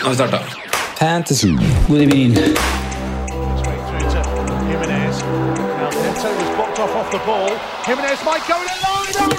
Nå 0.00 0.06
har 0.06 0.10
vi 0.10 0.16
starta. 0.16 0.38
Fantasy. 0.98 1.48
God 1.88 2.00
evening. 2.00 2.36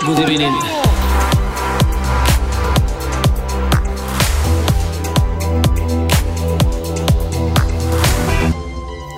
God 0.06 0.20
evening. 0.20 0.54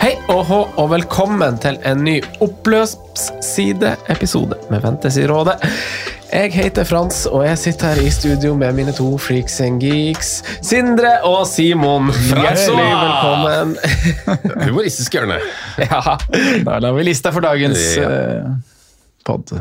Hei 0.02 0.18
og 0.30 0.46
hå, 0.46 0.68
og 0.78 0.90
velkommen 0.92 1.58
til 1.60 1.78
en 1.84 2.04
ny 2.04 2.24
oppløpsside-episode 2.40 4.56
med 4.72 4.82
Fantasyrådet. 4.82 5.54
Jeg 6.34 6.50
heter 6.56 6.86
Frans, 6.88 7.24
og 7.30 7.44
jeg 7.46 7.58
sitter 7.62 7.92
her 7.94 8.08
i 8.08 8.10
studio 8.14 8.56
med 8.58 8.74
mine 8.74 8.94
to 8.98 9.06
freaks 9.22 9.60
and 9.62 9.82
geeks, 9.84 10.32
Sindre 10.66 11.12
og 11.30 11.44
Simon. 11.46 12.10
Hjertelig 12.26 12.86
velkommen. 13.04 13.76
Humoristisk 14.66 15.14
hjørne. 15.14 15.38
Ja, 15.78 16.00
Da 16.66 16.80
lar 16.82 16.96
vi 16.98 17.06
lista 17.06 17.30
for 17.36 17.46
dagens 17.46 17.84
Ja. 18.00 18.10
uh, 18.10 18.56
pod. 19.28 19.54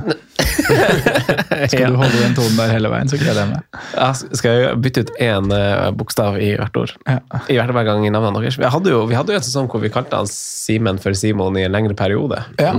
Skal 1.73 1.93
du 1.93 2.00
holde 2.00 2.23
den 2.23 2.33
tonen 2.39 2.56
der 2.59 2.73
hele 2.73 2.89
veien, 2.91 3.12
så 3.12 3.20
gleder 3.20 3.45
jeg 3.45 3.53
meg. 3.53 3.83
Ja, 3.93 4.09
skal 4.17 4.56
jeg 4.62 4.81
bytte 4.83 5.05
ut 5.05 5.12
én 5.23 5.53
eh, 5.55 5.84
bokstav 5.95 6.41
i 6.43 6.48
hvert 6.59 6.77
ord? 6.81 6.97
Ja. 7.06 7.20
I 7.53 7.61
hvert 7.61 7.70
hver 7.77 7.87
gang 7.87 8.03
i 8.09 8.11
navnet 8.11 8.41
deres. 8.41 8.56
Vi 8.59 8.67
hadde 8.75 8.91
jo, 8.97 9.05
vi 9.12 9.15
hadde 9.19 9.37
jo 9.37 9.39
en 9.39 9.47
sesong 9.47 9.69
hvor 9.70 9.84
vi 9.84 9.93
kalte 9.93 10.19
han 10.19 10.27
Simen 10.31 10.98
for 11.05 11.15
Simon 11.17 11.61
i 11.61 11.67
en 11.69 11.77
lengre 11.77 11.95
periode. 11.98 12.41
Ja. 12.59 12.73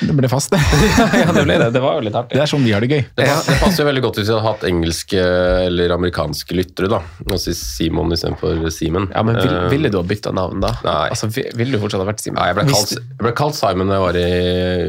Det 0.00 0.12
ble 0.18 0.28
fast, 0.28 0.50
det. 0.52 0.58
ja, 1.22 1.32
det 1.32 1.44
ble 1.46 1.54
det. 1.62 1.68
Det 1.72 1.80
var 1.80 1.94
jo 1.96 2.02
litt 2.04 2.16
artig. 2.18 2.36
Det 2.36 2.42
er 2.44 2.50
sånn 2.50 2.64
vi 2.66 2.72
har 2.76 2.84
det 2.84 2.90
gøy. 2.92 3.02
Det, 3.16 3.24
pas- 3.30 3.46
det 3.48 3.56
passer 3.62 3.80
jo 3.82 3.86
veldig 3.88 4.02
godt 4.04 4.18
hvis 4.20 4.28
vi 4.28 4.34
hadde 4.34 4.44
hatt 4.46 4.66
engelske 4.68 5.22
eller 5.70 5.94
amerikanske 5.96 6.56
lyttere. 6.58 6.90
da. 6.92 6.98
Å 7.32 7.38
si 7.40 7.54
Simon 7.56 8.12
istedenfor 8.12 8.60
Simen. 8.74 9.08
Ja, 9.14 9.22
men 9.24 9.38
vil, 9.40 9.54
Eh, 9.56 9.68
Ville 9.72 9.88
du 9.94 9.96
ha 9.96 10.04
bytta 10.04 10.32
navn 10.36 10.60
da? 10.60 10.74
Nei. 10.84 11.08
Altså, 11.14 11.30
Ville 11.32 11.72
du 11.72 11.80
fortsatt 11.80 12.02
ha 12.04 12.08
vært 12.10 12.20
Simen? 12.20 12.36
Nei, 12.40 12.50
jeg 12.52 12.58
ble, 12.60 12.66
kalt, 12.74 12.92
jeg 12.98 13.22
ble 13.24 13.32
kalt 13.40 13.56
Simon 13.56 13.88
da 13.88 13.96
jeg 13.96 14.04
var 14.04 14.18
i 14.20 14.26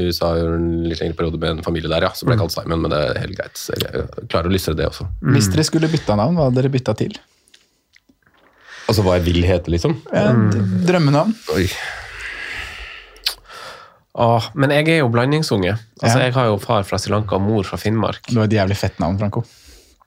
USA 0.09 0.33
i 0.35 0.43
en 0.43 0.67
litt 0.89 0.99
lengre 1.03 1.17
periode 1.21 1.39
med 1.39 1.49
en 1.55 1.63
familie 1.63 1.87
der. 1.93 2.09
ja. 2.09 2.11
Så 2.17 2.27
ble 2.27 2.35
jeg 2.35 2.43
kalt 2.43 2.57
Simon, 2.57 2.81
men 2.83 2.91
det 2.91 2.99
er 3.13 3.21
helt 3.23 3.37
greit. 3.39 3.55
Så 3.63 3.77
Jeg 3.79 4.27
klarer 4.27 4.51
å 4.51 4.53
lystre 4.57 4.75
det 4.75 4.89
også. 4.91 5.07
Hvis 5.31 5.47
dere 5.53 5.63
skulle 5.67 5.87
bytta 5.91 6.15
navn, 6.19 6.35
hva 6.35 6.49
hadde 6.49 6.59
dere 6.61 6.73
bytta 6.75 6.97
til? 6.99 7.15
Altså 8.87 9.03
hva 9.03 9.17
jeg 9.17 9.25
vil 9.27 9.43
hete, 9.43 9.71
liksom. 9.73 9.97
Ja, 10.15 10.29
Drømmenavn? 10.87 11.33
Oi. 11.55 11.65
Åh, 14.17 14.43
men 14.57 14.71
jeg 14.73 14.87
er 14.89 14.97
jo 15.03 15.09
blandingsunge. 15.13 15.75
Altså, 16.01 16.17
Ja. 16.17 16.23
Jeg 16.25 16.33
har 16.33 16.45
jo 16.49 16.57
far 16.57 16.83
fra 16.83 16.97
Sri 16.97 17.11
Lanka 17.13 17.35
og 17.37 17.41
mor 17.45 17.63
fra 17.63 17.77
Finnmark. 17.77 18.23
Det 18.27 18.35
var 18.37 18.45
et 18.49 18.55
jævlig 18.57 18.77
fett 18.77 18.99
navn, 18.99 19.17
Franco. 19.19 19.43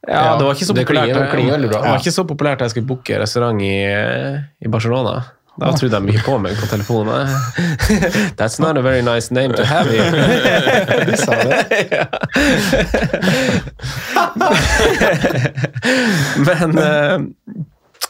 Ja, 0.09 0.37
Det 0.39 0.45
var 0.47 0.55
ikke 0.57 0.67
så 0.67 0.75
det 0.75 0.87
populært 0.87 1.11
klinger- 1.13 1.31
klinger 1.31 1.53
veldig 1.59 1.69
bra. 1.71 1.81
Det 1.83 1.91
var 1.91 1.99
ikke 2.01 2.13
så 2.17 2.25
populært 2.27 2.59
da 2.59 2.65
jeg 2.65 2.71
skulle 2.75 2.87
booke 2.89 3.19
restaurant 3.21 3.61
i, 3.63 3.85
i 4.65 4.69
Barcelona. 4.69 5.23
Da 5.61 5.73
trodde 5.77 5.93
de 5.93 6.01
mye 6.07 6.23
på 6.25 6.39
meg 6.41 6.57
på 6.57 6.67
telefonen. 6.71 7.29
That's 8.39 8.59
not 8.59 8.79
a 8.79 8.81
very 8.83 9.03
nice 9.03 9.31
name 9.31 9.53
to 9.53 9.65
have 9.65 9.87
here. 9.91 10.11
De 11.11 11.17
sa 11.21 11.35
det. 11.37 12.09
Men, 16.47 16.79
eh, 16.79 17.19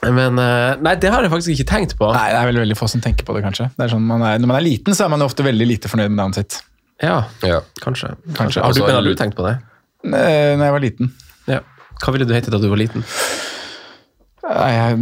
men 0.03 0.39
eh, 0.41 0.77
Nei, 0.81 0.95
det 0.97 1.11
har 1.13 1.23
jeg 1.27 1.31
faktisk 1.33 1.53
ikke 1.55 1.69
tenkt 1.69 1.97
på. 1.99 2.09
Nei, 2.15 2.29
det 2.33 2.39
er 2.41 2.47
veldig, 2.49 2.63
veldig 2.65 2.77
få 2.79 2.89
som 2.89 3.03
tenker 3.05 3.27
på 3.29 3.35
det, 3.37 3.43
kanskje. 3.45 3.67
Det 3.77 3.85
er 3.85 3.93
sånn, 3.93 4.07
man 4.09 4.23
er, 4.25 4.39
når 4.41 4.49
man 4.55 4.61
er 4.61 4.65
liten, 4.65 4.97
så 4.97 5.05
er 5.07 5.13
man 5.13 5.23
ofte 5.27 5.45
veldig 5.45 5.67
lite 5.69 5.91
fornøyd 5.93 6.09
med 6.13 6.19
navnet 6.23 6.41
sitt. 6.41 6.61
Ja, 7.03 7.19
Ja. 7.45 7.61
kanskje. 7.81 8.15
Kanskje. 8.15 8.37
kanskje. 8.39 8.63
Har 8.65 8.73
du, 8.73 8.81
Altså, 8.81 8.95
har 8.97 9.03
du 9.05 9.15
tenkt 9.21 9.37
på 9.37 9.45
det? 9.49 9.59
Når 10.09 10.65
jeg 10.65 10.73
var 10.77 10.81
liten. 10.85 11.13
Ja. 11.49 11.61
Hva 12.01 12.13
ville 12.17 12.25
du 12.29 12.33
hete 12.33 12.51
da 12.53 12.59
du 12.61 12.69
var 12.73 12.81
liten? 12.81 13.05
Nei, 14.41 14.95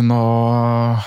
nå 0.00 0.18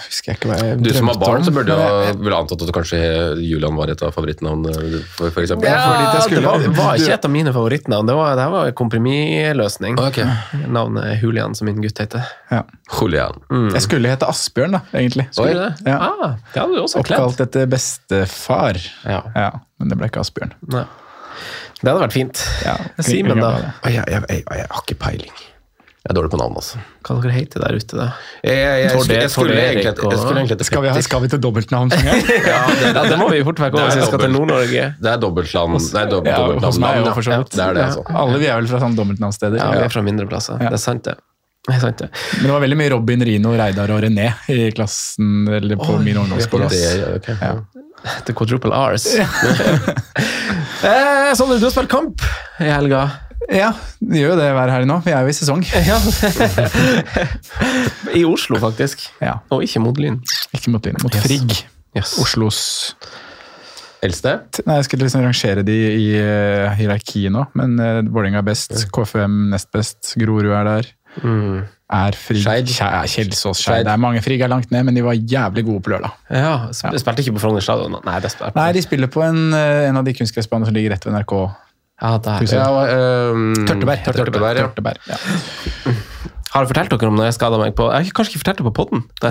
husker 0.06 0.31
jeg 0.31 0.38
ikke 0.38 0.50
hva 0.52 0.58
jeg 0.59 0.75
drømte 0.78 0.86
Du 0.86 0.94
som 1.00 1.08
har 1.09 1.18
barn, 1.19 1.40
om, 1.42 1.46
så 1.47 1.53
burde 1.56 1.74
du 1.74 1.81
jeg- 1.81 2.18
vel 2.22 2.36
antatt 2.38 2.62
at 2.62 2.72
kanskje 2.75 3.00
Julian 3.42 3.75
var 3.75 3.90
et 3.90 4.03
av 4.06 4.14
favorittnavnene, 4.14 5.02
for, 5.18 5.31
for 5.34 5.42
eksempel. 5.42 5.66
Ja, 5.66 6.14
det 6.22 6.38
det 6.38 6.44
var, 6.46 6.62
var 6.78 6.96
ikke 7.02 7.16
et 7.18 7.25
av 7.25 7.34
mine 7.34 7.53
favorittnavn. 7.56 8.06
Det 8.08 8.16
var, 8.16 8.36
det 8.38 8.46
var 8.53 8.69
en 8.69 8.78
kompromissløsning. 8.78 9.97
Okay. 10.00 10.30
Navnet 10.69 11.22
Julian, 11.24 11.56
som 11.58 11.66
min 11.72 11.81
gutt 11.81 11.97
heter. 12.03 12.24
Ja. 12.53 12.62
Julian. 13.00 13.42
Jeg 13.74 13.81
skulle 13.88 14.13
hete 14.13 14.30
Asbjørn, 14.30 14.78
da, 14.78 14.84
egentlig. 14.94 15.28
Skulle 15.34 15.53
du 15.58 15.63
det? 15.66 15.90
Ja. 15.90 15.98
Ah, 16.12 16.36
det 16.53 16.62
hadde 16.62 16.78
du 16.78 16.81
også 16.86 17.02
kledd. 17.03 17.19
Oppkalt 17.25 17.46
etter 17.50 17.66
bestefar. 17.72 18.78
Ja. 19.09 19.24
Ja, 19.36 19.52
men 19.81 19.90
det 19.90 19.98
ble 19.98 20.12
ikke 20.13 20.22
Asbjørn. 20.22 20.53
Nei. 20.69 20.86
Det 21.81 21.90
hadde 21.90 22.02
vært 22.03 22.13
fint. 22.13 22.38
Ja, 22.62 22.75
Simen, 23.02 23.40
da? 23.42 23.56
Jeg, 23.90 24.03
jeg, 24.06 24.22
jeg, 24.30 24.44
jeg 24.46 24.68
har 24.69 24.84
ikke 24.86 25.00
peiling. 25.02 25.34
Jeg 26.01 26.09
er 26.09 26.16
dårlig 26.17 26.31
på 26.34 26.38
navn, 26.41 26.56
altså. 26.57 26.79
Hva 27.06 27.16
dere 27.22 27.34
heter 27.35 27.62
der 27.62 27.75
ute, 27.78 27.94
da? 28.00 28.06
Jeg, 28.41 28.56
jeg, 28.57 28.78
jeg, 28.81 28.89
Tord- 28.91 29.03
skulle- 29.06 29.17
jeg, 29.22 29.29
skulle 29.29 29.53
egentlig 29.53 29.84
egentlig 29.85 30.66
Skal 30.66 30.81
vi, 30.81 30.89
ha, 30.89 31.01
skal 31.06 31.22
vi 31.22 31.28
til 31.29 31.41
dobbeltnavn? 31.44 31.91
ja? 32.09 32.16
Det, 32.25 32.39
Ja, 32.47 33.03
det 33.12 33.17
må 33.22 33.28
vi 33.29 33.44
fort 33.45 33.62
vekk 33.62 33.78
over 33.78 33.84
Det 33.84 33.84
er 33.85 33.91
hvis 33.91 34.01
vi 34.01 34.07
skal 34.09 34.23
til. 34.23 34.34
Nord-Norge. 34.34 34.85
Det 34.97 35.12
er 35.12 35.19
dobbeltland. 35.22 35.78
Nei, 35.78 36.06
dobbelt, 36.09 36.31
Ja, 36.34 36.39
dobbeltnavn. 36.41 36.66
hos 36.72 36.79
meg 36.81 37.03
òg, 37.03 37.12
for 37.13 37.28
så 37.28 37.38
vidt. 37.44 37.53
Det 37.53 37.85
altså. 37.85 38.06
Alle 38.23 38.41
vi 38.41 38.50
er 38.50 38.57
vel 38.63 38.72
fra 38.73 38.81
sånne 38.81 38.97
dobbeltnavnsteder. 38.97 39.62
Ja, 39.62 39.69
vi 39.78 39.85
er 39.85 39.94
fra 39.94 40.01
mindre 40.09 40.25
plasser. 40.31 40.57
Ja. 40.57 40.72
Det 40.73 40.79
er 40.81 40.84
sant, 40.88 41.06
det. 41.06 41.16
Det 41.69 41.75
er 41.78 41.81
sant, 41.85 42.01
det. 42.01 42.09
Men 42.39 42.47
det 42.50 42.53
var 42.56 42.63
veldig 42.66 42.78
mye 42.81 42.89
Robin, 42.95 43.22
Rino, 43.29 43.53
Reidar 43.62 43.94
og 43.94 44.01
René 44.01 44.31
i 44.50 44.72
klassen 44.73 45.44
eller 45.53 45.78
på 45.78 46.00
min 46.01 46.18
ungdomsskole. 46.18 46.66
ass. 46.66 46.81
Det, 46.97 47.12
ok. 47.22 47.29
Ja. 47.38 47.53
The 48.25 48.33
quadruple 48.33 48.73
R's. 48.73 49.06
eh, 50.81 51.33
Sondre, 51.38 51.59
du 51.62 51.68
har 51.69 51.73
spilt 51.78 51.91
kamp 51.94 52.25
i 52.57 52.69
helga. 52.73 53.03
Ja, 53.51 53.73
det 54.00 54.22
gjør 54.22 54.34
jo 54.34 54.38
det 54.39 54.47
hver 54.56 54.72
helg 54.72 54.88
nå. 54.88 55.00
Vi 55.03 55.12
er 55.12 55.25
jo 55.25 55.31
i 55.31 55.35
sesong. 55.35 55.63
Ja. 55.91 55.97
I 58.16 58.23
Oslo, 58.28 58.59
faktisk. 58.62 59.03
Ja, 59.22 59.39
Og 59.51 59.66
ikke 59.66 59.81
mot 59.84 59.97
Lyn. 60.00 60.22
Ikke 60.56 60.72
mot 60.73 60.85
Lyn, 60.88 60.97
mot 61.03 61.16
Yes. 61.16 61.25
Frigg. 61.25 61.57
Yes. 61.97 62.16
Oslos 62.23 62.62
Eldste? 64.01 64.38
Nei, 64.66 64.79
Jeg 64.79 64.88
skulle 64.88 65.06
liksom 65.06 65.22
rangere 65.28 65.62
de 65.67 65.75
i 65.91 66.07
uh, 66.17 66.72
hierarkiet 66.79 67.34
nå, 67.34 67.44
men 67.59 67.75
uh, 67.78 68.00
Vålerenga 68.07 68.39
er 68.41 68.47
best, 68.47 68.73
KFM 68.95 69.51
nest 69.51 69.69
best, 69.75 70.16
Grorud 70.18 70.50
er 70.50 70.66
der. 70.66 70.89
Mm. 71.22 71.59
Er 71.91 72.16
Frigg 72.18 72.41
Skeid. 72.41 72.72
Kjelsås, 73.12 73.62
Skeid. 73.62 73.85
Det 73.85 73.94
er 73.94 74.01
mange 74.01 74.23
Frigg 74.25 74.41
er 74.41 74.50
langt 74.50 74.72
ned, 74.73 74.88
men 74.88 74.97
de 74.97 75.03
var 75.06 75.13
jævlig 75.19 75.66
gode 75.68 75.83
på 75.85 75.94
lørdag. 75.94 76.16
Ja, 76.33 76.53
sp 76.74 76.95
Spilte 77.03 77.25
ikke 77.25 77.36
på 77.38 77.44
Frogner 77.44 77.65
stadion? 77.65 78.00
Nei, 78.07 78.18
Nei, 78.56 78.69
de 78.80 78.86
spiller 78.88 79.12
på 79.12 79.21
en, 79.27 79.44
uh, 79.53 79.83
en 79.92 80.01
av 80.01 80.07
de 80.07 80.15
kunstgressbanene 80.18 80.71
som 80.71 80.80
ligger 80.80 80.95
rett 80.95 81.06
ved 81.06 81.19
NRK. 81.19 81.36
Ja, 82.01 82.18
der. 82.18 82.45
Ja, 82.50 82.68
du? 82.68 83.33
um, 83.38 83.53
tørtebær. 83.69 84.01
Tørtebær, 84.06 84.25
tørtebær, 84.25 84.57
ja. 84.57 84.68
tørtebær 84.68 85.01
ja. 85.07 85.18
Har 86.51 86.65
jeg 86.65 86.74
fortalt 86.74 86.92
dere 86.92 87.07
om 87.07 87.15
når 87.15 87.30
jeg 87.30 87.38
skada 87.38 87.59
meg 87.62 87.75
på 87.77 87.88
Jeg 87.94 88.09
har 88.09 88.15
kanskje 88.18 88.33
ikke 88.33 88.44
fortalt 88.44 88.59
det 88.59 88.68
på 88.68 88.77
podden. 88.81 89.03
Da 89.21 89.30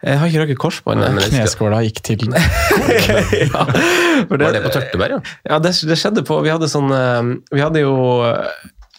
jeg 0.00 0.16
har 0.16 0.30
ikke 0.30 0.40
røket 0.40 0.58
korsbåndet. 0.60 1.16
Kneskåla 1.28 1.82
gikk 1.84 1.98
til 2.04 2.22
ja, 2.32 3.64
det, 3.68 4.28
Var 4.30 4.54
det 4.54 4.62
på 4.64 4.70
Tørteberg, 4.72 5.18
ja? 5.18 5.18
Ja, 5.50 5.58
det, 5.60 5.74
det 5.90 5.98
skjedde 6.00 6.24
på 6.24 6.38
Vi 6.40 6.52
hadde 6.52 6.70
sånn 6.72 6.88
eh, 6.96 7.32
Vi 7.52 7.60
hadde 7.60 7.82
jo 7.82 7.96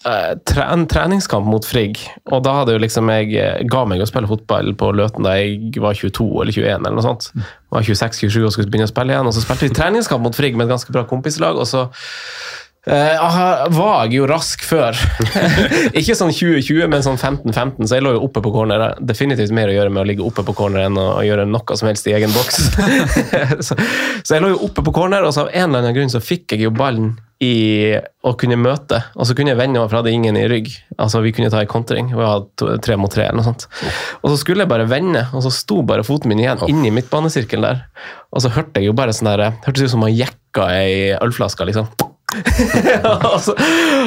en 0.05 0.85
treningskamp 0.89 1.45
mot 1.45 1.65
Frigg, 1.67 1.99
og 2.31 2.41
da 2.45 2.55
hadde 2.59 2.75
jo 2.75 2.81
liksom 2.81 3.09
jeg 3.13 3.35
eh, 3.37 3.59
ga 3.69 3.83
meg 3.89 4.01
å 4.01 4.07
spille 4.09 4.29
fotball 4.29 4.73
på 4.77 4.89
Løten 4.97 5.27
da 5.27 5.35
jeg 5.37 5.75
var 5.83 5.97
22 5.97 6.25
eller 6.43 6.55
21 6.55 6.71
eller 6.79 6.97
noe 6.97 7.05
sånt. 7.05 7.29
Var 7.71 7.85
26-27 7.85 8.39
og 8.41 8.55
skulle 8.55 8.71
begynne 8.71 8.89
å 8.89 8.93
spille 8.93 9.13
igjen, 9.13 9.29
og 9.29 9.35
så 9.35 9.43
spilte 9.43 9.67
vi 9.67 9.75
treningskamp 9.77 10.25
mot 10.25 10.37
Frigg 10.37 10.57
med 10.57 10.67
et 10.67 10.73
ganske 10.73 10.95
bra 10.95 11.05
kompislag, 11.09 11.61
og 11.61 11.69
så 11.69 11.87
Eh, 12.81 13.69
var 13.69 14.07
jeg 14.07 14.15
jo 14.15 14.25
rask 14.25 14.63
før. 14.65 14.97
ikke 15.99 16.15
sånn 16.17 16.33
2020, 16.33 16.87
men 16.89 17.03
sånn 17.05 17.19
15-15, 17.19 17.85
så 17.85 17.99
jeg 17.99 18.05
lå 18.07 18.15
jo 18.15 18.23
oppe 18.25 18.41
på 18.41 18.53
corner. 18.55 18.81
Er 18.81 19.03
Definitivt 19.05 19.53
mer 19.53 19.69
å 19.69 19.75
gjøre 19.75 19.93
med 19.93 20.01
å 20.01 20.07
ligge 20.09 20.25
oppe 20.25 20.41
på 20.47 20.55
corner 20.57 20.87
enn 20.87 20.97
å 20.97 21.21
gjøre 21.21 21.45
noe 21.45 21.77
som 21.77 21.91
helst 21.91 22.09
i 22.09 22.15
egen 22.17 22.33
boks. 22.33 22.71
så, 23.67 23.77
så 23.77 24.33
jeg 24.33 24.41
lå 24.41 24.55
jo 24.55 24.63
oppe 24.65 24.81
på 24.87 24.95
corner, 24.97 25.27
og 25.27 25.35
så 25.35 25.45
av 25.45 25.53
en 25.53 25.67
eller 25.69 25.83
annen 25.83 25.99
grunn 25.99 26.13
så 26.13 26.23
fikk 26.25 26.55
jeg 26.55 26.65
jo 26.65 26.73
ballen 26.73 27.13
i 27.41 27.97
å 28.21 28.35
kunne 28.37 28.57
møte, 28.59 28.99
og 29.17 29.25
så 29.25 29.33
kunne 29.33 29.49
jeg 29.49 29.57
vende 29.57 29.79
over, 29.79 29.89
for 29.89 29.97
jeg 29.97 30.03
hadde 30.03 30.13
ingen 30.13 30.37
i 30.37 30.45
rygg. 30.51 30.69
Altså, 31.01 31.23
Vi 31.25 31.31
kunne 31.33 31.49
ta 31.49 31.63
en 31.63 31.71
kontring. 31.71 32.11
Vi 32.13 32.21
hadde 32.27 32.77
tre 32.85 32.97
mot 33.01 33.09
tre 33.11 33.25
eller 33.25 33.39
noe 33.41 33.47
sånt. 33.47 33.65
Og 34.21 34.29
så 34.29 34.37
skulle 34.37 34.61
jeg 34.61 34.69
bare 34.69 34.85
vende, 34.89 35.25
og 35.33 35.41
så 35.41 35.51
sto 35.53 35.81
bare 35.81 36.05
foten 36.05 36.29
min 36.29 36.43
igjen 36.43 36.61
inni 36.69 36.93
midtbanesirkelen 36.93 37.65
der. 37.65 37.83
Og 38.31 38.45
så 38.45 38.53
hørte 38.53 38.77
jeg 38.79 38.91
jo 38.91 38.93
bare 38.97 39.15
sånn 39.15 39.31
der 39.31 39.47
Hørtes 39.65 39.89
ut 39.89 39.95
som 39.95 40.05
man 40.05 40.13
jekka 40.13 40.69
ei 40.75 41.17
ølflaske, 41.17 41.65
liksom. 41.65 41.89
og, 43.33 43.39
så, 43.43 43.55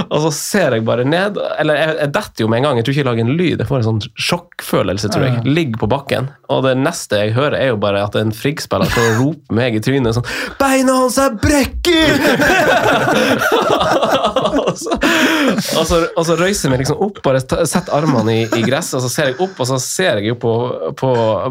og 0.09 0.19
så 0.26 0.31
ser 0.32 0.79
jeg 0.79 0.85
bare 0.87 1.05
ned 1.05 1.37
Eller 1.61 1.76
jeg, 1.76 1.97
jeg 1.99 2.12
detter 2.15 2.44
jo 2.44 2.49
med 2.49 2.62
en 2.62 2.69
gang. 2.69 2.79
Jeg 2.79 2.87
tror 2.87 2.94
ikke 2.94 3.03
jeg 3.03 3.11
lager 3.11 3.26
en 3.26 3.37
lyd. 3.37 3.59
Jeg 3.59 3.69
får 3.69 3.81
en 3.81 3.88
sånn 3.88 4.05
sjokkfølelse, 4.29 5.11
tror 5.12 5.26
jeg. 5.26 5.43
Ligger 5.44 5.82
på 5.82 5.91
bakken. 5.93 6.31
Og 6.53 6.65
det 6.67 6.75
neste 6.76 7.17
jeg 7.21 7.35
hører, 7.37 7.56
er 7.59 7.69
jo 7.73 7.79
bare 7.81 8.03
at 8.05 8.15
en 8.21 8.32
Frigg-spiller 8.35 8.91
står 8.91 9.05
og 9.11 9.21
roper 9.21 9.55
meg 9.56 9.76
i 9.79 9.81
trynet 9.85 10.15
sånn 10.17 10.29
Beina 10.61 10.93
hans 10.99 11.19
er 11.21 11.31
brekker! 11.41 12.11
og, 14.61 14.79
så, 14.79 14.99
og, 14.99 15.87
så, 15.88 16.00
og 16.15 16.27
så 16.27 16.37
røyser 16.38 16.67
jeg 16.67 16.73
meg 16.75 16.82
liksom 16.82 17.00
opp, 17.05 17.20
bare 17.25 17.41
setter 17.43 17.94
armene 17.97 18.35
i, 18.35 18.44
i 18.59 18.62
gresset, 18.67 18.97
og 18.99 19.05
så 19.06 19.11
ser 19.12 19.32
jeg 19.32 19.38
opp, 19.41 19.61
og 19.61 19.69
så 19.69 19.79
ser 19.82 20.20
jeg 20.20 20.32
jo 20.32 20.37
på, 20.41 20.53
på 21.00 21.11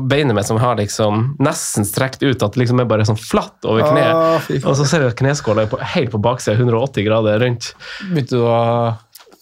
beinet 0.10 0.36
mitt 0.38 0.50
som 0.50 0.60
har 0.62 0.78
liksom 0.80 1.14
nesten 1.44 1.88
strekt 1.88 2.24
ut, 2.24 2.46
at 2.46 2.58
liksom 2.60 2.82
er 2.84 2.90
bare 2.90 3.08
sånn 3.08 3.20
flatt 3.20 3.68
over 3.70 3.88
kneet. 3.90 4.64
Og 4.64 4.78
så 4.80 4.88
ser 4.88 5.06
jeg 5.06 5.14
at 5.14 5.20
kneskåla 5.20 5.66
er 5.66 5.72
på, 5.72 5.80
helt 5.96 6.14
på 6.14 6.22
baksida, 6.24 6.58
180 6.64 7.06
grader 7.08 7.44
rundt. 7.44 7.74
Begynte 8.10 8.38
du 8.40 8.44
å 8.48 8.58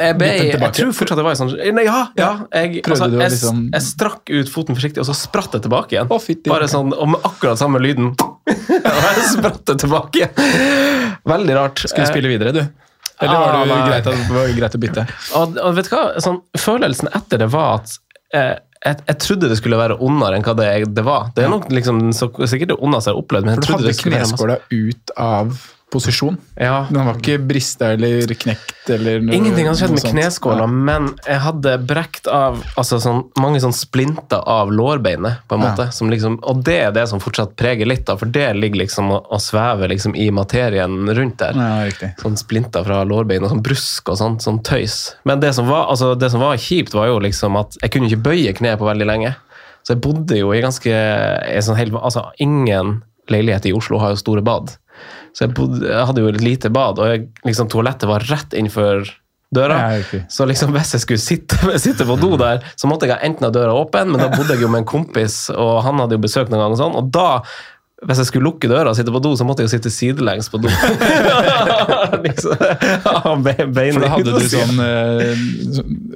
Jeg, 0.02 0.16
ble, 0.18 0.28
den 0.34 0.64
jeg 0.66 0.74
tror 0.80 0.94
fortsatt 0.98 1.20
det 1.20 1.24
var 1.28 1.36
en 1.36 1.40
sånn 1.44 1.52
Nei, 1.78 1.84
ja! 1.86 1.98
ja 2.18 2.30
jeg, 2.58 2.80
altså, 2.82 3.10
jeg, 3.12 3.34
liksom- 3.36 3.66
jeg 3.76 3.86
strakk 3.86 4.32
ut 4.34 4.50
foten 4.50 4.78
forsiktig, 4.78 5.04
og 5.04 5.10
så 5.12 5.14
spratt 5.18 5.54
jeg 5.58 5.66
tilbake 5.68 5.94
igjen. 5.98 6.10
Bare 6.50 6.70
sånn, 6.72 6.94
Og 6.98 7.12
med 7.14 7.28
akkurat 7.28 7.62
samme 7.62 7.82
lyden. 7.84 8.16
og 8.18 9.04
jeg 9.06 9.28
spratt 9.30 9.62
det 9.70 9.78
tilbake. 9.84 10.32
Veldig 11.30 11.58
rart. 11.60 11.84
skulle 11.86 12.10
spille 12.10 12.32
videre, 12.32 12.56
du? 12.56 12.64
Eller 13.22 13.38
var 13.38 13.54
Ah, 13.54 13.66
det 13.66 13.90
greit, 13.92 14.30
var 14.34 14.48
greit 14.58 14.76
å 14.76 14.82
bytte? 14.82 15.04
Og, 15.38 15.58
og 15.62 15.76
vet 15.78 15.90
du 15.90 15.94
hva? 15.94 16.04
Sånn, 16.24 16.40
følelsen 16.58 17.12
etter 17.14 17.44
det 17.44 17.52
var 17.54 17.76
at 17.84 17.94
eh, 18.34 18.56
jeg, 18.82 18.98
jeg 19.06 19.18
trodde 19.22 19.50
det 19.52 19.58
skulle 19.60 19.78
være 19.78 20.00
ondere 20.02 20.40
enn 20.40 20.46
hva 20.46 20.56
det, 20.58 20.70
det 20.98 21.04
var. 21.06 21.30
Det 21.36 21.46
er 21.46 21.52
nok 21.54 21.68
liksom, 21.70 22.08
så, 22.18 22.32
sikkert 22.50 22.74
det 22.74 22.80
ondeste 22.82 23.12
jeg 23.12 23.18
har 23.18 23.22
opplevd. 23.22 23.46
Men 23.46 23.54
jeg 23.54 23.62
For 23.62 23.68
du 23.68 23.70
trodde 23.70 23.92
hadde 23.92 24.10
kneskåla 24.10 24.58
ut 24.74 25.14
av 25.22 25.54
posisjon. 25.92 26.38
Ja. 26.56 26.86
Den 26.90 27.06
var 27.06 27.18
ikke 27.20 27.38
brista 27.44 27.92
eller 27.94 28.32
knekt 28.40 28.90
eller 28.90 29.20
noe 29.22 29.36
Ingenting 29.36 29.68
hadde 29.68 29.80
skjedd 29.82 29.92
med 29.98 30.06
kneskåla, 30.06 30.64
kneskåla, 30.64 30.68
men 30.68 31.10
jeg 31.28 31.42
hadde 31.44 31.74
brekt 31.90 32.30
av 32.32 32.62
altså 32.80 33.00
sånn, 33.04 33.20
mange 33.44 33.60
sånn 33.64 33.76
splinter 33.76 34.42
av 34.48 34.72
lårbeinet, 34.72 35.44
på 35.48 35.56
en 35.58 35.62
Ja. 35.66 35.72
måte. 35.74 35.90
Som 35.94 36.10
liksom, 36.10 36.40
og 36.44 36.64
det 36.64 36.78
er 36.88 36.92
det 36.96 37.08
som 37.12 37.20
fortsatt 37.20 37.56
preger 37.60 37.86
litt, 37.86 38.06
da, 38.08 38.16
for 38.18 38.26
det 38.26 38.48
ligger 38.56 38.82
liksom 38.86 39.12
og, 39.12 39.28
og 39.30 39.42
svever 39.44 39.92
liksom 39.92 40.16
i 40.16 40.30
materien 40.32 40.96
rundt 41.12 41.38
der. 41.44 41.54
Ja. 41.60 42.12
Sånn 42.24 42.38
splinter 42.40 42.84
fra 42.88 43.04
lårbeinet, 43.04 43.52
sånn 43.52 43.64
brusk 43.64 44.10
og 44.10 44.18
sånn, 44.18 44.40
sånn 44.42 44.64
tøys. 44.64 45.16
Men 45.28 45.40
det 45.44 45.54
som, 45.58 45.68
var, 45.68 45.90
altså, 45.92 46.16
det 46.16 46.32
som 46.32 46.40
var 46.42 46.56
kjipt, 46.58 46.94
var 46.98 47.08
jo 47.12 47.20
liksom 47.20 47.60
at 47.60 47.76
jeg 47.82 47.92
kunne 47.92 48.08
ikke 48.10 48.24
bøye 48.32 48.54
kneet 48.58 48.80
på 48.80 48.88
veldig 48.88 49.06
lenge. 49.12 49.36
Så 49.84 49.96
jeg 49.96 50.02
bodde 50.04 50.38
jo 50.38 50.52
i 50.54 50.62
ganske 50.62 50.92
i 50.92 51.62
sånn 51.66 51.78
hel... 51.80 51.92
altså 51.98 52.28
Ingen 52.40 53.02
leilighet 53.32 53.66
i 53.70 53.72
Oslo 53.74 53.98
har 54.02 54.12
jo 54.14 54.20
store 54.20 54.42
bad. 54.44 54.74
Så 55.32 55.46
jeg, 55.46 55.56
bodde, 55.56 55.86
jeg 55.88 56.06
hadde 56.10 56.24
jo 56.24 56.32
et 56.32 56.42
lite 56.44 56.72
bad, 56.74 57.00
og 57.00 57.12
jeg, 57.14 57.28
liksom, 57.48 57.70
toalettet 57.72 58.10
var 58.10 58.26
rett 58.28 58.56
innenfor 58.58 59.06
døra. 59.52 59.80
Nei. 59.92 60.22
Så 60.32 60.48
liksom 60.48 60.72
hvis 60.76 60.94
jeg 60.96 61.04
skulle 61.06 61.24
sitte, 61.24 61.60
sitte 61.86 62.08
på 62.08 62.18
do 62.20 62.34
der, 62.40 62.64
så 62.80 62.90
måtte 62.92 63.10
jeg 63.10 63.20
enten 63.28 63.48
ha 63.48 63.52
døra 63.54 63.76
åpen, 63.76 64.14
men 64.14 64.24
da 64.24 64.32
bodde 64.32 64.56
jeg 64.56 64.66
jo 64.66 64.72
med 64.72 64.84
en 64.86 64.90
kompis, 64.94 65.44
og 65.56 65.82
han 65.88 66.00
hadde 66.04 66.18
jo 66.20 66.24
besøkt 66.24 66.52
noen 66.54 66.66
gang, 66.66 66.76
og 66.76 66.82
sånn, 66.82 66.98
og 67.00 67.14
da 67.14 67.30
hvis 68.02 68.18
jeg 68.18 68.32
skulle 68.32 68.48
lukke 68.48 68.66
døra 68.66 68.90
og 68.90 68.96
sitte 68.98 69.14
på 69.14 69.20
do, 69.22 69.36
så 69.38 69.46
måtte 69.46 69.62
jeg 69.62 69.70
jo 69.70 69.74
sitte 69.76 69.92
sidelengs 69.94 70.48
på 70.50 70.58
do. 70.58 70.72
liksom, 72.26 72.56
ha 73.06 73.34
be- 73.46 73.68
For 73.94 74.02
da 74.02 74.10
hadde 74.16 74.34
du 74.34 74.48
sånn 74.50 74.82
eh, 74.82 75.44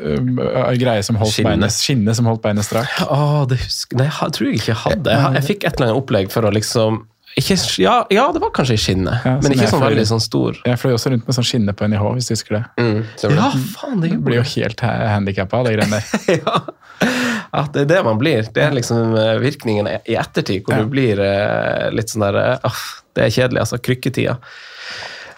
eh, 0.10 0.72
greie 0.82 1.04
som 1.06 1.20
holdt 1.22 1.36
Skinne. 1.36 1.52
beinet 1.52 1.76
Skinne 1.76 2.16
som 2.18 2.26
holdt 2.32 2.42
beinet 2.42 2.66
strakt? 2.66 3.04
Oh, 3.06 3.44
det 3.50 3.60
husker, 3.62 4.00
nei, 4.02 4.10
jeg 4.10 4.34
tror 4.38 4.50
jeg 4.50 4.64
ikke 4.64 4.80
hadde. 4.82 5.14
Jeg, 5.14 5.38
jeg 5.38 5.48
fikk 5.52 5.68
et 5.68 5.78
eller 5.78 5.92
annet 5.92 6.02
opplegg 6.02 6.34
for 6.34 6.50
å 6.50 6.54
liksom 6.58 7.04
ikke, 7.36 7.56
ja, 7.84 7.94
ja, 8.16 8.26
det 8.32 8.40
var 8.40 8.52
kanskje 8.56 8.78
i 8.78 8.80
skinnet, 8.80 9.26
Ja, 9.28 9.34
men 9.44 9.52
ikke 9.56 9.68
sånn 9.68 9.82
fløy- 9.82 9.90
veldig 9.92 10.06
sånn 10.08 10.22
stor. 10.24 10.60
Jeg 10.66 10.80
fløy 10.80 10.94
også 10.96 11.12
rundt 11.12 11.28
med 11.28 11.36
sånn 11.36 11.48
skinne 11.50 11.74
på 11.76 11.88
NIH, 11.92 12.04
hvis 12.16 12.30
du 12.30 12.34
husker 12.36 12.56
det. 12.58 12.64
Mm, 12.80 13.02
Ja, 13.36 13.50
faen, 13.76 14.00
det 14.02 14.12
blir 14.24 14.40
jo 14.40 14.46
helt 14.56 14.80
handikappa 14.86 15.60
av 15.60 15.68
de 15.68 15.74
greiene 15.76 16.00
der. 16.00 16.40
ja. 16.46 17.64
det 17.74 17.82
er 17.84 17.90
det 17.92 18.00
man 18.08 18.18
blir. 18.22 18.48
Det 18.56 18.64
er 18.64 18.72
liksom 18.78 19.16
eh, 19.20 19.34
virkningen 19.44 19.92
i 20.06 20.16
ettertid, 20.16 20.64
hvor 20.64 20.78
Ja. 20.78 20.84
du 20.84 20.92
blir 20.96 21.20
eh, 21.20 21.90
litt 21.92 22.10
sånn 22.14 22.24
der 22.24 22.40
ah, 22.64 22.82
Det 23.16 23.28
er 23.28 23.36
kjedelig, 23.36 23.60
altså. 23.66 23.80
Krykketida. 23.84 24.38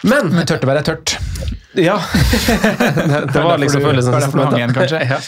Men 0.05 0.29
Men 0.29 0.45
tørt 0.45 0.61
å 0.65 0.69
være 0.69 0.83
tørt. 0.85 1.17
Ja. 1.77 1.97
det, 2.53 3.21
det 3.33 3.41
var 3.43 3.57
liksom 3.57 3.81
følelsen. 3.81 4.13
det 4.13 4.29
det 4.33 4.45
hang 4.45 4.57
igjen, 4.57 4.73
kanskje? 4.77 5.01
ja. 5.13 5.19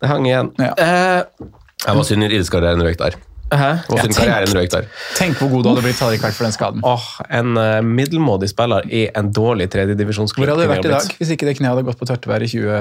Det 0.00 0.08
hang 0.08 0.26
igjen. 0.28 0.50
Ja. 0.60 0.72
Uh, 0.80 1.48
Jeg 1.86 1.96
var 2.00 2.04
synd 2.08 2.24
idrettskarrieren 2.24 2.84
røyk 2.84 2.98
der. 3.00 3.16
Hæ? 3.50 3.70
Hva 3.88 3.98
ja, 3.98 4.08
karrieren 4.14 4.56
røyk 4.56 4.72
der. 4.74 4.90
Tenk 5.18 5.38
hvor 5.40 5.50
god 5.52 5.64
du 5.64 5.70
hadde 5.72 5.84
blitt 5.86 6.02
hadde 6.02 6.18
ikke 6.18 6.28
vært 6.28 6.38
for 6.38 6.48
den 6.48 6.56
skaden. 6.56 6.84
Åh, 6.86 7.06
en 7.40 7.54
uh, 7.58 7.78
middelmådig 7.86 8.50
spiller 8.52 8.86
i 8.86 9.06
en 9.16 9.30
dårlig 9.34 9.70
tredjedivisjonsklubb. 9.74 10.46
Hvor 10.46 10.54
hadde 10.54 10.68
du 10.68 10.74
vært 10.74 10.90
i 10.90 10.92
dag 10.94 11.16
hvis 11.20 11.32
ikke 11.36 11.48
det 11.50 11.56
kneet 11.58 11.74
hadde 11.74 11.86
gått 11.88 12.00
på 12.00 12.10
tørtevær 12.10 12.46
i 12.46 12.50
20... 12.52 12.76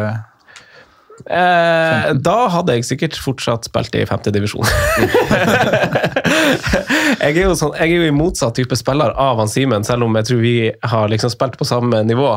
Eh, 1.28 2.10
da 2.24 2.36
hadde 2.54 2.78
jeg 2.78 2.86
sikkert 2.88 3.18
fortsatt 3.20 3.68
spilt 3.68 3.96
i 4.00 4.06
femte 4.08 4.32
divisjon. 4.32 4.64
jeg, 7.24 7.34
er 7.36 7.42
jo 7.46 7.56
sånn, 7.58 7.74
jeg 7.80 7.94
er 7.94 8.04
jo 8.04 8.08
i 8.10 8.16
motsatt 8.16 8.56
type 8.58 8.76
spiller 8.80 9.14
av 9.20 9.40
han 9.42 9.50
Simen, 9.52 9.86
selv 9.88 10.06
om 10.08 10.16
jeg 10.20 10.28
tror 10.30 10.42
vi 10.44 10.54
har 10.92 11.12
liksom 11.12 11.32
spilt 11.34 11.58
på 11.60 11.68
samme 11.68 12.02
nivå. 12.08 12.32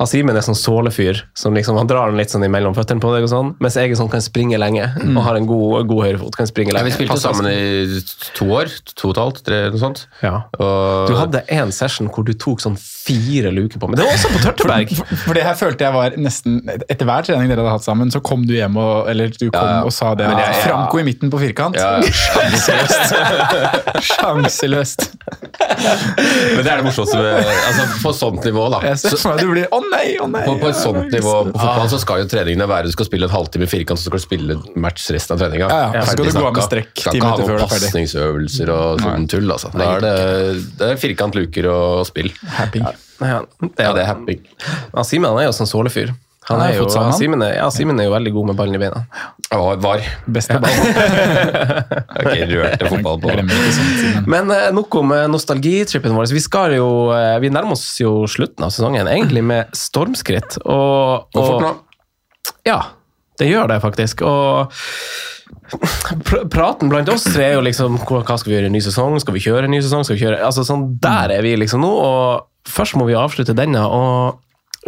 Han 0.00 0.10
Simen 0.10 0.36
er 0.38 0.44
sånn 0.46 0.58
sålefyr, 0.58 1.22
som 1.38 1.56
liksom, 1.56 1.78
han 1.80 1.88
drar 1.90 2.10
den 2.12 2.20
litt 2.20 2.32
sånn 2.34 2.44
imellom 2.46 2.76
føttene 2.76 3.02
på 3.02 3.12
deg, 3.14 3.26
og 3.28 3.32
sånn, 3.32 3.54
mens 3.62 3.78
jeg 3.78 3.92
er 3.92 3.98
sånn 4.00 4.10
kan 4.12 4.24
springe 4.24 4.58
lenge 4.60 4.86
og 5.08 5.22
har 5.26 5.38
en 5.38 5.48
god, 5.48 5.86
god 5.90 6.04
høyrefot. 6.06 6.36
kan 6.38 6.48
springe 6.50 6.74
Ja, 6.76 6.84
vi 6.86 6.92
spilte 6.94 7.18
sammen 7.22 7.48
i 7.50 8.00
to 8.36 8.48
år. 8.58 8.70
To 8.98 9.08
og 9.10 9.14
et 9.16 9.22
halvt, 9.22 9.42
tre, 9.46 9.60
noe 9.72 9.80
sånt. 9.80 10.04
Ja. 10.22 10.34
Og 10.58 11.08
Du 11.10 11.16
hadde 11.18 11.42
en 11.54 11.72
session 11.74 12.10
hvor 12.12 12.26
du 12.26 12.34
tok 12.38 12.60
sånn 12.62 12.76
fire 12.78 13.50
luker 13.54 13.80
på 13.80 13.88
meg. 13.88 13.98
Det 14.00 14.06
var 14.06 14.16
også 14.18 14.30
på 14.34 14.42
Tørteberg! 14.44 14.92
For, 14.98 15.20
for 15.24 15.38
det 15.38 15.44
her 15.46 15.56
følte 15.58 15.86
jeg 15.86 15.94
var 15.94 16.16
nesten 16.20 16.58
Etter 16.90 17.08
hver 17.08 17.24
trening 17.24 17.48
dere 17.48 17.62
hadde 17.62 17.74
hatt 17.78 17.86
sammen, 17.86 18.10
så 18.12 18.20
kom 18.24 18.44
du 18.48 18.52
hjem 18.56 18.76
og 18.80 19.08
Eller 19.10 19.32
du 19.32 19.46
kom 19.48 19.64
Ja, 19.64 19.78
og 19.86 19.92
sa 19.96 20.12
det. 20.18 20.28
Jeg- 20.28 20.62
Franco 20.66 21.00
i 21.00 21.04
midten 21.06 21.32
på 21.32 21.40
firkant. 21.40 21.78
Ja, 21.78 21.98
ja. 22.02 22.08
Sjanseløst. 24.08 25.04
Men 25.28 26.62
det 26.64 26.70
er 26.70 26.80
det 26.80 26.84
morsomste 26.86 27.18
med 27.20 27.48
altså, 27.48 27.84
På 28.02 28.12
sånt 28.16 28.44
nivå, 28.46 28.66
da. 28.72 28.80
Jeg 28.86 29.00
ser 29.02 29.14
Så, 29.14 29.20
for 29.22 29.34
meg 29.34 29.42
du 29.42 29.50
blir 29.52 29.66
Å 29.74 29.80
nei, 29.84 30.04
å 30.22 30.28
nei! 30.30 30.44
på, 30.46 30.54
på 30.62 30.70
et 30.70 30.78
sånt 30.78 31.12
nivå 31.12 31.34
på 31.50 31.54
fotball 31.54 31.90
så 31.92 32.00
skal 32.02 32.22
jo 32.22 32.28
treningene 32.30 32.68
være 32.70 32.88
du 32.88 32.94
skal 32.94 33.08
spille 33.08 33.28
en 33.28 33.34
halvtime 33.34 33.68
firkant, 33.70 34.00
så 34.00 34.08
skal 34.10 34.22
du 34.22 34.24
spille 34.24 34.58
match 34.78 35.08
resten 35.14 35.36
av 35.36 35.42
treninga. 35.42 35.68
Ja, 35.68 35.90
ja, 35.98 36.04
skal 36.08 36.28
du 36.28 36.32
gå 36.32 36.44
av 36.44 36.54
med 36.56 36.66
strekk 36.68 36.92
Skal 36.94 37.16
ti 37.16 37.20
ikke 37.20 37.32
ha 37.32 37.40
noen 37.42 37.54
er 37.56 37.66
pasningsøvelser 37.74 38.72
og 38.74 39.04
sånn 39.04 39.28
tull. 39.34 39.52
Altså. 39.56 39.72
Da 39.74 39.90
er 39.96 40.06
det, 40.06 40.14
det 40.80 40.92
er 40.94 41.02
firkant, 41.02 41.38
luker 41.38 41.70
og 41.72 42.06
spill. 42.08 42.32
Happy. 42.58 42.82
Ja, 42.84 42.94
det 43.18 43.82
Ja, 43.82 43.92
det 43.92 44.04
er 44.04 44.08
happy. 44.12 44.38
Ja, 44.94 45.04
Simen 45.06 45.30
er 45.34 45.48
jo 45.48 45.54
sånn 45.56 45.70
sålefyr. 45.70 46.14
Han 46.48 46.62
er 46.64 46.76
jo. 46.78 46.86
Simen 47.18 47.42
er, 47.44 47.58
ja, 47.58 47.66
Simen 47.72 47.98
er 48.00 48.08
jo 48.08 48.14
veldig 48.14 48.32
god 48.32 48.50
med 48.50 48.58
ballen 48.58 48.78
i 48.78 48.80
beina. 48.80 49.02
Og 49.56 49.82
var. 49.84 50.04
Beste 50.30 50.58
ball. 50.62 50.78
Ok, 52.18 52.32
rørte 52.50 52.88
fotball 52.90 53.20
på. 53.22 53.34
Men 54.30 54.50
eh, 54.50 54.68
nok 54.74 54.96
om 54.98 55.12
eh, 55.14 55.26
nostalgitrippen 55.30 56.16
vår. 56.16 56.30
Vi 56.34 56.42
skal 56.42 56.74
jo, 56.74 56.88
eh, 57.14 57.36
vi 57.42 57.50
nærmer 57.52 57.76
oss 57.76 57.84
jo 58.00 58.24
slutten 58.30 58.66
av 58.66 58.72
sesongen, 58.74 59.06
egentlig 59.10 59.44
med 59.46 59.76
stormskritt. 59.76 60.58
Og, 60.64 61.36
og 61.38 62.66
ja, 62.66 62.80
det 63.38 63.50
gjør 63.52 63.70
det 63.70 63.78
faktisk. 63.84 64.24
Og 64.26 64.74
pr 65.68 66.42
praten 66.50 66.90
blant 66.90 67.08
oss 67.12 67.28
tre 67.28 67.52
er 67.52 67.56
jo 67.58 67.64
liksom 67.64 68.00
hva 68.02 68.24
hva 68.24 68.36
skal 68.40 68.50
vi 68.50 68.56
gjøre 68.56 68.72
i 68.72 68.74
ny 68.74 68.82
sesong? 68.84 69.16
Skal 69.22 69.36
vi 69.36 69.44
kjøre 69.44 69.68
en 69.68 69.74
ny 69.76 69.80
sesong? 69.84 70.04
Skal 70.06 70.18
vi 70.18 70.24
kjøre, 70.26 70.42
altså 70.44 70.64
sånn, 70.66 70.90
Der 71.02 71.36
er 71.36 71.44
vi 71.44 71.54
liksom 71.60 71.84
nå, 71.84 71.92
og 71.92 72.68
først 72.68 72.98
må 72.98 73.06
vi 73.08 73.16
avslutte 73.18 73.56
denne. 73.56 73.84
og 73.84 74.42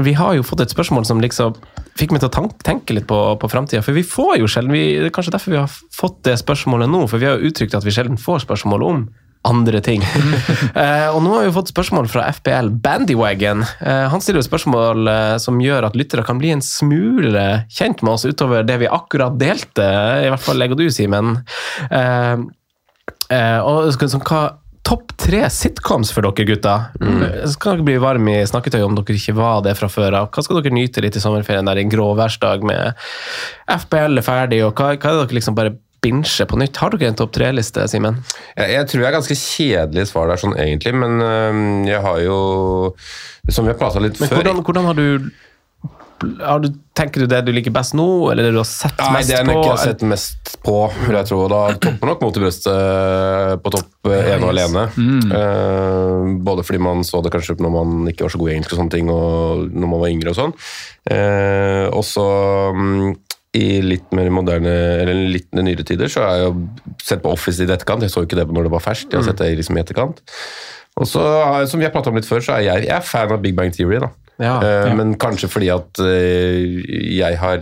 vi 0.06 0.16
har 0.18 0.34
jo 0.36 0.46
fått 0.46 0.64
et 0.64 0.72
spørsmål 0.72 1.06
som 1.08 1.22
liksom 1.22 1.56
fikk 1.98 2.14
meg 2.14 2.22
til 2.22 2.30
å 2.30 2.50
tenke 2.64 2.96
litt 2.96 3.08
på, 3.10 3.18
på 3.40 3.50
framtida. 3.50 3.82
For 3.84 3.96
vi 3.96 4.06
får 4.06 4.38
jo 4.40 4.50
sjelden 4.50 4.74
vi, 4.74 4.84
Det 5.00 5.10
er 5.10 5.16
kanskje 5.16 5.34
derfor 5.36 5.54
vi 5.54 5.60
har 5.62 5.80
fått 5.96 6.22
det 6.28 6.38
spørsmålet 6.40 6.90
nå, 6.90 7.06
for 7.10 7.22
vi 7.22 7.28
har 7.28 7.38
jo 7.38 7.50
uttrykt 7.50 7.76
at 7.76 7.86
vi 7.86 7.94
sjelden 7.94 8.20
får 8.20 8.44
spørsmål 8.46 8.86
om 8.86 9.02
andre 9.48 9.80
ting. 9.80 10.02
uh, 10.04 11.08
og 11.14 11.22
nå 11.24 11.32
har 11.32 11.46
vi 11.46 11.54
fått 11.54 11.72
spørsmål 11.72 12.10
fra 12.12 12.26
FPL 12.36 12.68
Bandywagon. 12.84 13.64
Uh, 13.80 14.06
han 14.12 14.20
stiller 14.20 14.42
jo 14.42 14.48
spørsmål 14.50 15.08
uh, 15.08 15.36
som 15.40 15.60
gjør 15.64 15.88
at 15.88 15.96
lyttere 15.96 16.24
kan 16.26 16.40
bli 16.40 16.52
en 16.52 16.64
smule 16.64 17.46
kjent 17.72 18.04
med 18.04 18.14
oss 18.14 18.28
utover 18.28 18.66
det 18.68 18.80
vi 18.82 18.90
akkurat 18.90 19.38
delte, 19.40 19.86
i 20.26 20.28
hvert 20.28 20.44
fall 20.44 20.60
jeg 20.60 20.76
og 20.76 20.80
du, 20.80 20.88
Simen. 20.92 21.36
Og 23.30 23.94
som 23.96 24.22
hva 24.26 24.40
topp 24.90 25.12
tre 25.20 25.42
sitcoms 25.52 26.10
for 26.14 26.26
dere 26.26 26.46
gutter. 26.48 26.88
Mm. 27.00 27.20
skal 27.52 27.78
dere 27.78 27.86
bli 27.86 27.98
varm 28.02 28.30
i 28.32 28.40
snakketøyet 28.48 28.86
om 28.86 28.96
dere 28.98 29.18
ikke 29.18 29.36
var 29.38 29.62
det 29.66 29.76
fra 29.78 29.90
før 29.92 30.16
av. 30.22 30.30
Hva 30.34 30.44
skal 30.44 30.60
dere 30.60 30.74
nyte 30.74 31.04
litt 31.04 31.18
i 31.18 31.22
sommerferien 31.22 31.68
der 31.68 31.78
i 31.78 31.84
en 31.86 31.92
gråværsdag 31.92 32.66
med 32.66 32.98
FPL 33.70 34.18
er 34.18 34.26
ferdig, 34.26 34.64
og 34.66 34.74
hva, 34.74 34.96
hva 34.96 35.12
er 35.12 35.20
det 35.20 35.28
dere 35.28 35.38
liksom 35.38 35.58
bare 35.58 35.76
binsjer 36.00 36.48
på 36.48 36.58
nytt? 36.58 36.80
Har 36.80 36.94
dere 36.94 37.12
en 37.12 37.18
topp 37.18 37.34
tre-liste, 37.36 37.84
Simen? 37.92 38.22
Jeg, 38.56 38.72
jeg 38.72 38.88
tror 38.90 39.04
jeg 39.04 39.10
er 39.10 39.18
ganske 39.18 39.38
kjedelig 39.42 40.08
svar 40.10 40.32
der, 40.32 40.40
sånn 40.40 40.56
egentlig, 40.56 40.96
men 40.96 41.20
øh, 41.22 41.60
jeg 41.90 42.02
har 42.06 42.24
jo 42.24 42.40
Som 43.48 43.66
vi 43.66 43.72
har 43.72 43.78
prata 43.80 44.02
litt 44.02 44.18
Men 44.20 44.30
før 44.30 44.42
hvordan, 44.42 44.64
hvordan 44.66 44.90
har 44.90 44.98
du 44.98 45.30
har 46.40 46.60
du, 46.60 46.68
Tenker 47.00 47.22
du 47.24 47.30
det 47.30 47.38
du 47.46 47.52
liker 47.56 47.72
best 47.72 47.94
nå, 47.96 48.04
eller 48.32 48.44
det 48.48 48.50
du 48.52 48.58
har 48.60 48.68
sett 48.68 48.98
Nei, 49.00 49.12
mest 49.16 49.30
det 49.30 49.38
er 49.38 49.46
på? 49.46 49.52
nok 49.54 49.62
jeg 49.64 49.72
har 49.72 49.82
sett 49.88 50.02
mest 50.04 50.50
på, 50.66 50.74
vil 51.06 51.16
jeg 51.16 51.28
tro. 51.30 51.38
Da 51.48 51.60
topper 51.80 52.10
nok 52.10 52.24
mot 52.26 52.36
i 52.36 52.42
brøstet 52.42 52.68
eh, 52.74 53.54
på 53.64 53.72
topp 53.72 54.10
eh, 54.10 54.28
ene 54.34 54.44
og 54.44 54.52
alene. 54.52 54.82
Eh, 55.40 56.36
både 56.44 56.64
fordi 56.66 56.82
man 56.84 57.00
så 57.06 57.22
det 57.24 57.32
kanskje 57.32 57.56
når 57.62 57.72
man 57.72 58.10
ikke 58.12 58.26
var 58.26 58.34
så 58.34 58.40
god 58.42 58.52
i 58.52 58.54
engelsk 58.58 58.74
og 58.76 58.82
sånne 58.82 58.94
ting, 58.96 59.08
og 59.12 59.66
når 59.72 59.92
man 59.94 60.02
var 60.04 60.12
yngre 60.12 60.34
og 60.34 60.38
sånn. 60.42 60.54
Eh, 61.14 61.86
også 61.96 62.26
mm, 62.76 63.08
i 63.60 63.66
litt 63.82 64.12
mer 64.14 64.28
moderne, 64.34 64.74
eller 65.02 65.24
litt 65.38 65.48
nyere 65.56 65.86
tider, 65.88 66.10
så 66.12 66.26
har 66.26 66.36
jeg 66.36 66.50
jo 66.50 66.52
sett 67.02 67.24
på 67.24 67.32
Office 67.32 67.64
i 67.64 67.70
etterkant. 67.70 68.04
Jeg 68.04 68.12
så 68.12 68.22
jo 68.22 68.28
ikke 68.28 68.38
det 68.42 68.46
når 68.52 68.68
det 68.68 68.74
var 68.76 68.84
ferskt, 68.84 69.10
jeg 69.10 69.22
har 69.22 69.30
sett 69.32 69.40
det 69.42 69.54
liksom 69.58 69.78
i 69.78 69.82
etterkant. 69.82 70.20
Og 71.00 71.08
så, 71.08 71.22
som 71.70 71.80
vi 71.80 71.86
har 71.88 71.94
pratet 71.94 72.12
om 72.12 72.18
litt 72.20 72.28
før, 72.28 72.42
så 72.44 72.58
er 72.58 72.66
jeg, 72.68 72.84
jeg 72.90 72.96
er 72.98 73.06
fan 73.06 73.32
av 73.32 73.40
Big 73.42 73.56
Bang 73.56 73.72
Theory. 73.74 74.02
da. 74.04 74.12
Ja, 74.40 74.58
Eh, 74.64 74.88
ja. 74.88 74.94
Men 74.96 75.14
kanskje 75.20 75.48
fordi 75.52 75.68
at 75.74 76.00
eh, 76.00 77.16
jeg 77.20 77.36
har 77.40 77.60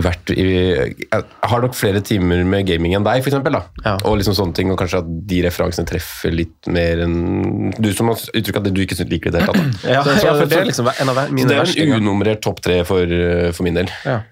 vært 0.00 0.30
i 0.32 0.44
Jeg 0.48 1.24
har 1.44 1.60
nok 1.60 1.74
flere 1.76 2.00
timer 2.00 2.40
med 2.48 2.64
gaming 2.66 2.94
enn 2.96 3.04
deg, 3.04 3.20
eksempel. 3.28 3.58
Ja. 3.84 3.98
Og 4.08 4.16
liksom 4.16 4.32
sånne 4.34 4.54
ting, 4.56 4.70
og 4.72 4.78
kanskje 4.80 5.02
at 5.02 5.10
de 5.28 5.42
referansene 5.44 5.86
treffer 5.86 6.32
litt 6.32 6.66
mer 6.72 7.02
enn 7.04 7.70
Du 7.78 7.90
som 7.92 8.08
har 8.08 8.16
uttrykt 8.16 8.56
at 8.62 8.70
du 8.72 8.80
ikke 8.80 8.96
liker 9.10 9.30
det 9.30 9.34
i 9.34 9.36
det 9.36 9.42
hele 9.44 9.52
tatt. 9.52 9.84
Ja, 9.84 10.02
Så- 10.02 10.16
så- 10.16 10.24
ja, 10.26 10.34
for 10.40 10.46
det 10.46 10.58
er 10.58 10.64
liksom 10.70 10.88
en 10.88 11.08
av 11.12 11.14
så 11.44 11.48
det 11.48 11.58
er 11.58 11.92
en 11.92 12.00
unummerert 12.00 12.40
topp 12.42 12.60
tre 12.64 12.82
for, 12.84 13.02
eh, 13.04 13.52
for 13.52 13.62
min 13.62 13.74
del. 13.74 13.88
Ja. 14.04 14.22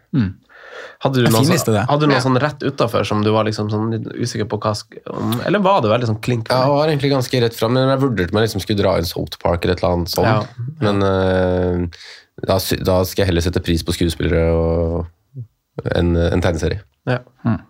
Hadde 1.02 1.18
du 1.18 1.26
noe, 1.26 1.42
så, 1.42 1.56
sånn, 1.58 1.80
hadde 1.88 2.06
du 2.06 2.12
noe 2.12 2.22
sånn 2.22 2.38
rett 2.38 2.60
utafor 2.62 3.06
som 3.08 3.24
du 3.26 3.32
var 3.34 3.46
liksom 3.48 3.70
sånn 3.72 3.88
litt 3.90 4.04
usikker 4.22 4.46
på 4.50 4.60
hva 4.62 4.70
om, 5.10 5.32
Eller 5.48 5.62
var 5.64 5.80
det 5.82 5.90
veldig 5.90 6.10
sånn 6.12 6.20
klink? 6.22 6.52
Ja, 6.52 6.60
jeg 6.62 6.74
var 6.76 6.92
egentlig 6.92 7.10
ganske 7.10 7.40
rett 7.42 7.58
fram, 7.58 7.74
men 7.74 7.90
jeg 7.90 8.02
vurderte 8.04 8.36
meg 8.36 8.46
liksom 8.46 8.62
skulle 8.62 8.78
dra 8.78 8.94
inn 9.00 9.08
Salt 9.08 9.34
Park 9.42 9.66
eller 9.66 9.74
et 9.74 9.82
eller 9.82 9.96
annet 9.98 10.12
sånt. 10.12 10.30
Ja. 10.30 10.68
Men 10.84 11.02
uh, 11.02 12.06
da, 12.46 12.60
da 12.86 13.00
skal 13.08 13.24
jeg 13.24 13.32
heller 13.32 13.44
sette 13.44 13.64
pris 13.66 13.82
på 13.82 13.96
skuespillere 13.96 14.44
og 14.54 15.90
en, 15.90 16.14
en 16.14 16.44
tegneserie. 16.44 16.84
Ja. 17.02 17.18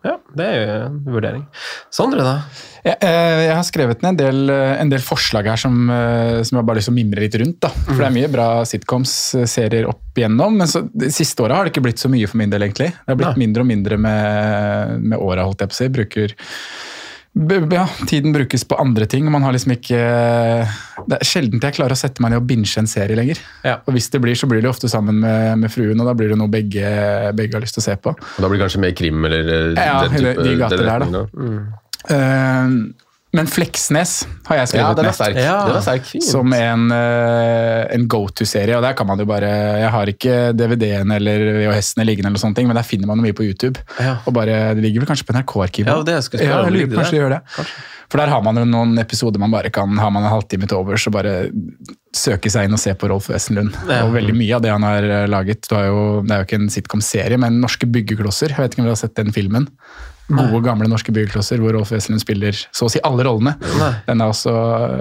ja, 0.04 0.18
det 0.36 0.44
er 0.44 0.58
jo 0.58 0.72
en 0.90 0.96
vurdering. 1.08 1.44
Sondre, 1.94 2.20
da? 2.20 2.32
Jeg, 2.84 2.98
eh, 3.00 3.38
jeg 3.46 3.54
har 3.56 3.64
skrevet 3.64 4.02
ned 4.04 4.10
en 4.10 4.18
del, 4.18 4.40
eh, 4.52 4.72
en 4.82 4.92
del 4.92 5.00
forslag 5.00 5.48
her 5.48 5.60
som, 5.60 5.78
eh, 5.88 6.42
som 6.44 6.58
jeg 6.58 6.66
bare 6.66 6.76
har 6.76 6.80
lyst 6.82 6.90
til 6.90 6.92
å 6.92 6.98
mimre 6.98 7.24
litt 7.24 7.38
rundt. 7.40 7.58
Da. 7.64 7.70
For 7.86 7.96
det 7.96 8.10
er 8.10 8.16
mye 8.18 8.32
bra 8.34 8.48
sitcoms-serier 8.68 9.88
opp 9.88 10.20
igjennom, 10.20 10.60
men 10.60 10.68
så, 10.68 10.84
de 10.84 11.08
siste 11.08 11.40
åra 11.46 11.56
har 11.56 11.64
det 11.64 11.72
ikke 11.72 11.86
blitt 11.86 12.02
så 12.02 12.12
mye 12.12 12.28
for 12.28 12.42
min 12.42 12.52
del, 12.52 12.66
egentlig. 12.66 12.90
Det 12.92 13.14
har 13.14 13.20
blitt 13.22 13.38
Nei. 13.38 13.46
mindre 13.46 13.64
og 13.64 13.70
mindre 13.72 14.00
med, 14.04 14.98
med 15.00 15.24
åra, 15.24 15.48
holdt 15.48 15.64
jeg 15.64 15.72
på 15.72 15.78
å 15.78 15.80
si. 15.80 15.88
Bruker 15.96 16.36
ja, 17.34 17.86
Tiden 18.06 18.32
brukes 18.34 18.64
på 18.68 18.76
andre 18.76 19.06
ting. 19.08 19.24
man 19.32 19.42
har 19.42 19.52
liksom 19.52 19.72
ikke 19.72 20.00
Det 21.08 21.16
er 21.18 21.24
sjelden 21.24 21.60
jeg 21.62 21.74
klarer 21.78 21.94
å 21.96 21.98
sette 21.98 22.20
meg 22.22 22.30
ned 22.34 22.42
og 22.42 22.46
binge 22.46 22.76
en 22.78 22.86
serie 22.86 23.16
lenger. 23.16 23.38
Ja. 23.64 23.78
Og 23.86 23.94
hvis 23.96 24.10
det 24.12 24.20
blir, 24.22 24.34
så 24.38 24.46
blir 24.50 24.60
det 24.62 24.68
ofte 24.70 24.88
sammen 24.92 25.18
med, 25.22 25.58
med 25.58 25.72
fruen, 25.72 25.98
og 26.00 26.06
da 26.06 26.14
blir 26.18 26.28
det 26.34 26.38
noe 26.38 26.52
begge, 26.52 26.84
begge 27.34 27.56
har 27.56 27.64
lyst 27.64 27.74
til 27.78 27.82
å 27.82 27.86
se 27.88 27.96
på. 27.96 28.12
Og 28.12 28.38
da 28.44 28.48
blir 28.50 28.60
det 28.60 28.66
kanskje 28.68 28.82
mer 28.84 28.92
krim 28.98 29.24
eller 29.24 29.48
eh, 29.72 29.80
Ja, 29.80 30.02
den 30.04 30.18
type, 30.18 30.34
de- 30.36 30.50
de 30.50 30.56
gater 30.60 30.84
der, 30.86 31.06
da. 31.06 31.24
Mm. 31.32 31.62
Eh, 32.12 33.01
men 33.32 33.48
Fleksnes 33.48 34.26
har 34.48 34.58
jeg 34.60 34.68
skrevet 34.72 34.90
Ja, 34.90 34.94
den 34.98 35.06
ned. 35.06 35.10
er 35.12 35.16
sterk. 35.16 35.38
Ja. 35.40 35.54
Den 35.68 35.76
er 35.78 35.84
sterk. 35.86 36.10
Som 36.26 36.52
en, 36.52 36.82
eh, 36.92 37.94
en 37.96 38.06
go-to-serie. 38.08 38.76
og 38.76 38.82
der 38.84 38.92
kan 38.98 39.06
man 39.08 39.18
jo 39.18 39.24
bare, 39.24 39.48
Jeg 39.80 39.90
har 39.90 40.06
ikke 40.12 40.34
DVD-en 40.56 41.10
eller 41.16 41.38
VHS-ene 41.62 42.04
liggende, 42.04 42.28
eller 42.28 42.42
sånne 42.42 42.54
ting, 42.54 42.68
men 42.68 42.76
der 42.76 42.84
finner 42.84 43.06
man 43.06 43.22
mye 43.24 43.32
på 43.32 43.44
YouTube. 43.46 43.80
Ja. 43.98 44.18
og 44.26 44.34
bare, 44.34 44.74
Det 44.74 44.82
ligger 44.84 45.00
vel 45.00 45.08
kanskje 45.08 45.24
på 45.24 45.32
NRK-arkivet? 45.32 45.86
Ja, 45.88 46.02
det 46.02 46.14
jeg 46.18 46.22
skulle 46.28 46.44
spørre 46.44 46.62
ja, 46.62 46.68
jeg 46.68 46.72
lurer 46.72 46.96
kanskje 47.00 47.10
det 47.10 47.18
det 47.18 47.22
gjør 47.22 47.34
det. 47.38 47.66
For 48.12 48.18
der 48.20 48.28
har 48.28 48.42
man 48.44 48.56
jo 48.60 48.64
noen 48.68 48.98
episoder 49.00 49.38
man 49.40 49.50
bare 49.50 49.70
kan 49.72 49.96
Har 49.96 50.10
man 50.10 50.22
en 50.24 50.28
halvtime 50.28 50.68
til 50.68 50.76
overs 50.76 51.06
og 51.08 51.14
bare 51.16 51.48
søke 52.12 52.50
seg 52.52 52.66
inn 52.68 52.76
og 52.76 52.78
se 52.82 52.92
på 52.92 53.08
Rolf 53.08 53.30
Wesenlund. 53.32 53.72
Ja. 53.88 54.02
Og 54.04 54.12
veldig 54.12 54.34
mye 54.36 54.54
av 54.58 54.60
det 54.60 54.70
han 54.74 54.84
har 54.84 55.02
eh, 55.02 55.26
laget. 55.32 55.64
Du 55.66 55.74
har 55.78 55.86
jo, 55.88 56.22
det 56.26 56.34
er 56.34 56.42
jo 56.42 56.48
ikke 56.50 56.60
en 56.60 56.68
sitcom-serie, 56.68 57.38
men 57.40 57.56
Norske 57.62 57.88
byggeklosser. 57.88 58.52
Jeg 58.52 58.58
vet 58.60 58.74
ikke 58.74 58.82
om 58.84 58.90
dere 58.90 58.98
har 58.98 59.00
sett 59.00 59.16
den 59.16 59.32
filmen? 59.32 59.70
Gode, 60.29 60.62
gamle 60.64 60.88
norske 60.88 61.12
byggeklosser 61.14 61.61
hvor 61.61 61.75
Rolf 61.76 61.91
Wesenlund 61.93 62.23
spiller 62.23 62.57
så 62.57 62.87
å 62.87 62.93
si 62.93 63.02
alle 63.05 63.26
rollene. 63.26 63.57
Nei. 63.81 63.91
Den 64.07 64.23
er 64.23 64.33
også 64.33 64.55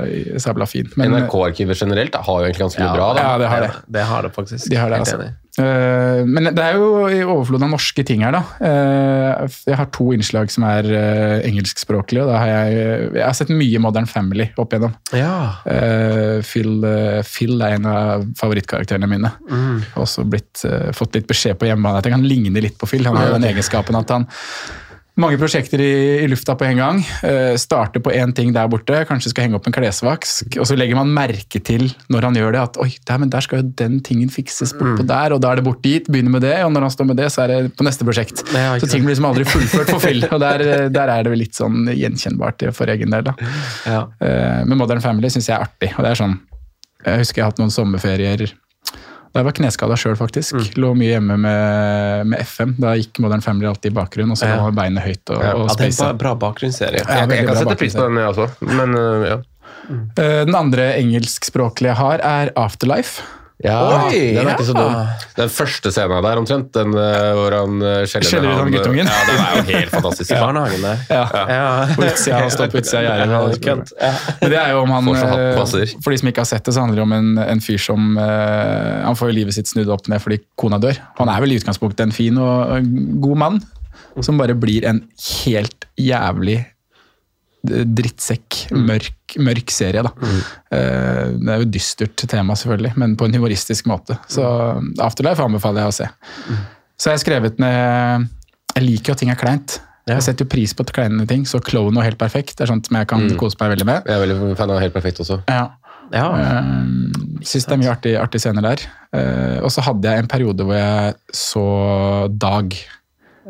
eh, 0.07 0.39
sabla 0.41 0.67
fin. 0.69 0.89
NRK-arkivet 0.97 1.85
generelt 1.85 2.15
da, 2.15 2.23
har 2.25 2.41
jo 2.41 2.49
egentlig 2.49 2.65
ganske 2.65 2.81
mye 2.83 2.95
bra. 2.97 3.11
Da. 3.15 3.27
ja, 3.27 3.37
det 3.41 3.53
har 3.53 3.67
det. 3.67 3.71
Det 3.99 4.09
har 4.11 4.27
det 4.27 4.33
faktisk. 4.35 4.67
De 4.71 4.81
har 4.81 4.91
det, 4.91 5.05
altså. 5.05 5.31
Eh, 5.59 6.21
men 6.23 6.47
det 6.55 6.63
er 6.63 6.77
jo 6.79 7.07
i 7.11 7.19
overflod 7.25 7.63
av 7.65 7.71
norske 7.73 8.05
ting 8.07 8.23
her, 8.23 8.35
da. 8.35 8.41
Eh, 8.63 9.57
jeg 9.67 9.77
har 9.79 9.89
to 9.91 10.11
innslag 10.15 10.51
som 10.53 10.65
er 10.67 10.87
uh, 10.87 11.37
engelskspråklige. 11.47 12.23
og 12.23 12.31
da 12.31 12.39
har 12.39 12.51
jeg, 12.51 13.09
jeg 13.17 13.25
har 13.25 13.35
sett 13.37 13.51
mye 13.55 13.81
Modern 13.83 14.07
Family 14.09 14.47
opp 14.61 14.73
igjennom. 14.73 14.95
Ja. 15.17 15.33
Eh, 15.67 16.39
Phil, 16.47 16.85
Phil 17.27 17.55
er 17.59 17.77
en 17.77 17.89
av 17.89 18.27
favorittkarakterene 18.39 19.09
mine. 19.11 19.33
Mm. 19.49 19.81
Også 20.01 20.25
blitt, 20.27 20.63
fått 20.97 21.17
litt 21.17 21.27
beskjed 21.29 21.59
på 21.59 21.67
hjemmebane 21.67 21.99
at 21.99 22.07
jeg 22.07 22.15
kan 22.15 22.27
ligne 22.27 22.63
litt 22.63 22.79
på 22.79 22.89
Phil. 22.89 23.05
Han 23.09 23.19
har 23.19 23.31
jo 23.31 23.39
den 23.39 23.49
egenskapen 23.51 23.99
at 23.99 24.15
han 24.15 24.29
mange 25.19 25.37
prosjekter 25.37 25.81
i, 25.83 25.93
i 26.23 26.27
lufta 26.31 26.55
på 26.55 26.65
en 26.69 26.79
gang. 26.79 26.99
Uh, 27.23 27.53
starter 27.59 27.99
på 28.03 28.13
én 28.15 28.31
ting 28.35 28.53
der 28.55 28.69
borte, 28.71 29.01
kanskje 29.09 29.33
skal 29.33 29.45
henge 29.45 29.57
opp 29.59 29.67
en 29.67 29.75
klesvask. 29.75 30.55
Og 30.55 30.67
så 30.69 30.77
legger 30.79 30.97
man 30.97 31.11
merke 31.13 31.59
til 31.63 31.89
når 32.11 32.29
han 32.29 32.39
gjør 32.39 32.55
det, 32.55 32.61
at 32.61 32.79
oi, 32.81 32.89
der, 33.07 33.19
men 33.21 33.33
der 33.33 33.43
skal 33.45 33.61
jo 33.61 33.73
den 33.81 33.99
tingen 34.05 34.31
fikses 34.31 34.73
bortpå 34.77 35.05
der, 35.09 35.35
og 35.35 35.43
da 35.43 35.51
er 35.51 35.59
det 35.61 35.65
bort 35.67 35.83
dit. 35.83 36.07
Begynner 36.07 36.35
med 36.37 36.45
det, 36.47 36.55
og 36.65 36.71
når 36.75 36.87
han 36.87 36.95
står 36.95 37.09
med 37.11 37.19
det, 37.19 37.27
så 37.33 37.43
er 37.43 37.53
det 37.53 37.75
på 37.77 37.87
neste 37.87 38.07
prosjekt. 38.07 38.45
Så 38.47 38.87
ting 38.87 39.03
blir 39.03 39.13
liksom 39.15 39.29
aldri 39.29 39.47
fullført 39.49 39.91
for 39.91 40.03
Phil, 40.03 40.23
og 40.33 40.39
der, 40.43 40.65
eh, 40.65 40.87
der 40.93 41.11
er 41.11 41.27
det 41.27 41.35
vel 41.35 41.43
litt 41.43 41.59
sånn 41.59 41.91
gjenkjennbart 41.91 42.69
for 42.77 42.91
egen 42.95 43.11
del. 43.13 43.27
da. 43.27 43.35
Ja. 43.85 44.01
Eh, 44.23 44.63
Men 44.65 44.79
Modern 44.79 45.03
Family 45.03 45.29
syns 45.33 45.51
jeg 45.51 45.57
er 45.57 45.67
artig. 45.67 45.91
og 45.97 46.05
det 46.05 46.15
er 46.15 46.23
sånn, 46.23 46.39
Jeg 47.05 47.23
husker 47.23 47.41
jeg 47.41 47.45
har 47.45 47.51
hatt 47.51 47.59
noen 47.61 47.73
sommerferier 47.73 48.47
da 49.31 49.39
jeg 49.39 49.47
var 49.47 49.55
kneskada 49.55 49.95
sjøl, 49.95 50.15
faktisk. 50.19 50.57
Mm. 50.57 50.65
Lå 50.83 50.89
mye 50.99 51.11
hjemme 51.13 51.37
med, 51.39 52.27
med 52.33 52.41
FM. 52.43 52.73
Da 52.83 52.95
gikk 52.99 53.21
Modern 53.23 53.43
Family 53.45 53.69
alltid 53.69 53.93
i 53.93 53.95
bakgrunnen, 53.95 54.33
og 54.35 54.39
så 54.41 54.49
lå 54.51 54.71
beinet 54.75 55.05
høyt 55.05 55.31
og, 55.31 55.39
Ja. 55.43 55.53
og 55.55 55.69
Ja, 55.69 55.75
det 55.79 55.87
er 55.93 56.09
en 56.09 56.19
bra 56.19 56.33
bakgrunnsserie. 56.35 57.03
Ja, 57.05 57.21
Jeg, 57.21 57.31
jeg 57.37 57.47
kan 57.47 57.61
sette 57.61 57.77
pris 57.79 57.95
på 57.95 58.07
den, 58.09 58.19
jeg 58.19 58.33
også. 58.33 58.49
Men 58.67 58.97
øh, 58.99 59.27
ja. 59.29 59.37
Mm. 59.89 60.01
Den 60.19 60.55
andre 60.55 60.89
engelskspråklige 60.99 61.93
jeg 61.93 61.97
har, 61.97 62.19
er 62.27 62.51
Afterlife. 62.59 63.23
Ja, 63.61 64.07
Oi, 64.07 64.19
den 64.35 64.47
er 64.47 64.55
ikke 64.55 64.65
så 64.65 64.75
dum. 64.75 64.95
Den 65.37 65.51
første 65.53 65.91
scenen 65.93 66.23
der 66.25 66.39
omtrent, 66.41 66.71
den 66.73 66.95
øh, 66.97 67.31
hvor 67.37 67.55
han 67.55 67.81
øh, 67.85 68.07
skjeller, 68.09 68.47
ut 68.47 68.57
han 68.57 68.71
guttungen. 68.73 69.09
Ja, 69.11 69.19
den 69.27 69.41
er 69.43 69.57
jo 69.57 69.65
helt 69.67 69.93
fantastisk. 69.97 70.31
I 70.31 70.39
barnehagen 70.39 70.85
der. 70.85 71.03
Ja. 71.09 71.25
Ja. 71.51 71.67
På 71.93 72.05
utsida, 72.07 72.39
han 72.45 72.53
står 72.53 72.71
på 72.73 72.81
utsida 72.81 73.03
av 73.03 73.05
gjerdet. 73.05 73.93
Men 74.41 74.53
det 74.55 74.59
er 74.61 74.73
jo 74.73 74.81
om 74.85 74.95
han, 74.95 75.11
eh. 75.13 75.61
For 76.01 76.09
de 76.13 76.21
som 76.23 76.31
ikke 76.31 76.43
har 76.45 76.49
sett 76.49 76.65
det, 76.65 76.73
så 76.75 76.85
handler 76.85 77.01
det 77.01 77.05
om 77.05 77.15
en, 77.19 77.31
en 77.45 77.61
fyr 77.63 77.79
som 77.81 78.17
uh, 78.17 79.05
Han 79.05 79.17
får 79.19 79.31
jo 79.31 79.37
livet 79.41 79.57
sitt 79.57 79.69
snudd 79.69 79.91
opp 79.93 80.09
ned 80.11 80.23
fordi 80.23 80.41
kona 80.59 80.81
dør. 80.81 80.97
Han 81.21 81.29
er 81.31 81.45
vel 81.45 81.53
i 81.53 81.61
utgangspunktet 81.61 82.07
en 82.07 82.15
fin 82.15 82.37
og 82.41 82.51
og 82.61 82.91
god 83.23 83.37
mann, 83.37 83.61
som 84.23 84.39
bare 84.39 84.55
blir 84.57 84.85
en 84.89 85.03
helt 85.45 85.87
jævlig 85.99 86.57
eh, 86.59 86.69
drittsekk, 87.61 88.65
mørk, 88.73 89.35
mørk 89.43 89.73
serie. 89.73 90.01
da. 90.01 90.11
Mm. 90.17 90.41
Det 90.71 91.51
er 91.53 91.61
jo 91.61 91.67
et 91.67 91.73
dystert 91.75 92.23
tema, 92.25 92.55
selvfølgelig, 92.57 92.95
men 92.97 93.13
på 93.19 93.27
en 93.27 93.37
humoristisk 93.37 93.89
måte. 93.91 94.17
Så 94.31 94.45
Afterlife 95.03 95.45
anbefaler 95.45 95.85
jeg 95.85 95.93
å 95.93 95.97
se. 95.99 96.09
Så 96.97 97.09
jeg 97.09 97.17
har 97.17 97.23
skrevet 97.23 97.61
ned 97.61 98.27
Jeg 98.75 98.85
liker 98.85 99.11
jo 99.11 99.15
at 99.15 99.21
ting 99.23 99.31
er 99.33 99.39
kleint. 99.39 99.79
Jeg 100.09 100.23
setter 100.25 100.45
jo 100.45 100.51
pris 100.51 100.73
på 100.73 100.85
kleine 100.89 101.25
ting, 101.29 101.43
så 101.45 101.61
Clone 101.63 101.99
og 101.99 102.05
Helt 102.05 102.19
perfekt 102.19 102.57
det 102.57 102.65
er 102.65 102.71
sånt 102.73 102.89
som 102.89 102.97
jeg 102.97 103.09
kan 103.09 103.27
kose 103.39 103.59
meg 103.61 103.75
veldig 103.75 103.87
med. 103.87 104.09
Jeg 104.09 104.17
er 104.17 104.23
veldig 104.25 104.55
fan 104.59 104.73
av 104.73 104.81
Helt 104.81 104.95
perfekt 104.95 105.21
også. 105.23 105.41
Ja. 105.49 105.67
Ja. 106.11 106.27
Uh, 106.35 107.43
Syns 107.45 107.67
det 107.67 107.75
er 107.75 107.79
mye 107.81 107.93
artig, 107.93 108.15
artig 108.19 108.41
scener 108.43 108.65
der. 108.65 108.81
Uh, 109.15 109.61
og 109.63 109.71
så 109.73 109.83
hadde 109.85 110.09
jeg 110.11 110.23
en 110.23 110.31
periode 110.31 110.65
hvor 110.67 110.77
jeg 110.77 111.13
så 111.35 111.67
Dag 112.41 112.75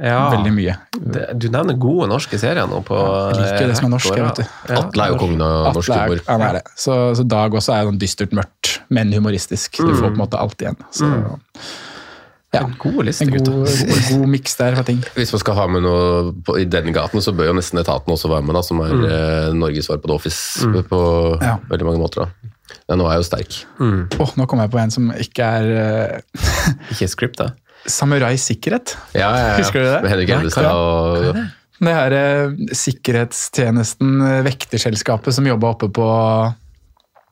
Ja. 0.01 0.31
veldig 0.33 0.51
mye. 0.55 0.73
Det, 0.97 1.27
du 1.37 1.45
nevner 1.53 1.75
gode 1.77 2.07
norske 2.09 2.39
serier 2.41 2.65
nå 2.67 2.79
på 2.87 2.97
Jeg 2.97 3.37
liker 3.37 3.67
det 3.69 3.75
som 3.77 3.85
er 3.85 3.93
norsk, 3.93 4.15
vet 4.17 4.39
du. 4.41 4.43
Ja. 4.71 4.79
Atle 4.81 5.03
er 5.05 5.13
jo 5.13 5.19
kongen 5.21 5.43
av 5.45 5.75
norsk 5.77 5.93
er, 5.93 6.07
humor. 6.09 6.23
han 6.27 6.41
er 6.47 6.57
det. 6.57 6.63
Så, 6.75 6.95
så 7.19 7.25
Dag 7.29 7.53
også 7.53 7.75
er 7.77 7.85
sånn 7.91 7.99
dystert 8.01 8.33
mørkt, 8.33 8.79
men 8.89 9.13
humoristisk. 9.13 9.77
Du 9.77 9.93
får 9.93 10.07
på 10.09 10.13
en 10.15 10.21
måte 10.23 10.41
alt 10.41 10.61
igjen. 10.65 10.79
Så, 10.89 11.11
ja. 12.51 12.65
Gode 12.81 13.05
lister, 13.07 13.29
En 13.29 13.37
god, 13.37 13.47
god, 13.47 14.09
god 14.11 14.25
miks 14.33 14.57
der 14.59 14.75
for 14.75 14.83
ting. 14.89 14.99
Hvis 15.15 15.31
man 15.31 15.39
skal 15.39 15.55
ha 15.55 15.67
med 15.71 15.85
noe 15.85 16.33
på, 16.43 16.57
i 16.59 16.65
den 16.67 16.89
gaten, 16.91 17.21
så 17.23 17.31
bør 17.37 17.47
jo 17.53 17.53
nesten 17.55 17.79
etaten 17.79 18.11
også 18.11 18.27
være 18.33 18.43
med, 18.43 18.57
da, 18.57 18.63
som 18.67 18.81
er 18.83 18.91
Mm. 18.91 19.05
eh, 19.07 19.53
Norges 19.55 19.87
svar 19.87 20.01
på 20.03 20.09
The 20.11 20.17
Office 20.17 20.67
på 20.89 20.99
Ja. 21.41 21.57
veldig 21.69 21.85
mange 21.87 22.01
måter. 22.01 22.25
da. 22.25 22.51
Ja, 22.89 22.95
nå 22.99 23.05
er 23.07 23.15
jeg 23.15 23.23
jo 23.23 23.29
sterk. 23.29 23.55
Åh, 24.19 24.33
nå 24.35 24.47
kom 24.47 24.59
jeg 24.59 24.71
på 24.71 24.79
en 24.81 24.91
som 24.91 25.11
ikke 25.15 25.43
er 25.45 25.71
eh, 25.77 26.19
Ikke 26.91 27.07
scripta. 27.07 27.53
Samurai 27.89 28.35
sikkerhet. 28.37 28.95
Ja, 29.15 29.29
ja, 29.31 29.47
ja. 29.51 29.57
Husker 29.57 29.81
du 29.81 29.87
det? 29.89 30.01
Med 30.03 30.11
Henrik 30.13 30.29
Elvestad 30.35 30.67
og 30.69 31.39
Det 31.81 31.93
her 31.97 32.13
eh, 32.13 32.73
sikkerhetstjenesten, 32.77 34.11
eh, 34.27 34.41
vekterselskapet 34.45 35.33
som 35.33 35.47
jobba 35.49 35.71
oppe 35.73 35.89
på 35.89 36.05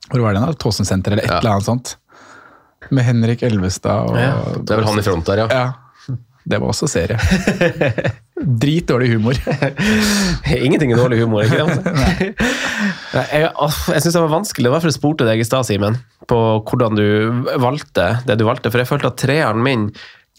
Hvor 0.09 0.23
var 0.25 0.33
det 0.33 0.41
da? 0.41 0.53
Tåsensenteret 0.57 1.13
eller 1.19 1.23
et 1.27 1.29
Ja. 1.29 1.37
eller 1.43 1.51
annet 1.59 1.67
sånt. 1.69 1.95
Med 2.89 3.03
Henrik 3.05 3.43
Elvestad 3.45 4.09
og 4.09 4.17
Ja, 4.17 4.33
Det 4.57 4.73
er 4.73 4.81
vel 4.81 4.85
han 4.89 4.99
i 4.99 5.05
front 5.05 5.25
der, 5.29 5.43
ja. 5.43 5.47
Ja. 5.53 6.15
Det 6.49 6.57
var 6.57 6.71
også 6.71 6.87
serie. 6.89 7.19
Dritdårlig 8.39 9.09
humor. 9.13 9.37
Ingenting 10.49 10.93
er 10.93 10.97
dårlig 10.97 11.19
humor, 11.21 11.43
ikke 11.45 11.59
det? 11.59 11.65
Altså? 11.69 13.13
Nei, 13.13 13.25
jeg 13.41 13.49
jeg 13.49 14.01
syns 14.03 14.15
det 14.15 14.21
var 14.23 14.31
vanskelig, 14.31 14.63
det 14.65 14.71
var 14.71 14.79
derfor 14.79 14.89
jeg 14.91 14.95
spurte 14.97 15.25
deg 15.27 15.41
i 15.41 15.45
stad, 15.45 15.65
Simen, 15.67 15.97
på 16.29 16.37
hvordan 16.69 16.95
du 16.97 17.05
valgte 17.61 18.05
det 18.25 18.37
du 18.39 18.45
valgte. 18.47 18.71
For 18.71 18.81
jeg 18.81 18.89
følte 18.89 19.09
at 19.11 19.17
treeren 19.21 19.61
min 19.65 19.89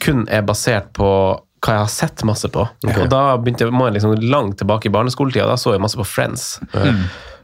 kun 0.02 0.26
er 0.32 0.42
basert 0.46 0.90
på 0.96 1.08
hva 1.60 1.74
jeg 1.76 1.82
har 1.82 1.90
sett 1.92 2.22
masse 2.24 2.48
på. 2.48 2.62
Og 2.88 3.10
da 3.12 3.36
begynte 3.36 3.66
jeg, 3.66 3.74
må 3.76 3.90
jeg 3.90 3.98
liksom 3.98 4.14
langt 4.32 4.56
tilbake 4.62 4.88
i 4.88 4.94
barneskoletida, 4.94 5.44
da 5.50 5.58
så 5.60 5.74
jeg 5.74 5.82
masse 5.84 5.98
på 6.00 6.06
Friends. 6.08 6.54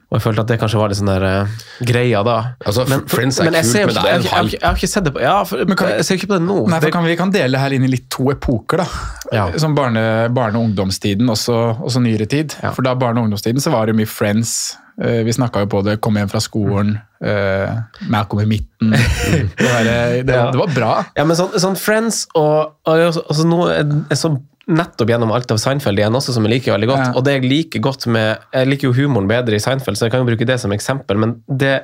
Og 0.07 0.15
jeg 0.21 0.23
følte 0.23 0.43
at 0.45 0.51
det 0.53 0.57
kanskje 0.61 0.79
var 0.79 0.93
litt 0.93 0.99
sånn 1.01 1.09
der 1.11 1.25
uh, 1.27 1.55
greia 1.89 2.21
da. 2.23 2.37
Altså, 2.63 2.85
Friends 3.11 3.41
er 3.43 3.49
men 3.49 3.57
kult, 3.59 3.67
ser 3.73 3.81
jo 3.83 3.87
men 3.91 3.97
det 3.97 4.05
er 4.07 4.21
en 4.21 4.29
halv. 4.31 4.53
jeg, 4.55 4.63
har 4.63 4.77
ikke 4.79 4.91
sett 4.93 5.05
det 5.09 5.13
på 5.17 5.23
Ja, 5.25 5.33
for, 5.43 5.65
kan 5.81 5.91
jeg 5.97 6.07
ser 6.07 6.21
ikke 6.21 6.29
på 6.31 6.37
det 6.39 6.47
nå. 6.47 6.59
Nei, 6.71 6.79
for 6.85 6.95
kan 6.95 7.09
Vi 7.11 7.17
kan 7.19 7.33
dele 7.35 7.59
her 7.59 7.75
inn 7.75 7.83
i 7.89 7.91
litt 7.91 8.07
to 8.15 8.31
epoker. 8.31 8.85
da. 8.85 8.87
Ja. 9.35 9.49
Som 9.59 9.75
barne, 9.75 10.29
barne- 10.31 10.61
og 10.63 10.69
ungdomstiden, 10.71 11.27
og 11.29 11.37
så 11.43 12.01
nyere 12.05 12.27
tid. 12.31 12.55
Ja. 12.63 12.71
For 12.71 12.87
da 12.87 12.95
barne- 12.95 13.19
og 13.19 13.27
ungdomstiden 13.27 13.59
så 13.61 13.75
var 13.75 13.87
det 13.91 13.97
mye 13.99 14.07
Friends. 14.07 14.77
Eh, 15.03 15.25
Vi 15.27 15.33
snakka 15.35 15.61
jo 15.67 15.67
på 15.75 15.83
det, 15.85 15.99
kom 16.01 16.15
hjem 16.17 16.31
fra 16.31 16.41
skolen, 16.41 16.95
uh, 17.27 17.83
Malcolm 18.09 18.47
i 18.47 18.47
midten. 18.55 18.95
Det 19.59 19.67
var, 19.67 19.83
det, 19.85 20.35
Ja. 20.35 20.51
det 20.55 20.59
var 20.63 20.71
bra. 20.75 20.93
Ja, 21.19 21.25
men 21.25 21.37
sånn, 21.37 21.51
sånn 21.61 21.77
Friends 21.77 22.29
og, 22.35 22.77
og 22.87 22.95
altså, 23.11 23.27
altså, 23.29 23.45
nå 23.45 23.67
er 23.75 23.83
jeg 23.83 24.19
så 24.23 24.37
nettopp 24.67 25.11
gjennom 25.13 25.31
alt 25.35 25.53
av 25.55 25.61
Seinfeld 25.63 26.01
igjen 26.01 26.17
også, 26.19 26.35
som 26.35 26.47
jeg 26.47 26.57
liker 26.57 26.75
veldig 26.75 26.89
godt. 26.91 27.05
Ja. 27.05 27.13
Og 27.15 27.25
det 27.27 27.37
jeg 27.37 27.47
liker 27.47 27.83
godt 27.85 28.09
med 28.11 28.43
Jeg 28.53 28.71
liker 28.71 28.89
jo 28.89 28.97
humoren 28.97 29.29
bedre 29.31 29.59
i 29.59 29.63
Seinfeld, 29.63 29.99
så 29.99 30.09
jeg 30.09 30.15
kan 30.15 30.25
jo 30.25 30.31
bruke 30.31 30.49
det 30.49 30.59
som 30.63 30.75
eksempel, 30.75 31.21
men 31.23 31.37
det 31.47 31.79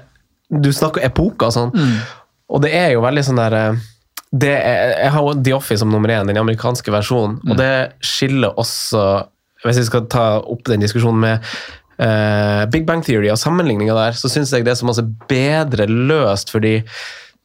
Du 0.53 0.73
snakker 0.75 1.05
epoker 1.07 1.49
og 1.49 1.55
sånn, 1.55 1.71
og 2.53 2.61
det 2.65 2.73
er 2.77 2.91
jo 2.93 3.05
veldig 3.05 3.23
sånn 3.25 3.39
der 3.41 3.55
eh, 3.57 3.85
det 4.33 4.51
er, 4.57 4.97
Jeg 5.05 5.13
har 5.15 5.45
The 5.45 5.55
Office 5.57 5.81
som 5.81 5.93
nummer 5.93 6.11
én, 6.13 6.29
den 6.29 6.41
amerikanske 6.41 6.93
versjonen, 6.93 7.39
og 7.47 7.57
det 7.61 7.95
skiller 8.05 8.59
også 8.61 9.05
Hvis 9.65 9.81
vi 9.85 9.87
skal 9.89 10.09
ta 10.13 10.27
opp 10.41 10.67
den 10.67 10.83
diskusjonen 10.83 11.23
med 11.23 11.49
uh, 12.03 12.67
Big 12.73 12.87
Bang 12.89 13.05
Theory 13.07 13.31
og 13.31 13.39
sammenligninga 13.39 13.95
der, 13.95 14.17
så 14.19 14.31
syns 14.33 14.51
jeg 14.51 14.67
det 14.67 14.73
er 14.75 14.81
så 14.81 14.89
masse 14.89 15.05
bedre 15.31 15.87
løst, 15.87 16.51
fordi 16.51 16.81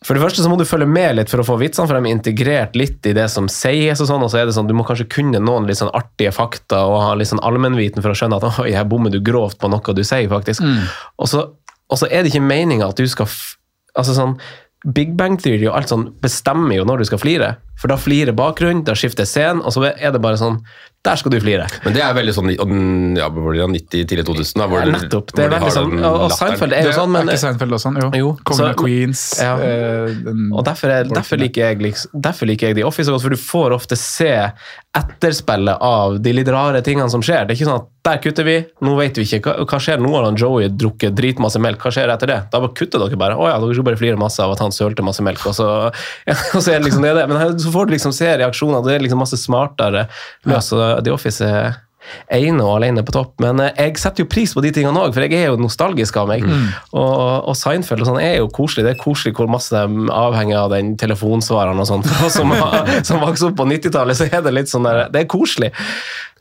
for 0.06 0.14
det 0.14 0.22
første 0.22 0.44
så 0.44 0.50
må 0.52 0.60
du 0.60 0.66
følge 0.68 0.86
med 0.90 1.16
litt 1.18 1.32
for 1.32 1.42
å 1.42 1.46
få 1.48 1.56
vitsene, 1.58 1.90
for 1.90 1.98
de 1.98 2.06
er 2.06 2.14
integrert 2.14 2.76
litt 2.78 3.08
i 3.10 3.16
det 3.18 3.26
som 3.34 3.48
sies, 3.50 3.98
og 4.04 4.10
sånn, 4.10 4.22
og 4.22 4.30
så 4.30 4.42
er 4.42 4.46
det 4.46 4.54
sånn, 4.54 4.70
du 4.70 4.76
må 4.78 4.86
kanskje 4.86 5.08
kunne 5.10 5.42
noen 5.42 5.66
litt 5.70 5.80
sånn 5.80 5.94
artige 5.98 6.34
fakta 6.36 6.84
og 6.86 7.00
ha 7.02 7.16
litt 7.18 7.32
sånn 7.32 7.42
allmennviten 7.46 8.06
for 8.06 8.14
å 8.14 8.20
skjønne 8.20 8.38
at 8.38 8.62
oi, 8.62 8.70
her 8.76 8.86
bommer 8.90 9.14
du 9.14 9.18
grovt 9.26 9.58
på 9.62 9.72
noe 9.74 9.98
du 9.98 10.04
sier, 10.06 10.30
faktisk. 10.30 10.62
Og, 11.18 11.26
så, 11.32 11.48
og 11.90 12.02
så 12.02 12.10
er 12.12 12.22
det 12.22 12.30
ikke 12.34 12.46
meninga 12.46 12.92
at 12.92 13.00
du 13.00 13.08
skal 13.10 13.30
Altså 13.98 14.14
sånn 14.14 14.36
Big 14.94 15.16
Bang 15.18 15.40
Theory 15.42 15.66
og 15.66 15.74
alt 15.74 15.90
sånn 15.90 16.04
bestemmer 16.22 16.76
jo 16.78 16.84
når 16.86 17.02
du 17.02 17.08
skal 17.10 17.18
flire. 17.18 17.48
For 17.82 17.90
da 17.90 17.98
flirer 17.98 18.36
bakgrunnen, 18.38 18.84
da 18.86 18.94
skifter 18.94 19.26
scenen, 19.26 19.64
og 19.66 19.74
så 19.74 19.88
er 19.90 20.14
det 20.14 20.22
bare 20.22 20.38
sånn 20.38 20.60
Der 21.06 21.16
skal 21.16 21.32
du 21.32 21.38
flire. 21.40 21.68
Men 21.86 21.94
det 21.96 22.02
er 22.04 22.16
veldig 22.18 22.34
sånn 22.36 22.50
og 22.52 22.72
ja, 23.16 23.28
var 23.32 23.54
det, 23.56 23.68
90, 23.78 24.08
tidlig 24.10 24.26
2000, 24.28 24.60
da, 24.60 24.66
hvor, 24.68 24.82
Ja, 24.82 24.92
nettopp. 24.92 25.30
Det 25.38 25.46
er 25.46 25.54
veldig 25.54 25.72
sånn, 25.76 25.94
og, 26.02 26.18
og. 26.26 26.34
Seinfeld 26.36 26.76
er 26.76 26.90
jo 26.90 26.96
sånn, 26.98 27.14
men 27.14 27.30
er 27.30 27.38
ikke 27.38 27.44
Seinfeld 27.46 27.78
også 27.78 27.88
sånn? 27.88 28.00
Jo. 28.02 28.10
Jo, 28.18 28.32
Kongen 28.50 28.72
av 28.72 28.76
Queens. 28.82 29.24
Ja. 29.40 29.54
Øh, 29.62 30.34
Og 30.58 30.66
derfor, 30.68 30.92
er, 30.92 31.08
derfor, 31.12 31.40
liker 31.40 31.70
jeg, 31.70 31.80
liksom, 31.86 32.18
derfor 32.28 32.50
liker 32.50 32.72
jeg 32.72 32.80
The 32.82 32.88
Office 32.90 33.08
så 33.08 33.16
godt, 33.16 33.28
for 33.28 33.38
du 33.38 33.40
får 33.40 33.78
ofte 33.78 34.00
se 34.00 34.34
etterspillet 34.98 35.78
av 35.84 36.18
de 36.24 36.34
litt 36.34 36.50
rare 36.52 36.82
tingene 36.86 37.10
som 37.14 37.24
skjer. 37.24 37.46
Det 37.46 37.54
er 37.54 37.60
ikke 37.60 37.70
sånn 37.70 37.82
at 37.84 37.94
der 38.08 38.22
kutter 38.24 38.46
vi, 38.48 38.56
nå 38.88 38.94
vet 38.98 39.18
vi 39.20 39.26
ikke. 39.28 39.40
Hva, 39.46 39.66
hva 39.68 39.80
skjer 39.84 40.00
nå 40.02 40.12
har 40.14 40.26
han 40.28 40.38
Joey 40.40 40.70
drukket 40.72 41.16
dritmasse 41.18 41.60
melk? 41.62 41.82
Hva 41.84 41.92
skjer 41.94 42.12
etter 42.14 42.32
det? 42.32 42.38
Da 42.54 42.62
bare 42.64 42.74
kutter 42.78 43.04
dere 43.04 43.20
bare. 43.20 43.36
Å 43.38 43.50
ja, 43.52 43.58
dere 43.62 43.76
skal 43.76 43.88
bare 43.90 44.00
flire 44.00 44.20
masse 44.20 44.44
av 44.44 44.56
at 44.56 44.64
han 44.64 44.74
sølte 44.76 45.06
masse 45.06 45.24
melk, 45.26 45.44
og 45.50 45.56
så, 45.58 45.68
ja, 46.28 46.38
og 46.56 46.62
så 46.64 46.74
er 46.74 46.80
det 46.80 46.88
liksom 46.88 47.06
det. 47.06 47.14
det. 47.20 47.26
Men 47.30 47.42
her, 47.42 47.54
så 47.62 47.74
får 47.74 47.90
du 47.90 47.96
liksom 47.98 48.16
se 48.16 48.32
reaksjoner, 48.42 48.86
det 48.88 48.96
er 48.96 49.06
liksom 49.06 49.22
masse 49.22 49.40
smartere 49.42 50.08
løs. 50.48 50.72
Så 50.72 50.82
The 51.04 51.14
Office 51.14 51.46
er 51.46 51.76
ene 52.32 52.64
og 52.64 52.78
alene 52.78 53.04
på 53.06 53.14
topp. 53.16 53.36
Men 53.44 53.62
eh, 53.64 53.74
jeg 53.78 53.98
setter 54.02 54.24
jo 54.24 54.32
pris 54.32 54.54
på 54.56 54.64
de 54.64 54.72
tingene 54.76 55.02
òg, 55.02 55.14
for 55.16 55.26
jeg 55.26 55.38
er 55.38 55.52
jo 55.52 55.60
nostalgisk 55.62 56.20
av 56.22 56.30
meg. 56.32 56.46
Og, 56.94 57.50
og 57.52 57.58
Seinfeld 57.58 58.04
og 58.04 58.12
sånn 58.12 58.22
er 58.22 58.38
jo 58.40 58.52
koselig. 58.54 58.86
Det 58.88 58.96
er 58.96 59.02
koselig 59.02 59.36
hvor 59.38 59.50
masse 59.52 59.74
de 59.74 60.12
avhenger 60.14 60.60
av 60.62 60.72
den 60.76 60.96
telefonsvareren 61.00 61.84
og 61.84 61.90
sånn. 61.90 62.06
Som, 62.38 62.52
som 63.08 63.22
vokste 63.24 63.48
opp 63.50 63.56
på 63.58 63.66
90-tallet, 63.70 64.18
så 64.20 64.28
er 64.28 64.44
det 64.46 64.52
litt 64.54 64.70
sånn 64.70 64.86
der 64.86 65.08
Det 65.14 65.24
er 65.24 65.30
koselig. 65.32 65.72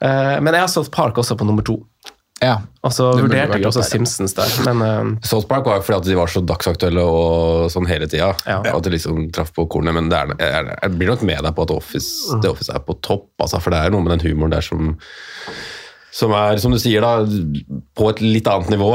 Eh, 0.05 0.37
men 0.43 0.53
jeg 0.53 0.65
har 0.65 0.71
stått 0.71 0.93
Park 0.95 1.19
også 1.23 1.39
på 1.39 1.47
nummer 1.49 1.65
to. 1.67 1.79
Ja. 2.43 2.59
Og 2.85 2.93
så 2.93 3.07
vurderte 3.17 3.57
jeg 3.57 3.65
også 3.67 3.81
der. 3.81 3.89
Simpsons 3.89 4.35
der, 4.37 4.51
men 4.69 4.83
uh, 4.85 5.21
South 5.25 5.47
Park 5.49 5.65
var 5.67 5.79
jo 5.81 5.87
fordi 5.87 5.97
at 6.03 6.09
de 6.11 6.19
var 6.19 6.29
så 6.31 6.43
dagsaktuelle 6.45 7.01
og 7.03 7.71
sånn 7.73 7.89
hele 7.89 8.07
tida. 8.13 8.35
Ja. 8.45 8.59
At 8.75 8.85
de 8.85 8.93
liksom 8.93 9.31
traff 9.35 9.55
på 9.57 9.65
kornet. 9.73 9.97
Men 9.97 10.11
det 10.13 10.19
er, 10.21 10.35
jeg, 10.45 10.77
jeg 10.83 10.99
blir 10.99 11.15
nok 11.15 11.25
med 11.27 11.41
deg 11.49 11.57
på 11.57 11.65
at 11.65 11.73
Office, 11.75 12.37
The 12.45 12.53
Office 12.53 12.71
er 12.77 12.85
på 12.85 12.99
topp. 13.01 13.31
Altså, 13.41 13.63
for 13.65 13.73
det 13.73 13.81
er 13.87 13.95
noe 13.97 14.05
med 14.05 14.19
den 14.19 14.27
humoren 14.29 14.53
der 14.55 14.67
som 14.67 14.93
som 16.17 16.33
er, 16.33 16.57
som 16.63 16.73
du 16.73 16.79
sier, 16.81 17.05
da, 17.05 17.27
på 17.99 18.07
et 18.09 18.23
litt 18.25 18.47
annet 18.49 18.71
nivå 18.73 18.95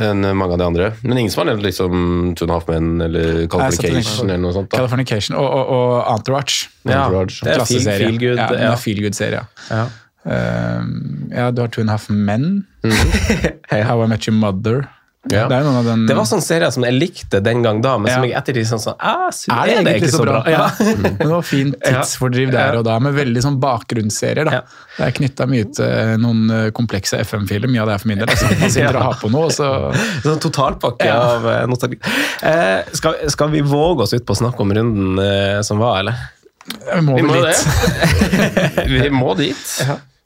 enn 0.00 0.22
mange 0.38 0.54
av 0.54 0.60
de 0.62 0.64
andre. 0.64 0.86
Men 1.04 1.18
ingen 1.20 1.32
som 1.32 1.42
har 1.42 1.50
nevnt 1.50 1.66
liksom 1.66 1.92
Two 2.38 2.46
and 2.46 2.54
a 2.54 2.56
Half 2.56 2.70
Men 2.70 3.02
eller 3.04 3.42
Californication 3.52 4.30
eller 4.30 4.40
noe 4.46 4.54
sånt. 4.56 4.70
da. 4.72 4.78
Californication 4.80 5.36
og, 5.36 5.44
og, 5.44 5.74
og 5.74 5.92
Entourage. 6.14 6.70
ja, 6.88 7.02
Entourage. 7.02 7.42
det 7.44 7.52
er 7.52 7.66
feel, 7.68 7.82
Klasseserie. 7.84 8.06
feel 8.06 8.18
good. 8.22 8.40
Ja, 8.40 8.48
Ja, 8.62 8.72
er 8.72 8.80
feel 8.80 9.02
good-serie. 9.04 9.42
ja. 9.68 9.84
Eh, 10.24 10.82
ja, 11.36 11.50
du 11.50 11.60
har 11.62 11.68
Two 11.68 11.80
and 11.84 11.90
a 11.90 11.94
Half 11.98 12.08
Men. 12.10 12.64
Hey, 13.70 13.82
How 13.82 14.02
I 14.04 14.06
Met 14.08 14.28
Your 14.28 14.36
Mother. 14.38 14.86
Ja. 15.32 15.46
Det 15.48 15.56
den 15.86 16.02
Det 16.06 16.12
var 16.18 16.26
sånne 16.28 16.44
serier 16.44 16.68
som 16.74 16.84
jeg 16.84 16.92
likte 16.98 17.38
den 17.40 17.62
gang 17.64 17.78
da, 17.80 17.94
men 17.96 18.12
som 18.12 18.26
Ja. 18.26 18.28
jeg 18.28 18.36
ettertid 18.42 18.66
sånn 18.68 18.82
sånn 18.82 18.98
Er 19.00 19.30
det 19.32 19.54
Er 19.54 19.84
det 19.86 19.92
egentlig 19.94 20.10
så 20.12 20.20
bra? 20.20 20.42
Ja. 20.52 20.66
Men 21.00 21.16
det 21.16 21.28
var 21.30 21.42
fint 21.48 21.78
tidsfordriv 21.80 22.52
der 22.52 22.76
og 22.76 22.84
da, 22.84 22.98
med 23.00 23.14
veldig 23.16 23.40
sånn 23.46 23.56
bakgrunnsserier. 23.62 24.44
da. 24.44 24.52
Ja. 24.52 24.60
Det 24.98 25.06
er 25.06 25.16
knytta 25.16 25.46
mye 25.48 25.64
til 25.72 26.20
noen 26.20 26.42
eh, 26.52 26.68
komplekse 26.76 27.16
FM-filer, 27.24 27.72
mye 27.72 27.80
av 27.80 27.88
det 27.88 27.94
er 27.96 28.04
for 28.04 28.12
min 28.12 28.20
del. 28.20 28.28
Altså. 28.36 28.52
Man 28.60 28.70
sitter 28.76 29.00
og 29.00 29.06
har 29.08 29.18
på 29.24 29.32
noe, 29.32 29.48
så 29.48 29.70
Sånn 30.28 30.44
totalpakke 30.44 31.08
Ja. 31.08 31.16
av 31.38 31.48
eh, 31.56 31.64
nostalgi. 31.72 31.98
Eh, 32.44 32.84
skal, 32.92 33.16
skal 33.32 33.48
vi 33.56 33.64
våge 33.64 34.04
oss 34.04 34.12
ut 34.12 34.26
på 34.28 34.36
å 34.36 34.42
snakke 34.44 34.60
om 34.60 34.76
runden 34.76 35.24
eh, 35.24 35.62
som 35.64 35.80
var, 35.80 36.02
eller? 36.04 36.20
Vi 36.68 37.00
må 37.00 37.16
Vi 37.16 37.24
må 37.32 37.40
dit. 37.48 37.64
Vi 38.92 39.08
må 39.12 39.32
dit. 39.40 39.64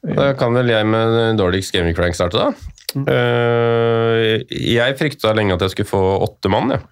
Da 0.06 0.32
kan 0.38 0.54
vel 0.54 0.70
jeg 0.70 0.86
med 0.86 1.38
dårligst 1.40 1.74
gaming 1.74 1.96
crank 1.96 2.14
starte, 2.14 2.38
da. 2.38 2.74
Eh, 2.96 4.46
jeg 4.48 4.96
frykta 4.98 5.34
lenge 5.36 5.56
at 5.56 5.64
jeg 5.66 5.74
skulle 5.74 5.90
få 5.90 6.04
åtte 6.24 6.52
mann. 6.52 6.76
Ja. 6.76 6.82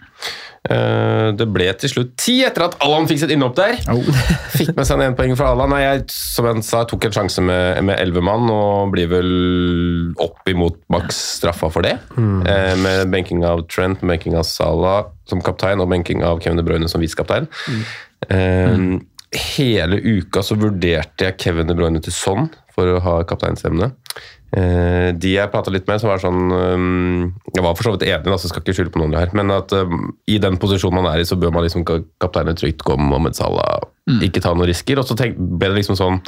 Uh, 0.66 1.30
det 1.38 1.46
ble 1.54 1.68
til 1.78 1.90
slutt 1.92 2.14
ti 2.18 2.40
etter 2.42 2.64
at 2.64 2.72
Allan 2.82 3.06
fikk 3.06 3.20
sitt 3.22 3.30
innhopp 3.30 3.54
der. 3.58 3.76
Oh. 3.92 4.02
Fikk 4.56 4.72
med 4.74 4.88
seg 4.88 5.02
en 5.04 5.14
poeng 5.18 5.36
fra 5.38 5.52
Allan. 5.54 5.70
Nei, 5.70 5.82
jeg, 5.84 6.06
som 6.10 6.48
jeg 6.48 6.64
sa, 6.66 6.80
tok 6.90 7.06
en 7.06 7.14
sjanse 7.14 7.44
med 7.44 7.84
med 7.86 8.00
elleve 8.00 8.24
mann 8.24 8.50
og 8.50 8.90
blir 8.94 9.10
vel 9.12 9.30
opp 10.22 10.48
imot 10.50 10.80
maks 10.90 11.18
straffa 11.36 11.70
for 11.70 11.86
det. 11.86 11.94
Eh, 12.18 12.72
med 12.82 13.12
benking 13.12 13.44
av 13.46 13.62
Trent, 13.70 14.02
benking 14.02 14.34
av 14.38 14.46
Salah 14.48 15.12
som 15.30 15.42
kaptein 15.44 15.82
og 15.82 15.90
benking 15.92 16.24
av 16.26 16.42
Kevin 16.42 16.58
De 16.58 16.66
Bruyne 16.66 16.90
som 16.90 17.04
visekaptein. 17.04 17.46
Mm. 18.30 18.98
Hele 19.36 19.98
uka 20.02 20.42
så 20.46 20.56
vurderte 20.58 21.28
jeg 21.28 21.38
Kevin 21.42 21.70
De 21.70 21.76
Bruyne 21.78 22.02
til 22.02 22.14
sånn 22.14 22.48
for 22.76 22.92
å 22.92 23.02
ha 23.02 23.14
kapteinsemne. 23.28 23.90
Eh, 24.56 25.08
de 25.18 25.32
jeg 25.34 25.50
prata 25.52 25.72
litt 25.74 25.88
med, 25.88 25.98
som 26.00 26.08
var 26.12 26.20
sånn 26.22 26.52
um, 26.54 27.32
Jeg 27.50 27.64
var 27.64 27.74
for 27.74 27.88
så 27.88 27.92
vidt 27.96 28.04
enig, 28.06 28.30
altså 28.30 28.48
skal 28.48 28.62
ikke 28.62 28.76
skylde 28.78 28.92
på 28.94 29.02
noen 29.02 29.16
her, 29.18 29.32
men 29.36 29.50
at 29.50 29.74
um, 29.74 30.12
i 30.30 30.38
den 30.40 30.60
posisjonen 30.62 31.00
man 31.00 31.10
er 31.10 31.24
i, 31.24 31.26
så 31.26 31.38
bør 31.40 31.52
man 31.56 31.66
liksom 31.66 31.82
kapteinen 31.84 32.56
trygt 32.56 32.86
gå 32.86 32.94
med 32.94 33.10
Mohammed 33.10 33.36
Salah, 33.36 33.82
ikke 34.22 34.44
ta 34.44 34.54
noen 34.54 34.70
risker. 34.70 35.02
Og 35.02 35.08
så 35.08 35.18
tenk, 35.18 35.34
ble 35.36 35.72
det 35.72 35.82
liksom 35.82 35.98
sånn 35.98 36.22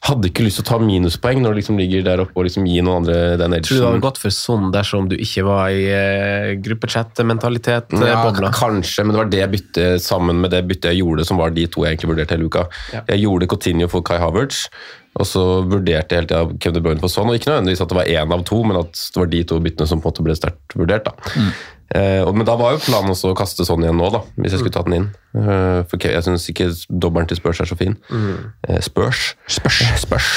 Hadde 0.00 0.30
ikke 0.30 0.46
lyst 0.46 0.56
til 0.56 0.64
å 0.64 0.68
ta 0.70 0.76
minuspoeng 0.80 1.42
når 1.44 1.52
du 1.52 1.58
liksom 1.58 1.76
ligger 1.76 2.04
der 2.06 2.22
oppe 2.22 2.40
og 2.40 2.46
liksom 2.46 2.64
gi 2.64 2.78
noen 2.80 3.02
andre 3.02 3.34
den 3.36 3.52
Tror 3.58 3.68
du 3.68 3.82
det 3.82 3.88
hadde 3.90 4.04
gått 4.06 4.20
for 4.22 4.32
sånn 4.32 4.70
dersom 4.72 5.10
du 5.10 5.12
ikke 5.20 5.44
var 5.44 5.74
i 5.76 5.82
eh, 5.92 6.52
gruppechat-mentalitet? 6.64 7.92
Ja, 8.00 8.22
kanskje, 8.56 9.04
men 9.04 9.12
det 9.12 9.20
var 9.20 9.28
det 9.34 9.50
byttet 9.52 10.00
sammen 10.00 10.40
med 10.40 10.54
det 10.56 10.62
byttet 10.70 10.94
jeg 10.94 11.02
gjorde, 11.02 11.26
som 11.28 11.36
var 11.42 11.52
de 11.52 11.66
to 11.68 11.84
jeg 11.84 11.98
egentlig 11.98 12.14
vurderte 12.14 12.38
hele 12.38 12.48
uka. 12.48 12.64
Ja. 12.96 13.04
Jeg 13.12 13.26
gjorde 13.26 13.50
Coutinho 13.52 13.90
for 13.92 14.06
Kai 14.08 14.16
Havertz, 14.22 14.62
og 15.18 15.26
så 15.26 15.42
vurderte 15.66 16.14
jeg 16.14 16.22
hele 16.22 16.30
tida 16.30 16.60
Kevin 16.62 16.78
De 16.78 16.84
Bruyne 16.84 17.02
på 17.02 17.10
sånn, 17.10 17.28
og 17.32 17.38
ikke 17.38 17.50
nødvendigvis 17.50 17.82
at 17.82 17.90
det 17.90 17.98
var 17.98 18.10
én 18.14 18.34
av 18.36 18.44
to, 18.46 18.62
men 18.66 18.78
at 18.78 18.94
det 18.94 19.18
var 19.22 19.30
de 19.32 19.42
to 19.50 19.58
byttene 19.64 19.90
som 19.90 20.00
på 20.02 20.06
en 20.08 20.12
måte 20.12 20.26
ble 20.28 20.36
sterkt 20.38 20.76
vurdert. 20.78 21.08
da. 21.10 21.34
Eh, 21.90 22.20
og, 22.22 22.36
men 22.38 22.46
da 22.46 22.54
var 22.54 22.76
jo 22.76 22.82
planen 22.84 23.10
også 23.10 23.32
å 23.32 23.38
kaste 23.38 23.66
sånn 23.66 23.82
igjen 23.82 23.98
nå, 23.98 24.12
da, 24.14 24.20
hvis 24.38 24.54
jeg 24.54 24.62
skulle 24.62 24.76
tatt 24.76 24.86
den 24.86 24.98
inn. 25.00 25.08
Eh, 25.34 25.80
for 25.90 26.06
jeg 26.06 26.22
syns 26.26 26.46
ikke 26.52 26.68
dobbelen 27.02 27.26
til 27.30 27.40
Spurs 27.40 27.62
er 27.64 27.70
så 27.70 27.78
fin. 27.78 27.96
Eh, 28.68 28.78
Spurs. 28.86 29.32
Spørs. 29.50 29.80
spørs. 30.04 30.28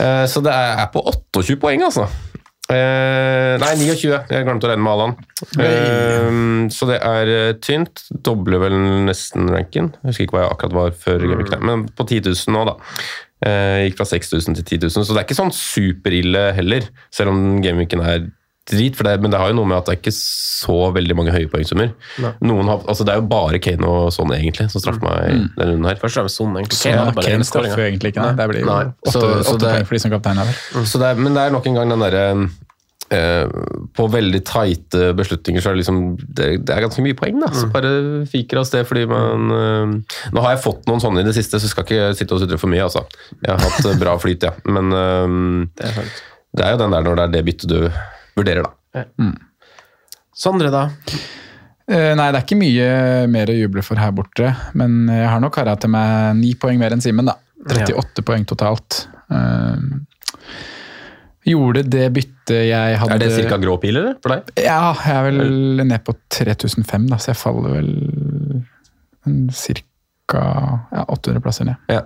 Eh, 0.00 0.24
så 0.32 0.40
det 0.44 0.54
er, 0.56 0.86
på 0.94 1.04
28 1.04 1.60
poeng, 1.60 1.84
altså. 1.84 2.08
Eh, 2.72 3.58
nei, 3.60 3.74
29. 3.76 4.08
Jeg 4.32 4.44
glemte 4.46 4.64
å 4.64 4.70
regne 4.70 4.94
med. 4.96 5.18
Eh, 5.60 6.28
så 6.72 6.88
det 6.88 6.96
er 7.04 7.32
eh, 7.34 7.50
tynt. 7.60 8.06
Dobler 8.24 8.62
vel 8.62 8.76
nesten 9.04 9.50
ranken. 9.52 9.92
Jeg 10.00 10.08
husker 10.14 10.24
ikke 10.24 10.38
hva 10.38 10.46
jeg 10.46 10.54
akkurat 10.56 10.78
var 10.78 10.96
før, 11.04 11.28
Mm. 11.34 11.64
Men 11.68 11.84
på 11.92 12.06
10 12.08 12.24
000 12.30 12.54
nå, 12.54 12.64
da. 12.70 12.74
Eh, 13.44 13.82
gikk 13.90 13.98
fra 13.98 14.06
6000 14.08 14.54
til 14.56 14.64
10 14.64 14.86
000, 14.88 15.04
så 15.04 15.12
det 15.12 15.20
er 15.20 15.26
ikke 15.26 15.36
sånn 15.36 15.52
superille 15.52 16.46
heller, 16.56 16.86
selv 17.12 17.28
om 17.34 17.60
gameweeken 17.64 18.00
er 18.00 18.22
drit. 18.70 18.96
For 18.96 19.04
det, 19.04 19.18
men 19.20 19.28
det 19.34 19.36
har 19.38 19.50
jo 19.52 19.56
noe 19.58 19.68
med 19.68 19.76
at 19.76 19.84
det 19.90 19.92
er 19.92 19.98
ikke 20.00 20.14
så 20.16 20.76
veldig 20.94 21.16
mange 21.18 21.34
høye 21.34 21.50
poengsummer. 21.52 21.90
Noen 22.40 22.70
har, 22.70 22.78
altså 22.88 23.04
Det 23.04 23.12
er 23.12 23.20
jo 23.20 23.26
bare 23.28 23.58
Kane 23.60 23.84
og 23.84 24.06
sånn 24.16 24.32
egentlig 24.32 24.70
som 24.72 24.80
straffer 24.80 25.04
meg 25.04 25.34
Mm. 25.34 25.50
denne 25.58 25.70
runden 25.74 25.84
her. 25.90 25.96
Først 26.00 26.16
og 26.16 26.22
fremst 26.24 26.36
Son, 26.40 26.54
egentlig. 26.56 26.80
Kane 26.80 26.96
ja, 26.96 27.10
bare 27.12 27.26
Kane 27.28 27.44
straffer 27.44 27.76
jo 27.76 27.84
egentlig 27.90 28.14
ikke, 28.14 28.22
nei. 28.24 28.32
Det 28.40 28.48
blir 28.48 28.60
jo 28.64 28.70
åtte, 28.72 29.12
så- 29.12 29.20
så 29.44 29.52
åtte 29.52 29.60
det- 29.60 29.74
poeng 29.74 29.86
for 29.86 29.94
de 29.94 29.98
som 30.00 30.10
kaptein 30.16 30.38
er 30.40 30.44
vel. 30.48 30.86
Så 30.88 30.98
det 30.98 31.06
er, 31.10 31.14
men 31.20 31.34
det 31.34 31.42
er 31.44 31.50
nok 31.50 31.66
en 31.66 31.74
gang 31.74 31.88
den 31.90 31.98
derre 32.00 32.48
eh, 33.14 33.46
På 33.96 34.06
veldig 34.12 34.40
tighte 34.48 35.12
beslutninger 35.18 35.62
så 35.62 35.70
er 35.70 35.76
det 35.76 35.82
liksom 35.82 36.00
Det, 36.18 36.48
det 36.66 36.74
er 36.74 36.84
ganske 36.84 37.04
mye 37.04 37.16
poeng, 37.18 37.38
da. 37.42 37.50
Så 37.54 37.68
bare 37.72 37.92
fiker 38.30 38.60
av 38.60 38.68
sted 38.68 38.86
fordi 38.88 39.06
man 39.10 39.54
eh, 39.54 40.18
Nå 40.34 40.44
har 40.44 40.56
jeg 40.56 40.64
fått 40.66 40.88
noen 40.90 41.02
sånne 41.02 41.24
i 41.24 41.28
det 41.28 41.36
siste, 41.38 41.60
så 41.62 41.70
skal 41.70 41.86
ikke 41.86 42.12
sitte 42.18 42.36
og 42.36 42.42
sutre 42.44 42.60
for 42.60 42.72
mye, 42.72 42.84
altså. 42.86 43.04
Jeg 43.40 43.52
har 43.54 43.62
hatt 43.64 43.90
eh, 43.90 43.98
bra 44.00 44.16
flyt, 44.22 44.48
ja. 44.50 44.54
Men 44.68 44.94
eh, 44.98 45.38
Det 45.80 45.90
er 45.90 46.14
det 46.54 46.62
er 46.62 46.76
jo 46.76 46.82
den 46.84 46.92
der 46.94 47.02
når 47.02 47.16
det 47.18 47.22
er 47.24 47.32
det 47.32 47.46
byttet 47.48 47.72
du 47.72 47.78
vurderer, 48.38 48.68
da. 48.68 49.00
Sondre, 50.34 50.70
da? 50.70 50.84
Eh, 51.90 52.12
nei, 52.16 52.28
det 52.32 52.38
er 52.38 52.44
ikke 52.44 52.58
mye 52.60 52.86
mer 53.30 53.50
å 53.50 53.56
juble 53.58 53.82
for 53.84 54.00
her 54.00 54.12
borte, 54.14 54.52
men 54.78 55.04
jeg 55.10 55.26
har 55.28 55.42
nok 55.42 55.56
kara 55.58 55.74
til 55.80 55.90
meg 55.92 56.38
ni 56.38 56.54
poeng 56.56 56.78
mer 56.80 56.94
enn 56.94 57.02
Simen, 57.04 57.26
da. 57.28 57.36
38 57.64 58.24
poeng 58.24 58.44
totalt. 58.48 59.04
Eh, 59.32 59.82
gjorde 61.44 61.84
det 61.92 62.08
byttet 62.14 62.66
jeg 62.68 62.98
hadde 63.00 63.16
Er 63.16 63.22
det 63.22 63.48
ca. 63.50 63.58
grå 63.60 63.76
pil, 63.82 63.98
eller? 64.00 64.16
For 64.24 64.34
deg? 64.34 64.52
Ja, 64.64 64.94
jeg 64.98 65.16
er 65.16 65.26
vel 65.28 65.84
ned 65.84 66.04
på 66.06 66.16
3005, 66.32 67.08
da, 67.10 67.20
så 67.20 67.32
jeg 67.32 67.40
faller 67.40 67.76
vel 67.78 67.90
ca. 69.24 70.44
Ja, 70.92 71.04
800 71.08 71.44
plasser 71.44 71.68
ned. 71.68 71.90
Ja. 71.92 72.04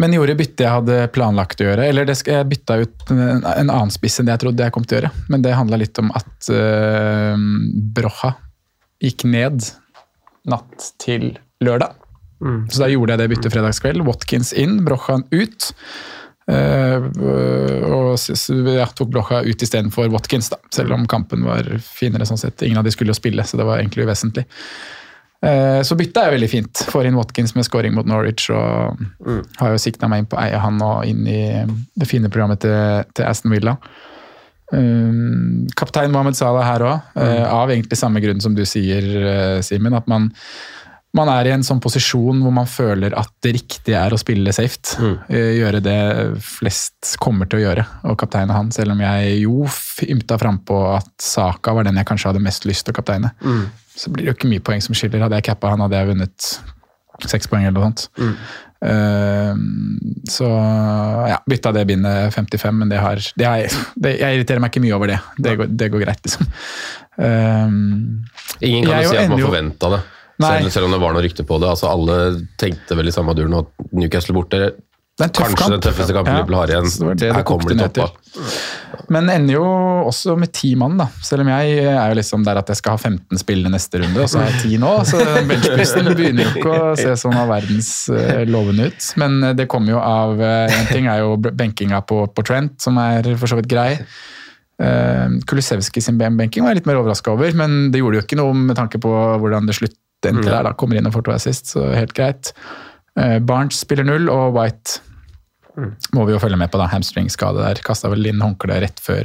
Men 0.00 0.14
gjorde 0.16 0.36
byttet 0.38 0.64
jeg 0.64 0.72
hadde 0.72 0.98
planlagt 1.12 1.60
å 1.60 1.66
gjøre. 1.66 1.86
Eller 1.90 2.06
det 2.08 2.16
skal, 2.18 2.40
jeg 2.40 2.50
bytta 2.54 2.78
ut 2.80 3.12
en, 3.12 3.42
en 3.44 3.72
annen 3.72 3.92
spiss 3.92 4.18
enn 4.20 4.28
det 4.28 4.36
jeg 4.38 4.44
trodde 4.46 4.66
jeg 4.66 4.74
kom 4.74 4.86
til 4.86 4.96
å 4.96 5.00
gjøre. 5.00 5.12
Men 5.32 5.44
det 5.44 5.56
handla 5.58 5.78
litt 5.82 6.00
om 6.00 6.08
at 6.16 6.48
uh, 6.54 7.36
Brocha 7.96 8.32
gikk 9.02 9.26
ned 9.28 9.66
natt 10.48 10.92
til 11.02 11.34
lørdag. 11.62 11.98
Så 12.42 12.82
da 12.82 12.88
gjorde 12.90 13.14
jeg 13.14 13.22
det 13.22 13.28
byttet 13.30 13.54
fredagskveld. 13.54 14.02
Watkins 14.06 14.50
inn, 14.58 14.80
Brocha 14.86 15.20
ut. 15.30 15.68
Eh, 16.50 17.04
og 17.86 18.16
tok 18.98 19.12
blokka 19.12 19.42
ut 19.46 19.62
istedenfor 19.62 20.10
Watkins, 20.12 20.50
da. 20.50 20.58
selv 20.74 20.94
om 20.96 21.06
kampen 21.06 21.44
var 21.46 21.68
finere 21.84 22.26
sånn 22.26 22.40
sett. 22.40 22.62
Ingen 22.66 22.80
av 22.80 22.84
de 22.88 22.92
skulle 22.94 23.14
jo 23.14 23.18
spille, 23.18 23.44
så 23.46 23.60
det 23.60 23.66
var 23.68 23.78
egentlig 23.78 24.06
uvesentlig. 24.06 24.44
Eh, 25.42 25.80
Så 25.82 25.96
bytta 25.98 26.26
er 26.26 26.36
veldig 26.36 26.50
fint. 26.50 26.84
Får 26.90 27.06
inn 27.06 27.18
Watkins 27.18 27.54
med 27.54 27.66
scoring 27.66 27.94
mot 27.94 28.06
Norwich. 28.06 28.50
og 28.50 28.98
Har 29.58 29.74
jo 29.74 29.78
sikta 29.82 30.08
meg 30.08 30.22
inn 30.24 30.30
på 30.30 30.38
eie 30.42 30.58
han 30.58 30.80
og 30.82 31.06
inn 31.06 31.26
i 31.26 31.42
det 31.98 32.08
fine 32.10 32.30
programmet 32.30 32.60
til, 32.60 33.04
til 33.14 33.26
Aston 33.26 33.54
Villa. 33.54 33.76
Um, 34.72 35.66
kaptein 35.76 36.12
Mohammed 36.14 36.34
Salah 36.38 36.64
her 36.64 36.80
òg, 36.80 37.00
av 37.44 37.68
egentlig 37.68 37.98
samme 38.00 38.22
grunn 38.24 38.40
som 38.40 38.54
du 38.56 38.62
sier, 38.64 39.60
Simen. 39.62 39.92
At 39.94 40.06
man, 40.08 40.30
man 41.16 41.28
er 41.28 41.48
i 41.48 41.52
en 41.52 41.64
sånn 41.66 41.80
posisjon 41.82 42.40
hvor 42.40 42.54
man 42.56 42.68
føler 42.70 43.12
at 43.18 43.32
det 43.44 43.54
riktige 43.58 44.00
er 44.00 44.14
å 44.14 44.20
spille 44.20 44.54
safe. 44.56 44.96
Mm. 44.96 45.16
gjøre 45.58 45.82
det 45.84 45.98
flest 46.46 47.14
kommer 47.20 47.50
til 47.50 47.60
å 47.60 47.64
gjøre, 47.66 47.84
og 48.08 48.16
kapteine 48.22 48.56
han. 48.56 48.72
Selv 48.72 48.94
om 48.94 49.04
jeg 49.04 49.42
jo 49.42 49.66
ymta 50.08 50.40
frampå 50.40 50.80
at 50.94 51.12
Saka 51.20 51.76
var 51.76 51.88
den 51.88 52.00
jeg 52.00 52.08
kanskje 52.08 52.32
hadde 52.32 52.44
mest 52.44 52.68
lyst 52.68 52.86
til 52.86 52.94
å 52.94 53.00
kapteine. 53.00 53.34
Så 53.92 54.08
blir 54.08 54.24
det 54.24 54.32
jo 54.32 54.38
ikke 54.38 54.52
mye 54.54 54.64
poeng 54.64 54.80
som 54.84 54.96
skiller. 54.96 55.26
Hadde 55.26 55.40
jeg 55.40 55.50
cappa 55.50 55.74
han, 55.74 55.84
hadde 55.84 56.00
jeg 56.00 56.14
vunnet 56.14 56.52
seks 57.28 57.50
poeng 57.50 57.66
eller 57.66 57.76
noe 57.76 57.90
sånt. 57.90 58.06
Eh, 58.82 59.54
så 60.32 60.48
ja, 61.28 61.36
bytta 61.46 61.74
det 61.76 61.84
bindet 61.92 62.34
55, 62.34 62.80
men 62.80 62.90
det 62.90 62.98
har, 62.98 63.20
det 63.38 63.46
har 63.46 63.76
det, 63.94 64.16
Jeg 64.18 64.40
irriterer 64.40 64.64
meg 64.64 64.72
ikke 64.72 64.82
mye 64.86 64.96
over 64.96 65.12
det. 65.12 65.20
Det 65.36 65.54
går, 65.60 65.70
det 65.84 65.90
går 65.92 66.04
greit, 66.06 66.24
liksom. 66.24 66.48
Uh, 67.20 67.68
Ingen 68.64 68.88
kan 68.88 69.04
jo 69.04 69.12
si 69.12 69.20
at 69.20 69.30
man 69.30 69.44
forventa 69.44 69.92
det. 69.92 70.02
Selv, 70.40 70.70
selv 70.72 70.88
om 70.88 70.94
det 70.96 71.00
var 71.02 71.12
noe 71.14 71.22
rykte 71.22 71.44
på 71.46 71.58
det. 71.62 71.68
Altså, 71.74 71.90
alle 71.92 72.46
tenkte 72.58 72.96
vel 72.98 73.08
i 73.08 73.14
samme 73.14 73.34
duren 73.36 73.58
at 73.60 73.68
Newcastle 73.92 74.34
borte 74.34 74.72
Det 75.20 75.26
Kanskje 75.36 75.56
kamp. 75.58 75.70
den 75.74 75.82
tøffeste 75.84 76.14
kampen 76.16 76.32
Ja, 76.32 76.38
Liverpool 76.40 76.56
har 76.56 76.70
igjen. 76.72 76.86
det 76.88 77.16
det 77.20 77.32
Her 77.36 77.42
kommer 77.44 77.68
de 77.68 77.76
toppa. 77.84 78.06
Men 79.12 79.28
ender 79.28 79.54
jo 79.58 79.64
også 80.08 80.38
med 80.40 80.52
ti 80.56 80.70
mann, 80.74 80.96
da. 80.96 81.06
Selv 81.22 81.44
om 81.44 81.50
jeg 81.52 81.84
er 81.84 82.08
jo 82.08 82.16
liksom 82.16 82.42
der 82.46 82.56
at 82.62 82.68
jeg 82.72 82.80
skal 82.80 82.96
ha 82.96 82.96
15 82.96 83.38
spillende 83.38 83.74
neste 83.74 84.00
runde, 84.00 84.22
og 84.24 84.30
så 84.32 84.40
har 84.40 84.48
jeg 84.50 84.62
ti 84.62 84.78
nå. 84.80 84.92
Så 85.04 85.20
benchpressen 85.50 86.08
begynner 86.16 86.48
jo 86.48 86.54
ikke 86.56 86.72
å 86.72 86.96
se 86.96 87.12
sånn 87.20 87.36
av 87.38 87.52
verdens 87.52 87.92
eh, 88.08 88.42
lovende 88.48 88.88
ut. 88.88 89.10
Men 89.20 89.36
eh, 89.44 89.54
det 89.60 89.68
kommer 89.68 89.92
jo 89.98 90.00
av 90.00 90.40
eh, 90.40 90.80
En 90.80 90.88
ting 90.88 91.06
er 91.12 91.20
jo 91.20 91.36
benkinga 91.36 92.00
på, 92.08 92.24
på 92.32 92.42
Trent, 92.48 92.78
som 92.80 92.96
er 93.04 93.34
for 93.36 93.52
så 93.52 93.60
vidt 93.60 93.68
grei. 93.70 93.98
Kulusevski 95.46 96.00
sin 96.02 96.16
benking 96.18 96.64
var 96.64 96.72
jeg 96.72 96.80
litt 96.80 96.88
mer 96.88 96.98
overraska 96.98 97.34
over, 97.36 97.52
men 97.54 97.90
det 97.92 98.00
gjorde 98.00 98.18
jo 98.18 98.24
ikke 98.24 98.38
noe 98.40 98.56
med 98.56 98.74
tanke 98.78 98.98
på 99.02 99.12
hvordan 99.38 99.68
det 99.68 99.76
slutt 99.76 99.94
endte 100.30 100.50
der. 100.50 100.62
da, 100.62 100.72
Kommer 100.72 100.96
inn 100.96 101.06
og 101.06 101.12
får 101.14 101.24
to 101.24 101.32
assist, 101.32 101.66
så 101.74 101.88
helt 101.94 102.12
greit. 102.14 102.52
Eh, 103.16 103.38
Barnes 103.40 103.78
spiller 103.82 104.04
null, 104.04 104.28
og 104.30 104.54
White 104.54 105.00
må 106.12 106.26
vi 106.28 106.34
jo 106.34 106.38
følge 106.38 106.56
med 106.60 106.70
på. 106.70 106.78
da, 106.78 106.86
Hamstringskade 106.92 107.62
der. 107.64 107.80
Kasta 107.82 108.08
vel 108.12 108.26
inn 108.28 108.40
håndkleet 108.44 108.82
rett 108.84 109.00
før 109.00 109.24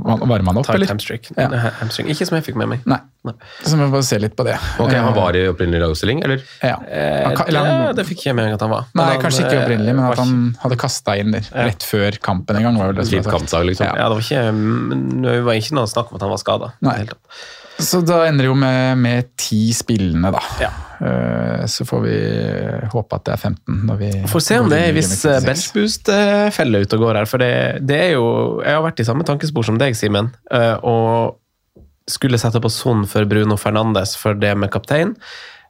varma 0.00 0.48
han 0.52 0.56
opp, 0.60 0.66
Tight 0.66 0.76
eller? 0.76 0.86
hamstring. 0.88 1.20
Ja. 1.36 1.48
hamstring. 1.80 2.06
Ikke 2.12 2.26
som 2.28 2.36
jeg 2.38 2.44
fikk 2.46 2.56
med 2.56 2.68
meg. 2.68 2.80
Nei. 2.88 2.98
Så 3.66 3.76
må 3.76 3.84
vi 3.88 3.92
bare 3.92 4.06
se 4.06 4.18
litt 4.22 4.34
på 4.36 4.44
det. 4.46 4.54
Ok, 4.80 4.92
Han 4.92 5.08
Eh, 5.10 5.14
var 5.16 5.36
i 5.36 5.42
opprinnelig 5.50 5.80
lagoppstilling, 5.82 6.22
eller? 6.24 6.42
ja. 6.62 6.76
Eh, 6.88 7.24
Han 7.26 7.36
ka- 7.36 7.46
eller 7.48 7.60
det, 7.64 7.72
ja. 7.88 7.92
det 7.98 8.06
fikk 8.06 8.24
jeg 8.26 8.34
med 8.34 8.44
meg 8.46 8.54
at 8.54 8.60
han 8.60 8.70
var. 8.70 8.84
Nei, 8.94 9.04
han, 9.12 9.20
kanskje 9.22 9.44
ikke 9.44 9.60
opprinnelig, 9.64 9.94
men 9.94 10.04
var 10.06 10.12
at 10.12 10.18
han 10.18 10.56
hadde 10.62 10.76
kasta 10.80 11.16
inn 11.18 11.30
der 11.32 11.40
rett 11.52 11.82
før 11.82 12.18
kampen 12.22 12.56
en 12.56 12.62
gang. 12.62 12.78
var 12.78 12.86
vel 12.92 12.96
det 12.96 13.06
som 13.08 13.16
Litt 13.18 13.24
sagt. 13.24 13.36
kampdag, 13.36 13.66
liksom. 13.66 13.86
Ja. 13.86 13.94
Ja, 13.96 14.08
det 14.08 14.16
var 14.16 14.24
ikke, 14.24 14.54
men 14.54 15.22
det 15.22 15.44
var 15.44 15.52
ikke 15.54 15.74
noe 15.74 15.86
snakk 15.86 16.10
om 16.12 16.16
at 16.16 16.20
han 16.22 16.30
var 16.30 16.38
skada. 16.38 16.72
Så 17.82 18.00
da 18.06 18.22
ender 18.28 18.44
det 18.46 18.50
jo 18.50 18.54
med, 18.58 18.98
med 19.00 19.28
ti 19.40 19.70
spillende, 19.76 20.30
da. 20.34 20.40
Ja. 20.60 20.70
Så 21.70 21.86
får 21.88 22.00
vi 22.04 22.16
håpe 22.92 23.16
at 23.16 23.24
det 23.24 23.32
er 23.32 23.40
15 23.40 23.76
når 23.88 23.96
vi 24.02 24.08
Får 24.28 24.42
se 24.44 24.58
om 24.60 24.66
det 24.68 24.80
er 24.84 24.90
hvis 24.92 25.06
en 25.08 25.14
viss 25.14 25.22
Game 25.24 25.32
eh, 25.32 25.38
Week 25.40 25.46
36. 25.46 25.46
benchboost-felle 25.48 26.82
ute 26.84 26.98
og 26.98 27.04
går 27.06 27.18
her. 27.22 27.28
For 27.30 27.40
det, 27.40 27.52
det 27.88 27.96
er 28.04 28.10
jo 28.18 28.26
Jeg 28.60 28.76
har 28.76 28.84
vært 28.84 29.00
i 29.00 29.06
samme 29.08 29.24
tankespor 29.24 29.64
som 29.64 29.78
deg, 29.80 29.96
Simen. 29.96 30.28
eh, 30.52 30.74
Og 30.84 31.38
skulle 32.10 32.40
sette 32.42 32.60
på 32.60 32.68
Son 32.74 33.06
for 33.08 33.24
Bruno 33.30 33.56
Fernandes 33.60 34.12
for 34.18 34.36
det 34.36 34.52
med 34.58 34.72
kaptein. 34.74 35.14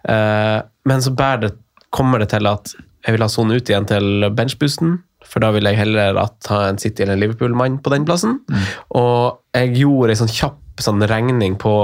Eh, 0.09 0.59
Men 0.89 1.03
så 1.05 1.13
det, 1.15 1.53
kommer 1.95 2.19
det 2.23 2.31
til 2.35 2.47
at 2.51 2.75
jeg 3.07 3.15
vil 3.17 3.23
ha 3.25 3.29
Son 3.33 3.51
ut 3.55 3.71
igjen 3.71 3.87
til 3.89 4.27
benchboosten. 4.35 4.99
For 5.31 5.39
da 5.45 5.51
vil 5.55 5.69
jeg 5.69 5.77
heller 5.79 6.17
at 6.19 6.49
ha 6.51 6.65
en 6.69 6.79
City 6.81 7.03
eller 7.05 7.15
en 7.15 7.21
Liverpool-mann 7.23 7.79
på 7.85 7.91
den 7.93 8.05
plassen. 8.09 8.41
Og 8.97 9.39
jeg 9.55 9.77
gjorde 9.79 10.17
en 10.17 10.21
sånn 10.25 10.33
kjapp 10.33 10.59
sånn 10.85 11.03
regning 11.11 11.57
på, 11.61 11.75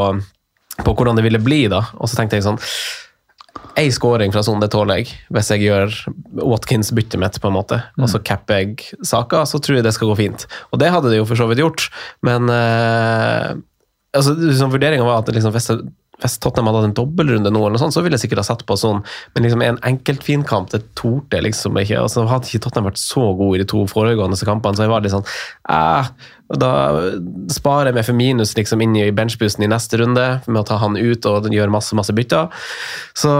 på 0.84 0.94
hvordan 0.94 1.16
det 1.18 1.24
ville 1.26 1.40
bli, 1.42 1.64
da. 1.72 1.82
Og 2.00 2.08
så 2.10 2.18
tenkte 2.20 2.36
jeg 2.40 2.46
sånn 2.48 2.60
Én 3.76 3.90
scoring 3.92 4.32
fra 4.32 4.40
sånn, 4.44 4.60
det 4.60 4.70
tåler 4.72 5.02
jeg. 5.02 5.10
Hvis 5.32 5.50
jeg 5.52 5.66
gjør 5.66 5.92
Watkins-byttet 6.40 7.20
mitt, 7.20 7.36
på 7.40 7.50
en 7.50 7.56
måte, 7.58 7.78
og 8.00 8.08
så 8.08 8.20
capper 8.24 8.62
jeg 8.62 8.86
saka, 9.04 9.42
så 9.48 9.60
tror 9.60 9.78
jeg 9.78 9.84
det 9.84 9.92
skal 9.96 10.08
gå 10.12 10.16
fint. 10.16 10.46
Og 10.72 10.80
det 10.80 10.88
hadde 10.92 11.10
det 11.12 11.18
jo 11.20 11.26
for 11.28 11.36
så 11.40 11.48
vidt 11.50 11.60
gjort, 11.60 11.86
men 12.24 12.48
eh, 12.52 13.52
altså, 14.16 14.32
liksom, 14.40 14.72
Vurderinga 14.72 15.04
var 15.04 15.20
at 15.22 15.32
liksom, 15.32 15.52
hvis, 15.56 15.68
det- 15.72 15.92
hvis 16.24 16.38
Tottenham 16.40 16.70
hadde 16.70 16.80
hatt 16.80 16.88
en 16.90 16.96
dobbeltrunde 17.02 17.52
nå, 17.52 17.60
eller 17.66 17.76
noe 17.76 17.82
sånt, 17.84 17.92
så 17.96 18.00
ville 18.04 18.16
jeg 18.16 18.24
sikkert 18.26 18.40
ha 18.44 18.48
satt 18.48 18.64
på 18.68 18.78
sånn, 18.80 19.02
men 19.34 19.44
liksom 19.44 19.64
en 19.66 19.80
enkeltfinkamp, 19.92 20.70
det 20.72 20.82
torde 20.96 21.36
jeg 21.36 21.44
liksom 21.50 21.76
ikke. 21.82 22.00
og 22.00 22.08
så 22.12 22.24
hadde 22.30 22.48
ikke 22.48 22.64
Tottenham 22.64 22.88
vært 22.88 23.02
så 23.02 23.26
god 23.36 23.56
i 23.56 23.60
de 23.60 23.68
to 23.72 23.84
foregående 23.92 24.40
kampene, 24.48 24.76
så 24.76 24.86
jeg 24.86 24.92
var 24.94 25.04
litt 25.04 25.12
sånn 25.16 25.28
eh, 25.68 26.08
og 26.46 26.60
Da 26.62 26.72
sparer 27.52 27.90
jeg 27.90 27.96
meg 27.98 28.06
for 28.06 28.18
minus 28.18 28.54
liksom 28.58 28.82
inn 28.84 28.94
i 28.98 29.08
benchboosten 29.14 29.64
i 29.66 29.70
neste 29.70 29.98
runde, 30.00 30.26
med 30.46 30.60
å 30.60 30.66
ta 30.66 30.78
han 30.82 30.98
ut 30.98 31.26
og 31.26 31.48
gjøre 31.52 31.72
masse 31.72 31.96
masse 31.98 32.14
bytter. 32.14 32.52
Så 33.16 33.32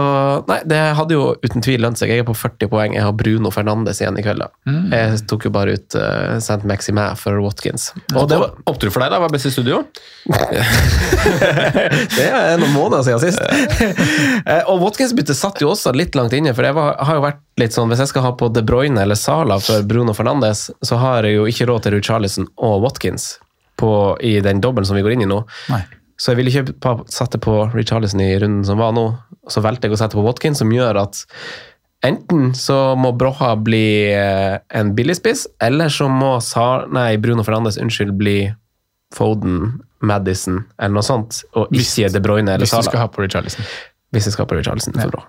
nei, 0.49 0.59
det 0.67 0.81
hadde 0.97 1.15
jo 1.15 1.29
uten 1.43 1.63
tvil 1.63 1.83
lønt 1.85 1.99
seg. 1.99 2.11
Jeg 2.11 2.23
er 2.23 2.27
på 2.27 2.35
40 2.37 2.71
poeng. 2.71 2.97
Jeg 2.97 3.05
har 3.05 3.15
Bruno 3.17 3.51
Fernandes 3.53 4.01
igjen 4.03 4.19
i 4.19 4.25
kveld. 4.25 4.43
da. 4.43 4.75
Jeg 4.91 5.23
tok 5.29 5.47
jo 5.47 5.53
bare 5.55 5.77
ut 5.77 5.97
uh, 5.99 6.35
St. 6.41 6.63
Maximin 6.67 7.15
for 7.19 7.39
Watkins. 7.43 7.91
Og 8.15 8.27
det 8.31 8.41
var, 8.41 8.55
Opptur 8.67 8.91
for 8.91 9.03
deg, 9.03 9.13
da? 9.13 9.21
Var 9.23 9.33
best 9.33 9.49
i 9.49 9.53
studio? 9.55 9.83
det 12.17 12.27
er 12.27 12.59
noen 12.59 12.73
måneder 12.75 13.07
siden 13.07 13.23
sist. 13.23 13.43
Eh, 14.47 14.63
og 14.69 14.79
Watkins-byttet 14.79 15.35
satt 15.35 15.59
jo 15.59 15.71
også 15.73 15.91
litt 15.97 16.15
langt 16.15 16.31
inne, 16.35 16.53
for 16.55 16.63
jeg 16.63 16.75
var, 16.77 16.93
har 17.03 17.17
jo 17.17 17.23
vært 17.23 17.41
litt 17.57 17.73
sånn 17.73 17.89
Hvis 17.89 17.99
jeg 18.03 18.11
skal 18.11 18.21
ha 18.27 18.31
på 18.37 18.49
De 18.53 18.61
Bruyne 18.65 19.01
eller 19.01 19.17
Sala 19.17 19.57
for 19.63 19.83
Bruno 19.89 20.13
Fernandes, 20.13 20.67
så 20.85 20.97
har 21.01 21.23
jeg 21.25 21.37
jo 21.39 21.45
ikke 21.49 21.67
råd 21.69 21.83
til 21.87 21.95
Richarlison 21.97 22.47
og 22.57 22.81
Watkins 22.85 23.37
på, 23.77 23.89
i 24.21 24.39
den 24.41 24.61
dobbelen 24.61 24.85
som 24.89 24.95
vi 24.97 25.03
går 25.05 25.13
inn 25.17 25.25
i 25.25 25.29
nå. 25.29 25.41
Nei. 25.69 25.83
Så 26.17 26.31
jeg 26.33 26.39
ville 26.39 26.49
ikke 26.53 26.93
sette 27.13 27.37
på 27.41 27.59
Richarlison 27.75 28.21
i 28.25 28.31
runden 28.41 28.63
som 28.65 28.79
var 28.81 28.93
nå. 28.97 29.03
Så 29.53 29.61
valgte 29.61 29.85
jeg 29.85 29.93
å 29.93 29.99
sette 30.01 30.17
på 30.17 30.23
Watkins, 30.25 30.57
som 30.63 30.71
gjør 30.73 30.97
at 31.03 31.19
enten 32.05 32.55
så 32.57 32.95
må 32.97 33.11
Broha 33.17 33.51
bli 33.61 34.09
eh, 34.13 34.57
en 34.77 34.93
billigspiss, 34.97 35.45
eller 35.61 35.89
så 35.93 36.07
må 36.09 36.35
Sa 36.45 36.85
nei, 36.93 37.17
Bruno 37.21 37.45
Fernandes 37.45 37.77
unnskyld, 37.81 38.15
bli 38.17 38.37
Foden, 39.15 39.77
Madison 40.01 40.63
eller 40.77 40.97
noe 40.99 41.05
sånt, 41.05 41.43
og 41.57 41.69
Hvis- 41.73 41.95
ikke 41.97 42.13
De 42.13 42.19
Bruyne 42.21 42.53
eller 42.53 42.65
Hvis 42.65 42.75
du 42.75 42.89
skal 42.89 42.99
ha 43.05 43.07
på 43.13 43.23
Richarlison. 43.23 43.65
Hvis 44.15 44.27
det 44.29 44.31
skaper 44.31 44.55
Richarlison. 44.55 44.95
Så, 44.95 45.09
bra. 45.11 45.23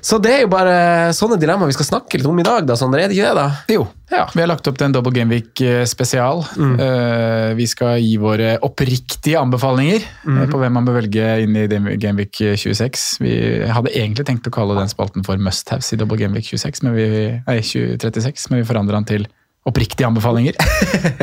så 0.00 0.18
det 0.24 0.30
er 0.32 0.40
jo 0.46 0.48
bare 0.52 0.76
sånne 1.16 1.36
dilemmaer 1.40 1.68
vi 1.68 1.76
skal 1.76 1.88
snakke 1.90 2.16
litt 2.16 2.28
om 2.28 2.38
i 2.40 2.46
dag, 2.46 2.64
da, 2.64 2.76
Sondre. 2.80 3.02
Er 3.04 3.12
det 3.12 3.18
ikke 3.18 3.28
det, 3.28 3.42
da? 3.42 3.74
Jo. 3.74 3.84
Ja. 4.08 4.22
Vi 4.32 4.40
har 4.40 4.48
lagt 4.48 4.68
opp 4.70 4.78
til 4.78 4.86
en 4.86 4.94
Double 4.94 5.12
Game 5.12 5.34
Week 5.34 5.60
spesial. 5.90 6.40
Uh, 6.56 7.52
vi 7.58 7.66
skal 7.68 8.00
gi 8.00 8.14
våre 8.22 8.54
oppriktige 8.64 9.40
anbefalinger 9.40 10.00
eh, 10.00 10.44
på 10.48 10.60
hvem 10.62 10.76
man 10.78 10.86
bør 10.86 11.00
velge 11.02 11.26
inn 11.44 11.58
i 11.58 11.66
Game- 11.68 12.16
Week 12.16 12.32
26. 12.40 13.06
Vi 13.20 13.34
hadde 13.68 13.92
egentlig 13.92 14.24
tenkt 14.28 14.48
å 14.48 14.54
kalle 14.54 14.78
den 14.78 14.88
spalten 14.88 15.26
for 15.26 15.36
Must 15.42 15.68
Haves 15.74 15.92
i 15.92 15.98
Double 16.00 16.16
Gameweek 16.20 16.48
26, 16.48 16.86
men 16.86 16.96
vi, 16.96 17.08
nei, 17.44 17.58
2036, 17.60 18.48
men 18.48 18.62
vi 18.62 18.68
forandrer 18.70 18.96
den 18.96 19.10
til 19.10 19.28
oppriktige 19.66 20.08
anbefalinger. 20.08 20.58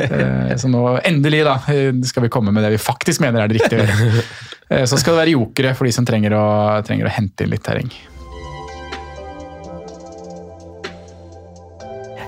Eh, 0.03 0.53
så 0.59 0.69
nå 0.69 0.81
endelig 1.05 1.43
da, 1.45 1.53
eh, 1.71 1.91
skal 2.07 2.25
vi 2.25 2.31
komme 2.31 2.51
med 2.53 2.63
det 2.65 2.73
vi 2.75 2.81
faktisk 2.81 3.21
mener 3.23 3.43
er 3.43 3.51
det 3.51 3.61
riktige. 3.61 3.87
Eh, 4.71 4.85
Så 4.87 4.97
skal 4.97 5.13
det 5.13 5.19
være 5.19 5.33
jokere 5.35 5.73
for 5.75 5.85
de 5.85 5.91
som 5.93 6.05
trenger 6.07 6.33
å, 6.37 6.45
trenger 6.87 7.09
å 7.09 7.11
hente 7.11 7.43
inn 7.43 7.51
litt 7.51 7.61
terreng. 7.65 7.91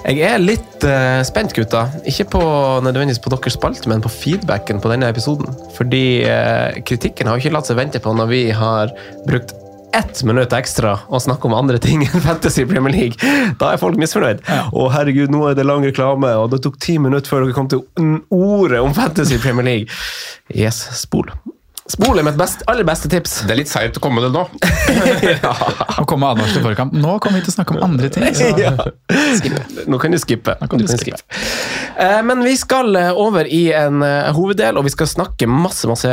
Jeg 0.05 0.19
er 0.21 0.43
litt 0.43 0.83
uh, 0.85 1.23
spent, 1.25 1.55
gutta. 1.57 1.87
Ikke 2.05 2.27
på, 2.35 2.41
nødvendigvis 2.85 3.23
på 3.23 3.31
deres 3.33 3.55
spalte, 3.57 3.89
men 3.89 4.03
på 4.05 4.11
feedbacken 4.13 4.77
på 4.83 4.91
denne 4.91 5.09
episoden. 5.09 5.55
Fordi 5.73 6.05
uh, 6.29 6.77
kritikken 6.85 7.31
har 7.31 7.39
jo 7.39 7.45
ikke 7.45 7.55
latt 7.55 7.71
seg 7.71 7.79
vente 7.79 8.03
på 8.03 8.13
når 8.13 8.29
vi 8.29 8.43
har 8.53 8.93
brukt 9.25 9.55
ett 9.95 10.23
minutt 10.27 10.53
ekstra 10.55 10.97
å 11.07 11.19
snakke 11.23 11.47
om 11.49 11.55
andre 11.57 11.79
ting 11.81 12.03
enn 12.05 12.23
Fantasy 12.25 12.65
Premier 12.69 12.93
League. 12.95 13.33
Da 13.61 13.73
er 13.73 13.81
folk 13.81 13.99
misfornøyd. 14.01 14.43
Å 14.75 14.87
herregud, 14.93 15.33
nå 15.33 15.45
er 15.49 15.57
det 15.57 15.65
lang 15.67 15.85
reklame, 15.87 16.31
og 16.39 16.51
det 16.53 16.61
tok 16.65 16.79
ti 16.83 16.97
minutter 17.01 17.31
før 17.31 17.45
dere 17.47 17.57
kom 17.57 17.71
til 17.71 17.85
ordet 18.33 18.83
om 18.83 18.95
Fantasy 18.97 19.39
Premier 19.41 19.67
League. 19.71 20.01
Yes, 20.53 20.83
spol. 20.99 21.31
Spol 21.85 22.17
er 22.17 22.25
mitt 22.25 22.33
best, 22.33 22.63
aller 22.65 22.81
beste 22.87 23.05
tips. 23.11 23.43
Det 23.45 23.53
er 23.53 23.59
litt 23.59 23.69
seigt 23.69 23.99
å 23.99 24.01
komme 24.01 24.17
med 24.17 24.25
det 24.25 24.31
nå. 24.33 24.41
Å 26.01 26.05
komme 26.09 26.23
med 26.23 26.31
advarsel 26.31 26.57
i 26.57 26.63
forkant. 26.63 26.95
Nå 26.97 27.11
kommer 27.21 27.37
vi 27.37 27.45
til 27.45 27.53
å 27.53 27.55
snakke 27.59 27.75
om 27.75 27.83
andre 27.85 28.09
ting. 28.09 28.25
Så. 28.33 28.47
Ja. 28.63 28.71
Nå 29.85 29.99
kan 30.01 30.15
du 30.15 30.17
skippe. 30.17 30.55
Kan 30.65 30.81
du 30.81 30.87
du 30.87 30.95
skippe. 30.97 31.21
Eh, 32.01 32.23
Men 32.25 32.41
vi 32.41 32.55
skal 32.57 32.89
eh, 32.97 33.11
over 33.13 33.45
i 33.45 33.67
en 33.77 34.01
eh, 34.01 34.31
hoveddel, 34.33 34.79
og 34.81 34.87
vi 34.87 34.95
skal 34.95 35.11
snakke 35.11 35.45
masse 35.45 35.85
masse 35.85 36.09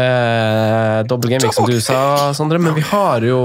dobbel 1.09 1.33
gameweek, 1.39 1.57
som 1.57 1.65
du 1.71 1.81
sa, 1.81 2.03
Sondre. 2.37 2.61
Men 2.61 2.77
vi 2.77 2.85
har 2.93 3.25
jo 3.25 3.41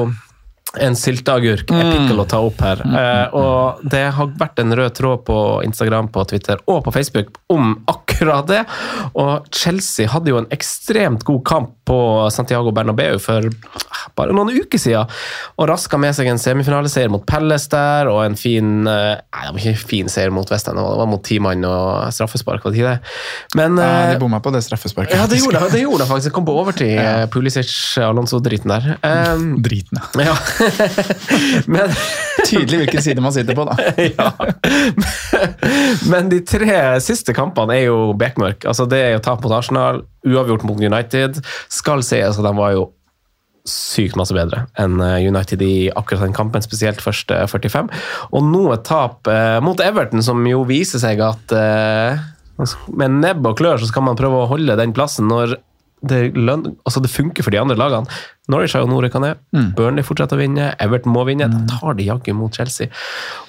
en 0.76 0.96
sylteagurk, 1.00 1.72
er 1.72 1.88
pickle, 1.92 2.20
å 2.22 2.28
ta 2.30 2.40
opp 2.44 2.60
her. 2.62 2.82
Eh, 2.86 3.36
og 3.38 3.84
det 3.88 4.04
har 4.18 4.34
vært 4.40 4.60
en 4.62 4.76
rød 4.76 4.96
tråd 4.98 5.24
på 5.28 5.38
Instagram, 5.66 6.10
på 6.14 6.26
Twitter 6.30 6.60
og 6.68 6.84
på 6.86 6.94
Facebook 6.96 7.32
om 7.54 7.76
akkurat 7.88 8.48
det. 8.50 8.64
Og 9.18 9.48
Chelsea 9.56 10.10
hadde 10.12 10.34
jo 10.34 10.42
en 10.42 10.50
ekstremt 10.54 11.24
god 11.28 11.44
kamp 11.48 11.74
på 11.88 12.00
Santiago 12.34 12.74
Bernabeu 12.76 13.16
for 13.24 13.48
bare 14.18 14.34
noen 14.36 14.52
uker 14.58 14.82
siden, 14.82 15.08
og 15.56 15.70
raska 15.70 16.00
med 16.02 16.16
seg 16.18 16.28
en 16.32 16.42
semifinaleseier 16.42 17.12
mot 17.14 17.24
Pelles 17.28 17.68
der, 17.72 18.10
og 18.12 18.24
en 18.26 18.36
fin 18.40 18.88
eh, 18.90 19.16
Nei, 19.38 19.44
det 19.46 19.54
var 19.54 19.62
ikke 19.62 19.88
fin 19.92 20.10
seier 20.12 20.32
mot 20.34 20.50
Western, 20.52 20.80
det 20.80 20.84
var 21.00 21.10
mot 21.10 21.22
ti 21.24 21.38
mann 21.44 21.64
og 21.68 22.10
straffespark, 22.16 22.66
var 22.66 22.74
det 22.74 22.82
ikke 22.82 22.94
det? 22.96 23.14
Men 23.60 23.78
Ja, 23.80 23.88
eh, 24.08 24.14
de 24.16 24.22
bomma 24.22 24.42
på 24.44 24.52
det 24.56 24.64
straffesparket. 24.66 25.16
ja, 25.16 25.28
det 25.30 25.40
gjorde 25.40 25.62
det, 25.64 25.72
det 25.78 25.84
gjorde 25.86 26.04
det 26.04 26.10
faktisk. 26.10 26.28
Det 26.32 26.36
kom 26.36 26.48
på 26.50 26.58
overtid, 26.60 26.94
ja. 26.98 27.28
Pulisic 27.32 27.72
Alonso-driten 28.04 28.74
der. 28.74 28.90
Um, 29.06 29.48
Driten, 29.66 30.02
ja. 30.18 30.34
ja. 30.34 30.36
Men 31.74 31.94
Tydelig 32.48 32.84
hvilken 32.84 33.04
side 33.04 33.24
man 33.24 33.34
sitter 33.36 33.58
på, 33.58 33.66
da. 33.68 33.76
ja. 34.18 34.28
Men 36.08 36.30
de 36.32 36.40
tre 36.48 36.78
siste 37.04 37.36
kampene 37.36 37.76
er 37.76 37.88
jo 37.90 38.14
bekmørk. 38.18 38.68
Altså, 38.70 38.86
det 38.90 39.02
er 39.04 39.16
jo 39.16 39.24
tap 39.26 39.44
mot 39.44 39.56
Arsenal, 39.58 40.04
uavgjort 40.28 40.64
mot 40.68 40.80
United. 40.80 41.42
Skal 41.74 42.06
sies 42.06 42.38
at 42.40 42.46
de 42.46 42.54
var 42.58 42.76
jo 42.78 42.88
sykt 43.68 44.16
masse 44.16 44.32
bedre 44.32 44.62
enn 44.80 45.02
eh, 45.04 45.28
United 45.28 45.62
i 45.66 45.90
akkurat 45.92 46.24
den 46.24 46.36
kampen, 46.36 46.64
spesielt 46.64 47.04
første 47.04 47.42
45. 47.52 47.92
Og 48.32 48.48
nå 48.48 48.64
et 48.74 48.86
tap 48.88 49.28
eh, 49.32 49.60
mot 49.64 49.82
Everton, 49.84 50.24
som 50.24 50.46
jo 50.48 50.64
viser 50.70 51.04
seg 51.04 51.22
at 51.26 51.56
eh, 51.56 52.28
med 52.98 53.20
nebb 53.22 53.46
og 53.46 53.58
klør 53.60 53.82
så 53.82 53.90
skal 53.92 54.08
man 54.08 54.18
prøve 54.18 54.40
å 54.42 54.50
holde 54.50 54.78
den 54.80 54.96
plassen 54.96 55.28
når 55.30 55.60
det, 56.06 56.34
løn, 56.38 56.76
altså 56.86 57.02
det 57.02 57.10
funker 57.10 57.42
for 57.44 57.50
de 57.52 57.58
andre 57.60 57.76
lagene. 57.80 58.06
Norwich 58.48 58.74
har 58.78 58.84
jo 58.84 58.88
nå 58.92 59.00
rykka 59.04 59.20
Mm. 59.56 59.74
Burnley 59.76 60.04
fortsetter 60.06 60.38
å 60.38 60.40
vinne. 60.40 60.76
Everton 60.80 61.12
må 61.12 61.26
vinne. 61.26 61.48
Da 61.50 61.80
tar 61.80 61.94
de 61.98 62.06
jaggu 62.06 62.34
mot 62.38 62.54
Chelsea. 62.54 62.88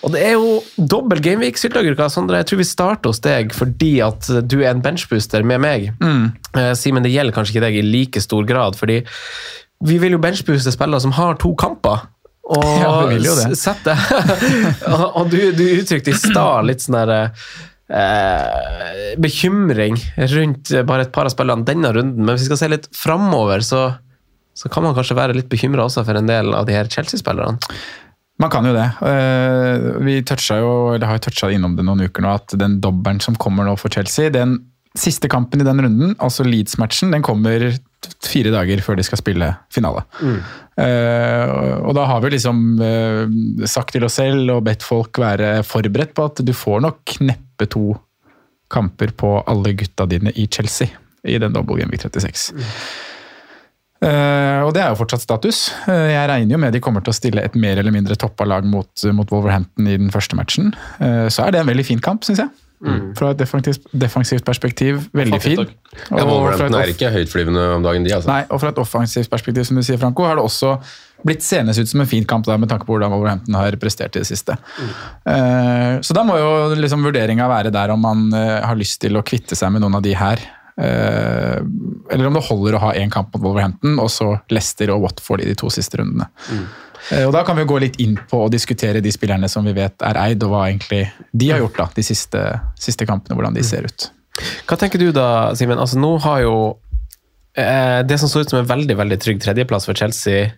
Og 0.02 0.12
det 0.12 0.22
er 0.24 0.32
jo 0.38 0.62
dobbel 0.78 1.20
gameweek, 1.20 1.58
sylteagurka. 1.60 2.08
Sondre, 2.10 2.40
jeg 2.40 2.46
tror 2.46 2.58
vi 2.62 2.64
starter 2.64 3.08
hos 3.12 3.20
deg 3.20 3.52
fordi 3.54 3.92
at 4.02 4.26
du 4.48 4.60
er 4.62 4.70
en 4.72 4.80
benchbooster 4.82 5.44
med 5.44 5.60
meg. 5.60 5.90
Eh, 6.02 6.72
Simen, 6.74 7.02
det 7.04 7.12
gjelder 7.12 7.36
kanskje 7.36 7.56
ikke 7.58 7.66
deg 7.68 7.76
i 7.78 7.82
like 7.86 8.20
stor 8.24 8.44
grad, 8.48 8.74
fordi 8.80 9.02
vi 9.84 9.98
vil 10.02 10.16
jo 10.16 10.18
benchbooste 10.18 10.72
spillere 10.74 11.00
som 11.04 11.12
har 11.12 11.34
to 11.38 11.52
kamper. 11.54 12.08
Og 12.48 12.64
Ja, 12.80 12.92
vi 13.06 13.14
vil 13.18 13.26
jo 13.28 13.34
det. 13.36 13.50
s- 13.52 13.60
sette 13.68 13.92
Og, 14.88 15.02
og 15.20 15.30
du, 15.30 15.36
du 15.52 15.64
uttrykte 15.82 16.14
i 16.14 16.16
stad 16.16 16.64
litt 16.64 16.80
sånn 16.80 16.96
derre 16.96 17.18
eh, 17.88 19.14
bekymring 19.20 19.96
rundt 20.34 20.72
bare 20.88 21.06
et 21.06 21.14
par 21.14 21.28
av 21.28 21.34
spillerne 21.34 21.66
denne 21.68 21.92
runden, 21.94 22.24
men 22.24 22.34
hvis 22.34 22.46
vi 22.46 22.50
skal 22.52 22.62
se 22.62 22.72
litt 22.72 22.90
framover, 22.96 23.64
så, 23.64 23.86
så 24.56 24.70
kan 24.72 24.86
man 24.86 24.96
kanskje 24.96 25.18
være 25.18 25.36
litt 25.38 25.50
bekymra 25.52 25.88
også 25.88 26.06
for 26.06 26.18
en 26.18 26.30
del 26.30 26.52
av 26.56 26.68
de 26.68 26.76
her 26.76 26.90
Chelsea-spillerne. 26.92 27.58
Man 28.38 28.52
kan 28.54 28.66
jo 28.68 28.74
det. 28.74 28.86
Eh, 29.02 29.86
Vi 30.06 30.20
jo, 30.22 30.72
eller 30.94 31.06
har 31.06 31.18
toucha 31.18 31.50
innom 31.50 31.74
det 31.76 31.86
noen 31.86 32.06
uker 32.06 32.22
nå, 32.22 32.34
at 32.38 32.54
den 32.54 32.78
dobbelen 32.80 33.20
som 33.20 33.34
kommer 33.34 33.66
nå 33.66 33.74
for 33.76 33.90
Chelsea, 33.90 34.30
den 34.30 34.60
siste 34.98 35.28
kampen 35.30 35.60
i 35.60 35.66
den 35.66 35.82
runden, 35.82 36.14
altså 36.22 36.46
Leeds-matchen, 36.46 37.12
den 37.14 37.22
kommer 37.22 37.66
fire 38.24 38.52
dager 38.54 38.80
før 38.82 38.98
de 38.98 39.04
skal 39.06 39.20
spille 39.20 39.50
finale. 39.74 40.04
Eh, 40.78 41.52
og 41.82 41.92
da 41.98 42.06
har 42.06 42.22
vi 42.22 42.32
liksom 42.36 42.62
uh, 42.78 43.66
sagt 43.66 43.94
til 43.96 44.06
oss 44.06 44.18
selv 44.20 44.54
og 44.54 44.64
bedt 44.68 44.86
folk 44.86 45.18
være 45.18 45.64
forberedt 45.66 46.14
på 46.14 46.28
at 46.30 46.42
du 46.46 46.54
får 46.54 46.82
nok 46.86 47.18
neppe 47.26 47.47
to 47.66 47.96
kamper 48.70 49.10
på 49.16 49.42
alle 49.46 49.72
gutta 49.72 50.06
dine 50.06 50.30
i 50.36 50.46
Chelsea 50.46 50.88
i 51.24 51.38
den 51.38 51.52
double 51.52 51.76
game 51.80 51.90
week 51.90 52.02
36. 52.02 52.52
Eh, 53.98 54.60
og 54.62 54.70
det 54.76 54.82
er 54.84 54.92
jo 54.92 54.98
fortsatt 55.00 55.24
status. 55.24 55.72
Uh, 55.88 56.06
jeg 56.12 56.28
regner 56.30 56.54
jo 56.54 56.60
med 56.62 56.76
de 56.76 56.80
kommer 56.82 57.02
til 57.02 57.10
å 57.10 57.16
stille 57.16 57.42
et 57.42 57.56
mer 57.58 57.80
eller 57.80 57.94
mindre 57.94 58.14
toppa 58.14 58.46
lag 58.46 58.66
mot, 58.68 58.90
mot 59.16 59.32
Wolverhampton 59.34 59.88
i 59.90 59.96
den 59.98 60.12
første 60.14 60.38
matchen. 60.38 60.70
Uh, 61.00 61.26
så 61.32 61.48
er 61.48 61.56
det 61.56 61.64
en 61.64 61.70
veldig 61.70 61.86
fin 61.88 62.02
kamp, 62.02 62.22
syns 62.28 62.44
jeg. 62.44 62.52
Fra 63.18 63.32
et 63.32 63.40
defensivt, 63.40 63.88
defensivt 63.90 64.44
perspektiv, 64.46 65.00
veldig 65.18 65.40
fin. 65.42 65.64
Ja, 65.64 65.66
Og 65.66 66.06
fra 66.06 66.20
et 66.20 66.28
Wolverhampton 66.28 66.78
er 66.78 66.92
ikke 66.92 67.10
høytflyvende 67.10 67.64
om 67.74 67.82
dagen, 67.82 68.06
de. 68.06 68.14
altså. 68.14 68.30
Nei, 68.30 68.44
og 68.54 68.62
fra 68.62 68.70
et 68.70 68.78
offensivt 68.78 69.30
perspektiv, 69.32 69.66
som 69.66 69.80
du 69.80 69.82
sier, 69.82 69.98
Franco, 69.98 70.22
har 70.28 70.38
det 70.38 70.44
også 70.46 70.76
blitt 71.26 71.42
senes 71.42 71.78
ut 71.78 71.88
som 71.90 72.02
en 72.02 72.10
fin 72.10 72.26
kamp 72.28 72.46
der, 72.46 72.60
med 72.60 72.70
tanke 72.70 72.86
på 72.86 72.94
hvordan 72.94 73.12
Wolverhampton 73.14 73.56
har 73.58 73.74
prestert 73.80 74.16
i 74.16 74.22
det 74.22 74.28
siste. 74.28 74.54
Eh, 75.26 75.98
så 76.04 76.14
da 76.16 76.24
må 76.26 76.38
jo 76.38 76.50
liksom 76.78 77.06
vurderinga 77.06 77.48
være 77.50 77.74
der 77.74 77.94
om 77.94 78.04
man 78.04 78.28
uh, 78.34 78.60
har 78.66 78.78
lyst 78.78 79.00
til 79.02 79.18
å 79.18 79.24
kvitte 79.26 79.58
seg 79.58 79.74
med 79.74 79.84
noen 79.84 79.98
av 79.98 80.04
de 80.06 80.14
her. 80.18 80.42
Uh, 80.78 81.58
eller 82.14 82.28
om 82.28 82.36
det 82.38 82.44
holder 82.46 82.76
å 82.78 82.82
ha 82.86 82.92
én 82.94 83.10
kamp 83.10 83.32
mot 83.34 83.48
Wolverhampton, 83.48 83.98
og 83.98 84.12
så 84.14 84.36
Leicester 84.54 84.94
og 84.94 85.02
Watford 85.08 85.42
i 85.42 85.48
de 85.50 85.56
to 85.58 85.72
siste 85.74 85.98
rundene. 85.98 86.30
Eh, 87.10 87.24
og 87.26 87.32
Da 87.32 87.44
kan 87.46 87.56
vi 87.56 87.66
gå 87.68 87.78
litt 87.82 87.98
inn 88.02 88.18
på 88.30 88.44
å 88.44 88.52
diskutere 88.52 89.02
de 89.04 89.12
spillerne 89.14 89.48
som 89.50 89.66
vi 89.66 89.74
vet 89.76 90.02
er 90.04 90.18
eid, 90.20 90.42
og 90.44 90.52
hva 90.52 90.66
egentlig 90.68 91.06
de 91.32 91.50
har 91.52 91.62
gjort 91.62 91.80
da, 91.80 91.88
de 91.94 92.04
siste, 92.06 92.44
siste 92.78 93.08
kampene, 93.08 93.38
hvordan 93.38 93.56
de 93.56 93.64
ser 93.66 93.88
ut. 93.88 94.10
Hva 94.68 94.78
tenker 94.78 95.02
du 95.02 95.10
da, 95.14 95.54
Simen? 95.58 95.80
Altså, 95.82 95.98
nå 95.98 96.12
har 96.22 96.44
jo 96.44 96.54
eh, 97.58 98.04
Det 98.06 98.20
som 98.20 98.30
så 98.30 98.44
ut 98.44 98.52
som 98.52 98.60
en 98.60 98.68
veldig 98.68 98.94
veldig 99.00 99.18
trygg 99.18 99.40
tredjeplass 99.42 99.88
for 99.88 99.98
Chelsea, 99.98 100.52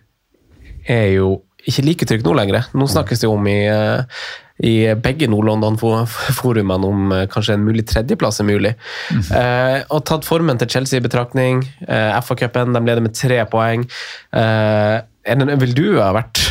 er 0.89 1.07
jo 1.17 1.41
ikke 1.67 1.83
like 1.85 2.07
trygt 2.09 2.25
nå 2.25 2.33
lenger. 2.37 2.65
Nå 2.73 2.87
snakkes 2.89 3.21
det 3.21 3.27
jo 3.27 3.35
om 3.35 3.45
i, 3.49 3.59
eh, 3.69 4.23
i 4.65 4.73
begge 4.97 5.29
Nord-London-forumene 5.29 6.89
om 6.89 7.13
eh, 7.13 7.27
kanskje 7.29 7.57
en 7.57 7.67
mulig 7.67 7.85
tredjeplass 7.89 8.41
er 8.41 8.49
mulig. 8.49 8.73
Eh, 9.13 9.77
og 9.93 10.03
tatt 10.09 10.25
formen 10.25 10.57
til 10.61 10.71
Chelsea 10.73 11.01
i 11.01 11.05
betraktning. 11.05 11.61
Eh, 11.85 12.17
FA-cupen, 12.21 12.73
de 12.73 12.81
leder 12.81 13.05
med 13.05 13.13
tre 13.17 13.43
poeng. 13.51 13.85
Eh, 14.33 14.97
vil 15.61 15.77
du 15.77 15.85
ha 15.99 16.09
vært 16.17 16.41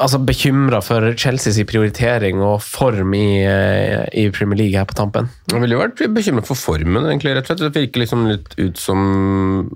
altså, 0.00 0.20
bekymra 0.24 0.80
for 0.84 1.04
Chelseas 1.18 1.60
prioritering 1.68 2.40
og 2.44 2.58
form 2.64 3.14
i, 3.16 3.42
eh, 3.46 4.04
i 4.16 4.26
Premier 4.34 4.58
League 4.58 4.78
her 4.78 4.88
på 4.88 4.96
tampen? 4.98 5.30
Jeg 5.52 5.62
ville 5.62 5.76
jo 5.76 5.82
vært 5.82 6.02
bekymret 6.16 6.48
for 6.48 6.58
formen, 6.58 7.06
egentlig, 7.06 7.34
rett 7.36 7.46
og 7.46 7.52
slett. 7.52 7.74
Det 7.74 7.84
virker 7.86 8.04
liksom 8.04 8.26
litt 8.30 8.54
ut 8.58 8.80
som 8.80 9.00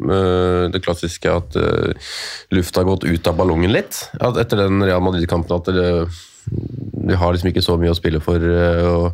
uh, 0.09 0.67
det 0.73 0.83
klassiske 0.85 1.31
at 1.31 1.59
uh, 1.61 2.13
lufta 2.55 2.83
har 2.83 2.91
gått 2.91 3.09
ut 3.09 3.31
av 3.31 3.39
ballongen 3.39 3.75
litt. 3.75 4.07
At 4.21 4.39
etter 4.41 4.65
den 4.65 4.83
Real 4.85 5.05
Madrid-kampen 5.05 5.57
at 5.57 5.71
det, 5.75 5.91
de 6.51 7.19
har 7.21 7.35
liksom 7.35 7.51
ikke 7.51 7.65
så 7.65 7.77
mye 7.81 7.93
å 7.93 7.99
spille 7.99 8.21
for. 8.25 8.41
og, 8.41 9.07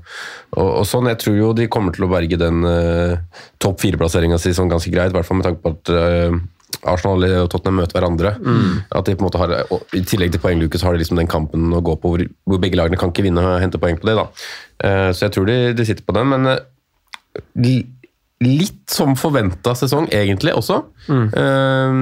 og, 0.56 0.70
og 0.80 0.86
sånn. 0.88 1.10
Jeg 1.12 1.20
tror 1.22 1.36
jo 1.38 1.52
de 1.56 1.68
kommer 1.72 1.94
til 1.94 2.06
å 2.06 2.12
berge 2.12 2.38
den 2.40 2.64
uh, 2.66 3.18
topp 3.62 3.82
fire-plasseringa 3.84 4.40
si 4.40 4.54
sånn 4.56 4.70
ganske 4.72 4.92
greit, 4.94 5.12
i 5.12 5.18
hvert 5.18 5.28
fall 5.28 5.40
med 5.40 5.48
tanke 5.50 5.62
på 5.64 5.74
at 5.74 5.92
øh, 5.94 6.40
Arsenal 6.88 7.24
og 7.42 7.50
Tottenham 7.52 7.80
møter 7.82 7.98
hverandre. 7.98 8.34
At 8.90 9.04
de 9.06 9.14
på 9.14 9.24
en 9.24 9.28
måte 9.28 9.40
har, 9.42 9.54
I 9.96 10.00
tillegg 10.08 10.32
til 10.32 10.40
poengluke 10.40 10.78
så 10.80 10.88
har 10.88 10.96
de 10.96 11.02
liksom 11.04 11.20
den 11.20 11.28
kampen 11.30 11.68
å 11.76 11.82
gå 11.84 11.96
på 12.00 12.14
hvor, 12.14 12.26
hvor 12.48 12.60
begge 12.62 12.78
lagene 12.80 12.96
kan 13.00 13.12
ikke 13.12 13.26
vinne 13.26 13.44
og 13.44 13.60
hente 13.60 13.80
poeng 13.82 14.00
på 14.00 14.08
det. 14.08 14.16
da. 14.16 14.26
Uh, 14.80 15.08
Så 15.12 15.26
jeg 15.28 15.34
tror 15.36 15.46
de, 15.50 15.58
de 15.76 15.84
sitter 15.88 16.06
på 16.06 16.16
den, 16.16 16.30
men 16.32 16.46
uh, 16.54 16.60
li- 17.60 17.86
litt 18.40 18.88
som 18.88 19.12
forventa 19.20 19.74
sesong, 19.76 20.06
egentlig, 20.16 20.54
også. 20.56 20.78
Eh, 21.36 21.98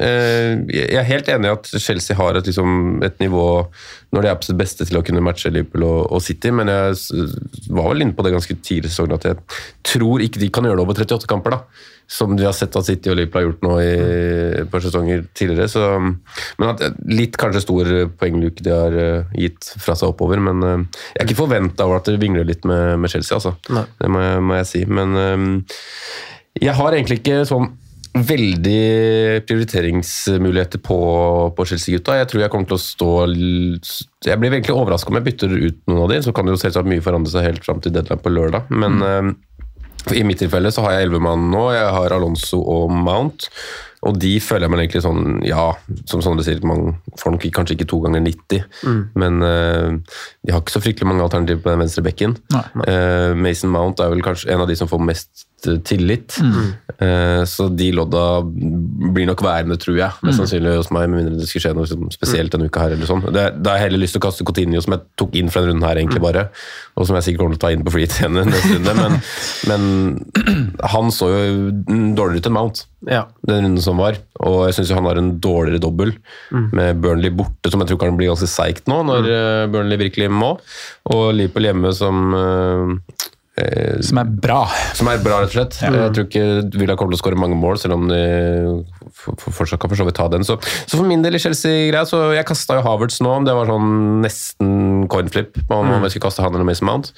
Uh, 0.00 0.62
jeg 0.70 0.94
er 0.96 1.02
helt 1.08 1.26
enig 1.28 1.48
i 1.48 1.50
at 1.52 1.66
Chelsea 1.82 2.14
har 2.16 2.36
et, 2.38 2.46
liksom, 2.46 3.00
et 3.02 3.16
nivå 3.20 3.66
når 4.14 4.22
de 4.22 4.28
er 4.30 4.36
på 4.38 4.46
sitt 4.46 4.56
beste 4.60 4.86
til 4.86 5.00
å 5.00 5.02
kunne 5.04 5.20
matche 5.26 5.50
Liverpool 5.50 5.82
og, 5.84 6.12
og 6.14 6.22
City, 6.22 6.52
men 6.54 6.70
jeg 6.70 6.94
var 7.74 7.88
vel 7.90 8.04
inne 8.06 8.14
på 8.14 8.22
det 8.24 8.30
ganske 8.36 8.54
tidlig 8.62 8.86
i 8.86 8.92
sesongen 8.94 9.16
at 9.18 9.26
jeg 9.26 9.40
tror 9.90 10.22
ikke 10.22 10.40
de 10.40 10.48
kan 10.54 10.64
gjøre 10.64 10.78
det 10.78 10.84
over 10.86 11.02
38 11.02 11.26
kamper. 11.28 11.56
da 11.58 11.60
som 12.10 12.32
vi 12.34 12.46
har 12.46 12.54
sett 12.56 12.74
at 12.74 12.86
City 12.88 13.12
og 13.12 13.18
Liverpool 13.18 13.40
har 13.40 13.46
gjort 13.46 13.66
nå 13.66 13.74
i 13.84 13.90
et 14.64 14.70
par 14.72 14.82
sesonger 14.82 15.22
tidligere. 15.38 15.70
Så, 15.70 15.84
men 16.58 16.72
at 16.72 16.82
Litt 17.10 17.38
kanskje 17.38 17.62
stor 17.62 17.90
poengluke 18.18 18.64
de 18.66 18.72
har 18.74 18.96
eh, 18.98 19.36
gitt 19.46 19.70
fra 19.78 19.94
seg 19.98 20.10
oppover, 20.10 20.42
men 20.42 20.64
eh, 20.66 21.02
jeg 21.14 21.22
er 21.22 21.28
ikke 21.28 21.42
forventa 21.44 21.86
over 21.86 22.00
at 22.00 22.10
det 22.10 22.18
vingler 22.22 22.48
litt 22.48 22.66
med, 22.68 22.98
med 23.02 23.12
Chelsea, 23.12 23.38
altså. 23.38 23.54
Det 24.00 24.10
må 24.10 24.24
må 24.42 24.58
jeg 24.58 24.70
si. 24.70 24.82
Men 24.90 25.14
eh, 25.20 25.46
jeg 26.66 26.74
har 26.76 26.96
egentlig 26.96 27.20
ikke 27.20 27.44
sånn 27.48 27.70
veldig 28.10 29.42
prioriteringsmuligheter 29.46 30.80
på, 30.82 30.98
på 31.54 31.66
Chelsea-gutta. 31.70 32.16
Jeg 32.18 32.30
tror 32.30 32.42
jeg 32.42 32.52
kommer 32.52 32.70
til 32.70 32.78
å 32.78 32.82
stå 32.82 33.10
Jeg 34.26 34.40
blir 34.40 34.50
egentlig 34.50 34.74
overraska 34.74 35.12
om 35.12 35.18
jeg 35.20 35.28
bytter 35.28 35.54
ut 35.54 35.78
noen 35.86 36.02
av 36.04 36.10
de, 36.10 36.18
så 36.26 36.34
kan 36.34 36.46
det 36.46 36.56
jo 36.56 36.62
selvsagt 36.64 36.90
mye 36.90 37.04
forandre 37.04 37.30
seg 37.30 37.46
helt 37.46 37.66
fram 37.66 37.82
til 37.82 37.94
deadline 37.94 38.24
på 38.24 38.32
lørdag. 38.34 38.72
Men 38.82 38.98
eh, 39.06 39.30
i 40.14 40.24
mitt 40.26 40.40
tilfelle 40.42 40.72
så 40.72 40.84
har 40.86 40.96
jeg 40.96 41.08
elleve 41.08 41.22
mann 41.24 41.50
nå. 41.52 41.64
Jeg 41.74 41.92
har 41.96 42.16
Alonso 42.16 42.60
og 42.62 42.92
Mount. 42.92 43.48
Og 44.08 44.16
de 44.16 44.32
føler 44.40 44.64
jeg 44.64 44.72
meg 44.72 44.80
egentlig 44.84 45.02
sånn 45.04 45.42
Ja, 45.44 45.66
som 46.08 46.22
Sondre 46.24 46.44
sier, 46.46 46.62
man 46.64 46.94
får 47.20 47.34
nok 47.34 47.46
kanskje 47.52 47.76
ikke 47.76 47.88
to 47.90 47.98
ganger 48.04 48.22
90, 48.24 48.64
men 49.20 49.42
uh, 49.44 50.16
de 50.40 50.54
har 50.54 50.62
ikke 50.62 50.72
så 50.72 50.80
fryktelig 50.80 51.08
mange 51.10 51.24
alternativer 51.26 51.60
på 51.64 51.72
den 51.74 51.82
venstre 51.84 52.04
bekken. 52.06 52.36
Uh, 52.54 53.36
Mason 53.36 53.72
Mount 53.72 54.00
er 54.00 54.12
vel 54.12 54.24
kanskje 54.24 54.50
en 54.54 54.64
av 54.64 54.70
de 54.70 54.78
som 54.78 54.88
får 54.88 55.04
mest 55.04 55.46
tillit. 55.60 55.84
tillit. 55.84 56.38
Uh, 57.02 57.44
så 57.44 57.68
de 57.68 57.90
lodda 57.92 58.40
blir 58.44 59.28
nok 59.28 59.42
værende, 59.44 59.76
tror 59.80 59.98
jeg. 59.98 60.16
Mest 60.24 60.40
sannsynlig 60.40 60.76
hos 60.78 60.90
meg, 60.94 61.08
med 61.10 61.20
mindre 61.20 61.40
det 61.40 61.48
skulle 61.50 61.66
skje 61.66 61.74
noe 61.76 62.12
spesielt 62.14 62.54
denne 62.54 62.70
uka 62.70 62.86
her. 62.86 62.96
eller 62.96 63.08
sånn. 63.08 63.26
Da 63.34 63.50
har 63.52 63.80
jeg 63.80 63.90
heller 63.90 64.04
lyst 64.04 64.16
til 64.16 64.22
å 64.22 64.26
kaste 64.28 64.46
Coutinho, 64.48 64.80
som 64.84 64.96
jeg 64.96 65.04
tok 65.20 65.36
inn 65.36 65.52
fra 65.52 65.64
denne 65.64 65.74
runden 65.76 65.88
her, 65.88 66.00
egentlig 66.00 66.24
bare. 66.24 66.46
Og 66.96 67.08
som 67.08 67.18
jeg 67.18 67.28
sikkert 67.28 67.44
kommer 67.44 67.56
til 67.58 67.60
å 67.60 67.66
ta 67.66 67.72
inn 67.74 67.84
på 67.84 67.94
flyet 67.94 68.16
igjen 68.20 68.40
neste 68.40 68.72
runde. 68.76 68.96
Men, 69.00 69.18
men 69.70 70.72
han 70.94 71.12
så 71.14 71.28
jo 71.32 71.42
dårligere 72.16 72.40
ut 72.40 72.50
enn 72.50 72.56
Mount 72.56 72.86
Ja. 73.08 73.22
den 73.48 73.64
runden 73.64 73.80
som 73.80 73.89
var. 73.98 74.18
Og 74.46 74.68
jeg 74.68 74.78
syns 74.78 74.92
han 74.96 75.08
har 75.08 75.18
en 75.20 75.32
dårligere 75.42 75.82
dobbel 75.82 76.14
med 76.76 77.00
Burnley 77.02 77.32
borte, 77.34 77.72
som 77.72 77.82
jeg 77.82 77.90
tror 77.90 78.02
kan 78.04 78.18
bli 78.18 78.30
ganske 78.30 78.48
seigt 78.50 78.86
nå, 78.90 79.00
når 79.08 79.26
mm. 79.26 79.72
Burnley 79.74 80.00
virkelig 80.00 80.30
må. 80.32 80.52
Og 81.10 81.24
Liverpool 81.34 81.68
hjemme 81.68 81.92
som 81.96 82.34
eh, 82.36 82.94
eh, 83.64 83.98
Som 84.06 84.22
er 84.22 84.30
bra. 84.46 84.62
som 84.94 85.10
er 85.10 85.22
bra, 85.24 85.42
rett 85.42 85.52
og 85.52 85.58
slett. 85.58 85.80
Jeg 85.82 86.14
tror 86.16 86.28
ikke 86.28 86.46
Villa 86.78 86.96
kommer 86.98 87.14
til 87.14 87.20
å 87.20 87.24
skåre 87.24 87.40
mange 87.40 87.58
mål, 87.58 87.80
selv 87.82 87.98
om 87.98 88.08
de 88.10 88.22
fortsatt 89.20 89.80
kan 89.82 89.90
for 89.92 90.00
så 90.00 90.06
vidt 90.08 90.16
ta 90.18 90.28
den. 90.32 90.44
Så, 90.46 90.56
så 90.86 90.98
for 90.98 91.06
min 91.08 91.22
del 91.24 91.36
i 91.36 91.42
Chelsea-greia, 91.42 92.06
så 92.08 92.30
jeg 92.36 92.46
kasta 92.48 92.78
jo 92.78 92.84
Havertz 92.86 93.20
nå. 93.24 93.34
Det 93.46 93.54
var 93.56 93.68
sånn 93.70 94.20
nesten 94.24 94.72
coinflip 95.10 95.58
på 95.68 95.78
om 95.80 95.90
jeg 96.04 96.14
skulle 96.14 96.26
kaste 96.28 96.44
han 96.44 96.54
eller 96.56 96.68
Mason 96.68 96.88
Mount. 96.88 97.12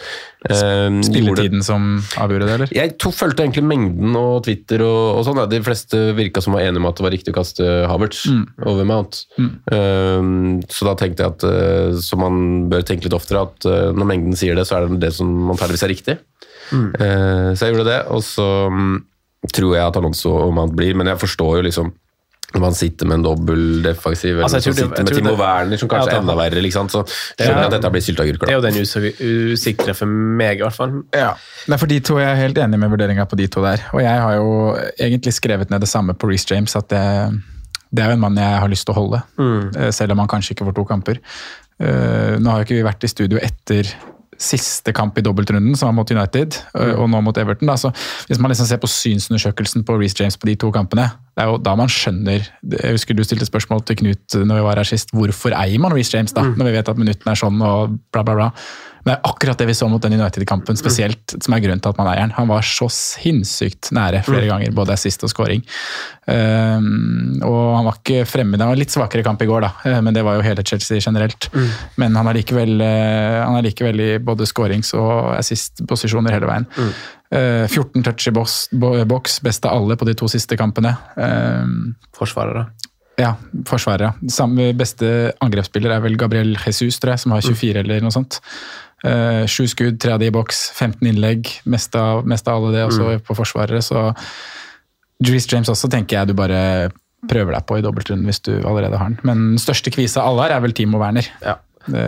Eh, 0.48 0.56
gjorde- 0.56 1.06
Spilletiden 1.08 1.62
som 1.66 1.86
avgjorde 2.18 2.48
det, 2.48 2.54
eller? 2.56 2.72
jeg 2.74 2.96
to, 2.98 3.12
fulgte 3.14 3.44
egentlig 3.44 3.64
mengden 3.68 4.16
og 4.18 4.42
Twitter 4.46 4.82
og, 4.86 5.18
og 5.20 5.26
sånn. 5.28 5.40
Ja. 5.42 5.46
De 5.50 5.62
fleste 5.62 6.02
virka 6.18 6.42
som 6.42 6.56
var 6.56 6.64
enige 6.66 6.82
om 6.82 6.88
at 6.90 6.98
det 6.98 7.06
var 7.06 7.14
riktig 7.14 7.34
å 7.34 7.38
kaste 7.40 7.68
Havertz 7.90 8.24
over 8.66 8.84
Mount. 8.88 9.22
Um, 9.38 10.60
så 10.68 10.88
da 10.88 10.96
tenkte 10.98 11.24
jeg 11.24 11.34
at 11.36 11.46
uh, 11.46 12.00
som 12.02 12.22
man 12.22 12.42
bør 12.72 12.84
tenke 12.86 13.06
litt 13.08 13.16
oftere, 13.16 13.46
at 13.46 13.66
uh, 13.68 13.90
når 13.94 14.08
mengden 14.10 14.38
sier 14.38 14.58
det, 14.58 14.66
så 14.68 14.78
er 14.80 14.88
det 14.90 15.00
det 15.06 15.12
som 15.16 15.30
antakeligvis 15.52 15.86
er 15.86 15.92
riktig. 15.94 16.18
Uh, 16.72 17.52
så 17.54 17.66
jeg 17.68 17.74
gjorde 17.74 17.88
det, 17.90 17.98
og 18.12 18.22
så 18.24 18.46
um, 18.72 19.00
tror 19.50 19.74
jeg 19.74 19.82
at 19.86 19.96
Alonso 19.96 20.30
og 20.36 20.54
Mount 20.54 20.76
blir, 20.76 20.94
men 20.94 21.06
jeg 21.06 21.18
forstår 21.18 21.56
jo 21.58 21.62
liksom 21.66 21.92
når 22.52 22.60
man 22.60 22.74
sitter 22.76 23.06
med 23.08 23.14
en 23.16 23.22
dobbel 23.24 23.60
defensiv, 23.82 24.34
eller 24.34 24.44
Altså, 24.44 24.58
jeg 24.58 24.62
så 24.62 24.68
tror 24.68 24.74
det- 24.74 24.82
sitter 24.84 25.04
med 25.04 25.14
Timo 25.16 25.30
det- 25.30 25.38
Werner, 25.40 25.76
som 25.78 25.88
kanskje 25.88 26.10
Ja, 26.10 26.16
er 26.16 26.20
enda 26.20 26.34
verre, 26.36 26.60
liksom, 26.62 26.88
så 26.92 27.00
skjønner 27.08 27.62
jeg 27.62 27.64
at 27.64 27.70
dette 27.80 27.90
blir 27.90 28.02
sylteagurker. 28.04 28.44
Det 28.46 28.52
er 28.52 28.58
jo 28.58 28.60
den 28.60 28.82
us- 28.82 29.56
usikre 29.56 29.94
for 29.96 30.04
meg, 30.06 30.58
i 30.58 30.62
hvert 30.62 30.76
fall. 30.76 31.02
Ja, 31.14 31.32
det 31.66 31.72
er 31.72 31.78
for 31.78 31.86
de 31.86 32.00
to 32.00 32.18
jeg 32.18 32.28
er 32.28 32.36
helt 32.36 32.58
enig 32.58 32.78
med 32.78 32.90
vurderinga 32.92 33.24
på 33.26 33.36
de 33.40 33.46
to 33.48 33.62
der. 33.62 33.80
Og 33.94 34.00
jeg 34.04 34.20
har 34.20 34.34
jo 34.34 34.76
egentlig 35.00 35.32
skrevet 35.32 35.70
ned 35.70 35.80
det 35.80 35.88
samme 35.88 36.12
på 36.12 36.28
Reece 36.28 36.44
James, 36.52 36.76
at 36.76 36.88
det, 36.88 37.40
det 37.94 38.04
er 38.04 38.08
jo 38.08 38.12
en 38.12 38.20
mann 38.20 38.36
jeg 38.36 38.60
har 38.60 38.68
lyst 38.68 38.84
til 38.84 38.92
å 38.94 39.00
holde. 39.00 39.22
Mm. 39.38 39.90
Selv 39.90 40.12
om 40.12 40.18
han 40.18 40.28
kanskje 40.28 40.52
ikke 40.54 40.66
får 40.68 40.74
to 40.74 40.84
kamper. 40.84 41.18
Eh, 41.80 42.36
Nå 42.38 42.50
har 42.50 42.60
jo 42.62 42.64
ikke 42.66 42.76
vi 42.82 42.82
vært 42.90 43.02
i 43.04 43.08
studio 43.08 43.38
etter 43.40 43.88
siste 44.42 44.94
kamp 44.96 45.18
i 45.18 45.24
dobbeltrunden, 45.24 45.76
som 45.78 45.90
var 45.90 45.96
mot 45.96 46.10
United, 46.10 46.58
mm. 46.74 46.94
og 46.98 47.10
nå 47.12 47.22
mot 47.24 47.38
Everton. 47.38 47.70
Da. 47.70 47.78
Så 47.80 47.92
hvis 48.28 48.40
man 48.42 48.52
liksom 48.52 48.68
ser 48.68 48.80
på 48.82 48.90
synsundersøkelsen 48.90 49.86
på 49.88 49.96
Reece 50.00 50.20
James 50.20 50.38
på 50.38 50.50
de 50.50 50.56
to 50.58 50.72
kampene, 50.74 51.08
det 51.32 51.44
er 51.44 51.48
jo 51.48 51.60
da 51.64 51.72
man 51.78 51.88
skjønner 51.88 52.42
Jeg 52.44 52.92
husker 52.92 53.16
du 53.16 53.22
stilte 53.24 53.46
spørsmål 53.48 53.80
til 53.88 53.96
Knut 54.02 54.34
når 54.36 54.58
vi 54.58 54.64
var 54.66 54.80
her 54.82 54.88
sist. 54.88 55.14
Hvorfor 55.16 55.54
eier 55.56 55.80
man 55.80 55.94
Reece 55.96 56.16
James, 56.16 56.34
da? 56.36 56.44
Når 56.44 56.68
vi 56.68 56.74
vet 56.76 56.90
at 56.92 57.00
minuttene 57.00 57.32
er 57.32 57.40
sånn 57.40 57.62
og 57.64 57.94
bla, 58.12 58.24
bla, 58.26 58.34
bla. 58.36 58.50
Men 59.02 59.12
det 59.12 59.16
er 59.18 59.30
akkurat 59.32 59.58
det 59.58 59.66
vi 59.66 59.74
så 59.74 59.88
mot 59.90 60.02
den 60.02 60.14
United-kampen 60.14 60.78
spesielt, 60.78 61.34
som 61.42 61.54
er 61.54 61.62
grunnen 61.64 61.82
til 61.82 61.90
at 61.90 61.98
man 61.98 62.10
eier 62.12 62.22
den. 62.22 62.34
Han 62.36 62.50
var 62.50 62.66
så 62.66 62.86
sinnssykt 62.92 63.90
nære 63.96 64.22
flere 64.26 64.46
ganger, 64.50 64.74
både 64.76 64.94
assist 64.94 65.24
og 65.26 65.32
scoring. 65.32 65.64
Um, 66.30 67.40
og 67.42 67.62
han 67.74 67.86
var 67.88 67.96
ikke 67.98 68.20
fremme 68.30 68.54
Det 68.54 68.66
var 68.68 68.76
en 68.76 68.78
litt 68.78 68.94
svakere 68.94 69.24
kamp 69.26 69.40
i 69.42 69.48
går, 69.48 69.64
da, 69.64 69.72
eh, 69.90 69.98
men 70.06 70.14
det 70.14 70.22
var 70.22 70.36
jo 70.36 70.44
hele 70.46 70.62
Chelsea 70.62 71.02
generelt. 71.02 71.48
Men 71.98 72.14
han 72.14 72.30
er 72.30 72.38
likevel, 72.38 72.76
eh, 72.80 73.40
han 73.42 73.58
er 73.58 73.66
likevel 73.66 74.04
i 74.04 74.12
både 74.22 74.46
scorings- 74.46 74.94
og 74.98 75.34
assist-posisjoner 75.38 76.36
hele 76.36 76.46
veien. 76.50 76.68
Eh, 77.32 77.66
14 77.66 78.04
touch 78.04 78.28
i 78.28 78.34
boks, 78.36 79.40
best 79.42 79.66
av 79.66 79.80
alle 79.80 79.96
på 79.96 80.06
de 80.06 80.14
to 80.14 80.28
siste 80.30 80.56
kampene. 80.60 80.94
Um, 81.16 81.94
Forsvarere. 82.14 82.68
Ja, 83.22 83.32
forsvarer, 83.68 84.10
ja. 84.10 84.30
Samme 84.32 84.72
beste 84.76 85.32
angrepsspiller 85.44 85.94
er 85.94 86.02
vel 86.04 86.18
Gabriel 86.20 86.56
Jesus, 86.58 86.98
tror 87.02 87.14
jeg, 87.14 87.22
som 87.24 87.34
har 87.36 87.44
24 87.44 87.84
eller 87.84 88.02
noe 88.04 88.14
sånt. 88.14 88.40
Uh, 89.02 89.42
Sju 89.50 89.66
skudd, 89.70 89.98
tre 90.02 90.14
av 90.14 90.22
de 90.22 90.28
i 90.30 90.34
boks, 90.34 90.64
15 90.76 91.06
innlegg. 91.10 91.50
Mest 91.70 91.94
av, 91.98 92.26
mest 92.28 92.48
av 92.50 92.60
alle 92.60 92.74
det 92.76 92.84
også 92.86 93.18
på 93.26 93.36
forsvarere. 93.38 93.82
Så 93.84 94.10
Reece 95.22 95.50
James 95.50 95.70
også 95.70 95.90
tenker 95.90 96.20
jeg 96.20 96.32
du 96.32 96.36
bare 96.38 96.90
prøver 97.30 97.54
deg 97.54 97.66
på 97.68 97.78
i 97.78 97.84
dobbeltrunden 97.84 98.26
hvis 98.26 98.42
du 98.46 98.54
allerede 98.58 98.98
har 98.98 99.12
den. 99.12 99.20
Men 99.26 99.44
den 99.52 99.62
største 99.62 99.92
kvisa 99.94 100.24
alle 100.26 100.46
har, 100.46 100.56
er 100.56 100.64
vel 100.64 100.74
Timo 100.76 101.02
Werner. 101.02 101.28
Ja. 101.44 101.58
Det, 101.82 102.02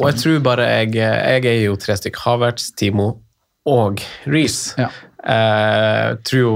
Og 0.00 0.08
jeg 0.08 0.16
tror 0.18 0.38
bare 0.42 0.64
jeg 0.66 0.96
Jeg 0.98 1.44
er 1.46 1.60
jo 1.68 1.76
tre 1.78 1.94
stykk. 1.98 2.18
Havertz, 2.24 2.72
Timo 2.78 3.12
og 3.66 4.02
Reece. 4.26 4.74
Ja. 4.78 4.90
Uh, 5.22 6.18
tror 6.26 6.40
jo 6.40 6.54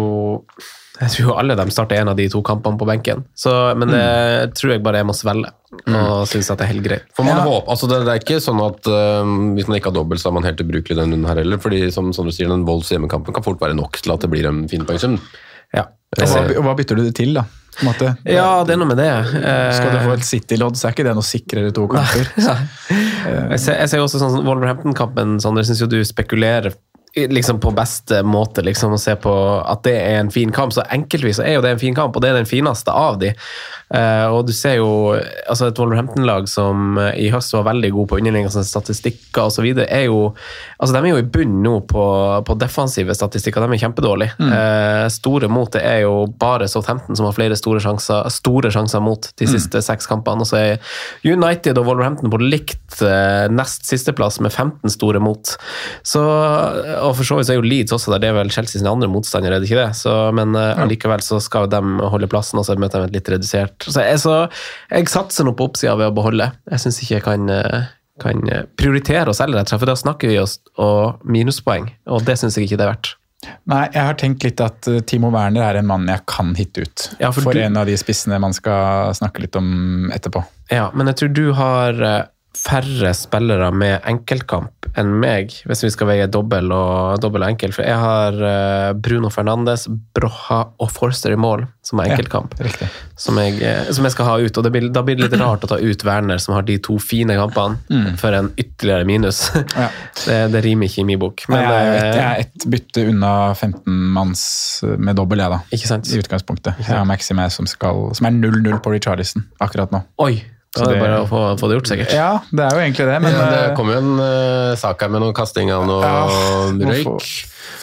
jeg 1.01 1.13
tror 1.13 1.23
jo 1.27 1.35
alle 1.37 1.57
de 1.59 1.65
starter 1.75 2.01
en 2.01 2.11
av 2.13 2.17
de 2.19 2.25
to 2.33 2.41
kampene 2.47 2.79
på 2.81 2.87
benken. 2.89 3.25
Så, 3.37 3.53
men 3.77 3.91
det 3.93 4.55
tror 4.57 4.73
jeg 4.75 4.83
bare 4.85 5.03
jeg 5.03 5.09
må 5.11 5.17
svelge, 5.17 5.51
og 5.87 6.23
synes 6.31 6.49
at 6.55 6.63
det 6.63 6.67
er 6.69 6.73
helt 6.73 6.87
greit. 6.87 7.09
For 7.17 7.27
man 7.27 7.43
håper, 7.43 7.69
altså 7.75 7.91
det, 7.91 7.99
det 8.07 8.15
er 8.15 8.23
ikke 8.23 8.39
sånn 8.41 8.63
at 8.65 8.89
um, 8.89 9.35
Hvis 9.59 9.69
man 9.69 9.77
ikke 9.77 9.91
har 9.93 9.99
dobbelt, 9.99 10.23
så 10.23 10.31
er 10.31 10.39
man 10.39 10.47
helt 10.49 10.63
ubrukelig 10.65 10.97
denne 10.97 11.19
runden 11.19 11.29
her 11.29 11.43
heller. 11.43 11.61
fordi 11.61 11.83
som, 11.93 12.13
som 12.17 12.25
du 12.29 12.33
sier, 12.33 12.49
den 12.53 12.65
Wolves 12.69 12.95
hjemmekampen 12.95 13.37
kan 13.37 13.45
fort 13.45 13.61
være 13.61 13.77
nok 13.77 14.01
til 14.01 14.15
at 14.17 14.25
det 14.25 14.33
blir 14.33 14.49
en 14.49 14.65
fin 14.73 14.87
poengsum. 14.89 15.19
Ja. 15.77 15.89
hva, 16.17 16.43
hva 16.63 16.75
bytter 16.79 16.97
du 16.97 17.05
det 17.09 17.15
til, 17.19 17.35
da? 17.37 17.45
På 17.77 17.83
en 17.85 17.89
måte? 17.91 18.11
ja, 18.25 18.49
det 18.65 18.73
er 18.73 18.79
noe 18.81 18.89
med 18.89 18.97
det. 18.97 19.11
Eh, 19.37 19.71
Skal 19.77 19.91
du 19.93 19.99
få 20.07 20.15
et 20.15 20.25
City-lodd, 20.25 20.79
så 20.81 20.89
er 20.89 20.95
ikke 20.95 21.05
det 21.05 21.13
noe 21.19 21.27
sikrere 21.27 21.73
to 21.77 21.85
kamper. 21.93 22.31
Ja. 22.41 22.55
Jeg 23.53 23.61
ser, 23.61 23.77
jeg 23.83 23.91
ser 23.93 24.05
også 24.05 24.21
sånn 24.23 24.39
Wolverhampton-kampen, 24.47 25.37
Sander, 25.45 25.67
syns 25.69 25.83
jo 25.85 25.91
du 25.93 25.99
spekulerer 26.09 26.73
liksom 27.16 27.61
på 27.61 27.72
beste 27.76 28.20
måte 28.22 28.62
liksom 28.64 28.92
å 28.92 29.00
se 29.00 29.14
på 29.16 29.33
at 29.64 29.85
det 29.87 29.94
er 29.96 30.20
en 30.20 30.33
fin 30.33 30.52
kamp. 30.52 30.74
Så 30.76 30.85
enkeltvis 30.92 31.40
er 31.40 31.57
jo 31.57 31.64
det 31.64 31.76
en 31.76 31.83
fin 31.83 31.96
kamp, 31.96 32.16
og 32.16 32.22
det 32.22 32.31
er 32.33 32.40
den 32.40 32.48
fineste 32.48 32.92
av 32.92 33.18
de. 33.22 33.33
Uh, 33.87 34.26
og 34.35 34.48
du 34.48 34.52
ser 34.57 34.81
jo 34.81 35.14
altså 35.46 35.68
et 35.68 35.79
Wolverhampton-lag 35.79 36.48
som 36.50 36.96
eh, 36.98 37.12
i 37.22 37.29
høst 37.31 37.52
var 37.55 37.68
veldig 37.68 37.92
god 37.94 38.09
på 38.11 38.16
underliggende 38.18 38.64
statistikker 38.66 39.46
osv., 39.46 39.68
er 39.85 40.09
jo 40.09 40.33
altså 40.81 40.90
de 40.96 40.98
er 40.98 41.12
jo 41.12 41.20
i 41.22 41.29
bunn 41.37 41.61
nå 41.62 41.76
på, 41.87 42.07
på 42.46 42.57
defensive 42.59 43.14
statistikker. 43.14 43.62
De 43.62 43.76
er 43.76 43.83
kjempedårlige. 43.85 44.35
Eh, 44.42 45.07
store 45.12 45.48
mot 45.52 45.70
det 45.72 45.85
er 45.87 46.02
jo 46.02 46.26
bare 46.40 46.66
Southampton 46.68 47.16
som 47.16 47.29
har 47.29 47.37
flere 47.37 47.59
store 47.59 47.81
sjanser, 47.85 48.26
store 48.35 48.72
sjanser 48.74 49.05
mot 49.05 49.31
de 49.38 49.48
siste 49.50 49.81
seks 49.85 50.11
kampene. 50.11 50.42
Og 50.42 50.50
så 50.50 50.59
er 50.59 50.96
United 51.24 51.79
og 51.79 51.87
Wolverhampton 51.88 52.33
på 52.33 52.40
likt 52.42 52.98
uh, 53.05 53.46
nest 53.52 53.87
sisteplass 53.88 54.40
med 54.42 54.52
15 54.52 54.92
store 54.96 55.22
mot. 55.22 55.55
Så, 56.07 56.24
og 57.09 57.16
for 57.19 57.27
så 57.29 57.37
vidt 57.38 57.49
så 57.49 57.55
er 57.55 57.61
jo 57.61 57.66
Leeds 57.66 57.95
også 57.97 58.12
der, 58.14 58.23
det 58.23 58.29
er 58.31 58.37
vel 58.38 58.51
Chelsea 58.55 58.81
sine 58.81 58.90
andre 58.92 59.09
motstandere, 59.11 59.57
er 59.59 59.62
det 59.64 59.71
ikke 59.71 59.81
det? 59.83 59.97
Så, 59.99 60.14
men 60.37 60.55
eh, 60.59 60.79
allikevel 60.85 61.23
så 61.25 61.40
skal 61.42 61.69
de 61.73 61.81
holde 62.12 62.29
plassen, 62.33 62.61
og 62.61 62.66
så 62.69 62.77
møter 62.81 63.05
de 63.05 63.11
et 63.11 63.19
litt 63.21 63.31
redusert. 63.37 63.87
Så 63.87 64.03
jeg, 64.05 64.21
så 64.23 64.38
jeg 64.92 65.09
satser 65.12 65.47
nå 65.49 65.55
på 65.59 65.69
oppsida 65.71 65.97
ved 65.99 66.11
å 66.12 66.16
beholde. 66.16 66.51
Jeg 66.73 66.85
syns 66.85 67.03
ikke 67.03 67.19
jeg 67.19 67.27
kan 67.29 67.49
eh, 67.53 67.87
kan 68.23 68.42
eh, 68.48 68.65
prioritere 68.81 69.35
selge, 69.37 69.59
rett 69.61 69.75
for 69.77 69.88
da 69.90 69.96
snakker 69.98 70.31
vi 70.33 70.38
oss 70.40 70.59
og 70.81 71.23
minuspoeng, 71.29 71.90
og 72.09 72.25
det 72.29 72.38
syns 72.40 72.57
jeg 72.57 72.69
ikke 72.71 72.79
det 72.81 72.87
er 72.88 72.92
verdt. 72.94 73.15
Nei, 73.69 73.83
jeg 73.92 74.02
har 74.09 74.17
tenkt 74.19 74.42
litt 74.46 74.61
at 74.65 74.87
Timo 75.07 75.29
Werner 75.31 75.63
er 75.69 75.77
en 75.79 75.87
mann 75.87 76.07
jeg 76.09 76.23
kan 76.27 76.54
hitte 76.57 76.87
ut. 76.87 77.02
Ja, 77.21 77.29
for 77.31 77.44
for 77.44 77.52
du- 77.54 77.61
en 77.61 77.77
av 77.77 77.85
de 77.87 77.94
spissene 78.00 78.38
man 78.42 78.54
skal 78.57 79.13
snakke 79.15 79.44
litt 79.44 79.54
om 79.61 80.09
etterpå. 80.17 80.40
Ja, 80.73 80.88
men 80.96 81.07
jeg 81.13 81.19
tror 81.21 81.35
du 81.37 81.44
har 81.54 82.00
færre 82.57 83.13
spillere 83.17 83.71
med 83.75 84.00
enkeltkamp 84.09 84.73
enn 84.96 85.13
meg, 85.21 85.52
hvis 85.69 85.85
vi 85.85 85.90
skal 85.92 86.09
veie 86.09 86.27
dobbel 86.33 86.71
og 86.73 87.21
dobbel 87.21 87.44
og 87.44 87.52
enkel. 87.52 87.73
For 87.75 87.85
jeg 87.85 87.98
har 88.00 88.37
eh, 88.48 88.92
Bruno 88.96 89.29
Fernandes, 89.33 89.87
Broha 90.17 90.63
og 90.81 90.92
Forster 90.92 91.35
i 91.35 91.38
mål, 91.40 91.67
som 91.85 92.00
er 92.00 92.15
enkeltkamp. 92.15 92.57
Ja, 92.63 92.88
som, 93.21 93.37
jeg, 93.42 93.59
eh, 93.61 93.90
som 93.92 94.09
jeg 94.09 94.17
skal 94.17 94.31
ha 94.31 94.38
ut. 94.40 94.57
Og 94.57 94.65
det 94.65 94.73
blir, 94.73 94.88
da 94.94 95.04
blir 95.04 95.19
det 95.19 95.29
litt 95.29 95.38
rart 95.40 95.67
å 95.67 95.71
ta 95.71 95.79
ut 95.83 96.07
Werner, 96.07 96.40
som 96.42 96.57
har 96.57 96.65
de 96.69 96.79
to 96.83 96.96
fine 97.02 97.37
kampene, 97.37 98.15
for 98.21 98.37
en 98.37 98.50
ytterligere 98.57 99.09
minus. 99.09 99.46
Ja. 99.77 99.90
Det, 100.27 100.37
det 100.50 100.61
rimer 100.65 100.88
ikke 100.88 101.02
i 101.02 101.07
min 101.07 101.19
bok. 101.21 101.44
Men, 101.52 101.61
jeg, 101.63 101.75
er 101.77 102.07
jeg 102.09 102.15
eh, 102.17 102.25
er 102.25 102.40
ett 102.42 102.65
bytte 102.73 103.04
unna 103.13 103.33
15 103.52 103.92
manns 104.17 104.42
med 104.83 105.15
dobbel, 105.19 105.44
jeg, 105.44 105.52
da. 105.52 105.61
Ikke 105.77 105.90
sant? 105.90 106.09
I 106.11 106.19
utgangspunktet. 106.23 106.81
Jeg 106.81 106.88
har 106.88 107.07
Maxime 107.07 107.46
som, 107.52 107.69
skal, 107.71 108.09
som 108.17 108.27
er 108.27 108.35
0-0 108.35 108.81
på 108.83 108.96
Richarlison 108.96 109.46
akkurat 109.63 109.94
nå. 109.94 110.02
Oi! 110.25 110.56
Så 110.77 110.87
det 110.87 110.96
er 110.96 111.02
bare 111.02 111.18
å 111.24 111.27
få, 111.31 111.40
få 111.60 111.68
det 111.70 111.79
gjort, 111.79 111.88
sikkert. 111.90 112.12
Ja, 112.16 112.31
det 112.52 112.64
er 112.66 112.77
jo 112.77 112.83
egentlig 112.85 113.06
det, 113.08 113.18
men 113.24 113.33
Ja, 113.33 113.44
det 113.50 113.60
eh, 113.70 113.74
kom 113.79 113.88
jo 113.92 113.98
en 113.98 114.12
uh, 114.20 114.77
sak 114.77 115.00
her 115.02 115.08
med 115.14 115.24
noen 115.24 115.35
kasting 115.37 115.72
av 115.72 115.87
noe 115.88 116.02
Ja, 116.04 116.27
røyk. 116.92 117.29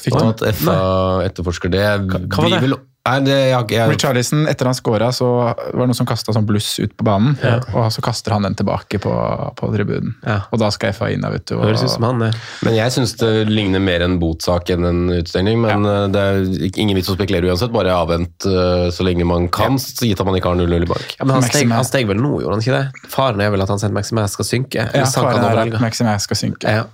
fikk 0.04 0.16
Og 0.16 0.22
du- 0.22 0.30
at 0.46 0.56
FA 0.56 0.78
etterforsker 1.26 1.72
det. 1.74 1.86
hva 2.08 2.44
var 2.44 2.50
Vi 2.50 2.68
det? 2.70 2.80
Nei, 3.04 3.18
det, 3.20 3.36
jeg, 3.36 3.68
jeg, 3.76 3.92
Richarlison, 3.92 4.46
etter 4.48 4.70
han 4.70 4.76
scora, 4.78 5.10
så 5.12 5.26
var 5.28 5.58
det 5.74 5.88
noen 5.90 5.98
som 5.98 6.08
kasta 6.08 6.32
sånn 6.32 6.46
bluss 6.48 6.70
ut 6.80 6.94
på 6.96 7.04
banen. 7.04 7.34
Og 7.76 7.90
så 7.92 8.00
kaster 8.06 8.32
han 8.32 8.48
den 8.48 8.56
tilbake 8.56 8.96
på, 9.04 9.12
på 9.60 9.72
tribunen. 9.74 10.14
Ja. 10.24 10.38
Og 10.56 10.62
da 10.62 10.70
skal 10.72 10.94
FA 10.96 11.10
inn 11.12 11.26
vet 11.28 11.44
du. 11.50 11.58
Og, 11.58 11.66
Høres 11.66 11.84
ut 11.84 11.92
som 11.92 12.06
han, 12.08 12.24
det. 12.24 12.30
Men 12.64 12.78
jeg 12.78 12.94
syns 12.96 13.18
det 13.20 13.32
ligner 13.50 13.84
mer 13.84 14.06
en 14.06 14.16
botsak 14.22 14.72
enn 14.72 14.88
en 14.88 15.02
utstengning. 15.18 15.60
Men 15.66 15.84
ja. 15.84 15.98
det 16.14 16.24
er 16.24 16.80
ingen 16.80 16.96
vits 16.96 17.12
å 17.12 17.18
spekulere 17.18 17.52
uansett. 17.52 17.74
Bare 17.76 17.92
avvent 17.92 18.48
eh, 18.48 18.88
så 18.96 19.04
lenge 19.04 19.28
man 19.28 19.50
kan, 19.52 19.76
så 19.84 20.08
gitt 20.08 20.24
at 20.24 20.30
man 20.30 20.40
ikke 20.40 20.54
har 20.54 20.62
0-0 20.64 20.88
i 20.88 20.92
bank. 20.94 21.18
Ja, 21.20 21.28
men 21.28 21.36
han 21.42 21.48
steg, 21.50 21.68
han 21.76 21.90
steg 21.90 22.08
vel 22.08 22.24
nå, 22.24 22.38
gjorde 22.40 22.56
han 22.56 22.64
ikke 22.64 22.78
det? 22.80 23.10
Faren 23.12 23.44
er 23.44 23.52
vel 23.52 23.66
at 23.68 23.74
han 23.74 23.84
sendte 23.84 24.00
Maxime 24.00 24.24
skal 24.32 24.48
synke? 24.48 24.88
ja, 24.88 25.10
faren 25.12 25.44
er 25.44 25.66
at 25.66 25.76
helga? 25.76 26.16
Skal 26.24 26.40
synke. 26.40 26.72
Ja. 26.72 26.88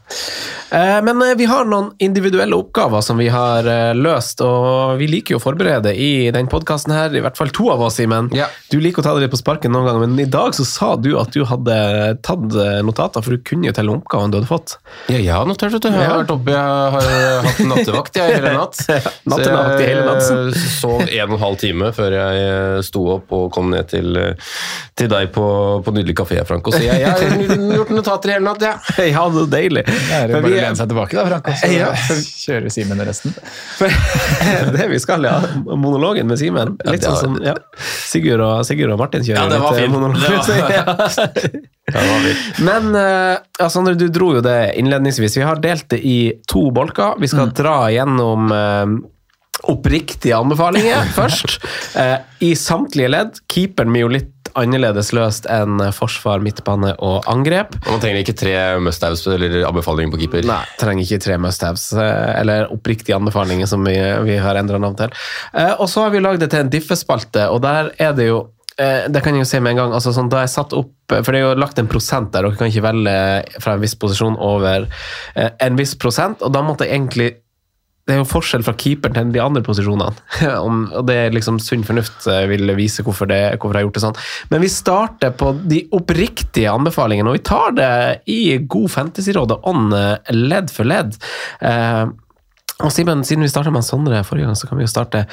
Eh, 0.72 1.02
Men 1.06 1.22
eh, 1.22 1.36
vi 1.38 1.46
har 1.46 1.70
noen 1.70 1.94
individuelle 2.02 2.58
oppgaver 2.58 3.06
som 3.06 3.22
vi 3.22 3.30
har 3.30 3.70
eh, 3.70 3.94
løst, 3.98 4.42
og 4.46 4.98
vi 4.98 5.10
liker 5.10 5.38
jo 5.38 5.42
å 5.42 5.44
forberede 5.44 5.94
i 6.00 6.10
den 6.34 6.48
podkasten 6.52 6.94
her, 6.96 7.12
i 7.16 7.22
hvert 7.24 7.38
fall 7.40 7.52
to 7.56 7.68
av 7.74 7.82
oss, 7.86 7.98
Simen. 8.00 8.30
Ja. 8.36 8.48
Du 8.72 8.78
liker 8.82 9.04
å 9.04 9.06
ta 9.06 9.14
det 9.18 9.26
litt 9.26 9.34
på 9.34 9.40
sparken 9.42 9.74
noen 9.76 9.88
ganger, 9.90 10.06
men 10.08 10.20
i 10.24 10.28
dag 10.30 10.56
så 10.56 10.64
sa 10.68 10.94
du 10.96 11.12
at 11.20 11.34
du 11.36 11.44
hadde 11.50 11.76
tatt 12.26 12.56
eh, 12.56 12.80
notater, 12.88 13.24
for 13.26 13.36
du 13.36 13.44
kunne 13.46 13.68
jo 13.70 13.76
telle 13.76 13.94
oppgavene 13.94 14.32
du 14.34 14.40
hadde 14.40 14.50
fått. 14.50 14.78
Ja, 15.12 15.18
jeg 15.20 15.34
har 15.36 15.48
notert, 15.50 15.76
vet 15.76 15.86
du. 15.86 15.90
Jeg 15.92 16.08
har 16.10 16.22
vært 16.24 16.34
oppe, 16.36 16.56
jeg 16.56 16.96
har 16.96 17.46
hatt 17.46 17.62
nattevakt 17.70 18.20
jeg, 18.22 18.38
hele 18.40 18.56
natt. 18.56 18.80
Nattevakt 19.34 19.84
hele 19.84 20.06
natt. 20.08 20.24
Så 20.26 20.38
jeg 20.50 20.74
sov 20.80 21.04
en 21.04 21.34
og 21.34 21.38
en 21.38 21.44
halv 21.44 21.60
time 21.62 21.92
før 21.96 22.16
jeg 22.18 22.44
eh, 22.48 22.80
sto 22.88 23.06
opp 23.18 23.36
og 23.36 23.50
kom 23.56 23.70
ned 23.74 23.90
til, 23.92 24.16
eh, 24.20 24.50
til 25.00 25.12
deg 25.12 25.30
på, 25.36 25.46
på 25.86 25.94
nydelig 25.96 26.16
kafé, 26.22 26.40
Franco. 26.48 26.72
Så 26.74 26.82
jeg, 26.86 27.04
jeg 27.04 27.12
har 27.12 27.56
gjort 27.80 27.94
notater 27.98 28.32
i 28.32 28.38
hele 28.38 28.48
natt, 28.48 28.64
jeg. 28.64 28.80
Ja. 29.12 29.20
Ja, 29.20 29.26
det 29.34 29.42
er 29.44 29.50
deilig. 29.52 29.82
Det 29.90 30.16
er 30.16 30.32
jo 30.32 30.38
bare 30.40 30.48
å 30.48 30.56
lene 30.56 30.78
seg 30.80 30.90
tilbake, 30.94 31.18
da, 31.18 31.26
Frank, 31.28 31.50
så 31.60 31.70
Ja. 31.74 31.90
kjører 32.40 32.72
Simen 32.72 33.02
resten. 33.04 33.34
det 34.78 34.86
vi 34.94 35.00
skal, 35.02 35.26
ja. 35.28 35.40
Monologen 35.90 36.30
med 36.30 36.38
Simen. 36.40 36.78
Litt 36.86 37.04
sånn 37.04 37.18
som 37.20 37.36
ja. 37.44 37.56
Sigurd, 37.82 38.40
og, 38.46 38.62
Sigurd 38.70 38.94
og 38.94 39.00
Martin 39.02 39.26
kjører 39.26 39.42
Ja, 39.42 39.50
det 39.50 39.60
var 39.60 39.74
eh, 39.74 39.82
fint. 39.82 41.70
Men 42.70 42.90
uh, 42.96 43.38
ja, 43.60 43.70
Sondre, 43.74 43.96
du 43.98 44.08
dro 44.14 44.34
jo 44.38 44.42
det 44.46 44.74
innledningsvis. 44.80 45.38
Vi 45.40 45.46
har 45.48 45.62
delt 45.64 45.88
det 45.94 46.02
i 46.06 46.18
to 46.50 46.70
bolker. 46.76 47.18
Vi 47.20 47.28
Mm. 47.30 47.34
skal 47.34 47.52
dra 47.54 47.76
gjennom 47.94 48.52
eh, 48.56 48.86
oppriktige 49.70 50.38
anbefalinger 50.38 51.10
først. 51.18 51.60
Eh, 52.00 52.18
I 52.46 52.54
samtlige 52.56 53.10
ledd. 53.12 53.40
Keeperen 53.52 53.92
blir 53.94 54.06
jo 54.08 54.12
litt 54.20 54.39
annerledes 54.60 55.12
løst 55.16 55.48
enn 55.52 55.82
forsvar, 55.96 56.42
midtbane 56.44 56.94
og 57.06 57.28
angrep. 57.30 57.76
Og 57.86 57.96
Man 57.96 58.04
trenger 58.04 58.24
ikke 58.24 58.38
tre 58.40 58.54
must-haves 58.84 59.26
eller 59.32 59.60
anbefalinger 59.68 60.14
på 60.14 60.22
keeper. 60.24 60.46
Nei, 60.50 60.62
trenger 60.82 61.06
ikke 61.06 61.24
tre 61.26 61.40
must-haves, 61.42 61.90
eh, 62.00 62.30
eller 62.42 62.70
oppriktige 62.74 63.18
anbefalinger 63.18 63.70
som 63.70 63.84
vi, 63.86 63.98
vi 64.28 64.38
har 64.42 64.60
endra 64.60 64.80
navn 64.82 64.98
til. 65.00 65.18
Eh, 65.54 65.74
og 65.78 65.90
så 65.92 66.06
har 66.06 66.16
vi 66.16 66.24
lagd 66.24 66.44
det 66.44 66.52
til 66.54 66.64
en 66.64 66.72
diffespalte, 66.74 67.50
og 67.50 67.62
der 67.66 67.92
er 68.00 68.16
det 68.18 68.30
jo 68.30 68.40
eh, 68.80 69.10
det 69.12 69.24
kan 69.26 69.36
jeg 69.36 69.46
jo 69.46 69.50
si 69.52 69.60
med 69.60 69.76
en 69.76 69.84
gang. 69.84 69.98
altså 69.98 70.14
sånn, 70.16 70.32
da 70.32 70.46
jeg 70.46 70.56
satt 70.56 70.78
opp, 70.78 70.94
For 71.10 71.34
det 71.34 71.40
er 71.40 71.48
jo 71.48 71.58
lagt 71.58 71.80
en 71.82 71.90
prosent 71.90 72.32
der, 72.36 72.46
dere 72.46 72.58
kan 72.60 72.70
ikke 72.70 72.86
velge 72.86 73.62
fra 73.64 73.74
en 73.74 73.82
viss 73.82 73.96
posisjon 73.98 74.36
over 74.38 74.86
en 75.34 75.80
viss 75.80 75.96
prosent, 75.98 76.44
og 76.46 76.54
da 76.54 76.62
måtte 76.62 76.86
jeg 76.86 77.00
egentlig 77.00 77.32
det 78.10 78.16
er 78.16 78.24
jo 78.24 78.30
forskjell 78.30 78.64
fra 78.66 78.74
keeperen 78.74 79.14
til 79.16 79.34
de 79.36 79.44
andre 79.44 79.62
posisjonene. 79.66 80.16
Og 80.98 81.04
det 81.06 81.18
er 81.28 81.36
liksom 81.36 81.60
Sunn 81.62 81.86
fornuft 81.86 82.26
eh, 82.32 82.48
vil 82.50 82.74
vise 82.80 83.06
hvorfor, 83.06 83.30
det, 83.30 83.42
hvorfor 83.60 83.78
jeg 83.78 83.84
har 83.84 83.88
gjort 83.88 84.00
det 84.00 84.06
sånn. 84.08 84.24
Men 84.50 84.64
vi 84.66 84.72
starter 84.74 85.36
på 85.38 85.54
de 85.70 85.84
oppriktige 85.96 86.74
anbefalingene, 86.74 87.30
og 87.30 87.38
vi 87.38 87.46
tar 87.46 87.76
det 87.78 87.92
i 88.34 88.42
god 88.66 88.90
fantasyråd 88.96 89.60
on 89.60 89.70
ånd 89.70 89.94
ledd 90.34 90.74
for 90.74 90.90
ledd. 90.90 91.14
Eh, 91.62 92.10
og 92.80 92.94
Simen, 92.96 93.26
siden 93.28 93.44
vi 93.44 93.50
starta 93.52 93.72
med 93.76 93.84
Sondre 93.84 94.22
forrige 94.24 94.48
gang, 94.48 94.56
så 94.56 94.68
kan 94.70 94.80
vi 94.80 94.86
jo 94.86 94.92
starte 94.92 95.26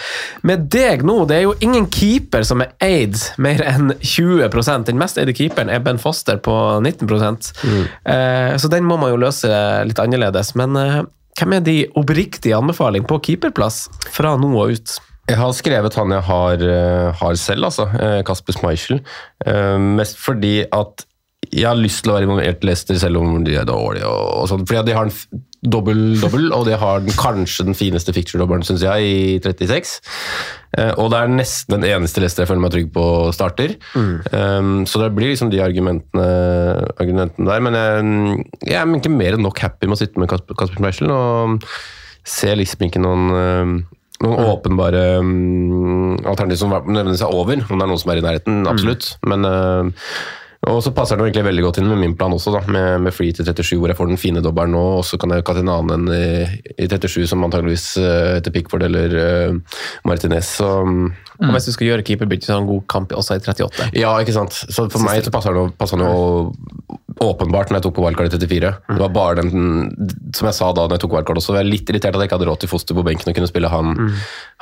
med 0.46 0.66
deg 0.74 1.04
nå. 1.06 1.20
Det 1.30 1.36
er 1.36 1.44
jo 1.44 1.54
ingen 1.62 1.86
keeper 1.94 2.42
som 2.46 2.64
er 2.64 2.72
eid 2.82 3.14
mer 3.38 3.62
enn 3.62 3.92
20% 4.02 4.88
Den 4.88 4.98
mest 4.98 5.20
eide 5.22 5.34
keeperen 5.36 5.70
er 5.70 5.84
Ben 5.84 6.00
Foster 6.02 6.40
på 6.42 6.56
19 6.82 7.06
eh, 7.06 8.56
Så 8.58 8.70
den 8.72 8.88
må 8.88 8.98
man 8.98 9.14
jo 9.14 9.20
løse 9.22 9.50
litt 9.86 10.02
annerledes. 10.02 10.56
Men 10.58 10.74
eh, 10.80 11.04
hvem 11.36 11.56
er 11.58 11.64
de 11.66 11.76
oppriktige 11.98 12.56
anbefalingene 12.56 13.08
på 13.10 13.20
keeperplass 13.28 13.86
fra 14.14 14.36
nå 14.40 14.52
og 14.56 14.76
ut? 14.76 14.96
Jeg 15.26 15.40
har 15.40 15.52
skrevet 15.58 15.96
han 15.98 16.14
jeg 16.14 16.22
har, 16.28 16.62
eh, 16.62 17.08
har 17.18 17.34
selv, 17.40 17.66
altså. 17.68 17.88
eh, 17.98 18.22
Kasper 18.26 18.54
Schmeichel. 18.54 19.00
Eh, 19.44 19.76
Mest 19.98 20.20
fordi 20.22 20.60
at 20.70 21.06
jeg 21.52 21.66
har 21.66 21.78
lyst 21.78 22.02
til 22.02 22.10
å 22.12 22.16
være 22.16 22.26
involvert 22.26 22.62
i 22.64 22.66
Leicester, 22.66 22.98
selv 22.98 23.20
om 23.20 23.44
de 23.44 23.54
er 23.58 23.66
dårlige. 23.68 24.06
og, 24.06 24.42
og 24.42 24.48
sånt, 24.50 24.66
Fordi 24.68 24.86
de 24.88 24.96
har 24.96 25.06
en 25.06 25.42
f- 25.66 25.70
dobbel-dobbel, 25.72 26.48
og 26.54 26.64
det 26.68 26.78
har 26.80 27.00
den, 27.04 27.12
kanskje 27.18 27.66
den 27.66 27.74
fineste 27.76 28.14
fixture-dobbelen, 28.16 28.64
syns 28.66 28.82
jeg, 28.86 29.02
i 29.02 29.40
36. 29.44 29.98
Eh, 30.78 30.92
og 31.00 31.10
det 31.12 31.18
er 31.20 31.32
nesten 31.32 31.76
den 31.76 31.86
eneste 31.90 32.20
Leicester 32.22 32.44
jeg 32.44 32.50
føler 32.50 32.62
meg 32.66 32.72
trygg 32.74 32.88
på 32.94 33.04
starter. 33.34 33.76
Um, 33.96 34.84
så 34.86 35.00
det 35.02 35.10
blir 35.16 35.32
liksom 35.32 35.50
de 35.52 35.60
argumentene, 35.64 36.26
argumentene 37.00 37.48
der. 37.50 37.60
Men 37.66 37.78
jeg, 37.80 38.46
jeg 38.70 38.80
er 38.80 38.96
ikke 39.00 39.12
mer 39.14 39.36
enn 39.38 39.44
nok 39.46 39.60
happy 39.64 39.88
med 39.90 39.96
å 39.98 40.00
sitte 40.02 40.20
med 40.22 40.30
Kasper, 40.32 40.72
Schmeichel, 40.76 41.10
og 41.12 41.60
ser 42.26 42.56
liksom 42.58 42.86
ikke 42.88 43.02
noen 43.04 43.28
um, 43.36 43.76
noen 44.24 44.46
åpenbare 44.48 45.00
um, 45.20 46.14
alternativer 46.24 46.56
som 46.62 46.70
nødvendigvis 46.72 47.20
er 47.26 47.34
over, 47.36 47.60
om 47.68 47.76
det 47.76 47.84
er 47.84 47.90
noen 47.90 48.00
som 48.00 48.12
er 48.14 48.20
i 48.22 48.24
nærheten, 48.24 48.62
absolutt. 48.70 49.10
Men 49.28 49.44
uh, 49.44 50.06
og 50.66 50.80
så 50.82 50.90
passer 50.94 51.18
det 51.18 51.28
egentlig 51.28 51.44
veldig 51.46 51.64
godt 51.66 51.78
inn 51.80 51.88
med 51.90 52.00
min 52.00 52.16
plan 52.18 52.34
også, 52.34 52.52
da, 52.56 52.62
med, 52.72 53.04
med 53.06 53.14
free 53.14 53.34
til 53.36 53.46
37, 53.46 53.76
hvor 53.78 53.92
jeg 53.92 53.98
får 53.98 54.10
den 54.10 54.20
fine 54.20 54.42
dobbelen 54.44 54.74
nå, 54.74 54.82
og 54.98 55.04
så 55.06 55.18
kan 55.20 55.34
jeg 55.34 55.44
kaste 55.46 55.62
en 55.62 55.72
annen 55.72 56.10
i, 56.10 56.26
i 56.74 56.88
37, 56.90 57.22
som 57.30 57.46
antageligvis 57.46 57.86
uh, 58.02 58.34
heter 58.36 58.54
Pickford 58.54 58.86
eller 58.88 59.16
uh, 59.16 59.78
Martinez. 60.08 60.56
Så, 60.58 60.70
Og 61.36 61.52
hvis 61.54 61.68
du 61.68 61.74
skal 61.74 61.90
gjøre 61.92 62.06
keeperbytte, 62.06 62.48
så 62.48 62.54
har 62.56 62.62
han 62.62 62.70
god 62.70 62.86
kamp 62.90 63.14
også 63.14 63.38
i 63.38 63.42
38. 63.44 63.90
ja, 64.00 64.14
ikke 64.22 64.34
sant. 64.34 64.56
Så 64.56 64.88
for 64.90 65.06
meg 65.06 65.22
så 65.26 65.34
passer 65.34 65.54
han 65.96 66.06
jo, 66.06 66.56
åpenbart 67.22 67.70
når 67.70 67.78
jeg 67.78 67.84
tok 67.86 67.94
på 67.96 68.04
wildcard 68.04 68.28
i 68.28 68.34
34. 68.36 68.72
Det 68.90 68.98
var 69.00 69.12
bare 69.14 69.38
den, 69.40 69.52
som 70.36 70.48
jeg 70.50 70.56
sa 70.58 70.68
da 70.76 70.84
når 70.84 70.98
jeg 70.98 71.04
tok 71.06 71.14
wildcard 71.16 71.40
også, 71.40 71.54
jeg 71.54 71.62
var 71.62 71.70
litt 71.70 71.92
irritert 71.92 72.16
at 72.16 72.20
jeg 72.20 72.28
ikke 72.28 72.38
hadde 72.40 72.48
råd 72.50 72.60
til 72.64 72.70
Foster 72.72 72.98
på 72.98 73.04
benken 73.06 73.30
og 73.30 73.38
kunne 73.38 73.48
spille 73.48 73.70
han, 73.72 73.94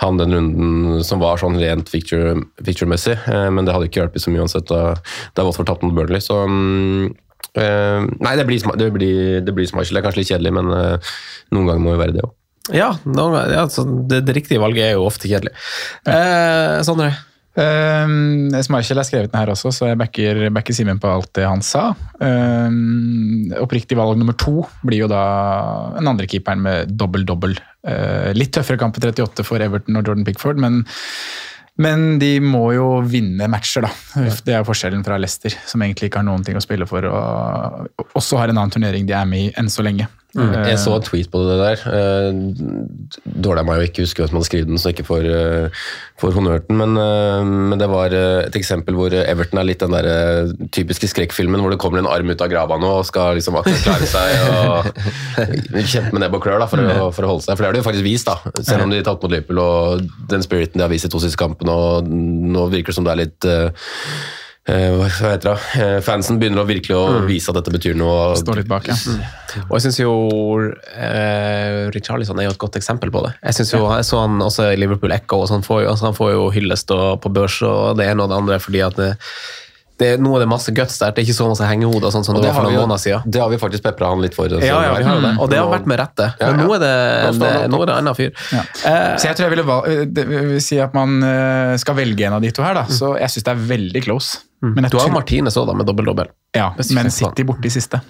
han 0.02 0.20
den 0.20 0.36
runden 0.36 1.02
som 1.06 1.22
var 1.22 1.40
sånn 1.42 1.58
rent 1.58 1.90
picture- 1.90 2.44
picture-messig, 2.62 3.16
eh, 3.30 3.48
men 3.50 3.66
det 3.66 3.74
hadde 3.74 3.88
ikke 3.88 4.04
hjulpet 4.04 4.22
så 4.22 4.30
mye 4.30 4.44
uansett 4.44 4.70
da, 4.70 4.94
da 5.34 5.46
Watford 5.48 5.70
tapte 5.72 5.90
mot 5.94 6.02
Burnley, 6.02 6.22
så 6.24 6.42
um, 6.44 7.12
uh, 7.56 8.00
Nei, 8.20 8.34
det 8.40 8.48
blir, 8.48 8.64
det 8.80 8.88
blir, 8.94 9.20
det 9.46 9.54
blir 9.54 9.70
Schmeichel. 9.70 9.96
Det 9.96 10.02
er 10.02 10.08
kanskje 10.08 10.24
litt 10.24 10.32
kjedelig, 10.34 10.56
men 10.58 10.72
uh, 10.74 11.14
noen 11.54 11.70
ganger 11.70 11.86
må 11.86 11.94
jo 11.94 12.02
være 12.02 12.16
det 12.18 12.26
òg. 12.26 12.34
Ja, 12.72 12.94
noen 13.04 13.52
ja 13.52 13.66
det, 14.08 14.22
det 14.24 14.34
riktige 14.38 14.62
valget 14.62 14.86
er 14.86 14.96
jo 14.96 15.04
ofte 15.04 15.28
kjedelig. 15.28 15.52
Eh, 16.08 16.80
Sondre? 16.86 17.10
Um, 17.54 18.50
Schmeichel 18.50 18.98
er 18.98 19.06
skrevet 19.06 19.30
ned 19.30 19.38
her 19.38 19.52
også, 19.52 19.70
så 19.70 19.90
jeg 19.92 19.98
backer, 20.00 20.40
backer 20.54 20.74
Simen 20.74 20.98
på 20.98 21.10
alt 21.10 21.30
det 21.38 21.44
han 21.46 21.62
sa. 21.62 21.92
Um, 22.18 23.52
oppriktig 23.62 23.98
valg 23.98 24.18
nummer 24.18 24.34
to 24.40 24.64
blir 24.82 25.04
jo 25.04 25.10
da 25.12 25.24
den 25.94 26.10
andre 26.10 26.26
keeperen 26.30 26.64
med 26.64 26.96
dobbel-dobbel. 26.98 27.54
Uh, 27.86 28.32
litt 28.34 28.54
tøffere 28.56 28.80
kamp 28.80 28.96
på 28.96 29.04
38 29.04 29.46
for 29.46 29.62
Everton 29.62 30.00
og 30.00 30.08
Jordan 30.08 30.26
Pickford, 30.26 30.58
men, 30.64 30.82
men 31.80 32.18
de 32.22 32.36
må 32.42 32.68
jo 32.76 32.88
vinne 33.02 33.48
matcher, 33.50 33.86
da. 33.86 33.90
Det 34.46 34.54
er 34.54 34.66
forskjellen 34.66 35.02
fra 35.06 35.18
Leicester, 35.18 35.56
som 35.66 35.82
egentlig 35.82 36.10
ikke 36.10 36.20
har 36.22 36.28
noen 36.28 36.44
ting 36.46 36.58
å 36.58 36.62
spille 36.62 36.86
for, 36.86 37.06
og 37.08 38.04
også 38.14 38.38
har 38.38 38.52
en 38.52 38.60
annen 38.60 38.74
turnering 38.74 39.08
de 39.08 39.16
er 39.18 39.26
med 39.26 39.48
i 39.48 39.54
enn 39.58 39.70
så 39.72 39.82
lenge. 39.86 40.06
Jeg 40.34 40.78
så 40.82 40.96
en 40.96 41.04
tweet 41.06 41.28
på 41.30 41.40
det 41.46 41.56
der. 41.60 41.82
Eh, 41.94 42.38
Dårlig 43.24 43.62
av 43.62 43.68
meg 43.68 43.82
å 43.82 43.84
ikke 43.86 44.02
huske 44.02 44.22
hvem 44.22 44.30
som 44.32 44.38
hadde 44.40 44.48
skrevet 44.48 44.70
den, 44.70 44.80
så 44.80 44.90
jeg 44.90 44.96
ikke 44.96 45.06
får, 45.06 45.28
eh, 45.30 45.82
får 46.18 46.34
honnør 46.34 46.64
den. 46.66 46.78
Men, 46.80 46.96
eh, 46.98 47.44
men 47.70 47.78
det 47.78 47.88
var 47.92 48.14
eh, 48.14 48.42
et 48.48 48.58
eksempel 48.58 48.98
hvor 48.98 49.14
Everton 49.14 49.60
er 49.62 49.68
litt 49.68 49.84
den 49.84 49.94
der 49.94 50.08
eh, 50.10 50.52
typiske 50.74 51.10
skrekkfilmen 51.12 51.62
hvor 51.62 51.70
det 51.70 51.78
kommer 51.82 52.02
en 52.02 52.10
arm 52.10 52.30
ut 52.34 52.42
av 52.42 52.50
grava 52.50 52.78
nå 52.82 52.90
og 52.98 53.06
skal 53.06 53.38
liksom 53.38 53.60
akkurat 53.60 53.86
klare 53.86 54.10
seg 54.10 54.28
og 54.50 55.84
kjempe 55.86 56.14
med 56.16 56.24
nebb 56.26 56.38
og 56.38 56.44
klør 56.44 56.62
da, 56.64 56.70
for, 56.70 56.82
å, 56.82 57.10
for 57.14 57.26
å 57.26 57.34
holde 57.34 57.46
seg. 57.46 57.54
For 57.54 57.62
det 57.62 57.70
har 57.70 57.78
de 57.78 57.82
jo 57.84 57.88
faktisk 57.88 58.06
vist, 58.08 58.30
da. 58.30 58.38
Selv 58.62 58.88
om 58.88 58.94
de 58.94 59.02
tapte 59.06 59.26
mot 59.26 59.34
Liverpool 59.34 59.62
og 59.62 60.08
den 60.30 60.42
spiriten 60.46 60.80
de 60.80 60.86
har 60.88 60.92
vist 60.92 61.06
i 61.06 61.12
to 61.14 61.22
siste 61.22 61.38
kampene. 61.40 61.70
og 61.74 62.08
Nå 62.10 62.66
virker 62.74 62.90
det 62.90 62.98
som 62.98 63.06
det 63.06 63.14
er 63.14 63.22
litt 63.22 63.46
eh, 63.48 63.68
eh, 63.70 64.42
hva 64.64 65.08
heter 65.10 65.50
det? 65.50 65.54
Eh, 65.76 65.98
Fansen 66.00 66.38
begynner 66.40 66.62
å 66.62 66.68
virkelig 66.68 66.94
å 66.96 67.24
vise 67.28 67.52
at 67.52 67.58
dette 67.58 67.72
betyr 67.74 67.98
noe. 68.00 68.32
Står 68.40 68.62
litt 68.62 68.70
bak, 68.70 68.86
ja. 68.88 68.96
Og 69.66 69.74
jeg 69.76 69.84
syns 69.84 69.98
jo 70.00 70.14
eh, 70.96 71.90
Richarlison 71.92 72.40
er 72.40 72.48
jo 72.48 72.54
et 72.54 72.62
godt 72.62 72.78
eksempel 72.80 73.12
på 73.12 73.20
det. 73.26 73.34
Jeg 73.42 73.58
synes 73.58 73.74
jo, 73.76 73.82
jeg 73.92 74.06
så 74.08 74.22
han 74.22 74.40
også 74.40 74.70
i 74.72 74.78
Liverpool 74.80 75.12
Echo, 75.12 75.42
og 75.42 75.50
så 75.50 75.58
han 75.58 75.66
får 75.66 75.84
jo, 75.84 75.90
altså 75.92 76.08
han 76.08 76.16
får 76.16 76.32
jo 76.32 76.46
hyllest 76.56 76.96
og, 76.96 77.20
på 77.20 77.34
børs 77.36 77.60
og 77.68 78.00
det 78.00 78.08
ene 78.08 78.24
og 78.24 78.32
det 78.32 78.40
andre 78.40 78.58
fordi 78.62 78.80
at 78.86 78.96
det, 78.96 79.10
det, 79.98 80.08
nå 80.20 80.32
er 80.36 80.40
det 80.42 80.48
masse 80.50 80.72
guts 80.74 80.96
der. 80.98 81.12
Det 81.14 81.22
er 81.22 81.26
ikke 81.28 81.36
så 81.38 81.46
masse 81.48 81.66
hengehoder 81.68 82.10
sånn 82.10 82.24
som 82.26 82.34
Og 82.34 82.42
det, 82.42 82.48
det 82.48 82.54
var 82.54 82.62
for 82.62 82.66
noen 82.70 82.80
måneder 82.82 83.02
siden. 83.04 83.22
det 83.30 83.40
har 83.40 83.48
vi 83.52 83.58
faktisk 83.62 83.84
pepra 83.84 84.08
han 84.10 84.20
litt 84.24 84.34
for. 84.34 84.50
Ja, 84.50 84.58
ja, 84.88 84.94
vi 84.98 85.04
har 85.06 85.20
det. 85.22 85.30
Og 85.38 85.50
det 85.52 85.58
har 85.60 85.68
vært 85.70 85.86
med 85.86 86.00
rette. 86.02 86.26
Ja, 86.40 86.48
Men 86.50 86.66
nå 86.66 86.74
er 86.74 86.82
det, 86.82 86.94
det, 87.38 87.52
nå 87.70 87.82
er 87.82 87.86
det 87.86 87.94
en 87.94 88.00
annen 88.02 88.18
fyr. 88.18 88.32
Ja. 88.52 88.64
Eh, 88.90 89.14
Så 89.22 89.28
jeg 89.30 89.36
tror 89.38 89.46
jeg 89.46 89.54
ville 89.54 89.66
valg, 89.68 90.18
vil 90.34 90.60
si 90.64 90.80
at 90.82 90.94
man 90.98 91.22
eh, 91.22 91.76
skal 91.78 91.94
velge 92.00 92.26
en 92.26 92.38
av 92.40 92.42
de 92.42 92.50
to 92.50 92.62
her, 92.66 92.74
da. 92.74 92.84
Så 92.90 93.14
jeg 93.20 93.30
syns 93.36 93.46
det 93.46 93.54
er 93.54 93.62
veldig 93.70 94.02
close. 94.08 94.42
Men 94.64 94.84
jeg 94.88 94.94
du 94.94 94.98
har 94.98 95.06
tror- 95.06 95.14
Martine 95.20 95.50
så 95.52 95.66
da, 95.68 95.74
med 95.76 95.86
dobbel-dobbel. 95.86 96.30
Ja, 96.56 96.72
men 96.78 97.06
på 97.10 97.12
City 97.12 97.44
borte 97.44 97.66
i 97.68 97.74
siste. 97.74 98.00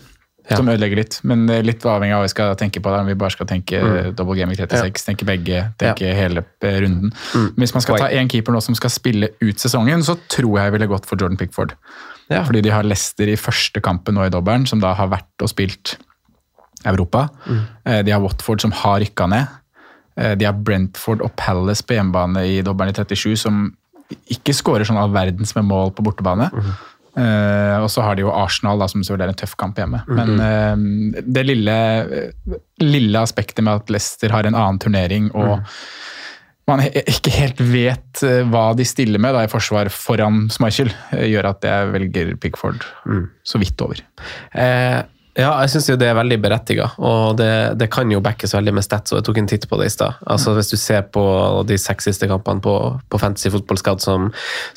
Ja. 0.51 0.57
Som 0.59 0.69
ødelegger 0.69 0.97
litt. 0.97 1.21
Men 1.25 1.47
litt 1.65 1.81
avhengig 1.89 2.13
av 2.13 2.19
hva 2.21 2.25
vi 2.27 2.29
skal 2.35 2.55
tenke 2.61 2.81
på. 2.83 2.91
der, 2.93 3.01
Om 3.01 3.07
vi 3.07 3.15
bare 3.15 3.31
skal 3.33 3.47
tenke 3.47 3.81
Mm. 3.81 4.15
double 4.15 4.35
game 4.37 4.53
i 4.53 4.57
36, 4.57 5.05
tenke 5.07 5.25
begge, 5.25 5.73
tenke 5.79 6.11
hele 6.15 6.45
eh, 6.61 6.81
runden. 6.83 7.13
Mm. 7.35 7.55
Hvis 7.57 7.73
man 7.75 7.81
skal 7.83 7.97
ta 7.99 8.09
én 8.11 8.29
keeper 8.29 8.53
nå 8.53 8.61
som 8.63 8.75
skal 8.75 8.91
spille 8.91 9.29
ut 9.41 9.57
sesongen, 9.57 10.03
så 10.05 10.19
tror 10.29 10.59
jeg 10.61 10.73
ville 10.73 10.87
gått 10.87 11.07
for 11.07 11.17
Jordan 11.17 11.39
Pickford. 11.39 11.73
Ja. 12.29 12.43
Fordi 12.45 12.61
de 12.63 12.69
har 12.71 12.83
Leicester 12.83 13.25
i 13.27 13.37
første 13.37 13.81
kampen 13.81 14.15
nå 14.15 14.27
i 14.27 14.29
dobbelen, 14.31 14.67
som 14.69 14.81
da 14.81 14.93
har 14.95 15.09
vært 15.09 15.41
og 15.43 15.49
spilt 15.49 15.97
Europa. 16.85 17.29
Mm. 17.49 17.61
Eh, 17.87 18.03
De 18.03 18.11
har 18.13 18.21
Watford 18.21 18.61
som 18.61 18.71
har 18.73 19.01
rykka 19.01 19.27
ned. 19.29 19.49
Eh, 20.17 20.35
De 20.35 20.45
har 20.45 20.53
Brentford 20.53 21.23
og 21.23 21.35
Palace 21.37 21.83
på 21.83 21.95
hjemmebane 21.97 22.45
i 22.45 22.63
dobbelen 22.63 22.91
i 22.91 22.93
37, 22.93 23.37
som 23.39 23.77
ikke 24.31 24.53
skårer 24.55 24.85
sånn 24.85 24.99
all 25.01 25.11
verdens 25.11 25.55
med 25.57 25.65
mål 25.65 25.91
på 25.97 26.05
bortebane. 26.05 26.51
Mhm. 26.53 26.75
Eh, 27.17 27.77
og 27.79 27.91
så 27.95 28.03
har 28.03 28.17
de 28.19 28.25
jo 28.25 28.33
Arsenal, 28.35 28.79
da, 28.83 28.89
som 28.91 29.03
selvfølgelig 29.05 29.29
er 29.29 29.35
en 29.35 29.41
tøff 29.45 29.57
kamp 29.61 29.77
hjemme. 29.79 30.01
Mhm. 30.09 30.17
Men 30.19 31.15
uh, 31.15 31.23
det 31.37 31.45
lille, 31.47 31.77
lille 32.83 33.21
aspektet 33.23 33.63
med 33.65 33.83
at 33.85 33.93
Leicester 33.95 34.35
har 34.35 34.49
en 34.49 34.57
annen 34.59 34.81
turnering 34.83 35.31
og 35.35 35.61
mm. 35.61 35.69
man 36.71 36.81
he- 36.81 37.05
ikke 37.13 37.31
helt 37.35 37.61
vet 37.61 38.23
eh, 38.27 38.43
hva 38.51 38.71
de 38.77 38.87
stiller 38.89 39.21
med 39.23 39.35
da, 39.37 39.45
i 39.47 39.51
forsvar 39.53 39.91
foran 39.93 40.47
Schmeichel, 40.51 40.91
uh, 41.13 41.23
gjør 41.29 41.51
at 41.55 41.67
jeg 41.71 41.93
velger 41.95 42.35
Pickford 42.41 42.83
Mm. 43.07 43.27
så 43.45 43.59
vidt 43.61 43.83
over. 43.85 44.01
Eh, 44.57 45.03
ja, 45.35 45.51
jeg 45.65 45.71
syns 45.73 45.89
jo 45.91 45.97
det 45.99 46.07
er 46.11 46.15
veldig 46.15 46.37
berettiga, 46.45 46.85
og 47.03 47.37
det, 47.41 47.49
det 47.81 47.89
kan 47.91 48.11
jo 48.13 48.21
backes 48.23 48.53
veldig 48.55 48.75
med 48.77 48.85
stats. 48.87 49.11
og 49.13 49.19
Jeg 49.19 49.27
tok 49.27 49.39
en 49.43 49.49
titt 49.51 49.65
på 49.71 49.79
det 49.81 49.89
i 49.89 49.93
stad. 49.95 50.21
Altså, 50.31 50.53
hvis 50.55 50.71
du 50.71 50.77
ser 50.79 51.03
på 51.15 51.25
de 51.67 51.79
seks 51.81 52.07
siste 52.07 52.29
kampene 52.31 52.63
på, 52.63 52.75
på 53.11 53.21
Fantasy 53.23 53.51
Football 53.51 53.81
Scout 53.81 54.05
som, 54.05 54.29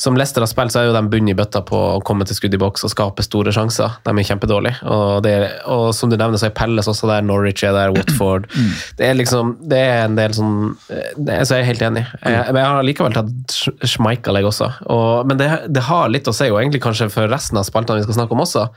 som 0.01 0.17
Leicester 0.17 0.41
har 0.41 0.49
spilt, 0.49 0.73
så 0.73 0.81
er 0.81 0.89
jo 0.89 0.95
de 0.97 1.03
bundet 1.13 1.35
i 1.35 1.37
bøtta 1.37 1.61
på 1.67 1.77
å 1.97 2.01
komme 2.07 2.25
til 2.25 2.39
skudd 2.39 2.57
i 2.57 2.61
boks 2.61 2.87
og 2.87 2.93
skape 2.95 3.25
store 3.25 3.53
sjanser. 3.53 3.99
De 4.07 4.15
er 4.17 4.27
kjempedårlige. 4.31 4.81
Og, 4.89 5.21
det 5.27 5.35
og 5.69 5.91
som 5.97 6.09
du 6.09 6.17
nevner, 6.17 6.41
så 6.41 6.49
er 6.49 6.55
Pelles 6.57 6.89
også 6.89 7.09
der, 7.13 7.25
Norwich 7.27 7.61
er 7.67 7.77
der, 7.77 7.93
Watford. 7.93 8.49
Det 8.97 9.11
er 9.11 9.17
liksom, 9.21 9.55
det 9.69 9.81
er 9.85 10.05
en 10.07 10.17
del 10.17 10.33
sånn 10.37 10.55
det, 10.89 11.43
Så 11.45 11.59
jeg 11.59 11.67
er 11.67 11.69
helt 11.71 11.85
enig. 11.91 12.05
Jeg, 12.25 12.45
men 12.49 12.61
jeg 12.63 12.71
har 12.73 12.87
likevel 12.89 13.17
tatt 13.21 13.33
Sch- 13.53 13.75
Schmeichel, 13.93 14.41
jeg 14.41 14.49
også. 14.49 14.71
Og, 14.89 15.27
men 15.29 15.37
det, 15.39 15.51
det 15.69 15.85
har 15.91 16.09
litt 16.09 16.27
å 16.29 16.33
si, 16.35 16.49
og 16.49 16.59
egentlig 16.63 16.81
kanskje 16.83 17.11
for 17.13 17.29
resten 17.31 17.61
av 17.61 17.67
spaltene 17.69 18.01
vi 18.01 18.07
skal 18.09 18.23
snakke 18.23 18.33
om 18.37 18.43
også 18.47 18.67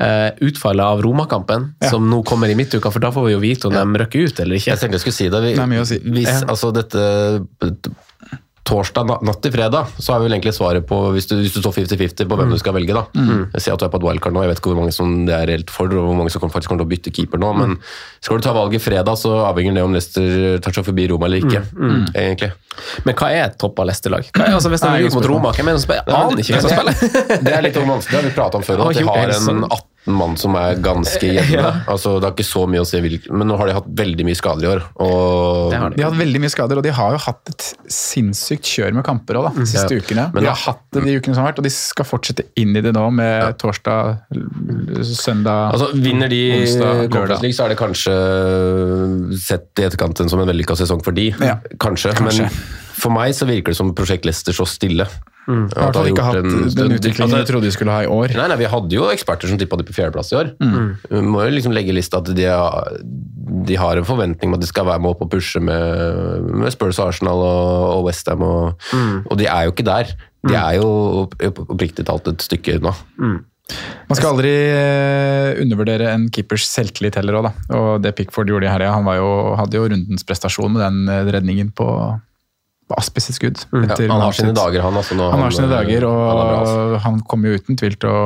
eh, 0.00 0.30
utfallet 0.46 0.84
av 0.84 1.02
Romakampen, 1.02 1.74
som 1.90 2.08
nå 2.10 2.22
kommer 2.26 2.48
i 2.50 2.54
midtuka, 2.58 2.90
for 2.94 3.00
da 3.02 3.10
får 3.14 3.26
vi 3.26 3.32
jo 3.36 3.40
vite 3.42 3.68
om 3.70 3.74
de 3.74 4.02
røkker 4.04 4.28
ut 4.28 4.40
eller 4.40 4.56
ikke. 4.60 4.70
Jeg 4.72 4.78
tenkte 4.82 4.98
jeg 5.00 5.04
skulle 5.06 5.18
si 5.20 5.28
det. 5.28 5.42
Vi, 5.42 5.54
Det 5.54 5.64
er 5.64 5.72
mye 5.74 5.82
å 5.84 5.88
si. 5.88 5.98
Hvis 6.04 6.28
Ja. 6.28 6.46
altså 6.48 6.72
dette 6.72 7.02
Torsdag 8.68 9.08
natt 9.24 9.38
til 9.40 9.52
fredag, 9.54 9.88
så 9.96 10.12
er 10.14 10.20
vel 10.26 10.34
egentlig 10.36 10.52
svaret 10.52 10.84
på 10.88 10.96
Hvis 11.14 11.28
du, 11.30 11.36
hvis 11.40 11.54
du 11.56 11.62
står 11.62 11.72
50-50 11.78 12.28
på 12.28 12.36
hvem 12.36 12.50
du 12.52 12.58
skal 12.60 12.74
velge, 12.76 12.92
da. 12.92 13.06
Jeg 13.54 13.64
ser 13.64 13.72
at 13.72 13.80
du 13.80 13.86
er 13.86 13.92
på 13.94 14.00
et 14.02 14.04
wildcard 14.04 14.36
nå, 14.36 14.42
jeg 14.44 14.52
vet 14.52 14.60
ikke 14.60 14.72
hvor 14.74 14.80
mange 14.82 14.92
som 14.92 15.14
det 15.28 15.34
er 15.38 15.46
reelt 15.48 15.72
for, 15.72 15.88
og 15.88 16.10
hvor 16.10 16.18
mange 16.20 16.32
som 16.34 16.44
faktisk 16.52 16.68
kommer 16.68 16.84
til 16.84 16.88
å 16.88 16.92
bytte 16.92 17.12
keeper 17.16 17.40
nå, 17.40 17.52
men 17.56 17.76
skal 18.20 18.36
du 18.36 18.44
ta 18.44 18.52
valget 18.56 18.84
fredag, 18.84 19.16
så 19.16 19.32
avhenger 19.48 19.78
det 19.78 19.86
om 19.88 19.96
Leicester 19.96 20.58
tar 20.64 20.76
seg 20.76 20.84
forbi 20.90 21.08
Roma 21.08 21.30
eller 21.30 21.42
ikke, 21.48 21.64
egentlig. 22.12 22.52
Men 23.08 23.16
hva 23.18 23.30
er 23.34 23.44
et 23.48 23.56
toppa 23.58 23.88
Leicester-lag? 23.88 24.28
Er- 24.36 24.54
Altså, 24.58 24.68
hvis 24.70 24.80
de 24.84 24.88
Nei, 24.90 25.08
mot. 25.14 25.24
Roma, 25.32 25.50
hvem 25.56 25.68
er 25.68 25.76
det 25.76 25.80
som 25.82 25.88
spiller? 25.88 26.04
Jeg 26.06 26.14
aner 26.18 26.42
ikke 26.42 26.54
hvem 26.54 26.62
som 26.62 26.72
spiller. 26.76 27.42
Det 27.48 27.52
er 27.56 27.62
litt 27.64 27.76
vanskelig, 27.78 28.10
det 28.12 28.18
har 28.20 28.26
vi 28.28 28.34
pratet 28.36 28.58
om 28.60 28.66
før, 28.66 28.82
at 28.90 28.98
de 28.98 29.04
har 29.08 29.32
en 29.32 29.46
sånn. 29.48 29.64
18 29.68 29.84
mann 30.14 30.36
som 30.40 30.54
er 30.58 30.78
ganske 30.84 31.28
jevne. 31.38 31.58
Ja. 31.60 31.72
Altså, 31.90 32.16
det 32.20 32.28
har 32.28 32.34
ikke 32.36 32.46
så 32.48 32.64
mye 32.70 32.82
å 32.84 32.88
si 32.88 33.00
hvilken, 33.04 33.36
men 33.38 33.48
nå 33.50 33.56
har 33.60 33.68
de 33.70 33.74
hatt 33.76 33.88
veldig 34.00 34.26
mye 34.28 34.38
skader 34.38 34.64
i 34.66 34.70
år, 34.72 34.82
og 35.04 35.74
har 35.74 35.90
de. 35.92 35.96
De 35.98 36.04
har 36.06 36.10
hatt 36.12 36.20
veldig 36.20 36.40
mye 36.44 36.52
skader, 36.54 36.80
og 36.80 36.86
de 36.86 36.92
har 36.96 37.16
jo 37.16 37.20
hatt 37.26 37.52
et 37.52 37.66
sinnssykt 37.92 38.64
kjør 38.68 38.96
med 38.98 39.06
kamper 39.06 39.40
også, 39.40 39.52
da, 39.54 39.62
de 39.64 39.68
siste 39.74 39.94
Ja. 39.98 40.02
ukene. 40.02 40.26
Men 40.34 40.46
de 40.46 40.50
har 40.52 40.60
hatt 40.64 40.82
det 40.96 41.04
de 41.06 41.16
ukene 41.20 41.34
som 41.36 41.44
har 41.44 41.52
vært, 41.52 41.62
og 41.62 41.68
de 41.68 41.74
skal 41.74 42.08
fortsette 42.08 42.46
inn 42.60 42.76
i 42.78 42.84
det 42.84 42.94
nå 42.96 43.04
med 43.14 43.58
torsdag, 43.60 44.18
søndag 45.04 45.72
Altså, 45.74 45.90
Vinner 45.94 46.28
de 46.32 46.42
Conference. 47.10 47.42
League, 47.42 47.56
så 47.56 47.64
er 47.66 47.74
det 47.74 47.78
kanskje 47.80 48.16
sett 49.38 49.80
i 49.82 49.86
etterkant 49.86 50.24
som 50.28 50.40
en 50.42 50.48
vellykka 50.50 50.76
sesong 50.78 51.02
for 51.04 51.16
de. 51.16 51.30
Ja. 51.42 51.58
Kanskje. 51.80 52.14
Kanskje. 52.18 52.48
Men 52.48 52.86
for 52.98 53.14
meg 53.14 53.34
så 53.38 53.46
virker 53.48 53.72
det 53.74 53.78
som 53.78 53.94
prosjekt 53.96 54.26
Leicester 54.28 54.52
så 54.56 54.66
stille. 54.68 55.06
Mm. 55.48 55.62
fall 55.72 56.04
ikke 56.10 56.24
hatt 56.26 56.34
den 56.44 56.90
utviklingen 56.92 57.24
altså, 57.24 57.38
altså, 57.38 57.46
trodde 57.48 57.64
de 57.64 57.72
skulle 57.72 57.92
ha 57.94 58.02
i 58.04 58.08
år. 58.12 58.34
Nei, 58.36 58.48
nei, 58.50 58.56
Vi 58.60 58.66
hadde 58.68 58.92
jo 58.98 59.06
eksperter 59.08 59.48
som 59.48 59.56
tippa 59.56 59.78
de 59.80 59.86
på 59.88 59.94
fjerdeplass 59.96 60.28
i 60.34 60.36
år. 60.36 60.50
Mm. 60.60 60.90
Vi 61.08 61.22
må 61.24 61.40
jo 61.46 61.54
liksom 61.54 61.72
legge 61.72 61.88
i 61.88 61.96
lista 61.96 62.20
at 62.20 62.28
de, 62.36 62.44
har- 62.44 62.98
de 63.64 63.78
har 63.80 63.96
en 63.96 64.04
forventning 64.04 64.50
om 64.52 64.58
at 64.58 64.60
de 64.60 64.68
skal 64.68 64.84
være 64.90 65.00
med 65.00 65.14
opp 65.14 65.22
og 65.24 65.30
pushe 65.32 65.62
med, 65.64 66.44
med 66.52 66.74
Spurs, 66.74 67.00
Arsenal 67.00 67.40
og, 67.40 67.96
og 67.96 68.04
Westham, 68.10 68.44
og, 68.44 68.88
Mm. 68.92 69.22
og 69.24 69.38
de 69.40 69.46
er 69.48 69.64
jo 69.64 69.72
ikke 69.72 69.88
der. 69.88 70.12
De 70.48 70.54
er 70.54 70.76
jo 70.82 70.90
opp- 71.24 71.40
opp- 71.48 71.64
oppriktig 71.72 72.04
talt 72.06 72.28
et 72.28 72.44
stykke 72.44 72.76
unna. 72.82 72.92
Man 74.08 74.16
skal 74.16 74.30
aldri 74.34 74.52
eh, 74.52 75.58
undervurdere 75.60 76.12
en 76.14 76.28
keepers 76.32 76.64
selvtillit 76.72 77.16
heller 77.18 77.36
òg, 77.40 77.48
da. 77.48 77.76
Og 77.76 78.02
det 78.04 78.14
Pickford 78.16 78.48
gjorde 78.48 78.64
i 78.68 78.72
helga, 78.72 78.92
han 78.94 79.04
var 79.08 79.18
jo, 79.20 79.26
hadde 79.60 79.76
jo 79.80 79.88
rundens 79.92 80.24
prestasjon 80.28 80.72
med 80.76 80.84
den 80.84 81.02
eh, 81.12 81.24
redningen 81.36 81.72
på, 81.76 81.88
på 82.88 82.96
Aspi 82.98 83.20
sitt 83.20 83.36
skudd. 83.38 83.62
Ja, 83.72 83.96
han 84.00 84.22
har 84.24 84.36
sine 84.36 84.54
dager, 84.56 84.82
han. 84.84 84.96
Altså, 84.96 85.16
han, 85.18 85.30
Han 85.34 85.42
har 85.46 85.56
sine 85.56 85.70
dager, 85.70 86.06
og 86.08 86.20
han 86.28 86.52
altså. 86.60 87.00
han 87.04 87.20
kommer 87.28 87.52
jo 87.52 87.60
uten 87.62 87.76
tvil 87.80 87.98
til 88.00 88.08
å 88.12 88.20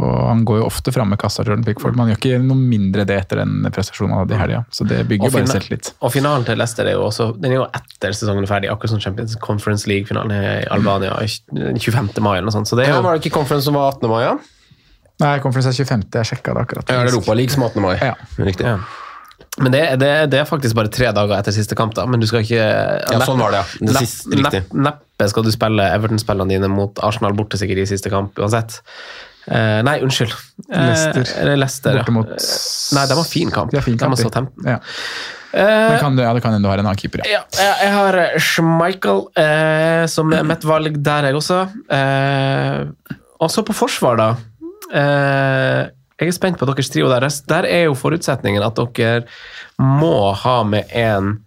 og 0.00 0.12
han 0.24 0.40
går 0.48 0.62
jo 0.62 0.64
ofte 0.64 0.88
fram 0.88 1.10
med 1.12 1.18
kassa, 1.20 1.42
Jordan 1.44 1.66
Pickford. 1.66 1.98
Man 2.00 2.08
gjør 2.08 2.16
ikke 2.16 2.36
noe 2.40 2.56
mindre 2.56 3.04
det 3.04 3.18
etter 3.26 3.42
den 3.42 3.58
prestasjonen 3.74 4.14
han 4.14 4.22
hadde 4.22 4.32
i 4.32 4.40
helga. 4.40 4.60
Så 4.72 4.86
det 4.88 5.02
bygger 5.10 5.26
Og 5.28 5.34
jo 5.34 5.36
bare 5.36 5.50
selvtillit. 5.50 5.90
Og 6.00 6.14
finalen 6.14 6.46
til 6.48 6.56
Leicester 6.56 6.88
er 6.88 6.96
jo 6.96 7.02
også 7.10 7.26
Den 7.36 7.52
er 7.52 7.58
jo 7.58 7.66
etter 7.76 8.16
sesongen 8.16 8.46
er 8.46 8.48
ferdig, 8.48 8.70
akkurat 8.72 8.94
som 8.94 9.02
Champions 9.04 9.36
Conference 9.44 9.84
League-finalen 9.90 10.32
i 10.32 10.64
Albania 10.72 11.18
i 11.20 11.28
25. 11.28 12.08
mai 12.24 12.38
eller 12.38 12.48
noe 12.48 12.56
sånt. 12.56 12.72
Så 12.72 12.78
det 12.80 12.86
er 12.86 12.94
Ja, 12.94 13.02
jo 13.02 13.04
var 13.04 13.18
det 13.18 13.26
ikke 13.26 13.36
conference 13.36 13.68
som 13.68 13.76
var 13.76 13.92
18. 13.92 14.08
mai? 14.08 14.22
Ja? 14.24 14.32
Nei, 15.22 15.34
Conference 15.44 15.68
er 15.68 15.84
25. 15.84 16.08
Jeg 16.16 16.30
sjekka 16.32 16.56
det 16.56 16.64
akkurat. 16.64 16.88
Ja, 16.88 17.02
det 17.04 17.12
er 17.12 17.16
Europa 17.18 17.36
League 17.36 17.52
som 17.52 17.66
er 17.66 17.74
18. 17.76 17.82
mai. 17.84 17.94
Ja. 18.00 18.14
Riktig. 18.48 18.66
ja. 18.66 18.78
Men 19.58 19.72
det, 19.74 19.82
det, 20.00 20.10
det 20.32 20.38
er 20.40 20.44
faktisk 20.48 20.74
bare 20.78 20.88
tre 20.92 21.10
dager 21.12 21.34
etter 21.38 21.52
siste 21.54 21.76
kamp, 21.78 21.94
da. 21.98 22.06
Men 22.06 22.20
du 22.22 22.26
skal 22.30 22.42
ikke 22.46 22.62
Ja, 22.62 23.20
sånn 23.26 23.38
var 23.42 23.52
det, 23.54 23.60
ja. 23.62 23.90
Det 23.92 23.96
siste, 24.06 24.30
riktig. 24.38 24.62
nepp- 24.72 25.02
Neppe 25.12 25.28
skal 25.30 25.44
du 25.46 25.50
spille 25.54 25.84
Everton-spillene 25.94 26.48
dine 26.50 26.68
mot 26.72 26.98
Arsenal 27.04 27.34
borte 27.38 27.58
sikkert 27.60 27.78
i 27.84 27.86
siste 27.86 28.10
kamp 28.10 28.38
uansett. 28.42 28.80
Eh, 29.46 29.80
nei, 29.86 29.98
unnskyld. 30.02 30.32
Eh, 30.70 30.86
Leicester. 30.88 31.28
eller 31.42 31.56
Leicester. 31.60 31.98
Borte 31.98 32.14
mot 32.16 32.28
ja. 32.32 32.38
Nei, 32.96 33.04
de 33.10 33.16
har 33.20 33.24
fin 33.28 33.50
kamp. 33.54 33.70
De 33.70 33.78
har 33.78 33.84
fin 33.86 33.98
kamp, 33.98 34.16
de 34.16 34.22
har. 34.22 34.30
Southampton. 34.30 34.66
Ja. 34.66 34.78
Eh, 35.52 35.88
Men 35.92 35.98
kan, 36.00 36.16
det- 36.16 36.24
ja, 36.24 36.32
det 36.34 36.42
kan 36.42 36.52
hende 36.56 36.64
du 36.66 36.70
har 36.72 36.78
en 36.80 36.86
annen 36.86 36.98
keeper, 36.98 37.22
ja. 37.26 37.42
Ja, 37.54 37.72
jeg, 37.84 37.92
har 37.92 38.18
eh, 38.22 38.38
Schmeichel 38.40 39.24
eh, 39.36 40.06
som 40.10 40.32
er 40.32 40.42
mitt 40.48 40.64
valg 40.64 40.96
der, 41.04 41.28
jeg 41.28 41.34
også. 41.38 41.60
Eh, 41.92 43.18
og 43.42 43.50
så 43.52 43.62
på 43.66 43.74
forsvar, 43.76 44.16
da. 44.16 44.30
Eh, 44.92 45.86
jeg 46.22 46.32
er 46.32 46.38
spent 46.38 46.58
på 46.60 46.66
deres 46.70 46.90
trio 46.92 47.08
der. 47.12 47.26
Der 47.50 47.68
er 47.68 47.84
jo 47.90 47.94
forutsetningen 47.98 48.62
at 48.64 48.78
dere 48.96 49.24
må 49.82 50.32
ha 50.42 50.62
med 50.64 50.90
en 50.94 51.40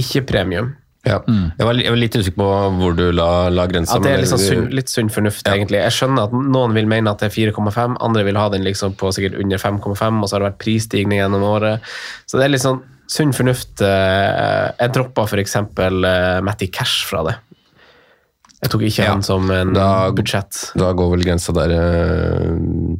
ikke-premium. 0.00 0.74
Ja. 1.04 1.16
Jeg, 1.26 1.66
var, 1.66 1.74
jeg 1.82 1.90
var 1.90 1.98
litt 1.98 2.14
usikker 2.14 2.38
på 2.38 2.48
hvor 2.78 2.92
du 2.94 3.08
la, 3.10 3.48
la 3.50 3.64
grensa. 3.66 3.96
At 3.98 4.04
det 4.06 4.12
er 4.14 4.20
liksom 4.22 4.38
sunn, 4.38 4.68
litt 4.70 4.88
sunn 4.92 5.08
fornuft, 5.10 5.42
Ja. 5.48 5.56
egentlig. 5.56 5.80
Jeg 5.82 5.96
skjønner 5.96 6.28
at 6.28 6.36
noen 6.36 6.76
vil 6.78 6.86
mene 6.86 7.10
at 7.10 7.18
det 7.24 7.26
er 7.32 7.34
4,5, 7.50 7.96
andre 7.98 8.22
vil 8.28 8.38
ha 8.38 8.44
den 8.54 8.62
liksom 8.62 8.94
på 9.00 9.10
sikkert 9.12 9.34
under 9.42 9.58
5,5, 9.58 10.22
og 10.22 10.28
så 10.30 10.36
har 10.36 10.44
det 10.44 10.50
vært 10.52 10.60
prisstigning 10.62 11.18
gjennom 11.18 11.42
året. 11.42 11.82
Så 12.30 12.38
det 12.38 12.44
er 12.46 12.54
litt 12.54 12.62
sånn 12.62 12.78
sunn 13.10 13.34
fornuft. 13.34 13.82
eh, 13.82 14.70
Jeg 14.78 14.92
droppa 14.94 15.26
f.eks. 15.26 15.56
Uh, 15.56 16.40
Matty 16.46 16.68
Cash 16.70 17.02
fra 17.10 17.24
det. 17.26 17.34
Jeg 18.62 18.70
tok 18.70 18.82
ikke 18.86 19.02
Ja. 19.02 19.10
han 19.10 19.22
som 19.26 19.50
en 19.50 19.72
Da- 19.74 20.12
budsjett. 20.14 20.70
Da 20.78 20.92
går 20.94 21.10
vel 21.16 21.24
grensa 21.26 21.52
der 21.52 21.72
eh, 21.74 22.94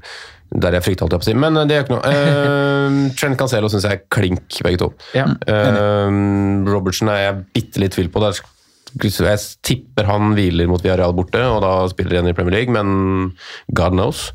Der 0.52 0.76
jeg 0.76 0.84
frykter, 0.84 1.06
holdt 1.06 1.16
jeg 1.16 1.22
på 1.22 1.28
å. 1.30 1.42
Men 1.46 1.56
eh, 1.56 1.68
det 1.68 1.76
gjør 1.78 1.86
ikke 1.86 1.94
noe. 1.94 2.12
Uh, 2.12 2.96
Trent 3.18 3.38
Cancelo 3.40 3.70
syns 3.72 3.86
jeg 3.88 4.00
er 4.00 4.02
klink, 4.12 4.58
begge 4.64 4.82
to. 4.82 4.90
Ja. 5.16 5.24
uh, 5.48 6.08
Robertsen 6.68 7.08
er 7.12 7.22
jeg 7.22 7.38
bitte 7.56 7.82
litt 7.82 7.96
tvil 7.96 8.10
på. 8.12 8.20
Der 8.24 8.36
jeg 9.00 9.38
tipper 9.62 10.04
han 10.08 10.34
hviler 10.36 10.68
mot 10.70 10.82
Villarreal 10.82 11.14
borte, 11.16 11.40
og 11.40 11.60
da 11.64 11.72
spiller 11.92 12.18
igjen 12.18 12.28
i 12.30 12.34
Premier 12.36 12.56
League, 12.58 12.72
men 12.74 13.32
God 13.74 13.92
knows. 13.96 14.32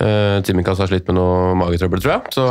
Uh, 0.00 0.40
Timikas 0.44 0.78
har 0.82 0.90
slitt 0.90 1.06
med 1.08 1.16
noe 1.18 1.54
magetrøbbel, 1.60 2.02
tror 2.04 2.12
jeg, 2.16 2.34
så 2.36 2.44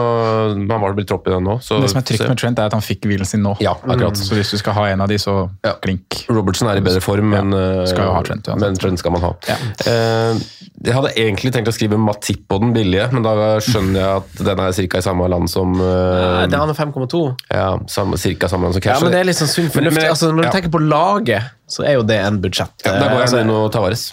han 0.55 0.67
var 0.81 0.95
blitt 0.97 1.09
tropp 1.11 1.27
i 1.27 1.33
den 1.35 1.43
nå. 1.47 1.57
Så, 1.63 1.79
Det 1.83 1.91
som 1.91 2.01
er 2.01 2.07
trygt 2.09 2.27
med 2.29 2.37
Trent, 2.41 2.59
er 2.59 2.71
at 2.71 2.77
han 2.77 2.83
fikk 2.85 3.07
hvilen 3.09 3.27
sin 3.29 3.43
nå. 3.45 3.55
Ja, 3.63 3.75
akkurat. 3.83 4.17
Så 4.17 4.35
hvis 4.37 4.51
du 4.53 4.57
skal 4.61 4.73
ha 4.77 4.87
en 4.93 5.01
av 5.01 5.07
de, 5.11 5.17
så 5.21 5.49
Ja. 5.63 5.75
klink. 5.83 6.23
Robertson 6.29 6.67
er 6.69 6.77
i 6.77 6.85
bedre 6.85 7.01
form, 7.01 7.29
men, 7.29 7.53
eh, 7.53 7.85
skal 7.87 8.05
jo 8.05 8.13
ha 8.13 8.21
Trent, 8.23 8.47
uansett. 8.47 8.59
men 8.61 8.75
Trent 8.75 8.99
skal 8.99 9.11
man 9.11 9.21
ha. 9.21 9.33
Ja. 9.47 9.57
Uh, 9.87 10.39
Jeg 10.83 10.93
hadde 10.97 11.13
egentlig 11.15 11.53
tenkt 11.53 11.69
å 11.69 11.71
skrive 11.71 11.95
Matip 11.97 12.41
på 12.49 12.59
den 12.59 12.73
billige, 12.73 13.05
men 13.13 13.23
da 13.23 13.33
skjønner 13.63 13.99
jeg 14.01 14.17
at 14.17 14.43
den 14.43 14.59
er 14.59 14.71
ca. 14.73 14.97
i 14.97 15.01
samme 15.05 15.29
land 15.29 15.49
som 15.49 15.71
uh, 15.79 16.43
Det 16.45 16.53
er 16.53 16.59
han 16.59 16.69
er 16.69 16.73
5,2. 16.73 17.37
Ja, 17.53 17.77
ca. 17.77 18.17
cirka 18.17 18.49
samme 18.49 18.63
land 18.67 18.73
som 18.75 18.81
Ja, 18.83 18.99
men 18.99 19.11
det 19.11 19.19
er 19.21 19.23
litt 19.29 19.37
sånn 19.37 19.47
sunn 19.47 19.69
fornuft. 19.71 19.93
Men- 19.93 20.03
men- 20.03 20.11
altså, 20.11 20.31
når 20.33 20.41
du 20.41 20.47
ja. 20.47 20.51
tenker 20.51 20.71
på 20.71 20.81
laget, 20.83 21.42
så 21.69 21.85
er 21.87 21.97
jo 21.97 22.03
det 22.07 22.19
en 22.23 22.39
budsjett. 22.43 22.75
ja, 22.85 22.91
der 22.97 23.07
går 23.07 23.17
jeg 23.21 23.27
altså, 23.27 23.41
inn 23.43 23.53
og 23.53 23.71
Tavares. 23.73 24.05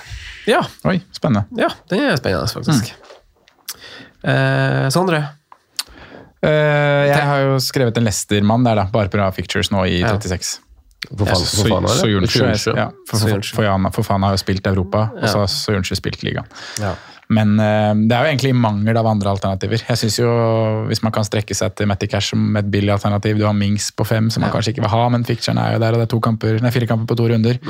ja, 0.48 0.62
Oi, 0.88 0.98
spennende. 1.16 1.46
ja, 1.60 1.68
den 1.92 2.06
er 2.08 2.16
spennende, 2.20 2.48
faktisk. 2.54 2.94
Eh, 4.20 4.88
Sondre? 4.92 5.20
Eh, 6.40 7.06
jeg 7.10 7.20
har 7.20 7.44
jo 7.44 7.60
skrevet 7.60 7.96
en 8.00 8.06
Lester-mann 8.08 8.64
der, 8.64 8.80
da, 8.80 8.88
bare 8.92 9.12
pga. 9.12 9.28
Fictures 9.36 9.70
nå 9.72 9.84
i 9.88 10.00
36. 10.04 10.58
For 11.10 11.24
faen, 11.24 11.44
for 11.48 11.68
faen 11.68 11.86
er 11.86 11.88
det? 11.88 11.96
Soyuncu 11.96 12.32
Soyuncu. 12.34 12.72
ja, 12.76 12.88
for, 13.08 13.16
for, 13.16 13.28
for, 13.28 13.52
for, 13.56 13.64
Jan- 13.64 13.88
faen 14.04 14.26
har 14.26 14.34
jo 14.36 14.40
spilt 14.42 14.66
Europa, 14.68 15.06
og 15.16 15.28
så 15.28 15.42
har 15.42 15.48
Soyuncu 15.52 15.96
spilt 15.96 16.24
ligaen. 16.26 16.48
Ja. 16.80 16.92
Men 17.30 17.54
eh, 17.62 17.92
det 18.10 18.16
er 18.16 18.24
jo 18.24 18.32
egentlig 18.32 18.54
mangel 18.58 18.98
av 18.98 19.06
andre 19.06 19.34
alternativer. 19.34 19.84
Jeg 19.86 20.00
synes 20.00 20.18
jo, 20.18 20.30
Hvis 20.90 21.02
man 21.06 21.14
kan 21.14 21.26
strekke 21.26 21.54
seg 21.54 21.76
til 21.78 21.90
Matty 21.90 22.08
Cash 22.10 22.34
som 22.34 22.56
et 22.58 22.70
billig 22.70 22.92
alternativ, 22.94 23.38
du 23.38 23.46
har 23.46 23.54
Mings 23.56 23.90
på 23.94 24.06
fem, 24.08 24.30
som 24.30 24.42
man 24.42 24.50
kanskje 24.54 24.74
ikke 24.74 24.86
vil 24.86 24.94
ha, 24.94 25.04
men 25.14 25.26
fikseren 25.26 25.60
er 25.62 25.76
jo 25.76 25.82
der, 25.82 25.94
og 25.94 26.02
det 26.02 26.08
er 26.08 26.24
kamper, 26.26 26.58
nei, 26.62 26.74
fire 26.74 26.90
kamper 26.90 27.10
på 27.10 27.18
to 27.20 27.28
runder. 27.30 27.60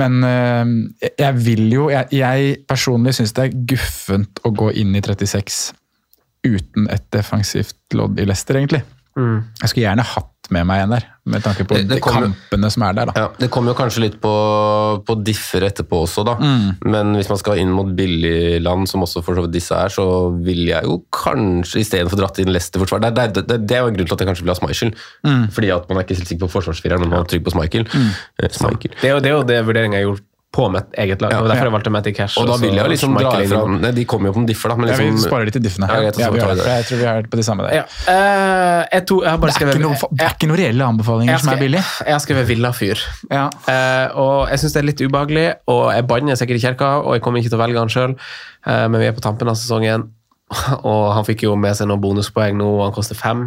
Men 0.00 0.22
eh, 0.22 1.10
jeg 1.18 1.38
vil 1.42 1.64
jo 1.72 1.88
Jeg, 1.90 2.06
jeg 2.14 2.60
personlig 2.70 3.16
syns 3.16 3.32
det 3.34 3.48
er 3.48 3.56
guffent 3.72 4.42
å 4.46 4.52
gå 4.54 4.70
inn 4.78 4.94
i 4.94 5.02
36 5.02 5.72
uten 6.46 6.86
et 6.88 7.04
defensivt 7.12 7.76
lodd 7.98 8.18
i 8.18 8.24
Leicester, 8.24 8.56
egentlig. 8.56 8.80
Jeg 9.16 9.68
skulle 9.68 9.86
gjerne 9.88 10.04
hatt 10.06 10.26
med 10.50 10.64
meg 10.66 10.80
en 10.82 10.90
der, 10.90 11.04
med 11.30 11.42
tanke 11.44 11.62
på 11.68 11.76
Det- 11.76 11.86
det 11.88 12.00
kom, 12.02 12.14
kampene 12.34 12.70
som 12.72 12.82
er 12.82 12.92
der. 12.94 13.06
da. 13.06 13.12
Ja, 13.14 13.28
Det 13.38 13.50
kommer 13.54 13.70
jo 13.70 13.74
kanskje 13.78 14.00
litt 14.02 14.16
på, 14.20 14.32
på 15.06 15.14
differ 15.22 15.62
etterpå 15.68 16.00
også, 16.06 16.24
da. 16.26 16.34
Men 16.84 17.14
hvis 17.14 17.28
man 17.30 17.38
skal 17.38 17.58
inn 17.62 17.70
mot 17.70 17.86
billigland, 17.94 18.88
som 18.88 19.02
også 19.02 19.22
for 19.22 19.34
så 19.38 19.44
vidt 19.46 19.52
disse 19.54 19.70
er, 19.76 19.88
så 19.94 20.06
vil 20.42 20.64
jeg 20.72 20.82
jo 20.84 21.04
kanskje 21.14 21.82
istedenfor 21.84 22.18
dratt 22.18 22.38
inn 22.42 22.50
Leicester-forsvar 22.50 23.00
det, 23.04 23.14
det, 23.14 23.46
det, 23.46 23.60
det 23.66 23.76
er 23.76 23.84
jo 23.84 23.92
en 23.92 23.94
grunn 24.00 24.06
til 24.10 24.14
at 24.16 24.24
jeg 24.24 24.30
kanskje 24.32 24.46
vil 24.46 24.54
ha 24.54 24.58
Schmeichel. 24.58 24.94
Fordi 25.54 25.70
at 25.76 25.88
man 25.88 25.98
er 25.98 26.02
ikke 26.06 26.18
helt 26.18 26.28
sikker 26.32 26.46
på 26.48 26.54
forsvarsfireren, 26.58 27.00
men 27.04 27.10
man 27.14 27.20
er 27.22 27.30
trygg 27.30 27.44
på 27.46 27.54
Schmeichel. 27.54 27.86
Mm. 27.86 28.10
Schmeichel. 28.50 28.90
Det 29.00 29.10
er 29.10 29.14
jo 29.14 29.20
det, 29.20 29.30
er 29.30 29.36
jo 29.38 29.42
det 29.52 29.60
vurderingen 29.70 29.98
jeg 30.00 30.06
gjorde 30.08 30.26
på 30.50 30.66
mitt 30.68 30.96
eget 30.98 31.20
lag. 31.22 31.30
Ja. 31.30 31.40
Derfor 31.46 31.68
jeg 31.68 31.72
valgte 31.76 31.90
Matty 31.94 32.12
Cash. 32.14 32.38
Og 32.40 32.48
da 32.48 32.56
vil 32.58 32.74
jeg 32.74 32.82
jo 32.82 32.90
liksom 32.90 33.14
dra 33.14 33.34
ifra 33.38 33.60
Nei, 33.70 33.92
De 33.94 34.04
kommer 34.10 34.30
jo 34.30 34.34
på 34.34 34.40
en 34.42 34.48
differ, 34.48 34.72
da. 34.72 34.76
Men 34.80 34.88
Ja, 34.90 34.96
liksom, 34.98 35.18
vi 35.20 35.22
sparer 35.28 35.46
litt 35.46 35.54
til 35.54 35.62
diffene. 35.62 35.86
Ja, 35.86 35.98
greit, 36.02 36.18
Ja, 36.18 36.30
vi 36.34 36.40
har 36.42 36.54
det. 36.54 36.64
det. 36.64 36.76
Jeg 36.80 36.86
tror 36.88 36.98
vi 36.98 37.06
er 37.12 37.28
på 37.30 37.38
de 37.38 37.44
samme 37.46 37.66
der. 37.66 37.76
Ja. 37.78 37.84
Uh, 38.08 38.80
jeg, 38.90 39.04
to, 39.06 39.20
jeg 39.22 39.30
har 39.30 39.38
bare 39.44 39.54
Det 39.54 39.76
er 39.76 39.82
noe, 39.84 39.98
det 40.10 40.26
er 40.26 40.34
ikke 40.34 40.48
noen 40.50 40.58
reelle 40.58 40.88
anbefalinger 40.90 41.38
skal, 41.38 41.44
som 41.44 41.54
er 41.54 41.62
billig. 41.62 41.82
jeg 42.06 42.16
har 42.16 42.22
skrevet 42.24 42.48
Villafyr. 42.48 43.04
Ja. 43.30 43.44
Uh, 43.68 44.18
og 44.24 44.50
jeg 44.50 44.62
syns 44.64 44.74
det 44.74 44.82
er 44.82 44.88
litt 44.88 45.04
ubehagelig, 45.04 45.46
og 45.70 45.84
jeg 45.94 46.06
banner 46.10 46.40
sikkert 46.40 46.58
i 46.58 46.64
kirka, 46.64 46.90
og 47.04 47.14
jeg 47.14 47.22
kommer 47.22 47.44
ikke 47.44 47.52
til 47.54 47.60
å 47.60 47.62
velge 47.62 47.84
han 47.84 47.92
sjøl, 47.94 48.16
men 48.66 48.98
vi 49.00 49.06
er 49.06 49.14
på 49.14 49.22
tampen 49.22 49.48
av 49.48 49.54
sesongen, 49.54 50.08
og 50.90 51.04
han 51.14 51.24
fikk 51.28 51.46
jo 51.46 51.54
med 51.54 51.78
seg 51.78 51.86
noen 51.86 52.02
bonuspoeng 52.02 52.58
nå, 52.58 52.66
og 52.80 52.88
han 52.88 52.96
koster 52.96 53.18
fem. 53.18 53.46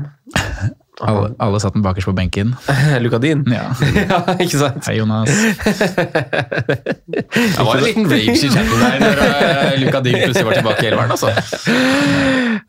Alle, 1.02 1.32
alle 1.42 1.60
satt 1.60 1.74
den 1.74 1.82
bakerst 1.82 2.06
på 2.06 2.14
benken. 2.14 2.52
Lukadin. 3.02 3.42
Ja. 3.50 3.72
ja, 4.10 4.20
ikke 4.38 4.60
sant? 4.62 4.86
Hei, 4.86 5.00
Jonas. 5.00 5.30
Det 7.14 7.58
var 7.66 7.78
en 7.78 7.84
liten 7.84 8.06
rage 8.10 8.34
i 8.34 8.50
chatten 8.50 8.80
der 8.80 9.00
når 9.02 9.22
Lukadin 9.22 9.82
Luka 9.84 10.02
Dill 10.06 10.20
plutselig 10.22 10.46
var 10.48 10.58
tilbake 10.60 10.86
i 10.86 10.90
elveren, 10.92 11.14
altså. 11.16 11.32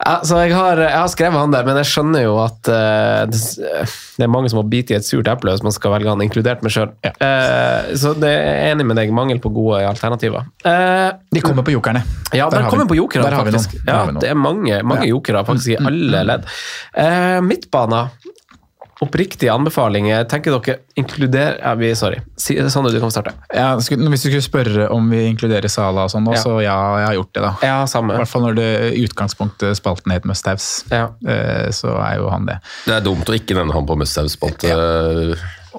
Ja, 0.04 0.14
så 0.26 0.40
jeg 0.42 0.54
har, 0.56 0.80
jeg 0.82 0.96
har 0.96 1.10
skrevet 1.12 1.38
han 1.38 1.52
der, 1.54 1.66
men 1.68 1.78
jeg 1.80 1.88
skjønner 1.90 2.24
jo 2.24 2.34
at 2.42 2.70
uh, 2.72 3.24
det, 3.30 4.24
er 4.24 4.30
mange 4.32 4.50
som 4.52 4.60
må 4.60 4.64
bite 4.72 4.94
i 4.94 4.98
et 4.98 5.06
surt 5.06 5.28
eple 5.30 5.54
hvis 5.54 5.64
man 5.64 5.74
skal 5.76 5.94
velge 5.94 6.10
han, 6.10 6.24
inkludert 6.24 6.64
meg 6.64 6.74
sjøl. 6.74 6.90
så 8.00 8.14
det 8.18 8.32
er 8.32 8.72
enig 8.72 8.88
med 8.88 8.98
deg, 9.00 9.12
mangel 9.14 9.40
på 9.44 9.52
gode 9.54 9.84
alternativer. 9.86 10.48
Uh, 10.64 11.12
De 11.34 11.44
kommer 11.44 11.66
på 11.66 11.76
jokerne. 11.76 12.02
Ja, 12.34 12.48
Der 12.50 12.64
der 12.64 12.70
kommer 12.70 12.84
vi- 12.88 12.88
på 12.88 13.20
vi 13.20 13.20
faktisk. 13.20 13.74
Ja, 13.86 14.06
det 14.20 14.28
er 14.28 14.34
mange, 14.34 14.82
mange 14.82 15.06
Ja. 15.06 15.10
jokere 15.14 15.44
faktisk 15.44 15.68
i 15.68 15.76
alle 15.76 16.24
ledd. 16.24 16.44
Eh, 16.94 17.40
midtbaner. 17.40 18.08
Oppriktig 19.02 19.48
anbefalinger 19.50 20.22
tenker 20.30 20.54
dere 20.54 20.78
inkluderer 21.00 21.58
ja, 21.58 21.72
vi, 21.74 21.88
Sorry. 21.98 22.20
Si, 22.38 22.54
Sondre, 22.70 22.92
du 22.94 23.00
kan 23.02 23.10
starte. 23.10 23.32
Ja, 23.52 23.72
hvis 23.76 23.88
du 23.90 24.30
skulle 24.30 24.42
spørre 24.44 24.86
om 24.94 25.08
vi 25.10 25.24
inkluderer 25.32 25.66
Sala 25.68 26.04
og 26.06 26.10
sånn, 26.12 26.28
Ja. 26.32 26.38
så 26.42 26.62
ja, 26.62 26.76
jeg 27.00 27.06
har 27.08 27.14
gjort 27.18 27.32
det, 27.34 27.42
da. 27.42 27.52
Ja, 27.62 27.80
I 27.84 28.14
hvert 28.20 28.28
fall 28.30 28.42
når 28.46 28.54
det 28.60 28.68
utgangspunktet 29.08 29.76
spalten 29.80 30.12
het 30.14 30.24
Must-Haves, 30.24 30.84
Ja. 30.92 31.08
eh, 31.26 31.68
så 31.74 31.96
er 31.98 32.16
jo 32.20 32.30
han 32.30 32.46
det. 32.46 32.60
Det 32.86 32.94
er 32.94 33.00
dumt 33.00 33.24
å 33.26 33.34
ikke 33.34 33.54
nevne 33.58 33.72
han 33.74 33.86
på 33.86 33.96
Musthaus-spalte. 33.98 34.70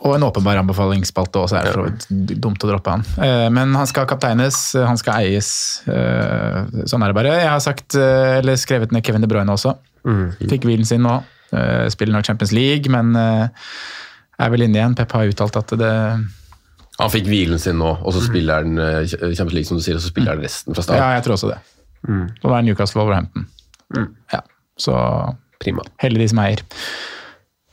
Og 0.03 0.11
en 0.17 0.23
åpenbar 0.27 0.57
anbefalingsspalte 0.59 1.39
også, 1.39 1.55
er 1.55 1.63
det 1.63 2.03
så 2.03 2.39
dumt 2.43 2.59
å 2.65 2.67
droppe 2.67 2.91
han. 2.91 3.05
Eh, 3.17 3.49
Men 3.49 3.73
han 3.75 3.87
skal 3.87 4.05
kapteines, 4.05 4.73
han 4.75 4.97
skal 4.97 5.21
eies. 5.23 5.81
eh, 5.87 6.65
Sånn 6.85 7.01
er 7.01 7.13
det 7.13 7.15
bare. 7.15 7.31
Jeg 7.39 7.47
har 7.47 7.59
sagt, 7.63 7.95
eller 7.95 8.55
skrevet 8.59 8.91
ned 8.91 9.03
Kevin 9.05 9.21
De 9.21 9.27
Bruyne 9.27 9.47
også. 9.55 9.77
Fikk 10.05 10.67
hvilen 10.67 10.85
sin 10.85 11.01
nå. 11.01 11.23
Eh, 11.55 11.85
Spiller 11.93 12.15
nok 12.17 12.27
Champions 12.27 12.53
League, 12.55 12.91
men 12.91 13.15
eh, 13.19 13.69
er 14.39 14.51
vel 14.53 14.65
inne 14.67 14.81
igjen. 14.81 14.97
Pep 14.97 15.15
har 15.15 15.31
uttalt 15.31 15.59
at 15.61 15.75
det 15.79 15.93
Han 16.99 17.11
fikk 17.11 17.27
hvilen 17.27 17.59
sin 17.61 17.79
nå, 17.81 17.95
og 18.01 18.15
så 18.15 18.23
spiller 18.23 18.63
han 18.63 18.79
eh, 18.79 19.01
Champions 19.07 19.55
League, 19.55 19.69
som 19.69 19.79
du 19.79 19.85
sier, 19.85 19.97
og 19.99 20.03
så 20.03 20.11
spiller 20.11 20.35
han 20.35 20.43
resten 20.43 20.75
fra 20.75 20.85
start. 20.85 21.01
Ja, 21.01 21.09
jeg 21.17 21.25
tror 21.27 21.37
også 21.37 21.51
det. 21.53 21.59
Og 22.05 22.45
da 22.45 22.55
er 22.57 22.67
Newcastle 22.67 23.01
Wolverhampton. 23.01 23.47
Ja, 24.33 24.43
så 24.77 24.95
Prima. 25.61 25.83
heldig 26.03 26.21
de 26.21 26.27
som 26.31 26.41
eier. 26.43 26.61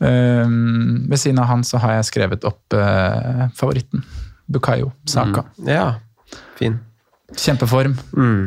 Um, 0.03 1.05
ved 1.11 1.21
siden 1.21 1.39
av 1.39 1.47
han 1.47 1.63
så 1.67 1.79
har 1.79 1.99
jeg 1.99 2.09
skrevet 2.09 2.47
opp 2.49 2.75
uh, 2.75 3.45
favoritten. 3.55 4.03
Bukayo 4.51 4.91
Saka. 5.07 5.45
Ja, 5.69 6.01
fin. 6.59 6.81
Kjempeform. 7.39 7.95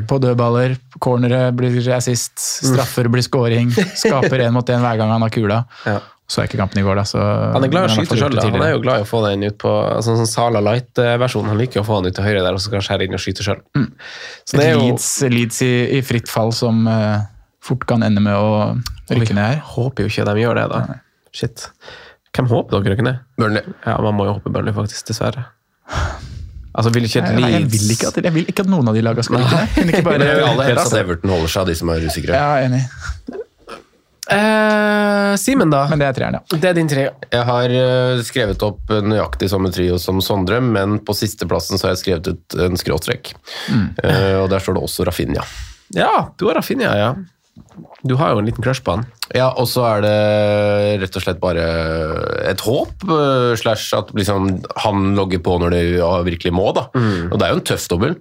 På 0.10 0.20
dødballer, 0.22 0.76
cornere 1.02 1.48
blir 1.56 1.78
assist, 1.96 2.38
straffer 2.40 3.10
blir 3.12 3.26
scoring. 3.26 3.72
Skaper 3.74 4.46
én 4.46 4.54
mot 4.56 4.70
én 4.70 4.84
hver 4.84 5.00
gang 5.00 5.14
han 5.16 5.26
har 5.26 5.34
kula. 5.34 5.64
Ja. 5.86 6.02
Så 6.26 6.42
er 6.42 6.48
ikke 6.50 6.58
kampen 6.58 6.80
i 6.82 6.84
går, 6.86 6.98
da. 6.98 7.04
Så 7.06 7.20
Han 7.22 7.64
er 7.68 7.70
glad 7.70 7.86
i 7.86 7.92
å 7.92 7.96
skyte 8.00 8.18
sjøl. 8.18 8.40
Han 8.42 8.64
er 8.66 8.72
jo 8.74 8.82
glad 8.82 9.04
i 9.04 9.06
å 9.06 9.10
få 9.10 9.20
den 9.28 9.46
ut 9.46 9.60
på 9.62 9.70
altså, 9.70 10.16
sånn 10.18 10.30
Sala 10.30 10.62
Light-versjonen. 10.66 11.52
Han 11.54 11.60
liker 11.62 11.84
å 11.84 11.86
få 11.86 12.00
den 12.02 12.10
ut 12.10 12.18
til 12.18 12.26
høyre 12.26 12.42
der, 12.42 12.58
og 12.58 12.64
så 12.64 12.74
kanskje 12.74 12.82
han 12.82 12.88
skjære 12.88 13.06
inn 13.06 13.18
og 13.18 13.22
skyte 13.22 13.46
sjøl. 13.46 13.62
Så 14.42 14.58
Et 14.58 14.64
Leeds, 14.64 14.72
jo 14.72 14.80
Leeds, 14.82 15.10
Leeds 15.36 15.62
i, 15.68 15.74
i 16.00 16.02
fritt 16.06 16.32
fall 16.32 16.50
som 16.58 16.82
uh, 16.90 17.22
fort 17.66 17.86
kan 17.90 18.02
ende 18.08 18.26
med 18.26 18.34
å 18.34 18.74
rykke 19.14 19.38
ned 19.38 19.44
her. 19.44 19.62
Håper 19.76 20.08
jo 20.08 20.14
ikke 20.14 20.26
de 20.32 20.42
gjør 20.42 20.58
det, 20.64 20.66
da. 20.74 20.82
Shit. 21.36 21.68
Hvem 22.36 22.50
håper 22.50 22.80
dere 22.80 22.96
rykker 22.96 23.06
ned? 23.06 23.22
Burnley. 23.38 23.76
Ja, 23.86 24.00
man 24.02 24.18
må 24.18 24.26
jo 24.26 24.40
håpe 24.40 24.50
Burnley, 24.50 24.74
faktisk. 24.76 25.06
Dessverre. 25.12 25.46
Altså, 26.76 26.92
vil 26.92 27.08
ikke 27.08 27.22
et 27.24 27.40
Jeg, 27.40 27.52
jeg, 27.56 27.68
vil 27.72 27.92
ikke 27.96 28.10
at, 28.12 28.18
jeg 28.28 28.36
vil 28.36 28.50
ikke 28.52 28.66
at 28.66 28.70
noen 28.72 28.92
av 28.92 28.98
de 28.98 29.04
lagene 29.06 29.24
skal 29.24 29.40
rykke 29.42 29.86
ned. 29.86 29.94
Ikke 29.94 30.06
bare 30.10 30.28
jeg 30.28 30.40
vil 30.42 30.48
aller 30.50 30.72
helst 30.74 30.92
at 30.92 31.00
Everton 31.00 31.32
holder 31.36 31.54
seg 31.54 31.62
av 31.64 31.70
de 31.72 31.76
som 31.80 31.92
er 31.94 32.08
usikre. 32.10 32.36
Ja, 32.36 32.50
enig. 32.66 32.82
Eh, 34.26 35.36
Simen, 35.38 35.70
da? 35.70 35.84
Men 35.92 36.02
det 36.02 36.08
er 36.10 36.18
treeren, 36.18 36.40
ja. 36.40 36.58
Det 36.58 36.70
er 36.72 36.78
din 36.78 36.90
tre. 36.90 37.06
Jeg 37.30 37.46
har 37.46 37.76
eh, 37.78 38.24
skrevet 38.26 38.64
opp 38.66 38.92
nøyaktig 39.06 39.50
samme 39.52 39.70
trio 39.76 40.00
som 40.02 40.20
Sondre, 40.26 40.58
men 40.66 40.98
på 41.06 41.14
sisteplassen 41.18 41.78
så 41.80 41.88
har 41.90 41.96
jeg 41.96 42.02
skrevet 42.04 42.32
ut 42.34 42.58
en 42.66 42.80
skråstrek. 42.82 43.36
Eh, 43.70 44.36
og 44.42 44.50
der 44.54 44.64
står 44.64 44.80
det 44.80 44.86
også 44.88 45.06
Rafinha. 45.08 45.46
Ja, 45.96 46.32
du 46.40 46.48
har 46.50 46.58
Rafinha, 46.58 46.96
ja. 46.98 47.12
Du 48.06 48.16
har 48.20 48.32
jo 48.32 48.42
en 48.42 48.48
liten 48.48 48.64
crush 48.64 48.84
på 48.86 48.96
han. 48.96 49.06
Ja, 49.36 49.48
og 49.58 49.68
så 49.68 49.84
er 49.88 50.04
det 50.06 50.16
rett 51.02 51.18
og 51.18 51.24
slett 51.24 51.40
bare 51.42 51.64
et 52.46 52.62
håp, 52.66 53.06
eh, 53.10 53.56
slash 53.60 53.96
at 53.98 54.12
liksom 54.16 54.50
han 54.84 55.08
logger 55.18 55.42
på 55.46 55.58
når 55.62 55.74
det 55.74 55.82
virkelig 56.28 56.54
må, 56.56 56.68
da. 56.78 56.86
Og 57.32 57.40
det 57.40 57.48
er 57.48 57.56
jo 57.56 57.62
en 57.62 57.66
tøff 57.72 57.88
dobbel, 57.92 58.14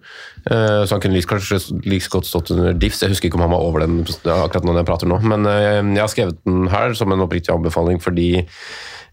eh, 0.49 0.81
så 0.85 0.97
han 0.97 1.05
kunne 1.05 1.23
kanskje 1.35 1.61
like 1.85 2.09
godt 2.13 2.31
stått 2.31 2.55
under 2.57 2.73
diffs. 2.73 3.03
Jeg 3.05 3.13
husker 3.13 3.29
ikke 3.29 3.41
om 3.41 3.47
han 3.47 3.55
var 3.55 3.67
over 3.69 3.85
den 3.85 4.01
akkurat 4.05 4.65
når 4.65 4.81
jeg 4.81 4.91
prater 4.91 5.13
nå, 5.13 5.21
men 5.23 5.47
eh, 5.51 5.83
jeg 5.83 6.03
har 6.03 6.13
skrevet 6.13 6.43
den 6.49 6.67
her 6.73 6.97
som 6.97 7.13
en 7.13 7.27
oppriktig 7.27 7.55
anbefaling 7.55 8.03
fordi 8.03 8.47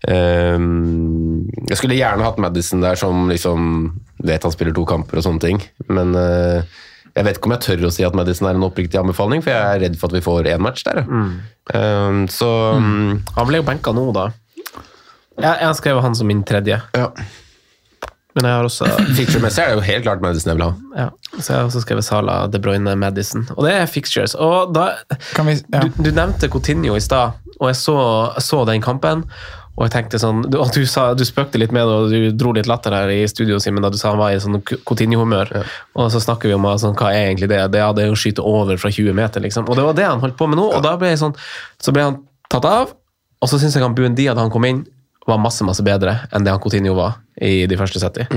Um, 0.02 1.44
jeg 1.70 1.78
skulle 1.78 1.94
gjerne 1.94 2.26
hatt 2.26 2.40
Madison 2.42 2.82
der 2.82 2.98
som 2.98 3.28
liksom 3.30 3.68
vet 4.26 4.42
han 4.42 4.54
spiller 4.54 4.74
to 4.74 4.82
kamper 4.90 5.20
og 5.20 5.26
sånne 5.28 5.44
ting, 5.44 5.60
men 5.94 6.16
eh, 6.18 6.66
jeg 7.16 7.28
vet 7.28 7.38
ikke 7.38 7.50
om 7.50 7.56
jeg 7.58 7.64
tør 7.66 7.88
å 7.88 7.92
si 7.94 8.06
at 8.08 8.16
Madison 8.16 8.48
er 8.48 8.58
en 8.58 8.64
oppriktig 8.68 9.00
anbefaling, 9.02 9.44
for 9.44 9.52
jeg 9.52 9.60
er 9.76 9.82
redd 9.84 9.98
for 10.00 10.12
at 10.12 10.16
vi 10.16 10.24
får 10.26 10.48
én 10.54 10.64
match 10.64 10.86
der. 10.88 11.04
Mm. 11.04 11.32
Um, 11.76 12.22
så 12.32 12.50
mm, 12.80 13.12
Han 13.36 13.50
ble 13.50 13.60
jo 13.62 13.68
benka 13.68 13.94
nå, 13.96 14.08
da. 14.16 14.30
Jeg, 15.38 15.46
jeg 15.46 15.68
har 15.68 15.78
skrevet 15.78 16.06
han 16.06 16.16
som 16.18 16.28
min 16.30 16.44
tredje, 16.48 16.78
ja. 16.96 17.06
men 18.36 18.48
jeg 18.48 18.58
har 18.58 18.68
også 18.68 18.90
Fixture-messig 19.18 19.64
er 19.64 19.72
det 19.72 19.78
jo 19.80 19.86
helt 19.88 20.04
klart 20.06 20.24
Madison 20.24 20.52
jeg 20.52 20.60
vil 20.60 20.66
ha. 20.68 20.72
ja, 21.00 21.38
Så 21.38 21.46
jeg 21.54 21.56
har 21.58 21.70
også 21.70 21.84
skrevet 21.86 22.06
Sala, 22.06 22.36
De 22.52 22.60
Bruyne, 22.62 22.96
Madison. 23.00 23.48
Og 23.56 23.64
det 23.66 23.74
er 23.80 23.90
fixtures. 23.90 24.36
Og 24.36 24.74
da 24.76 24.92
Kan 25.34 25.50
vi, 25.50 25.58
ja. 25.62 25.82
du, 25.84 26.04
du 26.04 26.12
nevnte 26.12 26.52
Coutinho 26.52 26.96
i 27.00 27.04
stad, 27.04 27.40
og 27.58 27.72
jeg 27.72 27.80
så, 27.80 27.98
så 28.44 28.64
den 28.70 28.84
kampen. 28.84 29.26
Og 29.78 29.86
jeg 29.86 29.94
tenkte 29.94 30.20
sånn, 30.20 30.44
du, 30.52 30.58
du, 30.76 30.82
sa, 30.90 31.12
du 31.18 31.24
spøkte 31.26 31.60
litt 31.62 31.72
med 31.74 31.88
det, 31.88 31.96
og 31.96 32.12
du 32.12 32.38
dro 32.38 32.52
litt 32.56 32.68
latter 32.70 32.94
her 32.94 33.12
i 33.14 33.22
studio, 33.32 33.60
Simen, 33.64 33.84
da 33.84 33.90
du 33.90 33.98
sa 33.98 34.12
han 34.12 34.20
var 34.20 34.36
i 34.36 34.40
sånn 34.44 34.60
Coutinho-humør. 34.62 35.54
Og 35.96 36.12
så 36.14 36.22
snakker 36.22 36.52
vi 36.52 36.58
om 36.58 36.68
sånn, 36.82 36.98
hva 37.00 37.14
er 37.16 37.30
egentlig 37.30 37.50
det? 37.54 37.62
Det 37.74 37.82
er 37.82 37.96
det 37.98 38.10
å 38.12 38.18
skyte 38.20 38.44
over 38.46 38.78
fra 38.82 38.92
20 38.92 39.16
meter, 39.18 39.44
liksom. 39.46 39.70
Og 39.72 39.80
det 39.80 39.86
var 39.88 39.98
det 39.98 40.10
han 40.10 40.24
holdt 40.24 40.38
på 40.40 40.50
med 40.52 40.60
nå. 40.60 40.68
Og 40.76 40.84
da 40.86 40.98
ble 41.00 41.14
jeg 41.14 41.22
sånn, 41.24 41.38
så 41.82 41.96
ble 41.96 42.10
han 42.10 42.20
tatt 42.52 42.68
av, 42.68 42.92
og 43.42 43.50
så 43.50 43.58
syns 43.62 43.78
jeg 43.78 43.86
han 43.86 43.96
Buendia 43.98 44.36
da 44.36 44.44
han 44.46 44.54
kom 44.54 44.68
inn, 44.68 44.84
var 45.30 45.42
masse 45.42 45.66
masse 45.66 45.84
bedre 45.86 46.18
enn 46.34 46.46
det 46.46 46.54
han 46.54 46.62
Coutinho 46.62 46.96
var 46.98 47.20
i 47.42 47.66
de 47.70 47.78
første 47.80 48.02
70. 48.02 48.28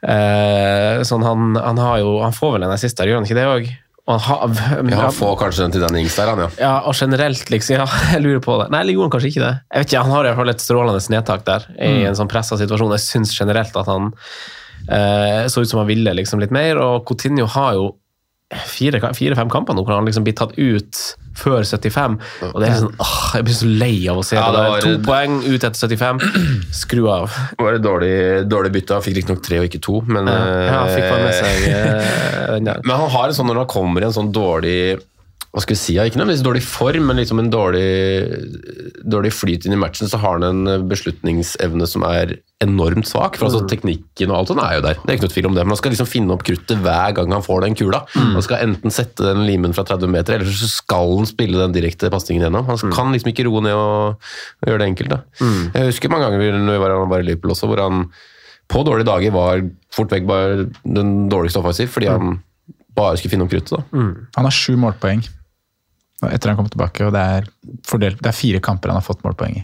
Eh, 0.00 1.02
sånn 1.04 1.24
han, 1.26 1.58
han 1.60 1.76
har 1.76 1.98
jo 2.00 2.14
Han 2.24 2.32
får 2.32 2.54
vel 2.54 2.62
en 2.64 2.72
assist 2.72 2.96
der, 2.96 3.10
gjør 3.10 3.18
han 3.20 3.26
ikke 3.28 3.36
det 3.36 3.48
òg? 3.50 3.66
Ja, 4.08 4.16
han 4.18 5.12
får 5.14 5.36
kanskje 5.38 5.62
den 5.66 5.72
til 5.76 5.82
den 5.84 5.98
yngste 6.00 6.24
der, 6.24 6.30
han, 6.32 6.40
ja. 6.42 6.48
Ja, 6.58 6.72
og 6.88 6.94
generelt, 6.98 7.50
liksom. 7.52 7.76
Ja, 7.76 7.86
jeg 8.14 8.22
lurer 8.24 8.40
på 8.42 8.56
det. 8.62 8.70
Nei, 8.72 8.80
eller 8.82 8.96
gjorde 8.96 9.06
han 9.10 9.14
kanskje 9.14 9.30
ikke 9.34 9.44
det? 9.44 9.52
Jeg 9.70 9.84
vet 9.84 9.92
ikke, 9.92 10.02
Han 10.06 10.10
har 10.16 10.24
i 10.24 10.28
hvert 10.30 10.40
fall 10.40 10.54
et 10.54 10.64
strålende 10.64 11.02
nedtak 11.14 11.44
der, 11.46 11.66
i 11.78 11.90
Mm. 11.92 12.06
en 12.08 12.18
sånn 12.18 12.30
pressa 12.32 12.58
situasjon. 12.58 12.94
Jeg 12.96 13.04
syns 13.06 13.36
generelt 13.38 13.76
at 13.76 13.86
han 13.86 14.12
eh, 14.88 15.46
så 15.52 15.62
ut 15.62 15.68
som 15.70 15.78
han 15.82 15.90
ville 15.90 16.14
liksom 16.16 16.40
litt 16.42 16.50
mer, 16.54 16.78
og 16.82 17.04
Coutinho 17.06 17.46
har 17.46 17.74
jo 17.78 17.90
fire-fem 18.50 19.14
fire, 19.14 19.36
fem 19.38 19.50
kamper 19.52 19.76
nå 19.78 19.84
hvor 19.86 19.94
han 19.94 20.08
liksom 20.08 20.24
blir 20.26 20.34
tatt 20.34 20.56
ut 20.58 21.02
før 21.40 21.64
75, 21.66 22.16
og 22.50 22.56
det 22.60 22.68
er 22.70 22.78
sånn, 22.84 22.94
åh, 23.00 23.16
jeg 23.38 23.46
blir 23.48 23.58
så 23.58 23.70
lei 23.82 23.94
av 24.12 24.20
å 24.20 24.24
se 24.26 24.36
Ja, 24.38 24.46
det. 24.54 24.64
det 24.76 24.80
To 24.84 25.04
poeng 25.08 25.38
ut 25.46 25.66
etter 25.66 25.80
75, 25.80 26.22
skru 26.82 27.02
av. 27.12 27.36
Det 27.56 27.66
var 27.66 27.78
et 27.78 27.84
dårlig, 27.84 28.14
dårlig 28.50 28.72
bytte. 28.76 28.98
Han 28.98 29.06
fikk 29.06 29.20
riktignok 29.20 29.44
tre 29.46 29.60
og 29.62 29.68
ikke 29.70 29.82
to, 29.84 30.00
men 30.08 30.28
Ja, 30.30 30.40
han 30.74 30.90
eh, 30.90 31.38
seg 31.40 31.68
eh, 31.70 32.58
der. 32.66 32.82
Men 32.84 32.96
han 33.04 33.12
har 33.16 33.30
en 33.30 33.36
sånn 33.40 33.50
når 33.50 33.64
han 33.64 33.70
kommer 33.72 34.04
i 34.04 34.10
en 34.10 34.16
sånn 34.16 34.32
dårlig 34.34 34.78
hva 35.50 35.60
skal 35.64 35.74
vi 35.74 35.80
si, 35.80 35.94
Ikke 35.98 36.20
nødvendigvis 36.20 36.44
dårlig 36.46 36.62
form, 36.62 37.06
men 37.10 37.16
liksom 37.18 37.40
en 37.42 37.48
dårlig, 37.50 37.86
dårlig 39.10 39.32
flyt 39.34 39.64
inn 39.66 39.74
i 39.74 39.78
matchen, 39.80 40.06
så 40.06 40.18
har 40.22 40.36
han 40.38 40.44
en 40.46 40.84
beslutningsevne 40.90 41.88
som 41.90 42.04
er 42.06 42.36
enormt 42.62 43.08
svak. 43.08 43.34
for 43.40 43.48
altså 43.48 43.64
Teknikken 43.66 44.30
og 44.30 44.36
alt 44.36 44.50
sånt 44.52 44.62
er 44.62 44.76
jo 44.76 44.82
der, 44.84 44.98
det 45.00 45.08
er 45.10 45.16
ikke 45.18 45.26
noe 45.26 45.32
tvil 45.34 45.48
om 45.48 45.54
det. 45.56 45.64
Men 45.64 45.74
han 45.74 45.80
skal 45.80 45.94
liksom 45.94 46.06
finne 46.10 46.34
opp 46.36 46.44
kruttet 46.46 46.82
hver 46.84 47.14
gang 47.16 47.32
han 47.34 47.42
får 47.42 47.64
den 47.64 47.74
kula. 47.80 48.02
Han 48.14 48.42
skal 48.46 48.62
enten 48.68 48.94
sette 48.94 49.24
den 49.26 49.42
limen 49.48 49.74
fra 49.74 49.82
30 49.88 50.12
meter, 50.12 50.36
eller 50.38 50.52
så 50.54 50.68
skal 50.70 51.16
han 51.18 51.26
spille 51.30 51.58
den 51.58 51.74
direkte 51.74 52.10
pasningen 52.12 52.44
gjennom. 52.46 52.68
Han 52.70 52.94
kan 52.94 53.10
liksom 53.16 53.32
ikke 53.32 53.48
roe 53.48 53.64
ned 53.64 53.74
og, 53.74 54.20
og 54.62 54.70
gjøre 54.70 54.84
det 54.84 54.90
enkelt. 54.92 55.10
da. 55.16 55.20
Jeg 55.74 55.90
husker 55.90 56.12
mange 56.14 56.28
ganger 56.28 56.60
når 56.60 56.76
vi 56.78 56.84
var, 56.84 56.94
han 57.00 57.10
var 57.10 57.24
i 57.24 57.26
Liverpool 57.26 57.56
også, 57.56 57.66
hvor 57.66 57.82
han 57.82 58.06
på 58.70 58.84
dårlige 58.86 59.08
dager 59.08 59.34
var 59.34 59.64
fort 59.90 60.12
vekk 60.14 60.28
bare 60.30 60.68
den 60.86 61.26
dårligste 61.32 61.58
offensiv, 61.58 61.88
fordi 61.90 62.06
han 62.06 62.38
bare 62.94 63.16
skulle 63.18 63.32
finne 63.34 63.48
opp 63.48 63.50
kruttet. 63.50 63.72
da. 63.80 63.82
Han 64.36 64.44
har 64.46 64.54
sju 64.54 64.76
målpoeng 64.78 65.24
etter 66.28 66.52
han 66.52 66.58
kom 66.58 66.68
tilbake, 66.68 67.06
og 67.06 67.14
det 67.16 67.20
er, 67.38 67.46
fordelt, 67.88 68.20
det 68.20 68.28
er 68.32 68.36
fire 68.36 68.60
kamper 68.60 68.92
han 68.92 69.00
har 69.00 69.06
fått 69.06 69.22
målpoeng 69.24 69.60
i. 69.60 69.62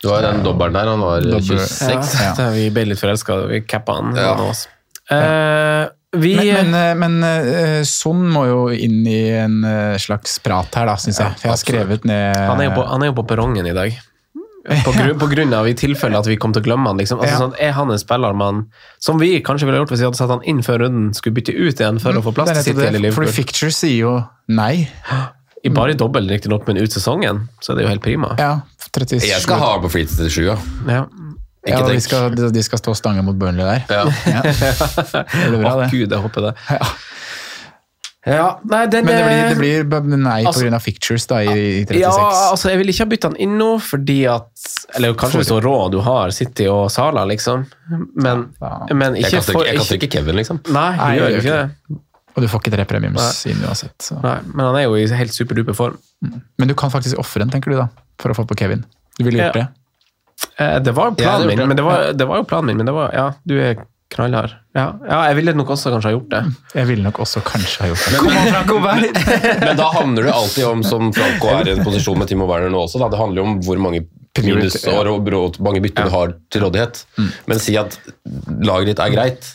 Du 0.00 0.08
har 0.08 0.24
den 0.24 0.42
dobbelen 0.42 0.74
der, 0.74 0.88
han 0.88 1.00
var 1.04 1.20
Dobber. 1.20 1.60
26. 1.60 2.14
Ja. 2.20 2.34
Ja. 2.38 2.50
Vi 2.56 2.70
ble 2.74 2.86
litt 2.88 3.00
forelska, 3.02 3.36
vi 3.50 3.60
cappa 3.68 3.98
han. 4.00 4.14
Ja. 4.16 4.32
Eh, 5.10 5.88
vi 6.16 6.34
Men, 6.36 6.70
men, 6.74 6.98
men 6.98 7.22
eh, 7.22 7.82
Son 7.86 8.22
må 8.32 8.46
jo 8.48 8.60
inn 8.74 9.04
i 9.06 9.20
en 9.38 9.60
eh, 9.64 9.98
slags 10.02 10.38
prat 10.42 10.74
her, 10.74 10.88
da, 10.90 10.96
syns 10.98 11.20
jeg. 11.22 11.36
For 11.38 11.46
jeg 11.46 11.52
har 11.52 11.60
skrevet 11.60 12.06
ned 12.08 12.38
Han 12.50 12.62
er 12.62 12.70
jo 12.70 12.78
på, 12.80 12.86
han 12.90 13.04
er 13.04 13.12
jo 13.12 13.18
på 13.20 13.26
perrongen 13.30 13.68
i 13.70 13.74
dag. 13.76 13.98
På, 14.84 14.92
grunn, 14.92 15.14
på 15.18 15.26
grunn 15.30 15.54
av 15.56 15.66
i 15.70 15.72
tilfelle 15.78 16.18
at 16.20 16.26
vi 16.28 16.36
kom 16.36 16.52
til 16.52 16.60
å 16.60 16.66
glemme 16.66 16.90
han. 16.90 16.98
Liksom. 17.00 17.20
Altså, 17.22 17.32
Ja. 17.32 17.38
sånn, 17.40 17.54
er 17.58 17.72
han 17.78 17.90
en 17.90 17.98
spiller 17.98 18.34
man 18.36 18.66
Som 19.00 19.18
vi 19.18 19.38
kanskje 19.40 19.66
ville 19.66 19.80
gjort 19.80 19.88
hvis 19.94 20.02
vi 20.02 20.08
hadde 20.10 20.18
satt 20.20 20.30
han 20.34 20.42
inn 20.44 20.60
før 20.66 20.84
runden, 20.84 21.14
skulle 21.16 21.38
bytte 21.38 21.54
ut 21.56 21.80
igjen 21.80 22.00
for 22.02 22.12
å 22.12 22.22
få 22.22 22.34
plass 22.36 22.52
til 22.58 22.66
City 22.74 22.86
eller 22.90 23.06
det, 23.08 23.14
fordi 23.16 23.32
Ficture 23.32 23.72
sier 23.74 23.98
jo 24.04 24.14
nei. 24.48 24.88
I 25.64 25.68
bare 25.76 25.92
dobbel, 25.98 26.28
riktignok, 26.30 26.66
men 26.66 26.78
ut 26.80 26.92
sesongen, 26.94 27.42
så 27.60 27.72
er 27.72 27.76
det 27.80 27.84
jo 27.84 27.90
helt 27.92 28.02
prima. 28.04 28.34
Ja, 28.40 28.60
37. 28.94 29.26
Jeg 29.28 29.42
skal 29.44 29.58
ha 29.60 29.74
på 29.82 29.90
free 29.92 30.06
til 30.08 30.30
37, 30.30 30.46
ja. 30.46 30.56
Ja. 30.88 31.02
Ikke 31.60 31.82
ja, 31.82 31.88
de 31.92 32.00
skal, 32.00 32.30
de, 32.32 32.46
de 32.56 32.62
skal 32.64 32.80
stå 32.80 32.94
stange 32.96 33.20
mot 33.26 33.36
Burnley 33.36 33.66
der. 33.66 33.82
Ja. 33.92 34.06
Ja. 34.24 34.40
Det 34.48 35.50
blir 35.50 35.60
bra, 35.60 35.74
Å, 35.84 35.88
gud, 35.92 36.08
jeg 36.08 36.22
håper 36.24 36.46
det. 36.48 36.54
Ja. 36.72 36.88
Ja, 38.28 38.46
nei, 38.68 38.82
den 38.92 39.06
Men 39.08 39.16
det 39.16 39.20
blir, 39.24 39.78
er- 39.80 39.84
det 39.88 40.00
blir 40.04 40.18
nei 40.20 40.42
Altså- 40.44 40.66
pga. 40.68 40.78
Fictures 40.84 41.24
da, 41.30 41.38
i, 41.40 41.52
i 41.80 41.84
36. 41.88 42.00
Ja, 42.02 42.10
altså, 42.52 42.68
jeg 42.68 42.78
vil 42.82 42.90
ikke 42.92 43.04
ha 43.06 43.08
bytta 43.12 43.30
han 43.30 43.36
inn 43.40 43.54
nå, 43.56 43.68
fordi 43.80 44.18
at 44.28 44.50
Eller 44.96 45.14
kanskje 45.16 45.40
hvis 45.40 45.48
du 45.48 45.54
har 45.56 45.64
råd 45.64 45.94
du 45.94 46.00
har 46.04 46.30
City 46.36 46.66
og 46.68 46.90
Sala, 46.92 47.24
liksom. 47.24 47.64
Men, 48.16 48.50
Ja. 48.60 48.74
men 48.92 49.16
ikke 49.16 49.40
for 49.48 49.64
jeg 49.64 49.78
kaster 49.80 49.96
ikke 49.96 50.10
Kevin, 50.18 50.36
liksom. 50.36 50.60
Nei, 50.68 50.90
Nei, 50.96 51.14
du 51.16 51.20
gjør 51.22 51.28
jeg 51.30 51.32
jo 51.32 51.40
gjør 51.40 51.44
ikke 51.44 51.60
det. 51.96 52.00
Og 52.40 52.46
du 52.46 52.48
får 52.48 52.62
ikke 52.64 52.72
tre 52.72 52.86
premiums 52.88 53.42
inn 53.50 53.60
uansett. 53.68 53.92
Så. 54.00 54.16
Nei, 54.24 54.38
men 54.48 54.64
han 54.70 54.78
er 54.80 54.86
jo 54.86 54.94
i 54.96 55.04
helt 55.12 55.34
superduper 55.36 55.76
form. 55.76 55.98
Men 56.56 56.70
du 56.70 56.72
kan 56.78 56.88
faktisk 56.92 57.20
ofre 57.20 57.42
den, 57.44 57.52
tenker 57.52 57.74
du 57.74 57.76
da, 57.76 57.88
for 58.22 58.32
å 58.32 58.36
få 58.38 58.46
på 58.48 58.56
Kevin. 58.56 58.86
Du 59.18 59.26
ville 59.26 59.42
gjort 59.44 59.60
Ja. 59.60 59.66
det? 59.66 59.68
Eh, 60.56 60.78
Det 60.80 60.94
var 60.96 61.10
jo 61.10 61.16
Ja, 61.20 61.36
planen 61.36 61.48
det 61.48 61.56
min, 61.58 61.68
men 61.68 61.76
det 61.76 61.84
var, 61.84 62.12
det 62.16 62.26
var 62.26 62.40
jo 62.40 62.44
planen 62.48 62.66
min, 62.72 62.78
men 62.80 62.86
det 62.88 62.94
var 62.96 63.12
Ja, 63.12 63.26
du 63.44 63.58
er 63.60 63.76
knallhard. 64.10 64.54
Ja, 64.74 64.86
ja, 65.06 65.18
jeg 65.28 65.36
ville 65.36 65.52
nok 65.54 65.68
også 65.70 65.92
kanskje 65.92 66.08
ha 66.10 66.14
gjort 66.16 66.30
det. 66.32 66.40
Jeg 66.74 66.86
ville 66.88 67.02
nok 67.04 67.20
også 67.22 67.42
kanskje 67.46 67.84
ha 67.84 67.90
gjort 67.92 68.04
det. 68.10 69.60
Men 69.68 69.76
da 69.78 69.90
handler 69.94 70.24
det 70.26 70.32
alltid 70.34 70.64
om, 70.66 70.82
som 70.82 71.12
Franco 71.14 71.52
er 71.54 71.68
i 71.68 71.74
en 71.76 71.84
posisjon 71.86 72.18
med 72.18 72.26
Timo 72.30 72.48
Werner 72.50 72.72
nå 72.72 72.80
også, 72.88 72.98
da, 72.98 73.08
det 73.12 73.20
handler 73.20 73.42
jo 73.42 73.46
om 73.46 73.60
hvor 73.62 73.78
mange 73.78 74.02
minusår 74.40 75.10
og 75.12 75.26
hvor 75.28 75.62
mange 75.62 75.82
bytter 75.84 76.06
du 76.08 76.14
har 76.14 76.34
til 76.50 76.62
rådighet. 76.64 77.04
Men 77.50 77.58
si 77.62 77.76
at 77.78 77.98
laget 78.62 78.86
ditt 78.92 79.02
er 79.04 79.14
greit. 79.14 79.50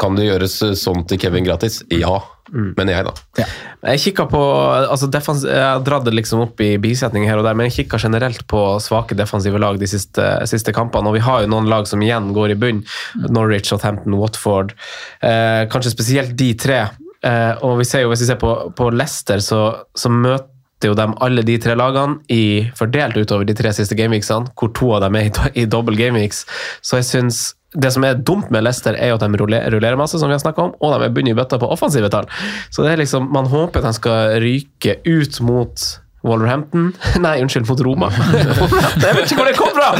Kan 0.00 0.16
det 0.18 0.26
gjøres 0.26 0.56
sånn 0.80 1.04
til 1.06 1.20
Kevin 1.22 1.46
gratis? 1.46 1.78
Ja, 1.94 2.16
mener 2.50 2.90
jeg, 2.90 3.06
da. 3.06 3.46
Jeg 3.86 4.02
kikka 4.02 4.26
på 4.30 4.40
altså 4.76 5.06
defens, 5.10 5.44
Jeg 5.46 5.62
har 5.62 5.84
dratt 5.86 6.04
det 6.08 6.14
liksom 6.14 6.42
opp 6.42 6.60
i 6.62 6.72
bisetninger 6.82 7.30
her 7.30 7.38
og 7.38 7.46
der, 7.46 7.54
men 7.58 7.68
jeg 7.68 7.84
kikka 7.84 8.00
generelt 8.02 8.42
på 8.50 8.64
svake 8.82 9.14
defensive 9.18 9.60
lag 9.62 9.78
de 9.78 9.88
siste, 9.90 10.26
siste 10.50 10.74
kampene. 10.74 11.10
Og 11.10 11.18
vi 11.18 11.24
har 11.26 11.44
jo 11.44 11.52
noen 11.54 11.70
lag 11.70 11.86
som 11.86 12.02
igjen 12.02 12.32
går 12.36 12.54
i 12.54 12.58
bunn. 12.58 12.82
Norwich, 13.30 13.70
Southampton, 13.70 14.18
Watford. 14.18 14.74
Eh, 15.22 15.64
kanskje 15.70 15.94
spesielt 15.94 16.34
de 16.38 16.50
tre. 16.58 16.82
Eh, 17.22 17.54
og 17.64 17.78
vi 17.80 17.86
ser 17.88 18.04
jo, 18.04 18.12
hvis 18.12 18.26
vi 18.26 18.30
ser 18.32 18.42
på, 18.42 18.52
på 18.76 18.90
Leicester, 18.94 19.42
så, 19.42 19.62
så 19.96 20.10
møter 20.12 20.90
jo 20.90 20.98
dem 20.98 21.14
alle 21.24 21.46
de 21.46 21.56
tre 21.62 21.78
lagene 21.78 22.20
i, 22.32 22.66
fordelt 22.76 23.16
utover 23.16 23.46
de 23.48 23.54
tre 23.56 23.72
siste 23.74 23.96
gameweeksene, 23.98 24.52
hvor 24.58 24.74
to 24.76 24.92
av 24.98 25.06
dem 25.06 25.16
er 25.18 25.30
i, 25.30 25.62
i 25.62 25.70
dobbel 25.70 25.98
gameweeks. 25.98 26.44
Så 26.84 27.00
jeg 27.00 27.08
synes 27.14 27.46
det 27.76 27.92
som 27.94 28.06
er 28.06 28.18
dumt 28.18 28.50
med 28.54 28.64
Leicester, 28.64 28.96
er 28.96 29.12
jo 29.12 29.18
at 29.18 29.26
de 29.26 29.42
ruller, 29.42 29.68
rullerer 29.72 30.00
masse, 30.00 30.18
som 30.20 30.30
vi 30.30 30.36
har 30.36 30.42
snakket 30.42 30.64
om, 30.64 30.74
og 30.80 30.94
de 30.94 31.06
er 31.06 31.14
bundet 31.14 31.34
i 31.34 31.38
bøtta 31.38 31.60
på 31.60 31.70
offensive 31.72 32.10
tall. 32.12 32.28
Så 32.70 32.84
det 32.84 32.94
er 32.94 33.04
liksom, 33.04 33.30
man 33.32 33.50
håper 33.52 33.82
at 33.82 33.90
de 33.90 34.00
skal 34.00 34.36
ryke 34.42 34.98
ut 35.06 35.40
mot 35.44 35.86
Wolverhampton 36.26 36.90
Nei, 37.24 37.36
unnskyld, 37.42 37.68
mot 37.68 37.82
Roma. 37.86 38.08
jeg 39.04 39.16
vet 39.16 39.22
ikke 39.26 39.38
hvor 39.38 39.48
det 39.48 39.56
kom 39.58 39.72
fra! 39.76 39.92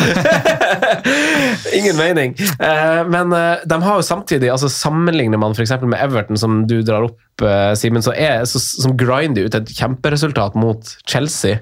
Ingen 1.79 1.99
mening. 1.99 2.35
Eh, 2.59 3.03
men 3.09 3.35
eh, 3.37 3.64
de 3.68 3.81
har 3.85 4.01
jo 4.01 4.07
samtidig, 4.07 4.51
altså 4.53 4.70
sammenligner 4.72 5.41
man 5.41 5.55
f.eks. 5.57 5.77
med 5.85 5.99
Everton, 6.01 6.41
som 6.41 6.64
du 6.68 6.81
drar 6.87 7.07
opp, 7.09 7.20
eh, 7.45 7.72
Simen, 7.79 8.05
som 8.05 8.97
grinder 8.99 9.47
ut 9.47 9.59
et 9.59 9.74
kjemperesultat 9.77 10.57
mot 10.59 10.97
Chelsea, 11.07 11.61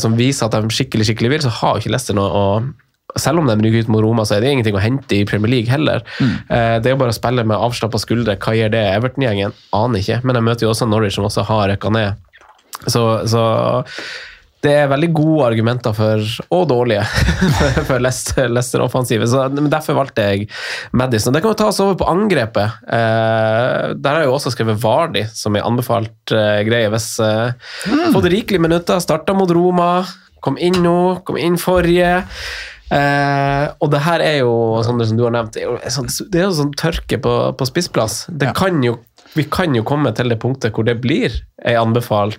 som 0.00 0.16
viser 0.18 0.48
at 0.48 0.56
de 0.56 0.74
skikkelig 0.74 1.06
skikkelig 1.08 1.30
vil, 1.32 1.44
så 1.46 1.52
har 1.60 1.76
jo 1.76 1.84
ikke 1.84 1.94
Leicester 1.94 2.16
noe 2.16 2.26
å 2.26 2.46
selv 3.20 3.42
om 3.42 3.50
de 3.50 3.56
ryker 3.60 3.86
ut 3.86 3.90
mot 3.92 4.04
Roma, 4.04 4.26
så 4.28 4.36
er 4.36 4.44
det 4.44 4.52
ingenting 4.54 4.76
å 4.78 4.82
hente 4.82 5.18
i 5.18 5.24
Premier 5.28 5.52
League 5.52 5.72
heller. 5.72 6.04
Mm. 6.20 6.36
Det 6.82 6.88
er 6.88 6.94
jo 6.94 7.00
bare 7.00 7.14
å 7.14 7.16
spille 7.16 7.44
med 7.46 7.56
avslappa 7.56 8.00
skuldre. 8.02 8.36
Hva 8.42 8.54
gjør 8.56 8.72
det 8.74 8.84
Everton-gjengen? 8.92 9.56
Aner 9.76 10.02
ikke. 10.02 10.20
Men 10.26 10.38
de 10.38 10.44
møter 10.46 10.66
jo 10.66 10.72
også 10.74 10.88
Norwich, 10.90 11.16
som 11.16 11.28
også 11.28 11.46
har 11.48 11.68
røkka 11.72 11.92
ned. 11.96 12.22
Så, 12.86 13.02
så 13.30 13.44
det 14.64 14.72
er 14.72 14.90
veldig 14.90 15.08
gode 15.14 15.46
argumenter 15.46 15.94
for, 15.94 16.22
og 16.54 16.64
dårlige, 16.70 17.04
for 17.88 18.02
Leicester, 18.02 18.48
Leicester 18.50 18.82
men 19.52 19.68
derfor 19.70 19.98
valgte 19.98 20.24
jeg 20.24 20.48
Madison. 20.96 21.34
Det 21.34 21.42
kan 21.44 21.52
jo 21.52 21.58
ta 21.60 21.68
oss 21.70 21.80
over 21.84 21.98
på 22.00 22.08
angrepet. 22.10 22.80
Eh, 22.82 23.94
der 23.94 24.10
har 24.10 24.24
jeg 24.24 24.30
jo 24.30 24.36
også 24.38 24.54
skrevet 24.54 24.80
Vardi, 24.82 25.26
som 25.36 25.56
er 25.56 25.66
anbefalt 25.66 26.34
eh, 26.34 26.62
greie. 26.66 26.90
Hvis 26.92 27.12
eh, 27.22 27.52
Fått 28.14 28.30
rikelig 28.32 28.62
minutter, 28.64 29.02
starta 29.02 29.36
mot 29.36 29.50
Roma, 29.52 29.90
kom 30.42 30.58
inn 30.58 30.80
nå, 30.82 30.98
kom 31.26 31.38
inn 31.40 31.60
forrige. 31.60 32.24
Eh, 32.92 33.66
og 33.82 33.90
det 33.90 34.00
her 34.04 34.22
er 34.22 34.36
jo, 34.44 34.52
Sander, 34.86 35.08
som 35.08 35.18
du 35.18 35.24
har 35.26 35.34
nevnt, 35.34 35.52
det 35.56 35.64
er 35.64 35.70
jo, 35.72 35.76
sånn, 35.90 36.10
det 36.30 36.40
er 36.40 36.44
jo 36.46 36.56
sånn 36.60 36.74
tørke 36.78 37.18
på, 37.22 37.32
på 37.58 37.66
spissplass. 37.68 38.26
Det 38.30 38.50
Ja. 38.50 38.52
kan 38.56 38.82
jo, 38.84 38.98
vi 39.34 39.44
kan 39.44 39.74
jo 39.74 39.82
komme 39.82 40.14
til 40.14 40.28
det 40.30 40.38
punktet 40.42 40.72
hvor 40.76 40.84
det 40.86 41.00
blir 41.02 41.34
anbefalt, 41.64 42.38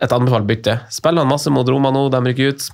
et 0.00 0.12
anbefalt 0.14 0.46
bytte. 0.46 0.78
Spiller 0.94 1.24
han 1.24 1.32
masse 1.32 1.50
mot 1.50 1.66
Roma 1.68 1.90
nå, 1.90 2.06
de 2.14 2.20
rykker 2.28 2.52
ut. 2.54 2.68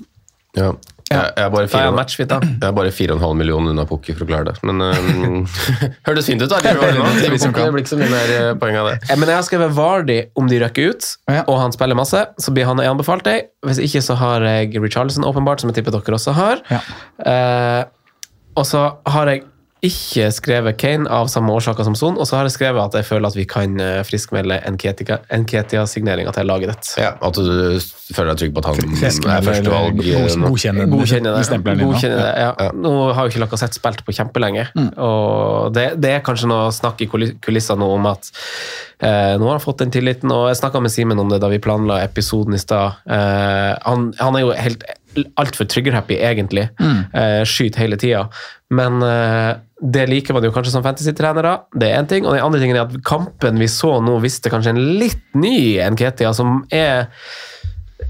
Ja. 0.58 0.72
Jeg, 1.12 1.32
jeg 1.36 1.44
er 1.44 1.52
bare 1.52 1.68
fire, 1.70 2.26
da. 2.30 2.38
jeg 2.48 2.68
er 2.68 2.74
bare 2.76 2.92
4,5 2.94 3.38
millioner 3.38 3.74
unna 3.74 3.86
Pukki 3.88 4.16
for 4.16 4.26
å 4.26 4.30
klare 4.30 4.50
det. 4.50 4.56
Men 4.66 4.82
um, 4.82 5.38
hørtes 6.08 6.30
fint 6.30 6.42
ut, 6.42 6.50
da. 6.50 6.60
Det 6.64 6.74
blir 6.78 7.82
ikke 7.82 7.92
så 7.92 8.00
mye 8.00 8.10
mer 8.12 8.34
eh, 8.36 8.50
poeng 8.60 8.80
av 8.80 8.90
det. 8.90 8.98
Men 9.12 9.28
jeg 9.28 9.38
har 9.38 9.46
skrevet 9.46 9.76
Vardy 9.76 10.18
om 10.38 10.50
de 10.50 10.60
røkker 10.64 10.92
ut, 10.92 11.10
og 11.44 11.54
han 11.60 11.74
spiller 11.76 11.98
masse, 11.98 12.24
så 12.40 12.54
blir 12.54 12.68
han 12.68 12.82
anbefalt 12.82 13.26
deg. 13.28 13.50
Hvis 13.68 13.82
ikke 13.84 14.04
så 14.04 14.18
har 14.20 14.46
jeg 14.48 14.74
Richarlison, 14.82 15.26
åpenbart, 15.28 15.62
som 15.62 15.70
jeg 15.70 15.80
tipper 15.80 15.94
dere 15.94 16.18
også 16.18 16.36
har. 16.36 16.62
Ja. 16.72 16.82
Uh, 17.22 17.82
og 18.58 18.68
så 18.68 18.84
har 19.08 19.30
jeg 19.32 19.46
ikke 19.82 20.28
skrevet 20.30 20.76
Kane 20.78 21.10
av 21.10 21.26
samme 21.26 21.50
årsaker 21.56 21.82
som 21.88 21.96
Son, 21.98 22.14
og 22.14 22.26
så 22.28 22.36
har 22.38 22.46
jeg 22.46 22.54
skrevet 22.54 22.78
at 22.84 22.94
jeg 23.00 23.06
føler 23.08 23.26
at 23.32 23.34
vi 23.34 23.44
kan 23.50 23.72
eh, 23.82 24.02
friskmelde 24.06 24.60
Nketia-signeringa 24.70 26.30
til 26.36 26.46
laget 26.46 26.70
ditt. 26.70 26.90
Ja, 27.02 27.14
At 27.18 27.34
du 27.34 27.80
føler 28.14 28.30
deg 28.32 28.38
trygg 28.44 28.54
på 28.54 28.62
at 28.62 28.68
han 28.70 28.78
er 28.78 29.42
førstevalg. 29.48 29.98
Godkjenner 29.98 30.22
eh, 30.22 30.28
god- 30.28 30.38
nå. 30.38 30.52
Godkjenne 30.52 30.86
Godkjenne 30.92 31.34
det. 31.34 31.44
stempelen 31.48 31.82
nå. 31.82 31.90
Godkjenne 31.90 32.20
det 32.22 32.30
ja. 32.44 32.70
Nå 32.78 32.94
har 33.16 33.26
jo 33.26 33.32
ikke 33.34 33.42
Lacassette 33.42 33.78
spilt 33.80 34.04
på 34.06 34.14
kjempelenge, 34.14 34.68
og 35.02 35.74
det, 35.74 35.88
det 36.02 36.14
er 36.18 36.24
kanskje 36.26 36.50
noe 36.52 36.70
snakk 36.74 37.02
i 37.02 37.10
kulis- 37.10 37.34
kulissene 37.42 37.82
nå 37.82 37.90
om 37.96 38.06
at 38.12 38.30
Eh, 39.02 39.34
nå 39.38 39.48
har 39.48 39.56
han 39.58 39.64
fått 39.64 39.82
den 39.82 39.92
tilliten, 39.94 40.30
og 40.30 40.48
jeg 40.50 40.60
snakka 40.60 40.82
med 40.82 40.92
Simen 40.94 41.18
om 41.18 41.30
det 41.32 41.40
da 41.42 41.50
vi 41.50 41.60
planla 41.62 42.00
episoden 42.04 42.54
i 42.54 42.62
stad. 42.62 43.02
Eh, 43.10 43.72
han, 43.82 44.12
han 44.20 44.38
er 44.38 44.44
jo 44.44 44.54
helt 44.54 44.86
altfor 45.40 45.66
trigger-happy, 45.68 46.16
egentlig. 46.22 46.68
Eh, 46.80 47.42
skyter 47.48 47.84
hele 47.84 47.98
tida. 48.00 48.26
Men 48.72 49.02
eh, 49.04 49.52
det 49.82 50.06
liker 50.08 50.36
man 50.36 50.46
jo 50.46 50.52
kanskje 50.54 50.76
som 50.76 50.84
fantasy-trenere. 50.86 51.56
Det 51.74 51.90
er 51.90 51.98
én 52.00 52.08
ting. 52.08 52.26
Og 52.26 52.36
den 52.36 52.44
andre 52.46 52.62
tingen 52.62 52.78
er 52.78 52.86
at 52.86 53.02
kampen 53.06 53.58
vi 53.60 53.68
så 53.70 53.96
nå, 54.04 54.16
viste 54.22 54.52
kanskje 54.52 54.76
en 54.76 54.84
litt 55.02 55.24
ny 55.34 55.56
Nketia, 55.92 56.32
som 56.36 56.62
er 56.72 57.10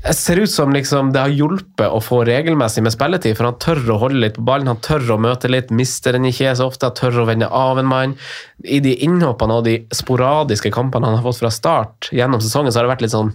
det 0.03 0.14
ser 0.18 0.40
ut 0.43 0.51
som 0.51 0.72
liksom 0.74 1.12
det 1.14 1.20
har 1.22 1.32
hjulpet 1.32 1.86
å 1.86 2.01
få 2.03 2.22
regelmessig 2.28 2.82
med 2.84 2.95
spilletid, 2.95 3.36
for 3.38 3.51
han 3.51 3.61
tør 3.62 3.95
å 3.95 3.99
holde 4.03 4.22
litt 4.24 4.36
på 4.38 4.45
ballen, 4.47 4.70
han 4.70 4.82
tør 4.82 5.14
å 5.14 5.20
møte 5.20 5.51
litt, 5.51 5.70
mister 5.74 6.16
den 6.16 6.28
ikke 6.30 6.55
så 6.59 6.68
ofte, 6.70 6.88
han 6.90 6.99
tør 6.99 7.22
å 7.22 7.28
vende 7.28 7.49
av 7.49 7.80
en 7.80 7.88
mann. 7.90 8.16
I 8.64 8.80
de 8.84 8.97
innhoppene 9.07 9.61
og 9.61 9.66
de 9.68 9.78
sporadiske 9.95 10.72
kampene 10.74 11.11
han 11.11 11.18
har 11.18 11.26
fått 11.26 11.43
fra 11.43 11.53
start 11.55 12.12
gjennom 12.14 12.43
sesongen, 12.43 12.72
så 12.72 12.80
har 12.80 12.88
det 12.88 12.95
vært 12.97 13.07
litt 13.07 13.16
sånn 13.16 13.34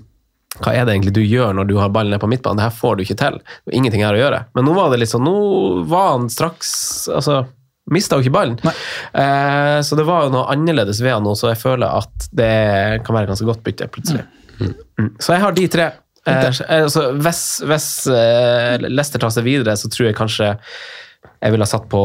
hva 0.63 0.71
er 0.73 0.87
det 0.87 0.95
egentlig 0.95 1.13
du 1.13 1.21
gjør 1.21 1.51
når 1.53 1.67
du 1.69 1.75
har 1.77 1.91
ballen 1.93 2.15
ned 2.15 2.21
på 2.23 2.29
midtbanen? 2.31 2.57
Det 2.57 2.65
her 2.65 2.73
får 2.73 2.95
du 2.97 3.03
ikke 3.03 3.17
til. 3.19 3.35
Ingenting 3.77 4.01
her 4.01 4.15
å 4.15 4.21
gjøre. 4.21 4.39
Men 4.57 4.65
nå 4.65 4.73
var 4.73 4.89
det 4.89 5.01
litt 5.03 5.11
sånn, 5.11 5.27
nå 5.27 5.83
var 5.91 6.15
han 6.15 6.31
straks 6.33 6.71
altså, 7.13 7.43
Mista 7.93 8.17
jo 8.17 8.25
ikke 8.25 8.35
ballen. 8.35 8.57
Eh, 9.15 9.77
så 9.85 9.95
det 9.95 10.03
var 10.07 10.25
jo 10.25 10.33
noe 10.33 10.49
annerledes 10.51 10.99
ved 10.99 11.13
han 11.13 11.23
nå, 11.23 11.37
så 11.39 11.53
jeg 11.53 11.61
føler 11.61 11.87
at 11.87 12.25
det 12.35 12.49
kan 13.07 13.15
være 13.15 13.29
ganske 13.29 13.47
godt 13.47 13.61
bytte, 13.63 13.87
plutselig. 13.93 14.25
Mm. 14.59 15.13
Så 15.21 15.35
jeg 15.35 15.43
har 15.45 15.55
de 15.55 15.63
tre. 15.71 15.85
Eh, 16.27 16.47
altså, 16.83 17.09
hvis 17.23 17.41
hvis 17.63 17.89
eh, 18.11 18.77
Leicester 18.87 19.21
tar 19.23 19.31
seg 19.35 19.45
videre, 19.47 19.77
så 19.79 19.89
tror 19.91 20.09
jeg 20.09 20.17
kanskje 20.17 20.53
jeg 21.37 21.53
ville 21.53 21.65
ha 21.65 21.69
satt 21.69 21.85
på 21.91 21.99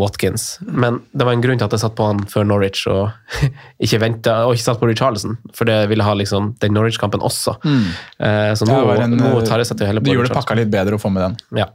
Watkins. 0.00 0.44
Men 0.64 1.02
det 1.12 1.26
var 1.26 1.34
en 1.36 1.42
grunn 1.44 1.58
til 1.60 1.66
at 1.66 1.74
jeg 1.76 1.82
satt 1.82 1.96
på 1.98 2.06
han 2.08 2.22
før 2.30 2.46
Norwich, 2.48 2.86
og 2.88 3.10
ikke 3.84 3.98
ventet, 4.00 4.30
og 4.46 4.54
ikke 4.56 4.64
satt 4.64 4.80
på 4.80 4.88
Richarlison, 4.88 5.36
for 5.56 5.68
det 5.68 5.76
ville 5.90 6.04
ha 6.06 6.14
liksom 6.16 6.54
den 6.62 6.72
Norwich-kampen 6.76 7.20
også. 7.24 7.58
Eh, 7.68 8.52
så 8.56 8.68
nå, 8.68 8.78
en, 8.96 9.18
nå 9.18 9.32
tar 9.44 9.60
jeg 9.60 9.68
seg 9.72 9.80
til 9.82 9.90
heller 9.90 10.04
Du 10.04 10.08
på 10.08 10.14
gjorde 10.16 10.30
det 10.30 10.32
Richarlison. 10.32 10.48
pakka 10.48 10.58
litt 10.62 10.72
bedre 10.72 10.96
å 10.96 11.02
få 11.02 11.12
med 11.12 11.26
den. 11.26 11.36
Ja, 11.60 11.68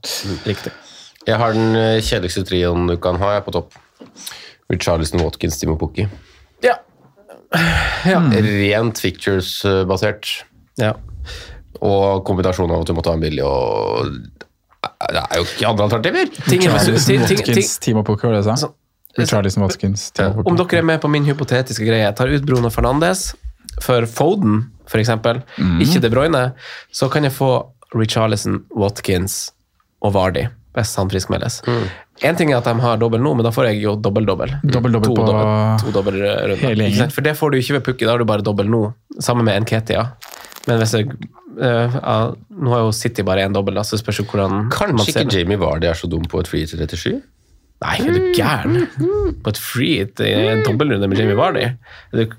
riktig. 0.48 0.74
Jeg 1.28 1.38
har 1.40 1.54
den 1.56 1.78
eh, 1.80 2.00
kjedeligste 2.02 2.44
trioen 2.50 2.90
du 2.90 2.98
kan 3.04 3.22
ha, 3.22 3.36
jeg 3.36 3.44
er 3.44 3.46
på 3.46 3.54
topp. 3.60 3.78
Richarlison, 4.74 5.22
Watkins, 5.22 5.60
Timo 5.62 5.78
Pukki. 5.78 6.08
Ja. 6.66 6.80
ja. 8.10 8.20
Rent 8.34 9.02
fictures-basert. 9.06 10.40
ja. 10.82 10.96
Og 11.84 12.24
kombinasjonen 12.28 12.72
av 12.78 12.82
at 12.86 12.88
du 12.88 12.94
måtte 12.98 13.12
ha 13.12 13.18
en 13.20 13.24
billig 13.24 13.44
og 13.44 14.14
Det 15.04 15.20
er 15.20 15.40
jo 15.40 15.44
ikke 15.48 15.68
andre 15.70 15.86
alternativer! 15.90 16.30
Ting 16.48 16.62
ting- 16.64 17.26
ting- 17.44 17.56
Watkins, 17.56 17.78
Timo 17.84 18.04
Pukki, 18.08 18.28
var 18.28 18.38
det 18.40 18.44
sa? 18.48 18.56
Så- 18.56 18.74
Watkins, 19.68 20.12
Om 20.48 20.56
dere 20.58 20.80
er 20.80 20.84
med 20.88 21.02
på 21.02 21.10
min 21.12 21.26
hypotetiske 21.28 21.86
greie, 21.86 22.02
jeg 22.08 22.16
tar 22.18 22.28
ut 22.34 22.46
Bruno 22.48 22.70
Fernandes 22.74 23.34
for 23.82 24.06
Foden, 24.10 24.72
for 24.88 24.98
eksempel, 24.98 25.44
ikke 25.84 26.02
De 26.02 26.10
Bruyne, 26.10 26.54
så 26.92 27.10
kan 27.12 27.24
jeg 27.24 27.32
få 27.36 27.52
Richarlison, 27.94 28.64
Watkins 28.76 29.52
og 30.02 30.14
Vardy, 30.14 30.48
hvis 30.76 30.96
han 30.96 31.10
friskmeldes. 31.10 31.62
En 32.24 32.36
ting 32.36 32.52
er 32.52 32.58
at 32.58 32.64
de 32.66 32.74
har 32.82 32.98
dobbel 32.98 33.20
nå, 33.22 33.36
men 33.36 33.44
da 33.46 33.52
får 33.52 33.68
jeg 33.70 33.82
jo 33.84 33.96
dobbel-dobbel. 33.96 34.50
Dobbel-dobbel 34.66 35.10
To 35.10 35.14
på 35.16 35.26
dobbel- 35.28 35.80
to 35.80 35.92
dobbeltrunder. 35.92 36.56
hele 36.58 36.84
gjengen. 36.90 37.12
For 37.12 37.22
det 37.22 37.36
får 37.38 37.52
du 37.52 37.58
ikke 37.58 37.74
ved 37.80 37.84
Pukki, 37.84 38.06
da 38.06 38.12
har 38.12 38.18
du 38.18 38.26
bare 38.26 38.42
dobbel 38.42 38.66
nå. 38.68 38.94
Sammen 39.20 39.46
med 39.46 39.62
Nketia. 39.64 40.12
Men 40.68 40.80
hvis 40.80 40.94
jeg 40.96 41.10
eh, 41.60 41.98
ja, 42.00 42.16
Nå 42.56 42.72
har 42.72 42.86
jo 42.86 42.94
City 42.96 43.26
bare 43.28 43.44
én 43.48 43.56
dobbel, 43.56 43.82
så 43.84 44.00
spørs 44.00 44.22
jo 44.22 44.28
hvordan 44.30 44.58
man 44.58 44.72
Kanskje 44.74 45.26
ikke. 45.26 45.40
Jamie 45.42 45.60
Vardy 45.60 45.90
er 45.92 46.00
så 46.00 46.08
dum 46.12 46.24
på 46.30 46.40
et 46.44 46.48
free 46.52 46.66
til 46.70 46.80
37? 46.86 47.22
Nei, 47.84 47.98
er 48.00 48.14
du 48.16 48.28
gæren? 48.32 48.76
På 49.44 49.52
et 49.52 49.58
free 49.60 50.06
i 50.24 50.28
en 50.54 50.62
dobbeltrunde 50.64 51.08
med 51.12 51.20
Jamie 51.20 51.36
Vardy? 51.36 51.66
Du- 52.14 52.32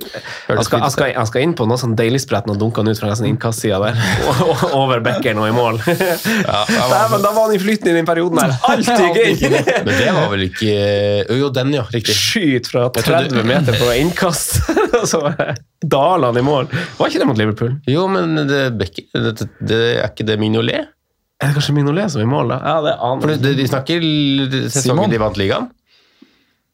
Han 0.48 0.64
skal, 0.64 0.80
han, 0.80 0.90
skal, 0.94 1.10
han 1.18 1.26
skal 1.28 1.44
inn 1.44 1.52
på 1.58 1.66
noe 1.68 1.76
sånn 1.76 1.92
deilig-sprett 1.98 2.48
og 2.48 2.56
dunke 2.62 2.80
han 2.80 2.88
ut 2.88 2.96
fra 2.96 3.10
nesten 3.10 3.28
innkastsida 3.28 3.76
der. 3.82 3.98
Over 4.78 5.02
bekkeren 5.04 5.42
og 5.42 5.50
i 5.50 5.52
mål. 5.52 5.82
Dæven, 5.84 7.20
da 7.26 7.32
var 7.34 7.42
han 7.42 7.52
i 7.52 7.60
flyten 7.60 7.90
i 7.92 7.96
den 7.98 8.08
perioden 8.08 8.40
her! 8.40 8.54
Alt 8.70 8.88
gøy! 8.88 9.36
Men 9.84 9.92
det 9.92 10.08
var 10.16 10.30
vel 10.32 10.46
ikke 10.48 10.72
jo, 11.42 11.50
den, 11.60 11.74
ja. 11.76 11.84
Riktig. 11.92 12.16
Skyt 12.16 12.70
fra 12.72 12.86
30 12.96 13.44
meter 13.44 13.76
på 13.82 13.90
innkast, 14.00 14.62
og 15.02 15.06
så 15.10 15.20
daler 15.84 16.26
han 16.30 16.40
i 16.40 16.44
mål. 16.46 16.68
Var 16.98 17.10
ikke 17.12 17.22
det 17.22 17.28
mot 17.30 17.38
Liverpool? 17.40 17.76
Jo, 17.90 18.06
men 18.10 18.36
det, 18.48 18.60
det, 18.80 18.90
det, 19.14 19.48
det 19.70 19.80
er 20.00 20.10
ikke 20.10 20.26
det 20.28 20.38
Mignolet? 20.42 20.90
Er 21.42 21.50
det 21.50 21.56
kanskje 21.58 21.74
Mignolet 21.76 22.12
som 22.12 22.22
er 22.22 22.28
i 22.28 22.30
mål, 22.30 22.52
da? 22.54 22.60
Ja, 22.62 22.76
det 22.84 22.92
For 22.98 23.32
aner 23.32 23.40
det, 23.42 23.56
de 23.58 23.66
snakker 23.68 24.04
Simon? 24.04 24.70
sesongen 24.76 25.10
de 25.12 25.18
vant 25.20 25.40
ligaen. 25.40 25.66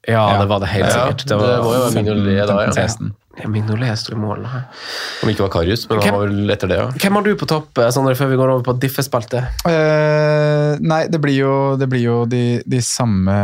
Ja, 0.08 0.24
det 0.40 0.46
var 0.48 0.60
det 0.62 0.68
helt 0.72 0.86
Ja, 0.88 1.06
sikkert. 1.10 1.26
det 1.28 1.36
var 1.40 1.74
jo 1.76 1.88
Mignolet 1.96 2.46
da, 2.48 2.60
ja. 2.64 2.70
15-16. 2.76 3.10
Mignolet 3.48 3.98
sto 4.00 4.12
i 4.12 4.18
mål. 4.20 4.42
da. 4.44 4.62
Om 5.22 5.30
ikke 5.32 5.44
var 5.46 5.52
Karius, 5.54 5.86
men 5.88 6.00
han 6.02 6.16
var 6.16 6.26
vel 6.28 6.50
etter 6.52 6.68
det, 6.70 6.78
ja. 6.80 6.88
Hvem 7.02 7.18
har 7.18 7.24
du 7.24 7.30
på 7.40 7.48
topp, 7.48 7.78
eh, 7.78 7.88
Sondre, 7.94 8.14
før 8.18 8.28
vi 8.32 8.38
går 8.40 8.52
over 8.52 8.64
på 8.66 8.74
diffespaltet? 8.82 9.62
Uh, 9.64 10.76
nei, 10.82 11.04
det 11.12 11.20
blir 11.22 11.38
jo, 11.38 11.52
det 11.80 11.88
blir 11.92 12.04
jo 12.04 12.16
de, 12.28 12.42
de 12.68 12.80
samme 12.84 13.36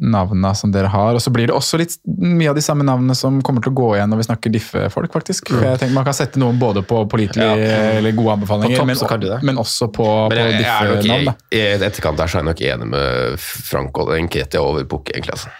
navnene 0.00 0.50
som 0.58 0.72
dere 0.74 0.88
har. 0.90 1.14
Og 1.14 1.22
så 1.22 1.30
blir 1.34 1.48
det 1.50 1.54
også 1.54 1.78
litt 1.78 1.96
mye 2.04 2.50
av 2.50 2.58
de 2.58 2.64
samme 2.64 2.86
navnene 2.86 3.14
som 3.18 3.40
kommer 3.46 3.64
til 3.64 3.72
å 3.72 3.78
gå 3.78 3.88
igjen 3.96 4.10
når 4.10 4.22
vi 4.22 4.26
snakker 4.28 4.54
diffe-folk, 4.54 5.12
faktisk. 5.14 5.52
For 5.52 5.66
jeg 5.68 5.82
tenker 5.82 5.94
Man 5.94 6.06
kan 6.08 6.16
sette 6.16 6.40
noen 6.42 6.58
både 6.60 6.82
på 6.86 7.04
pålitelige 7.10 7.78
eller 8.00 8.16
gode 8.16 8.38
anbefalinger, 8.38 8.80
topp 8.80 9.20
men, 9.22 9.50
men 9.50 9.60
også 9.62 9.90
på, 9.94 10.08
Men 10.32 10.42
jeg, 10.58 10.64
på 10.64 11.00
diffe-navn. 11.02 11.34
i 11.54 11.64
etterkant 11.78 12.18
der 12.20 12.30
så 12.30 12.40
er 12.40 12.44
jeg 12.44 12.50
nok 12.50 12.64
enig 12.72 12.90
med 12.96 13.38
Frank 13.44 14.02
og 14.02 14.14
Nketia 14.26 14.64
over 14.64 14.86
Pukki, 14.88 15.14
egentlig. 15.14 15.38
altså. 15.38 15.54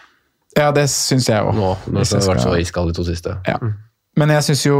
Ja, 0.55 0.71
det 0.75 0.87
syns 0.93 1.27
jeg 1.29 1.43
òg. 1.43 1.57
Nå, 1.59 1.73
når 1.91 2.07
det 2.07 2.21
har 2.21 2.29
vært 2.31 2.45
så 2.45 2.55
iskald 2.61 2.93
de 2.93 2.99
to 2.99 3.07
siste. 3.07 3.39
Ja. 3.49 3.59
Men 4.15 4.31
jeg 4.31 4.45
syns 4.47 4.61
jo 4.69 4.75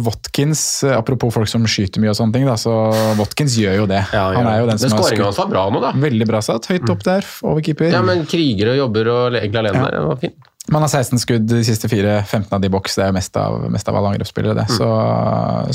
Watkins, 0.00 0.62
apropos 0.96 1.34
folk 1.34 1.50
som 1.50 1.66
skyter 1.68 2.00
mye 2.00 2.14
og 2.14 2.16
sånne 2.16 2.38
ting, 2.38 2.46
da, 2.48 2.54
så 2.56 2.72
Watkins 3.18 3.58
gjør 3.60 3.82
jo 3.82 3.88
det. 3.90 4.00
Ja, 4.16 4.30
han 4.32 4.38
han 4.40 4.48
er 4.48 4.62
jo 4.62 4.68
den 4.70 4.78
Men 4.78 4.82
som 4.84 4.94
har 4.96 5.04
skåringa 5.04 5.26
hans 5.28 5.40
var 5.42 5.50
bra 5.50 5.64
nå, 5.74 5.82
da. 5.84 5.90
veldig 6.06 6.28
bra 6.30 6.40
satt. 6.44 6.68
Høyt 6.72 6.88
opp 6.94 7.02
der, 7.04 7.26
over 7.44 7.64
keeper. 7.66 7.90
Ja, 7.92 8.00
men 8.06 8.24
kriger 8.30 8.72
og 8.72 8.78
jobber 8.80 9.10
og 9.12 9.36
egentlig 9.36 9.60
alene 9.60 9.82
der. 9.84 9.98
Det 9.98 10.06
var 10.08 10.22
fint. 10.22 10.48
Man 10.72 10.84
har 10.84 10.90
16 10.92 11.20
skudd 11.20 11.44
de 11.48 11.60
siste 11.64 11.88
fire, 11.88 12.18
15 12.28 12.52
av 12.52 12.60
de 12.64 12.68
boks. 12.72 12.96
Det 13.00 13.04
er 13.06 13.12
mest 13.16 13.36
av, 13.40 13.60
mest 13.72 13.88
av 13.88 13.96
alle 13.96 14.14
angrepsspillere. 14.14 14.56
det. 14.56 14.66
Så, 14.72 14.88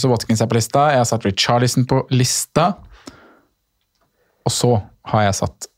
så 0.01 0.09
Watkins 0.11 0.41
er 0.41 0.49
på 0.49 0.57
lista. 0.57 0.87
Jeg 0.93 1.01
har 1.01 1.07
satt 1.09 1.25
Richarlison 1.25 1.85
på 1.89 2.03
lista. 2.13 2.71
Og 4.45 4.53
så 4.53 4.73
har 5.13 5.27
jeg 5.27 5.37
satt 5.39 5.69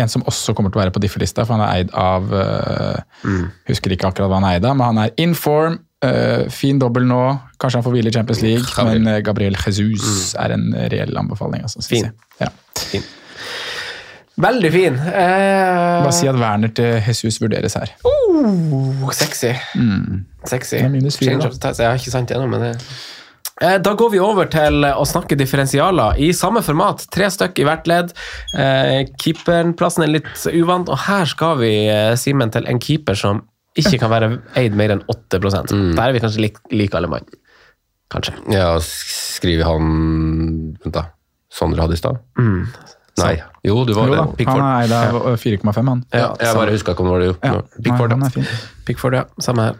en 0.00 0.12
som 0.12 0.24
også 0.28 0.52
kommer 0.56 0.72
til 0.72 0.80
å 0.80 0.84
være 0.84 0.92
på 0.92 1.00
differ-lista, 1.00 1.44
for 1.48 1.56
han 1.56 1.64
er 1.64 1.80
eid 1.80 1.92
av 1.96 2.32
øh, 2.36 3.44
Husker 3.68 3.94
ikke 3.96 4.10
akkurat 4.10 4.28
hva 4.28 4.40
han 4.42 4.48
er 4.48 4.58
eid 4.58 4.66
av, 4.68 4.76
men 4.76 4.90
han 4.90 5.04
er 5.06 5.14
in 5.24 5.32
form. 5.36 5.78
Øh, 6.04 6.50
fin 6.50 6.78
dobbel 6.78 7.06
nå. 7.06 7.20
Kanskje 7.60 7.78
han 7.80 7.84
får 7.84 7.90
hvile 7.96 8.08
i 8.08 8.12
Champions 8.12 8.42
League, 8.42 8.64
Gabriel. 8.76 9.02
men 9.02 9.14
øh, 9.14 9.22
Gabriel 9.24 9.56
Jesus 9.66 10.34
er 10.34 10.54
en 10.54 10.74
reell 10.92 11.16
anbefaling. 11.16 11.62
Altså, 11.62 11.86
Fin. 11.88 12.10
Ja. 12.40 12.48
Veldig 14.36 14.72
fin. 14.72 14.92
Uh, 14.92 16.02
Bare 16.04 16.12
si 16.12 16.26
at 16.28 16.36
Werner 16.36 16.68
til 16.76 17.00
Jesus 17.08 17.40
vurderes 17.40 17.74
her. 17.74 17.92
Uh, 18.04 19.08
sexy. 19.12 19.54
Sexy. 20.44 20.74
Er 20.74 20.88
minus 20.92 21.16
fire, 21.16 21.40
har 21.40 21.94
ikke 21.96 22.10
sant 22.12 22.30
ennå, 22.30 22.46
men 22.46 22.60
det 22.60 22.74
Eh, 23.62 23.78
Da 23.80 23.94
går 23.96 24.10
vi 24.12 24.18
over 24.20 24.44
til 24.52 24.84
å 24.84 25.04
snakke 25.08 25.36
differensialer 25.38 26.18
i 26.20 26.32
samme 26.36 26.60
format. 26.64 27.06
Tre 27.12 27.30
stykk 27.32 27.62
i 27.62 27.64
hvert 27.64 27.86
ledd. 27.88 28.12
Eh, 28.52 29.06
Keeperplassen 29.22 30.04
er 30.04 30.12
litt 30.18 30.46
uvant, 30.52 30.90
og 30.92 30.98
her 31.06 31.24
skal 31.24 31.56
vi, 31.62 31.88
eh, 31.88 32.12
Simen, 32.20 32.52
til 32.52 32.66
en 32.68 32.78
keeper 32.78 33.14
som 33.16 33.42
ikke 33.76 33.98
kan 34.02 34.10
være 34.10 34.30
eid 34.56 34.74
mer 34.78 34.94
enn 34.96 35.02
8% 35.12 35.72
Der 35.96 36.02
er 36.08 36.12
vi 36.16 36.20
kanskje 36.24 36.40
lik, 36.46 36.58
like 36.72 36.94
alle 36.98 37.08
mann. 37.12 37.26
Kanskje. 38.12 38.34
Ja, 38.54 38.76
skriver 38.80 39.64
han 39.66 40.76
Vent, 40.82 40.92
da. 40.94 41.06
Sondre 41.52 41.82
hadde 41.86 41.96
i 41.96 42.00
stad? 42.00 42.18
Nei. 43.16 43.32
Jo, 43.64 43.78
du 43.88 43.94
var 43.96 44.10
Jo 44.10 44.14
da, 44.14 44.24
det. 44.28 44.36
Pickford. 44.36 44.60
han 44.60 44.68
er 44.68 44.84
eid 44.84 44.92
av 44.92 45.16
øh, 45.32 45.36
4,5, 45.40 45.88
han. 45.88 46.04
Ja, 46.12 46.26
jeg 46.40 46.54
bare 46.58 46.74
huska 46.74 46.92
ikke 46.92 47.02
om 47.02 47.08
det 47.08 47.14
var 47.16 47.22
det. 47.24 47.28
Jo. 47.32 47.36
Ja, 47.42 47.82
Pickford, 47.86 48.12
han 48.12 48.20
ja. 48.20 48.28
er 48.28 48.34
fin. 48.34 48.48
Pickford, 48.86 49.14
ja. 49.16 49.22
Samme 49.40 49.64
her. 49.70 49.78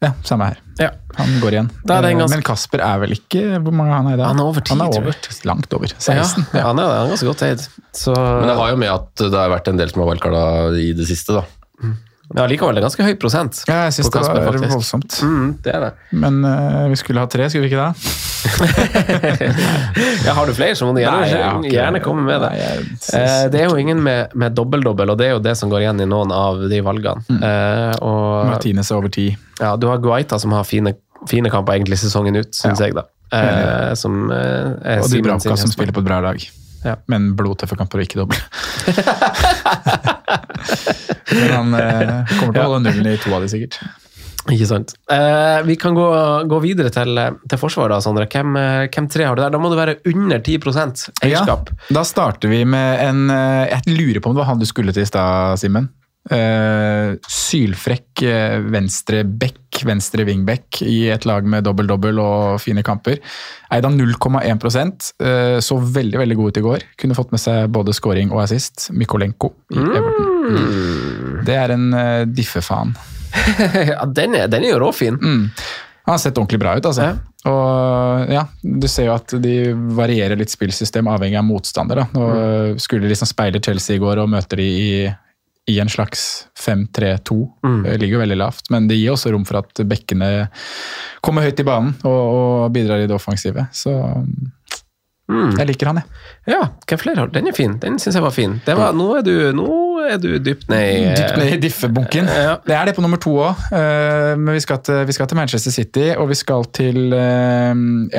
Ja, 0.00 0.12
samme 0.24 0.46
her. 0.48 0.60
Ja. 0.80 0.88
Han 1.18 1.32
går 1.42 1.56
igjen. 1.58 1.66
Da 1.84 1.98
er 1.98 2.06
det 2.06 2.10
en 2.12 2.16
Eh, 2.16 2.20
ganske- 2.22 2.36
Men 2.38 2.44
Kasper 2.46 2.80
er 2.80 3.00
vel 3.02 3.10
ikke 3.12 3.42
Hvor 3.60 3.74
mange 3.74 3.92
han 3.92 4.06
er 4.06 4.14
i 4.14 4.16
dag? 4.16 4.26
Han 4.30 4.38
er 4.40 4.44
over 4.48 4.60
10, 4.64 4.70
Han 4.72 4.80
er 4.86 4.92
tror 4.94 5.02
over, 5.02 5.12
jeg. 5.12 5.44
langt 5.50 5.74
over. 5.76 5.86
16. 5.98 6.46
Ja, 6.54 6.62
han 6.70 6.78
er, 6.78 6.82
han 6.88 7.06
er 7.06 7.10
ganske 7.12 7.26
godt 7.28 7.42
eid. 7.42 7.66
Så 7.92 8.14
Men 8.16 8.48
det 8.48 8.56
har 8.56 8.70
jo 8.70 8.76
med 8.80 8.88
at 8.94 9.14
det 9.26 9.34
har 9.34 9.50
vært 9.52 9.68
en 9.68 9.76
del 9.82 9.90
som 9.92 10.00
har 10.00 10.08
wildcarda 10.14 10.44
i 10.80 10.92
det 10.96 11.06
siste, 11.10 11.34
da. 11.36 11.42
ja, 11.82 11.90
likevel 12.30 12.76
det 12.76 12.80
er 12.80 12.84
ganske 12.86 13.02
høy 13.02 13.14
prosent. 13.18 13.56
Ja, 13.66 13.88
jeg 13.88 13.94
syns 13.96 14.06
det 14.14 14.20
var 14.22 14.36
faktisk. 14.46 14.70
voldsomt. 14.70 15.10
Mm, 15.26 15.48
det 15.64 15.70
er 15.74 15.80
det. 15.82 15.88
Men 16.22 16.34
uh, 16.46 16.86
vi 16.92 16.96
skulle 17.00 17.18
ha 17.24 17.28
tre, 17.30 17.48
skulle 17.50 17.66
vi 17.66 17.70
ikke 17.72 17.82
det? 17.82 17.92
Ja, 20.24 20.32
har 20.36 20.44
du 20.46 20.52
flere, 20.54 20.74
så 20.78 20.86
må 20.86 20.92
du 20.94 21.00
gjerne, 21.02 21.26
Nei, 21.26 21.70
gjerne 21.72 21.98
komme 22.04 22.22
med 22.28 22.38
det. 22.44 22.50
Uh, 23.10 23.44
det 23.50 23.58
er 23.64 23.66
jo 23.66 23.74
ingen 23.80 23.98
med, 24.04 24.20
med 24.38 24.54
dobbel-dobbel, 24.56 25.10
og 25.10 25.16
det 25.18 25.26
er 25.26 25.32
jo 25.34 25.40
det 25.42 25.56
som 25.58 25.70
går 25.72 25.80
igjen 25.84 26.00
i 26.04 26.06
noen 26.08 26.30
av 26.34 26.54
de 26.70 26.78
valgene. 26.86 27.20
Mm. 27.26 27.42
Eh, 27.50 27.94
og 28.06 28.46
Martinez 28.52 28.88
er 28.92 28.96
over 29.00 29.10
ti. 29.12 29.26
ja, 29.58 29.70
du 29.80 29.86
har 29.90 29.98
Guaita 30.02 30.38
som 30.40 30.50
har 30.54 30.64
fine, 30.68 30.92
fine 31.30 31.48
kamper 31.52 31.72
egentlig 31.80 31.98
sesongen 32.00 32.36
ut, 32.38 32.52
syns 32.54 32.80
Ja. 32.80 32.84
jeg, 32.86 32.92
da. 33.00 33.04
Som 33.98 34.12
Og 34.30 35.06
Dubravka 35.10 35.42
sin 35.42 35.56
som 35.66 35.70
spiller 35.74 35.92
på 35.94 36.00
et 36.04 36.08
bra 36.08 36.18
lag. 36.24 36.38
Ja. 36.84 36.94
Men 37.12 37.20
blodtøffe 37.36 37.76
kamper 37.76 37.98
og 38.00 38.04
ikke 38.08 38.20
doble. 38.22 38.38
Men 41.30 41.50
han 41.54 41.74
eh, 41.78 42.14
kommer 42.38 42.54
til 42.54 42.62
å 42.62 42.68
holde 42.70 42.84
nullen 42.86 43.10
i 43.12 43.18
to 43.20 43.34
av 43.34 43.44
de, 43.44 43.50
sikkert. 43.52 43.80
Ikke 44.48 44.66
sant. 44.66 44.94
Eh, 45.12 45.60
vi 45.66 45.76
kan 45.76 45.94
gå, 45.94 46.06
gå 46.48 46.60
videre 46.64 46.90
til, 46.94 47.18
til 47.50 47.60
forsvaret, 47.60 47.92
da, 47.92 48.00
Sondre. 48.04 48.26
Hvem, 48.30 48.56
eh, 48.56 48.88
hvem 48.88 49.08
tre 49.12 49.28
har 49.28 49.36
du 49.36 49.42
der? 49.44 49.52
Da 49.52 49.60
må 49.60 49.70
det 49.72 49.80
være 49.80 49.96
under 50.08 50.40
10 50.40 50.58
eierskap. 51.26 51.70
Ja, 51.74 51.94
da 51.98 52.04
starter 52.08 52.52
vi 52.52 52.62
med 52.64 53.04
en 53.04 53.26
eh, 53.34 53.68
Jeg 53.74 53.98
lurer 53.98 54.20
på 54.22 54.30
om 54.30 54.36
det 54.36 54.42
var 54.42 54.52
han 54.54 54.62
du 54.62 54.68
skulle 54.68 54.96
til 54.96 55.04
i 55.04 55.10
stad, 55.10 55.60
Simen. 55.60 55.90
Eh, 56.28 57.14
sylfrekk 57.32 58.22
eh, 58.28 58.58
venstre 58.60 59.22
back, 59.24 59.80
venstre 59.88 60.26
wingback 60.28 60.82
i 60.84 61.08
et 61.08 61.24
lag 61.24 61.46
med 61.48 61.64
dobbel-dobbel 61.64 62.20
og 62.20 62.58
fine 62.60 62.84
kamper. 62.84 63.16
Eid 63.72 63.88
av 63.88 63.94
0,1 63.96 65.08
uh, 65.24 65.56
så 65.64 65.78
veldig 65.80 66.20
veldig 66.20 66.36
god 66.36 66.50
ut 66.50 66.60
i 66.60 66.64
går. 66.66 66.84
Kunne 67.00 67.16
fått 67.16 67.32
med 67.32 67.40
seg 67.40 67.70
både 67.72 67.94
scoring 67.96 68.34
og 68.34 68.42
assist. 68.44 68.90
Mykolenko 68.92 69.54
i 69.72 69.80
Everton. 69.80 71.40
Det 71.46 71.56
er 71.56 71.72
en 71.72 71.88
uh, 71.96 72.26
diffe-fan. 72.28 72.92
ja, 73.94 74.04
den 74.04 74.36
er, 74.36 74.50
den 74.52 74.66
er 74.66 74.74
jo 74.74 74.82
råfin. 74.84 75.16
Mm. 75.16 75.48
Han 76.04 76.16
har 76.16 76.20
sett 76.20 76.36
ordentlig 76.36 76.60
bra 76.60 76.76
ut, 76.76 76.90
altså. 76.90 77.14
Og 77.48 78.32
ja, 78.34 78.44
Du 78.60 78.88
ser 78.90 79.08
jo 79.08 79.14
at 79.14 79.32
de 79.40 79.72
varierer 79.96 80.36
litt 80.36 80.52
spillsystem 80.52 81.08
avhengig 81.08 81.40
av 81.40 81.48
motstander. 81.48 82.02
da. 82.02 82.06
Nå 82.12 82.78
skulle 82.82 83.06
de 83.06 83.14
liksom 83.14 83.30
speile 83.30 83.62
Chelsea 83.64 83.96
i 83.96 84.02
går 84.02 84.20
og 84.20 84.28
møter 84.34 84.60
de 84.60 84.66
i, 84.68 84.92
i 85.70 85.78
en 85.82 85.90
slags 85.92 86.46
5-3-2. 86.58 87.38
Det 87.86 87.96
ligger 88.02 88.18
jo 88.18 88.22
veldig 88.24 88.38
lavt, 88.40 88.70
men 88.74 88.88
det 88.90 88.98
gir 88.98 89.14
også 89.14 89.32
rom 89.34 89.46
for 89.48 89.62
at 89.62 89.82
bekkene 89.86 90.30
kommer 91.24 91.46
høyt 91.46 91.62
i 91.62 91.66
banen 91.68 91.94
og, 92.02 92.20
og 92.20 92.72
bidrar 92.74 93.02
i 93.02 93.08
det 93.10 93.16
offensive. 93.16 93.68
Så 93.76 93.94
jeg 95.30 95.66
liker 95.68 95.90
han, 95.90 96.00
jeg. 96.00 96.20
Ja, 96.50 96.60
hvem 96.88 97.00
flere 97.00 97.22
har? 97.22 97.30
Den 97.30 97.50
er 97.50 97.54
fin. 97.54 97.76
Den 97.82 97.98
syns 98.02 98.16
jeg 98.18 98.24
var 98.24 98.34
fin. 98.34 98.56
Var, 98.66 98.96
nå, 98.96 99.06
er 99.20 99.26
du, 99.26 99.34
nå 99.54 99.68
er 100.08 100.18
du 100.18 100.30
dypt 100.42 100.66
ned 100.72 100.86
i 100.90 101.12
Dypt 101.14 101.38
ned 101.38 101.54
i 101.54 101.60
diffebunken. 101.62 102.30
Ja. 102.30 102.56
Det 102.64 102.74
er 102.74 102.88
det 102.88 102.96
på 102.96 103.04
nummer 103.04 103.20
to 103.22 103.36
òg. 103.44 103.62
Men 104.40 104.56
vi 104.56 104.62
skal, 104.64 104.80
til, 104.86 105.04
vi 105.06 105.14
skal 105.14 105.30
til 105.30 105.38
Manchester 105.38 105.74
City, 105.74 106.08
og 106.16 106.30
vi 106.32 106.38
skal 106.38 106.66
til 106.74 107.14
eh, 107.14 107.70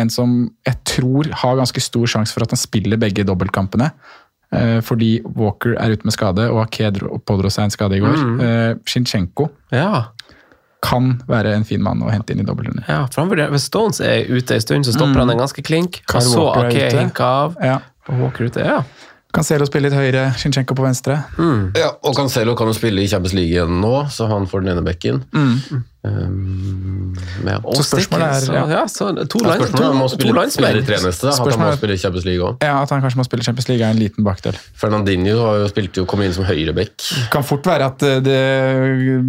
en 0.01 0.13
som 0.13 0.37
jeg 0.67 0.79
tror 0.87 1.31
har 1.43 1.59
ganske 1.59 1.83
stor 1.83 2.07
sjanse 2.15 2.35
for 2.35 2.45
at 2.45 2.55
han 2.55 2.61
spiller 2.61 3.01
begge 3.01 3.27
dobbeltkampene. 3.27 3.91
Eh, 4.53 4.81
Fordi 4.81 5.21
Walker 5.23 5.75
er 5.79 5.91
ute 5.95 6.03
med 6.03 6.13
skade, 6.13 6.49
og 6.51 6.61
Aked 6.65 6.99
pådro 7.25 7.49
seg 7.49 7.63
en 7.63 7.69
skade 7.71 7.95
i 7.95 7.99
går. 8.03 8.17
Eh, 8.41 8.73
Shinchenko 8.85 9.49
Ja. 9.71 10.05
kan 10.83 11.21
være 11.27 11.53
en 11.55 11.63
fin 11.63 11.81
mann 11.81 12.01
å 12.01 12.09
hente 12.11 12.31
inn 12.31 12.39
i 12.41 12.43
dobbeltrunde. 12.43 12.83
ja 12.89 13.05
for 13.05 13.21
han 13.21 13.29
vurderer- 13.29 13.51
Hvis 13.51 13.67
Stones 13.69 13.99
er 14.01 14.25
ute 14.27 14.51
en 14.55 14.61
stund, 14.61 14.85
så 14.85 14.93
stopper 14.93 15.19
han 15.19 15.27
den 15.27 15.37
ganske 15.37 15.61
klink. 15.63 16.01
Og 16.13 16.21
så 16.21 16.55
Ake 16.65 16.91
hinka 16.97 17.21
av. 17.21 17.55
Ja. 17.61 17.79
Og 18.09 18.19
Walker 18.19 18.45
ute, 18.45 18.59
ja. 18.65 18.81
Cancelo 19.33 19.65
spiller 19.65 19.89
litt 19.89 19.97
høyre, 19.97 20.33
Shinchenko 20.35 20.75
på 20.75 20.83
venstre. 20.83 21.23
Ja, 21.77 21.91
og 22.03 22.15
Cancelo 22.15 22.53
kan 22.57 22.67
jo 22.67 22.73
spille 22.73 22.99
i 23.01 23.07
Champions 23.07 23.33
League 23.33 23.53
igjen 23.53 23.79
nå, 23.79 24.05
så 24.11 24.27
han 24.27 24.45
får 24.45 24.65
den 24.65 24.77
ene 24.77 24.83
bekken. 24.83 25.23
Mm. 25.31 25.83
Um, 26.03 27.13
ja. 27.45 27.59
Og 27.61 27.75
Så 27.77 27.83
spørsmålet 27.85 28.49
er- 28.49 28.53
ja. 28.55 28.61
ja, 28.73 28.85
så 28.89 29.11
to, 29.29 29.37
Ja, 29.43 29.51
lands, 29.51 29.69
Spørsmålet 29.69 29.81
er 29.81 29.85
om 29.85 29.91
han 29.93 29.99
må 30.01 30.07
to, 30.09 30.15
to 30.17 30.23
spille, 30.25 30.45
spille 30.49 30.81
tre 30.87 30.97
neste. 31.05 31.27
At 31.29 31.37
han 31.51 31.59
må 31.61 31.75
spille 31.77 31.97
Champions 32.01 32.25
League. 32.25 32.47
Ja, 32.65 32.81
At 32.81 32.89
han 32.89 33.01
kanskje 33.03 33.17
må 33.19 33.25
spille 33.27 33.43
Champions 33.45 33.67
League 33.69 33.85
er 33.85 33.91
en 33.93 33.99
liten 34.01 34.25
bakdel. 34.25 34.57
Fernandinho 34.81 35.35
har 35.45 35.59
jo 35.61 35.67
spilt 35.69 35.99
jo, 36.01 36.05
kom 36.09 36.23
inn 36.25 36.33
som 36.33 36.47
høyreback. 36.47 37.05
Kan 37.29 37.45
fort 37.45 37.69
være 37.69 37.85
at 37.91 38.01
eh, 38.07 38.17
det 38.25 38.39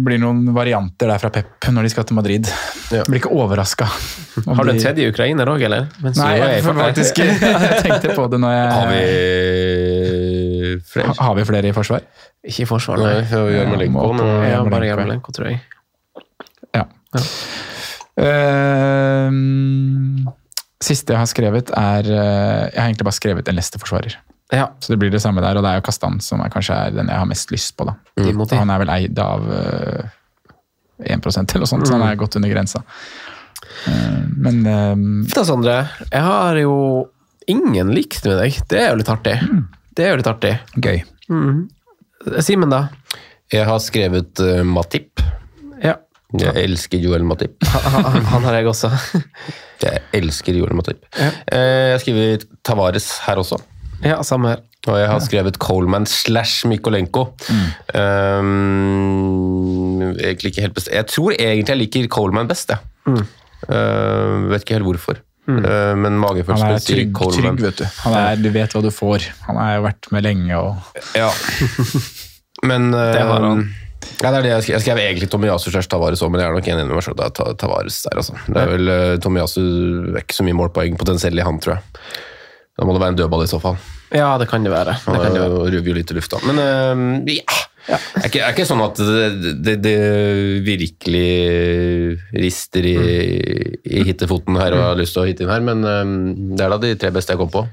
blir 0.03 0.17
noen 0.23 0.49
varianter 0.55 1.13
der 1.13 1.21
fra 1.21 1.29
Pep 1.29 1.69
når 1.69 1.83
de 1.85 1.89
skal 1.93 2.07
til 2.09 2.17
Madrid. 2.17 2.49
Ja. 2.89 3.03
Blir 3.05 3.21
ikke 3.21 3.29
overraska. 3.37 3.85
Har 4.47 4.63
du 4.65 4.71
en 4.73 4.81
tredje 4.81 5.05
ukrainer 5.13 5.45
òg, 5.53 5.61
eller? 5.69 5.85
Mens 6.01 6.17
Nei, 6.17 6.31
jeg, 6.41 6.63
farten. 6.65 6.81
faktisk 6.87 7.17
jeg 7.21 7.83
tenkte 7.85 8.15
på 8.17 8.25
det 8.33 8.39
når 8.41 8.55
jeg 8.57 8.73
Har 8.73 8.89
vi 8.89 9.03
flere? 10.89 11.13
Har 11.21 11.35
vi 11.37 11.45
flere 11.53 11.69
i 11.69 11.75
forsvar? 11.75 12.01
Ikke 12.43 12.65
i 12.65 12.67
forsvar, 12.67 12.97
Nei, 12.99 13.21
har 13.29 13.53
Jarmolenko, 13.59 14.09
men 14.17 14.33
Ja, 14.49 14.63
bare 14.67 14.87
ja. 14.89 14.95
Jarmolenko, 14.95 15.31
tror 15.37 15.47
jeg. 15.51 15.61
Ja. 17.13 17.23
Ehm, 18.23 20.27
siste 20.83 21.15
jeg 21.15 21.21
har 21.21 21.29
skrevet, 21.29 21.71
er 21.73 22.05
eh, 22.05 22.69
Jeg 22.69 22.77
har 22.77 22.89
egentlig 22.89 23.07
bare 23.07 23.17
skrevet 23.17 23.49
en 23.49 23.57
Leicester-forsvarer. 23.57 24.17
Ja. 24.53 24.67
Så 24.79 24.93
det 24.93 24.99
blir 25.01 25.13
det 25.13 25.21
samme 25.23 25.41
der, 25.41 25.57
og 25.57 25.65
det 25.65 25.71
er 25.71 25.79
jo 25.79 25.85
Kastan 25.87 26.19
som 26.21 26.43
er, 26.43 26.51
kanskje 26.53 26.77
er 26.77 26.93
den 26.93 27.09
jeg 27.09 27.21
har 27.21 27.29
mest 27.29 27.53
lyst 27.53 27.73
på. 27.77 27.87
da. 27.89 27.95
Mm. 28.19 28.43
Han 28.53 28.73
er 28.73 28.83
vel 28.83 28.91
eid 28.93 29.21
av 29.21 29.47
uh, 29.49 30.03
1 31.01 31.25
eller 31.25 31.63
noe 31.63 31.71
sånt, 31.71 31.87
så 31.87 31.95
han 31.95 32.05
er 32.05 32.19
godt 32.19 32.37
under 32.37 32.51
grensa. 32.51 32.83
Uh, 33.87 34.21
men 34.45 34.61
ehm, 34.69 35.07
Da, 35.33 35.41
Sondre, 35.47 35.79
jeg 36.11 36.27
har 36.27 36.59
jo 36.61 36.75
ingen 37.49 37.89
likt 37.95 38.21
med 38.27 38.37
deg. 38.43 38.59
Det 38.69 38.83
er 38.83 38.91
jo 38.91 39.01
litt 39.01 39.09
artig. 39.09 39.39
Det 39.93 40.05
er 40.05 40.13
jo 40.13 40.21
litt 40.21 40.29
artig. 40.29 40.53
gøy. 40.77 41.01
Simen, 42.43 42.71
da? 42.71 42.85
jeg 43.53 43.67
har 43.67 43.81
skrevet 43.83 44.41
uh, 44.41 44.61
Matip. 44.65 45.21
Ja. 46.33 46.49
Jeg 46.51 46.63
elsker 46.71 46.97
Joel 47.03 47.23
Matip. 47.29 47.53
Han, 47.93 48.23
han 48.25 48.43
har 48.47 48.55
jeg 48.57 48.65
også. 48.71 48.89
Jeg 49.83 49.99
elsker 50.15 50.53
Joel 50.55 50.71
Matip. 50.77 51.01
Ja. 51.17 51.27
Jeg 51.51 51.91
har 51.91 51.99
skrevet 51.99 52.45
Tavares 52.63 53.07
her 53.25 53.35
også. 53.41 53.57
Ja, 54.03 54.21
samme 54.23 54.49
her. 54.53 54.59
Og 54.87 54.97
jeg 54.99 55.07
har 55.07 55.19
skrevet 55.23 55.55
Coleman 55.63 56.05
slash 56.07 56.65
Mykolenko. 56.67 57.21
Um, 57.95 60.01
egentlig 60.17 60.49
ikke 60.51 60.61
helt 60.65 60.73
best. 60.75 60.89
Jeg 60.91 61.05
tror 61.11 61.31
egentlig 61.37 61.69
jeg 61.71 61.77
liker 61.79 62.07
Coleman 62.11 62.47
best, 62.49 62.69
jeg. 62.73 62.79
Uh, 63.07 64.49
vet 64.51 64.61
ikke 64.65 64.75
helt 64.77 64.87
hvorfor. 64.89 65.15
Uh, 65.47 65.53
men 65.95 66.05
Han 66.07 66.19
magefølelsen 66.23 66.67
er 66.67 66.71
sier 66.83 66.95
trygg, 66.99 67.11
Coleman. 67.15 67.57
trygg, 67.57 67.63
vet 67.67 67.77
du. 67.79 67.85
Han 68.03 68.13
er, 68.19 68.35
du 68.43 68.49
vet 68.55 68.71
hva 68.75 68.81
du 68.83 68.91
får. 68.91 69.19
Han 69.47 69.55
har 69.59 69.69
jo 69.77 69.81
vært 69.87 70.03
med 70.15 70.21
lenge 70.27 70.53
og 70.59 70.69
Ja. 71.15 71.29
Men 72.69 72.81
uh, 72.95 72.99
Det 73.11 73.23
har 73.27 73.41
han. 73.43 73.65
Ja, 74.21 74.29
det 74.31 74.37
er 74.37 74.45
det 74.45 74.51
jeg 74.51 74.65
skrev. 74.65 74.75
Jeg 74.75 74.85
skrev 74.85 75.01
egentlig 75.03 75.29
Tomiyasu 75.31 75.69
slash 75.71 75.91
Tavares 75.91 76.21
òg, 76.23 76.31
men 76.33 76.43
jeg 76.43 76.49
er 76.49 76.57
nok 76.57 76.69
enig 76.73 76.85
med 76.87 76.95
meg 76.97 77.05
sjøl. 77.05 77.17
Det 77.19 77.25
er 77.29 77.57
Tavares 77.59 77.99
der, 78.05 78.21
altså. 78.21 78.37
Det 78.47 78.61
er 78.61 78.71
vel 78.71 78.93
uh, 78.93 79.15
Tomiyasu 79.23 79.63
er 80.13 80.21
ikke 80.23 80.37
så 80.37 80.45
mye 80.47 80.59
målpoeng 80.59 80.99
potensiell 80.99 81.39
i 81.39 81.45
han, 81.45 81.59
tror 81.63 81.77
jeg. 81.77 82.07
Da 82.79 82.87
må 82.87 82.95
det 82.95 83.03
være 83.03 83.15
en 83.15 83.19
dødball 83.19 83.43
i 83.45 83.51
så 83.51 83.59
fall. 83.63 83.77
Ja, 84.13 84.31
det 84.41 84.47
kan 84.49 84.65
det 84.65 84.73
være. 84.73 84.95
Det 85.03 85.19
kan 85.19 85.35
det 85.35 85.41
være. 85.41 85.59
ruver 85.73 85.91
jo 85.91 85.97
litt 85.97 86.13
i 86.13 86.17
lufta. 86.17 86.41
Men 86.47 86.61
uh, 86.61 87.33
ja. 87.33 87.59
Det 87.87 87.97
er 88.23 88.29
ikke, 88.29 88.41
er 88.47 88.53
ikke 88.55 88.65
sånn 88.69 88.81
at 88.85 88.99
det, 89.03 89.53
det, 89.65 89.73
det 89.83 89.95
virkelig 90.63 91.23
rister 92.43 92.85
i, 92.87 92.95
i 93.83 94.03
hittefoten 94.07 94.55
her 94.59 94.75
og 94.77 94.83
har 94.85 94.99
lyst 94.99 95.15
til 95.17 95.23
å 95.23 95.27
hitte 95.27 95.43
inn 95.45 95.51
her, 95.51 95.63
men 95.65 95.83
um, 95.83 96.13
det 96.55 96.63
er 96.65 96.71
da 96.73 96.79
de 96.81 96.93
tre 96.99 97.11
beste 97.15 97.33
jeg 97.35 97.41
kom 97.41 97.51
på. 97.53 97.65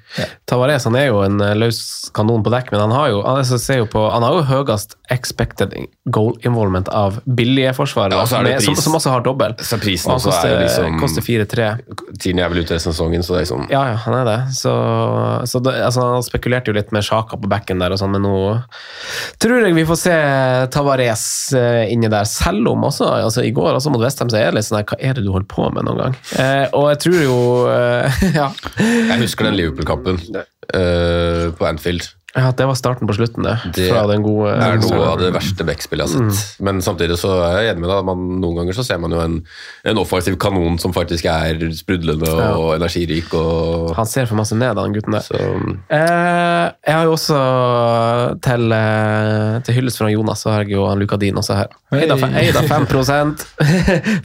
Tavares 0.51 0.87
han 0.89 0.97
er 0.99 1.09
jo 1.11 1.21
en 1.25 1.39
eh, 1.45 1.55
løs 1.59 1.81
kanon 2.17 2.43
på 2.47 2.53
dekk, 2.53 2.73
men 2.75 2.83
han 2.89 2.95
har 2.97 3.13
jo 3.13 3.21
han, 3.27 3.41
er- 3.45 3.87
på, 3.91 4.03
han 4.13 4.27
har 4.27 4.37
jo 4.41 4.43
høyest 4.51 4.97
expected 5.15 5.75
goal 6.11 6.35
involvement 6.47 6.89
av 6.95 7.21
billige 7.27 7.73
forsvarere, 7.79 8.19
Ja, 8.19 8.43
med- 8.45 8.63
som, 8.65 8.77
som 8.79 8.99
også 8.99 9.15
har 9.15 9.25
dobbel. 9.27 9.55
Så 9.63 9.79
prisen 9.81 10.11
Og 10.13 10.19
er 10.21 10.27
koster, 10.27 10.57
liksom 10.65 10.99
koster 11.01 11.27
4-3. 11.27 11.71
Tiden 12.21 12.43
er 12.43 12.51
vel 12.53 12.65
ute 12.65 12.75
resten 12.77 12.91
av 12.93 12.97
sesongen, 12.99 13.23
så 13.27 13.37
det 13.37 13.41
er 13.41 13.47
liksom 13.47 13.67
Ja, 13.73 13.85
ja, 13.93 13.97
han 14.05 14.19
er 14.21 14.27
det. 14.29 14.39
Så, 14.59 14.75
så 15.51 15.63
det, 15.65 15.77
altså, 15.87 16.09
han 16.17 16.27
spekulerte 16.27 16.73
jo 16.73 16.79
litt 16.79 16.91
med 16.97 17.07
Sjaka 17.07 17.39
på 17.41 17.51
bekken 17.51 17.81
der, 17.83 17.95
og 17.95 18.01
sånn, 18.03 18.13
men 18.17 18.27
nå 18.27 18.35
tror 19.41 19.63
jeg 19.65 19.77
vi 19.77 19.87
får 19.89 20.00
se 20.01 20.15
Tavares 20.75 21.25
eh, 21.57 21.93
inni 21.93 22.11
der. 22.13 22.29
Selv 22.29 22.69
om 22.73 22.87
også, 22.89 23.09
altså 23.27 23.45
i 23.47 23.53
går 23.55 23.77
også 23.77 23.93
mot 23.93 24.03
Westham, 24.03 24.31
så 24.33 24.41
er 24.41 24.51
det 24.51 24.61
litt 24.61 24.69
sånn 24.69 24.81
her, 24.81 24.89
hva 24.91 24.99
er 24.99 25.19
det 25.19 25.27
du 25.27 25.33
holder 25.35 25.51
på 25.51 25.69
med 25.75 25.89
noen 25.89 26.01
gang? 26.05 26.17
Eh, 26.41 26.67
og 26.77 26.89
jeg 26.93 27.03
tror 27.07 27.21
jo 27.21 27.37
eh, 27.73 28.23
ja, 28.41 28.49
Jeg 28.81 29.21
husker 29.25 29.51
den 29.51 29.59
Liverpool-kampen 29.61 30.23
eh, 30.37 31.47
på 31.57 31.69
Anfield. 31.69 32.09
Ja, 32.37 32.53
det 32.55 32.67
var 32.69 32.77
starten 32.79 33.09
på 33.11 33.15
slutten, 33.17 33.43
det. 33.43 33.57
Det 33.75 33.89
fra 33.91 34.05
den 34.07 34.23
gode 34.23 34.53
er 34.55 34.79
noe 34.79 35.07
av 35.09 35.19
det 35.19 35.33
verste 35.35 35.67
backspillet 35.67 36.07
jeg 36.07 36.15
har 36.15 36.21
Mm. 36.21 36.37
Men 36.67 36.81
samtidig 36.85 37.17
så 37.19 37.31
er 37.47 37.57
jeg 37.63 37.73
enig 37.73 37.83
med 37.85 37.91
deg. 37.91 38.05
Man, 38.07 38.23
noen 38.43 38.59
ganger 38.61 38.77
så 38.77 38.85
ser 38.87 38.99
man 39.03 39.15
jo 39.15 39.21
en, 39.23 39.39
en 39.89 39.99
offensiv 39.99 40.37
kanon 40.41 40.77
som 40.79 40.93
faktisk 40.95 41.27
er 41.31 41.59
sprudlende 41.75 42.29
og 42.55 42.75
energirik. 42.77 43.33
Og, 43.35 43.95
Han 43.97 44.07
ser 44.07 44.29
for 44.31 44.39
masse 44.39 44.55
ned, 44.59 44.77
den 44.77 44.95
gutten 44.95 45.17
der. 45.17 45.25
så, 45.27 45.41
Eh, 45.91 46.67
jeg 46.87 46.95
har 46.95 47.05
jo 47.09 47.15
også 47.17 47.39
til, 48.45 48.73
eh, 48.73 49.61
til 49.67 49.75
hyllest 49.79 50.01
fra 50.01 50.11
Jonas, 50.13 50.45
så 50.45 50.53
har 50.53 50.65
jeg 50.65 50.77
jo 50.77 50.87
han 50.87 51.01
Lukadin 51.01 51.39
også 51.41 51.57
her. 51.57 51.73
Eid 51.97 52.13
av 52.15 52.23
Hei. 52.23 52.47
eid 52.47 52.59
5 52.71 52.87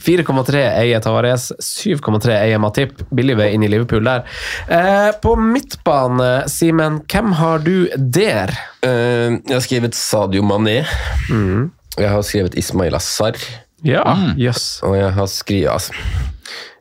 4,3 0.06 0.62
eier 0.82 1.02
Tavares, 1.02 1.50
7,3 1.58 2.36
eier 2.36 2.60
Matip. 2.62 3.02
Billig 3.14 3.36
vei 3.38 3.50
inn 3.54 3.64
i 3.66 3.70
Liverpool 3.72 4.04
der. 4.06 4.22
Eh, 4.68 5.10
på 5.22 5.34
midtbane, 5.40 6.46
Simen, 6.50 7.00
hvem 7.10 7.32
har 7.40 7.58
du 7.64 7.88
der? 7.96 8.52
uh, 8.86 9.36
jeg 9.40 9.54
har 9.54 9.64
skrevet 9.64 9.96
Sadio 9.98 10.42
Mané. 10.46 10.82
Mm. 11.30 11.70
Jeg 11.96 12.12
har 12.12 12.22
skrevet 12.26 12.56
Ismail 12.58 12.94
Assar. 12.98 13.38
Ja, 13.84 14.02
yes 14.40 14.80
Og 14.82 14.94
jeg 14.96 15.10
har 15.12 15.26
skrevet 15.28 15.68
altså, 15.68 15.92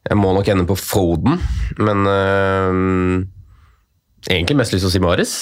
Jeg 0.08 0.16
må 0.18 0.32
nok 0.34 0.48
ende 0.48 0.64
på 0.66 0.78
Foden, 0.80 1.42
men 1.78 2.08
uh, 2.08 3.26
egentlig 4.32 4.58
mest 4.58 4.74
lyst 4.74 4.88
til 4.88 4.92
å 4.92 4.96
si 4.96 5.04
Maris. 5.04 5.34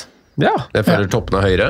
Ja. 0.42 0.56
Jeg 0.74 0.88
føler 0.88 1.12
toppene 1.14 1.44
er 1.44 1.50
høyere. 1.52 1.70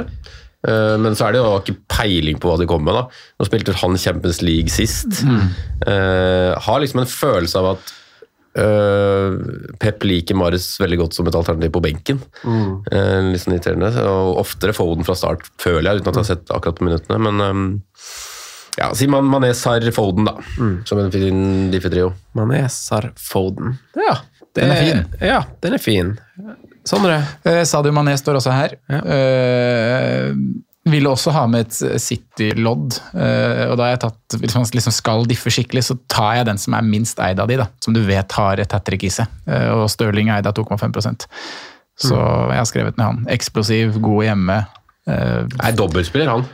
Eh, 0.64 0.96
Men 1.02 1.18
så 1.18 1.28
er 1.28 1.36
det 1.36 1.42
jo 1.42 1.58
ikke 1.60 1.76
peiling 1.92 2.40
på 2.40 2.52
hva 2.52 2.60
de 2.62 2.68
kommer 2.70 2.92
med. 2.92 2.96
da. 3.02 3.24
Nå 3.40 3.48
spilte 3.50 3.76
han 3.82 4.00
Champions 4.00 4.42
League 4.46 4.72
sist. 4.72 5.24
Eh, 5.24 6.52
har 6.56 6.80
liksom 6.80 7.04
en 7.04 7.10
følelse 7.10 7.60
av 7.60 7.74
at 7.74 7.94
eh, 8.60 9.38
Pep 9.82 10.04
liker 10.08 10.38
Marius 10.40 10.68
veldig 10.82 11.00
godt 11.04 11.18
som 11.18 11.28
et 11.30 11.38
alternativ 11.38 11.74
på 11.76 11.82
benken. 11.84 12.20
Eh, 12.46 13.20
litt 13.32 13.44
sånn 13.44 13.56
irriterende. 13.58 13.92
Og 14.10 14.42
oftere 14.44 14.76
Foden 14.78 15.08
fra 15.08 15.16
start, 15.18 15.48
føler 15.62 15.90
jeg, 15.92 16.02
uten 16.04 16.12
at 16.12 16.20
jeg 16.20 16.24
har 16.24 16.30
sett 16.36 16.54
akkurat 16.54 16.80
på 16.80 16.88
minuttene. 16.90 17.20
Men 17.30 17.42
um, 17.48 17.64
Ja, 18.78 18.88
si 18.98 19.06
man, 19.06 19.28
Mané, 19.30 19.52
er 19.54 19.58
Sar 19.58 19.84
Foden, 19.94 20.26
da. 20.26 20.38
Som 20.90 21.00
en 21.04 21.12
fin 21.14 21.70
diffetrio. 21.74 22.14
Mané, 22.34 22.64
Sar, 22.74 23.12
Foden. 23.22 23.76
Ja, 23.94 24.16
det 24.54 24.64
Den 24.64 24.72
er 24.74 24.82
fin. 24.86 25.04
Ja, 25.22 25.42
den 25.62 25.74
er 25.78 25.82
fin. 25.82 26.14
Sondre? 26.84 27.20
Eh, 27.48 27.64
Sadio 27.70 27.94
Mané 27.96 28.16
står 28.20 28.40
også 28.42 28.52
her. 28.52 28.74
Eh, 28.92 30.34
ville 30.90 31.08
også 31.08 31.32
ha 31.32 31.46
med 31.48 31.68
et 31.68 32.00
City-lodd. 32.04 32.98
Eh, 33.16 33.64
og 33.70 33.78
da 33.80 33.86
har 33.86 33.94
jeg 33.94 34.02
tatt, 34.04 34.36
Hvis 34.42 34.56
man 34.58 34.66
liksom 34.68 34.92
skal 34.96 35.24
diffe 35.30 35.52
skikkelig, 35.54 35.84
så 35.88 35.96
tar 36.12 36.42
jeg 36.42 36.48
den 36.50 36.60
som 36.60 36.76
er 36.76 36.84
minst 36.88 37.20
eid 37.24 37.40
av 37.40 37.48
de, 37.48 37.56
da. 37.62 37.70
Som 37.84 37.96
du 37.96 38.02
vet 38.04 38.36
har 38.36 38.60
et 38.60 38.76
hat 38.76 38.84
trick 38.88 39.06
i 39.08 39.12
seg. 39.14 39.32
Eh, 39.48 39.70
og 39.72 39.86
Stirling 39.94 40.30
er 40.30 40.42
eid 40.42 40.50
av 40.50 40.58
2,5 40.58 41.28
Så 42.04 42.18
jeg 42.18 42.60
har 42.60 42.68
skrevet 42.68 42.98
ned 43.00 43.06
han. 43.06 43.24
Eksplosiv, 43.32 43.96
god 44.04 44.26
hjemme. 44.28 44.60
Eh, 45.08 45.44
Er 45.64 45.78
dobbeltspiller, 45.78 46.28
han. 46.34 46.46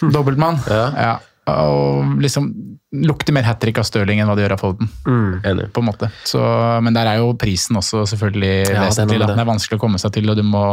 Dobbeltmann. 0.14 0.58
Ja. 0.68 0.84
Ja. 0.98 1.14
Og 1.48 2.18
liksom 2.20 2.50
lukter 2.92 3.32
mer 3.36 3.44
hat 3.46 3.60
trick 3.60 3.78
av 3.80 3.86
Stirling 3.88 4.20
enn 4.20 4.28
hva 4.28 4.34
det 4.36 4.44
gjør 4.46 4.56
av 4.56 4.62
Foden. 4.64 4.88
Mm. 5.06 5.62
på 5.72 5.80
en 5.82 5.86
måte. 5.86 6.10
Så, 6.28 6.40
men 6.84 6.96
der 6.96 7.06
er 7.08 7.22
jo 7.22 7.30
prisen 7.40 7.76
også 7.78 8.02
selvfølgelig 8.10 8.52
Ja, 8.66 8.82
det 8.82 8.88
vesentlig. 8.88 9.18
med 9.18 9.20
den, 9.20 9.28
det. 9.28 9.36
Det 9.38 9.44
er 9.46 9.52
vanskelig 9.52 9.78
å 9.78 9.82
komme 9.86 10.00
seg 10.02 10.12
til, 10.16 10.28
og 10.32 10.36
du 10.36 10.42
må 10.44 10.64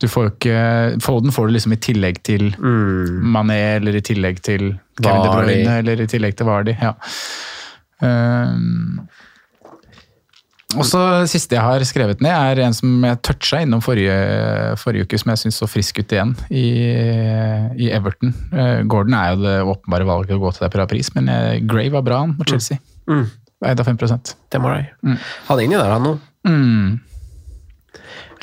du 0.00 0.08
får 0.08 0.30
ikke, 0.32 0.58
Foden 1.04 1.34
får 1.34 1.48
du 1.48 1.56
liksom 1.56 1.74
i 1.76 1.80
tillegg 1.82 2.22
til 2.24 2.50
Mané 2.56 3.58
eller 3.76 3.98
i 3.98 4.04
tillegg 4.04 4.40
til 4.44 4.70
Kevin 5.00 5.24
De 5.26 5.32
Bruyne 5.34 5.78
eller 5.82 6.04
i 6.04 6.08
tillegg 6.10 6.38
til 6.38 6.48
Vardy. 6.48 6.76
Ja. 6.80 6.94
Um, 8.00 9.02
og 10.78 10.86
så 10.86 11.00
Siste 11.30 11.56
jeg 11.56 11.66
har 11.66 11.82
skrevet 11.86 12.22
ned, 12.22 12.30
er 12.30 12.62
en 12.62 12.76
som 12.76 13.02
jeg 13.02 13.18
toucha 13.26 13.58
innom 13.64 13.82
forrige, 13.82 14.14
forrige 14.78 15.08
uke, 15.08 15.18
som 15.18 15.32
jeg 15.32 15.42
syns 15.42 15.58
så 15.58 15.68
frisk 15.70 15.98
ut 15.98 16.14
igjen, 16.14 16.36
i, 16.54 16.66
i 17.74 17.90
Everton. 17.90 18.32
Eh, 18.54 18.84
Gordon 18.90 19.16
er 19.18 19.32
jo 19.32 19.42
det 19.42 19.56
åpenbare 19.74 20.06
valget 20.06 20.36
å 20.36 20.40
gå 20.44 20.54
til 20.54 20.66
der 20.66 20.72
per 20.76 20.86
pris, 20.92 21.10
men 21.16 21.30
eh, 21.32 21.58
Gray 21.66 21.90
var 21.90 22.06
bra 22.06 22.22
han 22.22 22.36
mot 22.38 22.48
Chelsea. 22.48 22.78
Mm. 23.10 23.26
Eid 23.66 23.82
av 23.82 23.90
5 23.90 23.98
Det 24.48 24.62
må 24.62 24.70
jeg. 24.76 24.92
Han 25.02 25.58
er 25.58 25.64
inni 25.66 25.76
der, 25.76 25.90
han 25.90 26.06
nå. 26.06 26.14
mm. 26.46 26.98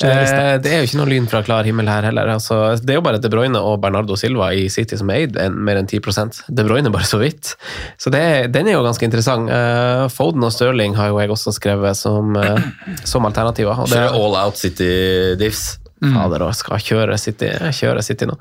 Eh, 0.06 0.54
det 0.62 0.70
er 0.70 0.82
jo 0.82 0.88
ikke 0.88 1.00
noe 1.00 1.10
lyn 1.10 1.26
fra 1.30 1.40
klar 1.46 1.66
himmel 1.66 1.88
her 1.90 2.06
heller. 2.06 2.30
Altså, 2.36 2.76
det 2.78 2.94
er 2.94 3.00
jo 3.00 3.04
bare 3.06 3.20
De 3.22 3.30
Bruyne 3.32 3.58
og 3.58 3.80
Bernardo 3.82 4.16
Silva 4.18 4.52
i 4.54 4.68
City 4.70 4.98
som 5.00 5.10
er 5.10 5.24
eid 5.24 5.38
en, 5.40 5.58
mer 5.66 5.80
enn 5.80 5.88
10% 5.88 6.44
De 6.46 6.66
Bruyne 6.66 6.92
bare 6.94 7.08
så 7.08 7.20
vidt. 7.22 7.56
Så 7.98 8.12
det, 8.14 8.22
den 8.54 8.70
er 8.70 8.78
jo 8.78 8.84
ganske 8.86 9.08
interessant. 9.08 9.50
Eh, 9.50 10.06
Foden 10.14 10.46
og 10.46 10.54
Stirling 10.54 10.94
har 10.98 11.10
jo 11.10 11.18
jeg 11.22 11.34
også 11.34 11.54
skrevet 11.56 11.98
som, 11.98 12.36
eh, 12.38 12.70
som 13.08 13.26
alternativer. 13.26 13.84
Og 13.84 13.90
det, 13.90 14.00
er 14.06 14.14
all 14.14 14.38
out 14.38 14.60
City-diffs. 14.60 15.78
Fader 15.98 16.44
òg, 16.46 16.52
skal 16.54 16.78
kjøre 16.78 17.16
City, 17.18 17.48
kjøre 17.74 18.04
City 18.06 18.28
nå. 18.30 18.36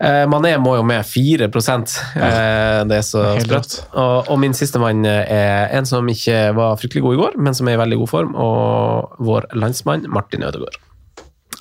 Eh, 0.00 0.22
Mané 0.32 0.54
må 0.56 0.78
jo 0.78 0.84
med 0.88 1.04
4 1.04 1.44
eh, 1.44 2.78
Det 2.88 2.96
er 2.96 3.04
så 3.04 3.26
sprøtt. 3.42 3.74
Og, 3.92 4.30
og 4.32 4.40
min 4.40 4.56
siste 4.56 4.80
mann 4.80 5.04
er 5.04 5.68
en 5.76 5.88
som 5.88 6.08
ikke 6.08 6.54
var 6.56 6.80
fryktelig 6.80 7.04
god 7.04 7.18
i 7.18 7.20
går, 7.20 7.36
men 7.36 7.58
som 7.58 7.68
er 7.68 7.76
i 7.76 7.82
veldig 7.82 8.00
god 8.00 8.12
form, 8.14 8.32
og 8.32 9.20
vår 9.20 9.50
landsmann 9.60 10.08
Martin 10.08 10.48
Ødegaard. 10.48 10.80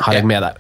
Har 0.06 0.18
jeg 0.18 0.26
med 0.28 0.44
der. 0.44 0.56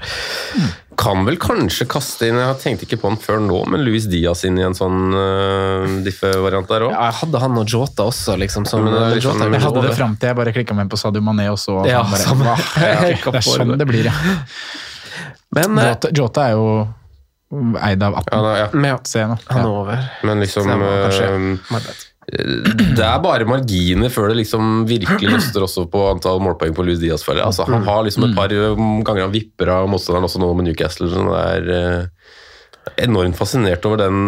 Kan 1.01 1.23
vel 1.25 1.37
kanskje 1.41 1.87
kaste 1.89 2.27
inn 2.29 2.37
Jeg 2.37 2.57
tenkte 2.61 2.85
ikke 2.85 2.99
på 3.01 3.09
han 3.09 3.17
før 3.21 3.39
nå, 3.41 3.61
men 3.71 3.81
Louis 3.85 4.05
Diaz 4.11 4.43
inn 4.45 4.59
i 4.59 4.65
en 4.67 4.75
sånn 4.77 5.15
uh, 5.15 5.87
diffe-variant 6.05 6.67
der 6.69 6.85
òg. 6.87 6.93
Ja, 6.93 7.07
jeg 7.09 7.17
hadde 7.21 7.41
han 7.41 7.57
og 7.61 7.73
Jota 7.73 8.05
også, 8.11 8.35
liksom. 8.41 8.67
Som, 8.69 8.85
det 8.91 8.99
er 8.99 9.17
Jota 9.17 9.37
sånn- 9.39 9.55
Jeg 9.55 9.63
hadde 9.65 9.83
det 9.87 9.95
fram 9.97 10.15
til 10.19 10.31
jeg 10.31 10.39
bare 10.41 10.53
klikka 10.55 10.77
meg 10.77 10.91
på 10.91 10.99
Sadio 10.99 11.23
Mané 11.25 11.49
og 11.51 11.57
så 11.61 11.79
Ja, 11.89 12.03
bare, 12.03 12.21
samme. 12.25 12.55
Ja, 12.85 13.01
Det 13.07 13.41
er 13.41 13.47
sånn 13.47 13.77
det 13.81 13.87
blir, 13.89 14.11
ja. 14.11 14.15
Men 15.55 15.79
eh, 15.79 15.93
Jota, 15.93 16.11
Jota 16.15 16.47
er 16.51 16.55
jo 16.59 16.67
eid 17.81 18.03
av 18.03 18.15
18. 18.21 18.29
Ja, 18.31 18.41
da, 18.45 18.51
ja. 18.61 18.67
med, 18.71 19.15
han 19.15 19.33
er 19.35 19.57
Ja. 19.57 19.67
over. 19.67 20.05
Men 20.23 20.39
liksom 20.45 20.69
det 22.29 23.01
er 23.01 23.21
bare 23.23 23.47
marginer 23.49 24.11
før 24.13 24.29
det 24.29 24.43
liksom 24.43 24.83
virkelig 24.87 25.31
løster 25.33 25.65
også 25.65 25.87
på 25.91 26.03
antall 26.11 26.41
målpoeng 26.43 26.75
på 26.77 26.85
Louis 26.85 27.01
Diaz. 27.01 27.25
føler. 27.25 27.43
Altså, 27.43 27.65
han 27.65 27.83
har 27.87 28.03
liksom 28.05 28.27
et 28.27 28.37
par 28.37 28.53
um, 28.53 29.01
ganger 29.03 29.25
han 29.25 29.33
vipper 29.33 29.71
av 29.73 29.89
motstanderen 29.89 30.29
også 30.29 30.41
nå 30.43 30.51
med 30.53 30.69
Newcastle. 30.69 31.09
Så 31.09 31.25
det 31.25 31.41
er 31.41 31.71
eh, 31.75 32.29
enormt 33.07 33.39
fascinert 33.39 33.85
over 33.89 34.03
den 34.03 34.21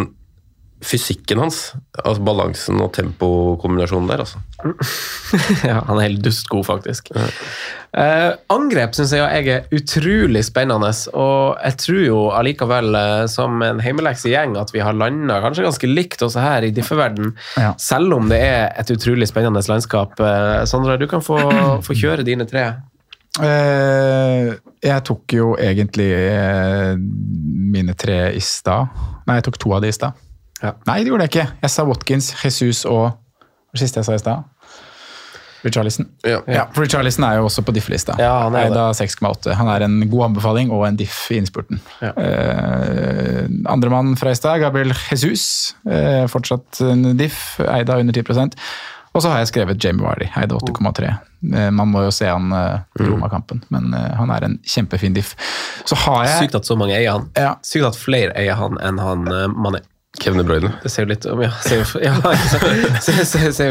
fysikken 0.84 1.40
hans. 1.40 1.58
Altså 2.04 2.22
Balansen 2.28 2.82
og 2.84 2.92
tempokombinasjonen 2.98 4.10
der. 4.12 4.24
altså. 4.26 4.42
Ja, 5.68 5.80
han 5.88 5.98
er 6.00 6.06
helt 6.10 6.22
dustgod, 6.26 6.66
faktisk. 6.68 7.10
Eh, 7.94 8.30
angrep 8.54 8.94
syns 8.98 9.12
jeg 9.16 9.22
jeg 9.46 9.50
er 9.54 9.68
utrolig 9.78 10.42
spennende, 10.48 10.90
og 11.18 11.58
jeg 11.64 11.78
tror 11.84 12.02
jo 12.06 12.20
allikevel, 12.38 12.90
eh, 13.00 13.26
som 13.32 13.62
en 13.66 13.82
hjemmeleksgjeng, 13.84 14.56
at 14.60 14.74
vi 14.74 14.82
har 14.84 14.96
landa 14.98 15.40
kanskje 15.44 15.66
ganske 15.68 15.90
likt 15.92 16.24
også 16.26 16.42
her 16.44 16.68
i 16.68 16.72
diffeverden, 16.76 17.34
Ja. 17.58 17.74
selv 17.78 18.14
om 18.18 18.30
det 18.30 18.42
er 18.42 18.72
et 18.80 18.92
utrolig 18.96 19.28
spennende 19.30 19.62
landskap. 19.68 20.20
Eh, 20.20 20.64
Sondre, 20.70 20.98
du 21.02 21.08
kan 21.08 21.22
få, 21.22 21.38
få 21.88 21.94
kjøre 21.98 22.26
dine 22.28 22.46
tre. 22.50 22.70
Eh, 23.42 24.54
jeg 24.84 25.04
tok 25.08 25.34
jo 25.34 25.54
egentlig 25.58 26.10
eh, 26.14 26.94
mine 26.98 27.96
tre 27.98 28.28
i 28.36 28.42
stad. 28.44 28.92
Nei, 29.28 29.40
jeg 29.40 29.48
tok 29.48 29.58
to 29.64 29.74
av 29.74 29.82
de 29.86 29.90
i 29.90 29.96
stad. 29.96 30.14
Ja. 30.64 30.74
Nei, 30.88 31.02
det 31.04 31.12
gjorde 31.12 31.28
jeg 31.28 31.34
ikke. 31.34 31.48
Jeg 31.66 31.74
sa 31.74 31.84
Watkins, 31.90 32.32
Jesus 32.44 32.86
og 32.90 33.12
det 33.74 33.82
siste 33.84 34.00
jeg 34.02 34.06
sa 34.08 34.16
i 34.16 34.22
stad? 34.22 34.44
Richarlison. 35.64 36.08
Ja. 36.28 36.42
Ja, 36.48 36.64
for 36.76 36.84
Richarlison 36.84 37.24
er 37.24 37.38
jo 37.40 37.46
også 37.48 37.64
på 37.64 37.72
diff-lista. 37.76 38.18
Ja, 38.20 38.34
han 38.46 38.56
er 38.60 38.66
Eid 38.68 38.76
6,8. 39.00 39.54
Han 39.56 39.70
er 39.72 39.86
en 39.86 39.96
god 40.12 40.26
anbefaling 40.26 40.72
og 40.76 40.84
en 40.90 40.98
diff 41.00 41.22
i 41.32 41.38
innspurten. 41.40 41.80
Ja. 42.04 42.10
Eh, 42.20 43.46
Andremann 43.72 44.18
fra 44.20 44.34
i 44.34 44.36
stad, 44.36 44.60
Gabriel 44.60 44.92
Jesus. 45.12 45.74
Eh, 45.88 46.26
fortsatt 46.32 46.82
en 46.84 47.14
diff, 47.20 47.56
Eida 47.64 47.96
under 48.02 48.14
10 48.20 48.52
Og 49.14 49.22
så 49.22 49.30
har 49.32 49.40
jeg 49.40 49.54
skrevet 49.54 49.80
Jamie 49.84 50.04
Wardy, 50.04 50.28
Eida 50.36 50.58
av 50.58 50.68
8,3. 50.68 51.14
Eh, 51.54 51.70
man 51.72 51.88
må 51.96 52.04
jo 52.04 52.12
se 52.12 52.28
han 52.28 52.52
eh, 52.52 52.80
Mm. 53.00 53.06
i 53.06 53.10
Roma-kampen, 53.10 53.64
men 53.74 53.94
eh, 53.94 54.12
han 54.20 54.30
er 54.36 54.44
en 54.46 54.60
kjempefin 54.68 55.16
diff. 55.16 55.32
Så 55.86 55.96
har 55.96 56.26
jeg 56.28 56.44
Sykt 56.50 56.56
at 56.60 56.66
så 56.68 56.76
mange 56.78 56.94
eier 56.98 57.12
han. 57.16 57.30
Ja. 57.40 57.56
Sykt 57.64 57.88
at 57.88 57.96
flere 57.98 58.36
eier 58.36 58.56
han 58.60 58.78
enn 58.84 59.00
han 59.02 59.26
eh, 59.32 59.48
Mané. 59.48 59.80
Kevin 60.22 60.38
De 60.38 60.46
Bruyne. 60.46 60.70
Det 60.84 60.92
sier 60.94 61.08
jo 61.08 61.10
litt 61.10 61.26
om 61.26 61.40
ja, 61.42 61.50
ser 61.66 61.82
jo, 61.82 61.86
ja, 62.04 62.14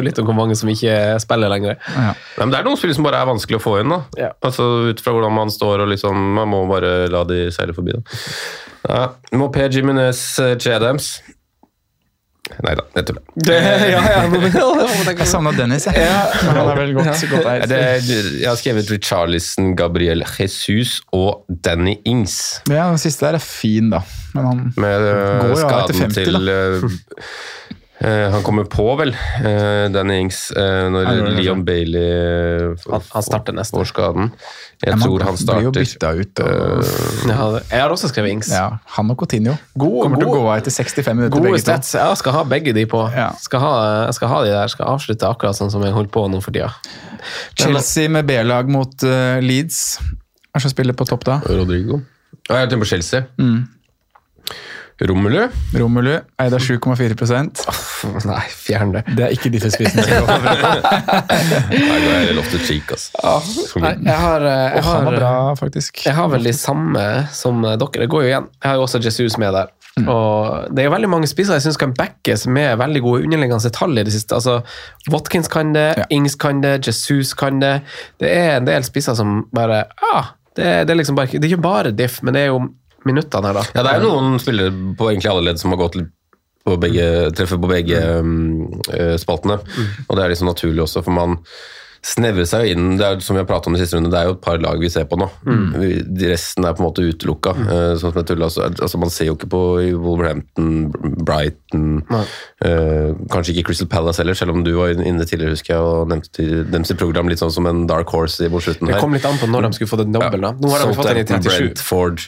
litt 0.06 0.18
om 0.18 0.26
hvor 0.26 0.34
mange 0.36 0.56
som 0.58 0.68
ikke 0.72 0.96
spiller 1.22 1.52
lenger. 1.52 1.76
ja. 1.94 2.10
Nei, 2.12 2.42
men 2.42 2.50
det 2.54 2.58
er 2.60 2.66
noen 2.66 2.80
spill 2.80 2.94
som 2.96 3.06
bare 3.06 3.20
er 3.22 3.28
vanskelig 3.30 3.60
å 3.60 3.62
få 3.62 3.76
inn. 3.82 3.92
da. 3.94 4.00
Ja. 4.18 4.30
Altså 4.42 4.66
Ut 4.90 5.00
fra 5.04 5.14
hvordan 5.14 5.34
man 5.36 5.52
står 5.54 5.84
og 5.84 5.92
liksom 5.92 6.18
Man 6.40 6.50
må 6.50 6.64
bare 6.70 7.06
la 7.12 7.22
de 7.28 7.44
seile 7.54 7.74
forbi. 7.76 7.94
da. 7.94 8.02
Ja, 8.82 9.02
Mopé 9.38 9.68
Jiminez 9.70 10.18
Chadams. 10.58 11.12
Nei 12.42 12.72
da, 12.74 12.82
jeg 12.96 13.06
tuller. 13.06 13.22
ja, 13.46 13.58
ja, 13.86 14.22
Jeg 15.12 15.26
savna 15.30 15.52
Dennis, 15.54 15.86
jeg. 15.86 15.94
Men 16.42 16.56
han 16.58 16.70
er 16.72 16.80
vel 16.80 16.90
godt, 16.96 17.22
godt 17.30 17.46
eid. 17.52 17.68
Det 17.70 17.78
jeg 18.40 18.48
har 18.48 18.58
skrevet 18.58 18.90
Richarlison, 18.90 19.76
Gabriel 19.78 20.24
Jesus 20.26 20.98
og 21.14 21.46
Danny 21.64 21.94
Ings. 22.04 22.62
Ja, 22.68 22.88
den 22.90 22.98
siste 22.98 23.28
der 23.28 23.38
er 23.38 23.44
fin, 23.44 23.92
da. 23.94 24.02
Men 24.34 24.48
han 24.48 24.60
Med 24.76 25.06
øh, 25.06 25.40
Går 25.40 25.54
jo 25.54 25.68
av 25.68 25.84
etter 25.84 26.00
50 26.02 26.14
til 26.18 26.48
øh, 26.48 26.82
øh, 26.82 26.90
Han 28.02 28.42
kommer 28.42 28.64
på, 28.66 28.84
vel, 28.98 29.12
øh, 29.44 29.86
Danny 29.94 30.16
Ings, 30.24 30.52
øh, 30.56 30.88
når 30.90 31.04
det, 31.06 31.32
Leon 31.38 31.64
Bailey 31.64 32.74
Han- 32.90 33.00
han 33.14 33.22
starter 33.22 33.52
neste. 33.52 33.76
år. 33.76 33.84
skaden. 33.84 34.32
Jeg 34.82 34.88
Ja, 34.90 34.96
man 34.96 35.02
tror 35.06 35.18
han 35.22 35.34
blir 35.34 35.62
jo 35.62 35.70
starter 35.70 35.70
bytta 35.70 36.10
ut. 36.20 36.40
Og, 36.40 36.84
Ja, 37.28 37.60
jeg 37.70 37.80
har 37.82 37.88
også 37.94 38.08
skrevet 38.10 38.30
Ings. 38.30 38.48
ja, 38.50 38.68
han 38.96 39.10
og 39.10 39.16
Coutinho 39.18 39.54
kommer 39.78 40.18
til 40.18 40.26
å 40.26 40.32
gå 40.34 40.40
av 40.50 40.58
etter 40.58 40.70
65 40.74 41.16
minutter. 41.16 41.30
Gode 41.38 41.42
begge 41.52 41.58
to. 41.58 41.62
stats. 41.62 41.92
Jeg 41.94 42.16
skal 42.16 42.32
ha 42.32 42.42
begge 42.44 42.74
de 42.74 42.86
på. 42.86 43.04
Ja. 43.14 43.30
Skal 43.38 43.60
ha, 43.60 44.04
jeg 44.06 44.14
skal 44.14 44.28
ha 44.28 44.42
de 44.44 44.50
der. 44.50 44.66
Skal 44.66 44.86
avslutte 44.86 45.28
akkurat 45.28 45.54
sånn 45.54 45.70
som 45.70 45.82
jeg 45.82 45.92
holder 45.92 46.10
på 46.10 46.26
nå 46.30 46.42
for 46.42 46.50
tida. 46.50 46.72
Chelsea 47.54 48.08
med 48.08 48.26
B-lag 48.26 48.68
mot 48.68 49.04
uh, 49.04 49.38
Leeds. 49.40 49.98
Hvem 50.52 50.60
som 50.66 50.70
spiller 50.70 50.92
på 50.98 51.06
topp 51.08 51.24
da? 51.24 51.40
Rodrigo. 51.46 52.00
Jeg 52.48 52.68
tenker 52.68 52.82
på 52.82 52.88
Chelsea. 52.90 53.22
Mm. 53.38 53.68
Romelu. 55.08 55.48
Romelu, 55.74 56.12
eid 56.42 56.54
av 56.54 56.62
7,4 56.62 57.16
Nei, 58.28 58.40
fjern 58.54 58.94
det. 58.94 59.02
Det 59.16 59.24
er 59.26 59.34
ikke 59.34 59.50
diffespissen. 59.52 60.02
som 60.06 60.30
går. 60.30 60.82
Nei, 61.72 61.98
det 62.04 62.16
er 62.18 62.34
lov 62.36 62.48
til 62.52 62.64
cheek, 62.66 62.92
altså. 62.94 63.80
Nei, 63.82 63.94
jeg 64.06 64.18
har, 64.24 64.46
eh, 64.46 64.76
jeg 64.78 64.86
har, 64.86 65.10
bra, 65.16 65.34
faktisk. 65.58 66.04
jeg 66.06 66.14
har 66.18 66.30
vel 66.32 66.46
de 66.46 66.54
samme 66.56 67.06
som 67.34 67.62
dere. 67.64 68.02
Det 68.04 68.10
går 68.12 68.26
jo 68.26 68.32
igjen. 68.32 68.50
Jeg 68.60 68.70
har 68.70 68.80
jo 68.80 68.84
også 68.86 69.02
Jesus 69.02 69.38
med 69.42 69.56
der. 69.56 69.72
Mm. 70.00 70.06
Og 70.08 70.70
Det 70.72 70.80
er 70.82 70.86
jo 70.86 70.94
veldig 70.94 71.10
mange 71.12 71.28
spisser 71.28 71.58
jeg 71.58 71.66
syns 71.66 71.80
kan 71.80 71.92
backes 71.96 72.46
med 72.48 72.78
veldig 72.80 73.02
gode 73.04 73.26
underliggende 73.26 73.72
tall 73.74 73.98
i 73.98 74.04
det 74.06 74.14
siste. 74.14 74.38
Altså, 74.38 74.60
Watkins 75.12 75.50
kan 75.52 75.74
det, 75.74 75.88
Ja. 75.98 76.06
Ings 76.10 76.34
kan 76.34 76.62
det, 76.62 76.86
Jesus 76.86 77.34
kan 77.34 77.60
det. 77.60 77.82
Det 78.20 78.30
er 78.30 78.56
en 78.56 78.66
del 78.70 78.84
spisser 78.84 79.14
som 79.18 79.44
bare 79.52 79.84
ah, 80.14 80.32
det, 80.56 80.86
det 80.86 80.90
er 80.92 80.98
liksom 81.00 81.16
bare, 81.16 81.26
det 81.32 81.44
er 81.44 81.54
ikke 81.54 81.64
bare 81.64 81.92
diff, 81.96 82.22
men 82.22 82.34
det 82.34 82.42
er 82.42 82.52
jo 82.52 82.62
minuttene 83.08 83.50
her, 83.50 83.60
da. 83.60 83.64
Ja, 83.76 83.84
det 83.86 83.94
er 83.96 84.04
noen 84.04 84.40
spillere 84.42 84.72
på 84.98 85.10
egentlig 85.10 85.30
alle 85.32 85.46
ledd 85.50 85.62
som 85.62 85.74
har 85.74 85.80
gått 85.84 85.98
på 86.62 86.76
begge, 86.78 87.06
treffer 87.34 87.58
på 87.58 87.70
begge 87.70 88.00
um, 88.22 88.34
spaltene. 89.18 89.18
spaltene. 89.18 89.56
Og 90.06 90.18
det 90.18 90.24
er 90.24 90.34
liksom 90.34 90.50
naturlig 90.52 90.84
også, 90.84 91.02
for 91.02 91.16
man 91.16 91.40
snevrer 92.02 92.46
seg 92.48 92.66
jo 92.66 92.74
inn 92.74 92.96
det 92.98 93.06
er, 93.06 93.20
Som 93.22 93.36
vi 93.36 93.42
har 93.42 93.46
pratet 93.46 93.70
om 93.70 93.76
de 93.76 93.80
siste 93.82 93.94
runde, 93.94 94.10
det 94.10 94.18
er 94.18 94.26
jo 94.26 94.34
et 94.34 94.42
par 94.42 94.58
lag 94.62 94.80
vi 94.82 94.90
ser 94.90 95.06
på 95.06 95.18
nå. 95.20 95.28
Mm. 95.46 95.76
resten 96.26 96.66
er 96.66 96.74
på 96.74 96.82
en 96.82 96.88
måte 96.88 97.04
utelukka. 97.06 97.54
Mm. 97.54 97.68
sånn 98.00 98.16
jeg 98.16 98.26
tuller, 98.28 98.48
altså, 98.48 98.66
altså, 98.70 98.98
man 98.98 99.12
ser 99.14 99.28
jo 99.28 99.36
ikke 99.36 99.50
på 99.52 99.62
Wolverhampton, 100.02 100.90
Brighton 101.22 102.02
eh, 102.10 103.12
Kanskje 103.32 103.54
ikke 103.54 103.68
Crystal 103.70 103.90
Palace 103.92 104.22
heller, 104.22 104.36
selv 104.38 104.56
om 104.56 104.64
du 104.66 104.72
var 104.76 104.96
inne 104.96 105.26
tidligere 105.28 105.54
husker 105.54 105.76
jeg, 105.76 105.86
og 105.86 106.10
nevnte 106.10 106.64
dem 106.72 106.86
sitt 106.88 106.98
program 107.00 107.30
litt 107.30 107.42
sånn 107.42 107.54
som 107.54 107.70
en 107.70 107.84
dark 107.90 108.10
horse 108.14 108.42
i 108.42 108.50
mot 108.52 108.64
slutten 108.64 108.90
Det 108.90 108.98
kom 109.02 109.14
litt 109.14 109.28
an 109.28 109.38
på 109.38 109.50
når 109.50 109.68
de 109.68 109.78
skulle 109.78 109.92
få 109.94 110.00
den 110.02 110.16
dobbelen. 110.16 110.50
Ja. 110.50 110.58
Nå 110.58 110.74
har 110.74 110.82
de 110.82 110.98
fått 110.98 111.12
den 111.12 111.22
i 111.22 111.26
37. 111.28 111.46
Brentford 111.52 112.26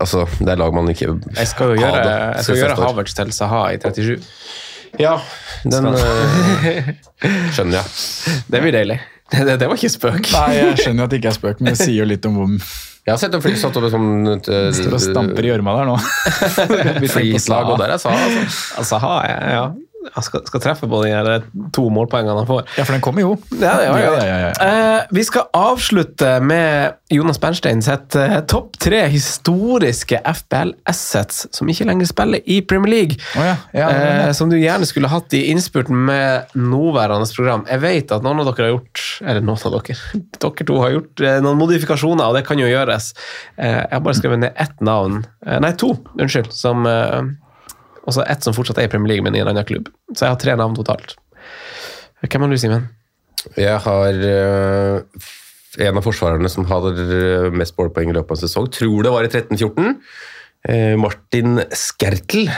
altså, 0.00 0.26
Det 0.40 0.50
er 0.50 0.60
lag 0.60 0.74
man 0.74 0.90
ikke 0.92 1.14
Jeg 1.38 1.52
skal 1.54 1.72
jo 1.72 1.80
gjøre, 1.80 2.02
det 2.02 2.18
jeg 2.18 2.48
skal 2.48 2.62
gjøre. 2.64 2.82
Havertz 2.82 3.16
til 3.18 3.32
Saha 3.36 3.64
i 3.76 3.80
37. 3.82 4.18
Ja, 5.00 5.16
den 5.64 5.88
eh, 5.94 6.92
skjønner 7.54 7.80
jeg. 7.80 8.38
Det 8.52 8.60
blir 8.60 8.74
deilig. 8.74 9.00
Det, 9.32 9.44
det, 9.48 9.58
det 9.62 9.68
var 9.70 9.78
ikke 9.78 9.92
spøk. 9.92 10.26
Nei, 10.36 10.48
jeg 10.58 10.80
skjønner 10.82 11.06
at 11.08 11.12
det 11.12 11.20
ikke 11.22 11.30
er 11.32 11.36
spøk, 11.38 11.60
men 11.62 11.72
det 11.72 11.78
sier 11.80 12.02
jo 12.02 12.08
litt 12.08 12.26
om 12.28 12.34
hvor 12.36 12.50
Jeg 12.52 13.10
har 13.10 13.18
sett 13.18 13.32
dem 13.32 13.42
fly 13.42 13.54
satt 13.58 13.78
over 13.80 13.90
sånn 13.90 14.42
står 14.44 14.98
og 14.98 15.00
stamper 15.02 15.46
i 15.46 15.50
gjørma 15.50 15.78
der 15.80 15.88
nå. 15.88 15.96
Flislag, 17.14 17.72
og 17.72 17.80
der 17.80 17.96
er 17.96 18.02
Sa, 18.02 18.12
altså. 18.12 18.44
Altså, 18.82 19.00
ha, 19.02 19.14
ja, 19.26 19.40
ja. 19.56 19.64
Han 20.12 20.24
skal, 20.26 20.44
skal 20.48 20.62
treffe 20.64 20.88
på 20.90 21.02
de 21.04 21.12
her 21.12 21.46
to 21.74 21.86
målpoengene 21.94 22.42
han 22.42 22.48
får. 22.48 22.64
Ja, 22.78 22.86
for 22.86 22.96
den 22.96 23.04
kommer 23.04 23.24
jo. 23.24 23.36
Ja, 23.60 23.76
ja, 23.84 23.96
ja. 23.98 24.14
Ja, 24.22 24.38
ja, 24.46 24.50
Eh, 24.62 25.02
vi 25.10 25.24
skal 25.24 25.48
avslutte 25.56 26.40
med 26.44 26.98
Jonas 27.12 27.40
Bernstein 27.40 27.82
sitt 27.82 28.14
uh, 28.16 28.38
topp 28.48 28.76
tre 28.80 29.02
historiske 29.10 30.20
FBL-assets 30.22 31.46
som 31.54 31.70
ikke 31.70 31.86
lenger 31.88 32.08
spiller 32.08 32.42
i 32.46 32.60
Premier 32.66 32.92
League. 32.92 33.18
Oh, 33.36 33.44
ja, 33.46 33.56
ja, 33.74 33.88
det 33.90 34.06
eh, 34.08 34.26
det. 34.26 34.36
som 34.38 34.50
du 34.52 34.56
gjerne 34.58 34.86
skulle 34.88 35.10
hatt 35.12 35.34
i 35.36 35.44
innspurten 35.52 35.98
med 36.08 36.54
nåværende 36.58 37.28
program. 37.36 37.66
Jeg 37.70 37.82
vet 37.82 38.14
at 38.14 38.24
noen 38.24 38.42
av 38.42 38.50
dere 38.52 38.68
har 38.68 38.74
gjort 38.76 39.04
eller 39.22 39.44
noen 39.44 39.66
av 39.68 39.76
dere, 39.78 39.98
dere 40.42 40.68
to 40.68 40.80
har 40.82 40.96
gjort 40.96 41.24
eh, 41.24 41.38
noen 41.44 41.60
modifikasjoner, 41.60 42.24
og 42.28 42.38
det 42.38 42.46
kan 42.48 42.60
jo 42.60 42.70
gjøres. 42.70 43.12
Eh, 43.56 43.78
jeg 43.82 43.94
har 43.94 44.04
bare 44.04 44.18
skrevet 44.18 44.44
ned 44.44 44.62
ett 44.66 44.84
navn, 44.84 45.22
eh, 45.46 45.58
nei 45.62 45.72
to, 45.78 45.94
unnskyld, 46.18 46.52
som 46.54 46.86
eh, 48.02 48.08
også 48.08 48.24
ett 48.26 48.42
som 48.44 48.54
fortsatt 48.56 48.78
er 48.82 48.88
i 48.88 48.92
Premier 48.92 49.14
League, 49.14 49.24
men 49.24 49.36
i 49.36 49.42
en 49.42 49.48
annen 49.52 49.64
klubb. 49.68 49.88
Så 50.14 50.26
jeg 50.26 50.34
har 50.34 50.40
tre 50.42 50.56
navn 50.58 50.74
totalt. 50.78 51.16
Hvem 52.22 52.44
har 52.44 52.52
du, 52.52 52.58
Simen? 52.58 52.88
Jeg 53.58 53.78
har 53.82 54.18
uh, 54.22 55.00
en 55.82 55.98
av 55.98 56.04
forsvarerne 56.04 56.50
som 56.52 56.66
hadde 56.68 56.92
eh, 57.02 57.48
mest 57.50 57.74
målpoeng 57.78 58.12
i 58.12 58.14
løpet 58.14 58.30
av 58.30 58.38
en 58.38 58.42
sesong. 58.44 58.68
Tror 58.74 59.02
det 59.06 59.14
var 59.14 59.26
i 59.26 59.30
13-14. 59.32 59.96
Uh, 60.68 60.94
Martin 61.00 61.58
Skertel. 61.74 62.50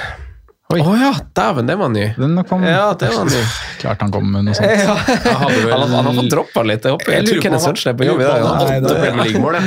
Å 0.74 0.76
ja, 0.98 1.10
dæven, 1.36 1.68
det 1.68 1.76
var 1.78 1.90
ny. 1.92 2.06
Den 2.18 2.40
kom 2.48 2.64
Ja, 2.66 2.90
det 2.98 3.10
var 3.14 3.28
ny. 3.28 3.40
Klart 3.82 4.00
han 4.02 4.12
kom 4.12 4.26
med 4.32 4.46
noe 4.48 4.56
sånt. 4.56 4.72
Ja. 4.72 4.96
Hadde 4.96 5.60
vel- 5.60 5.72
Han, 5.72 5.84
har- 5.84 5.94
han 5.94 6.08
har 6.10 6.18
fått 6.18 6.32
droppa 6.32 6.64
litt. 6.66 6.84
Jeg 6.88 6.96
håper 6.96 7.14
jeg 7.14 7.28
tror 7.28 7.42
Kenneth 7.44 7.64
Sørensen 7.68 7.92
er 7.92 7.98
på 8.00 8.08
jobb 8.08 8.20
i 8.24 8.28
dag. 8.28 8.44
Han 8.44 8.60
hadde 8.60 8.90
åtte 8.90 9.00
Premier 9.04 9.28
League-mål 9.30 9.58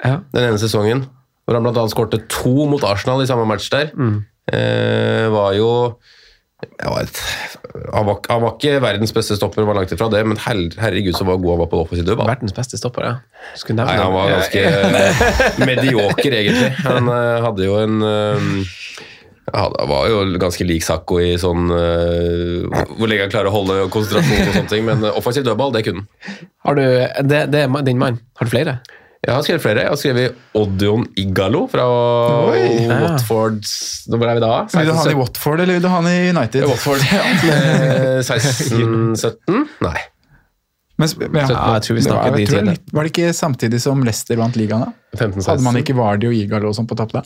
den 0.00 0.44
ene 0.48 0.60
sesongen. 0.60 1.04
Hvor 1.44 1.56
han 1.58 1.66
annet 1.70 1.92
skårte 1.92 2.20
to 2.30 2.66
mot 2.70 2.84
Arsenal 2.88 3.22
i 3.22 3.28
samme 3.28 3.44
match 3.48 3.68
der. 3.72 3.90
Mm. 3.96 4.20
Eh, 4.48 5.26
var 5.32 5.52
jo 5.58 5.70
jeg 6.60 6.92
vet, 6.92 7.18
han, 7.92 8.04
var, 8.04 8.18
han 8.28 8.42
var 8.42 8.56
ikke 8.56 8.80
verdens 8.84 9.14
beste 9.16 9.36
stopper, 9.36 9.64
var 9.68 9.78
langt 9.78 9.92
ifra 9.94 10.10
det, 10.12 10.20
men 10.28 10.36
her, 10.44 10.58
herregud 10.80 11.16
så 11.16 11.24
var 11.28 11.38
god 11.40 11.54
han 11.54 11.62
var 11.62 11.70
på 11.72 11.78
det 11.78 11.84
offensive. 11.86 12.16
Verdens 12.20 12.56
beste 12.56 12.80
stopper, 12.80 13.06
ja. 13.06 13.14
Nei, 13.78 13.96
han 13.96 14.12
var 14.12 14.32
ganske 14.34 14.64
eh, 14.68 15.22
medioker, 15.70 16.36
egentlig. 16.36 16.72
Han 16.84 17.08
eh, 17.08 17.38
hadde 17.46 17.68
jo 17.68 17.78
en 17.80 18.04
eh, 18.04 18.50
han 19.50 19.88
var 19.90 20.06
jo 20.06 20.20
ganske 20.38 20.62
lik 20.62 20.84
Sakko 20.86 21.16
i 21.18 21.32
sånn 21.40 21.72
eh, 21.74 22.84
Hvor 22.92 23.10
lenge 23.10 23.24
han 23.24 23.32
klarer 23.32 23.50
å 23.50 23.54
holde 23.56 23.88
konsentrasjonen 23.90 24.52
og 24.52 24.54
sånne 24.54 24.70
ting, 24.70 24.84
men 24.86 25.02
offensiv 25.10 25.46
dødball, 25.48 25.72
det 25.74 25.82
kunne 25.88 26.04
han. 26.04 26.48
Har 26.68 26.78
du, 26.78 26.84
det, 27.26 27.40
det 27.50 27.64
er 27.64 27.86
din 27.88 27.98
mann. 27.98 28.20
Har 28.38 28.46
du 28.46 28.52
flere? 28.52 28.76
Jeg 29.20 29.34
har 29.36 29.42
skrevet 29.44 29.60
flere. 29.60 29.82
Jeg 29.84 29.92
har 29.92 29.98
skrevet 30.00 30.36
Odion 30.56 31.02
Igalo 31.20 31.66
fra 31.68 31.82
Watford 32.48 33.58
Hvor 34.08 34.22
er 34.30 34.38
vi 34.38 34.40
da? 34.40 34.52
Vil 34.72 34.86
du 34.88 34.92
ha 34.94 35.02
han 35.02 35.10
i 35.12 35.18
Watford 35.18 35.60
eller 35.60 35.76
vil 35.76 35.82
du 35.84 35.88
ha 35.92 35.98
han 36.00 36.08
i 36.08 36.30
United? 36.32 36.64
Watford. 36.70 37.04
Eh, 37.50 38.22
16-17? 38.24 39.60
Nei. 39.84 40.00
Men, 41.00 41.12
men, 41.32 41.36
Ja, 41.52 41.60
jeg 41.76 41.84
tror 41.84 41.96
vi 41.96 42.00
var- 42.00 42.08
snakker 42.08 42.34
de 42.34 42.40
jeg 42.42 42.48
tror 42.50 42.58
tidene. 42.64 42.74
Var 42.96 43.06
det 43.06 43.12
ikke 43.12 43.28
samtidig 43.36 43.80
som 43.84 44.02
Leicester 44.04 44.36
vant 44.40 44.56
ligaen? 44.56 44.86
da? 44.88 44.90
15-16. 45.16 45.46
Hadde 45.50 45.64
man 45.68 45.76
ikke 45.80 45.96
Vardy 46.00 46.28
og 46.28 46.34
Igalo 46.40 46.68
og 46.72 46.76
sånn 46.80 46.88
på 46.90 46.96
topp 46.98 47.12
da? 47.18 47.22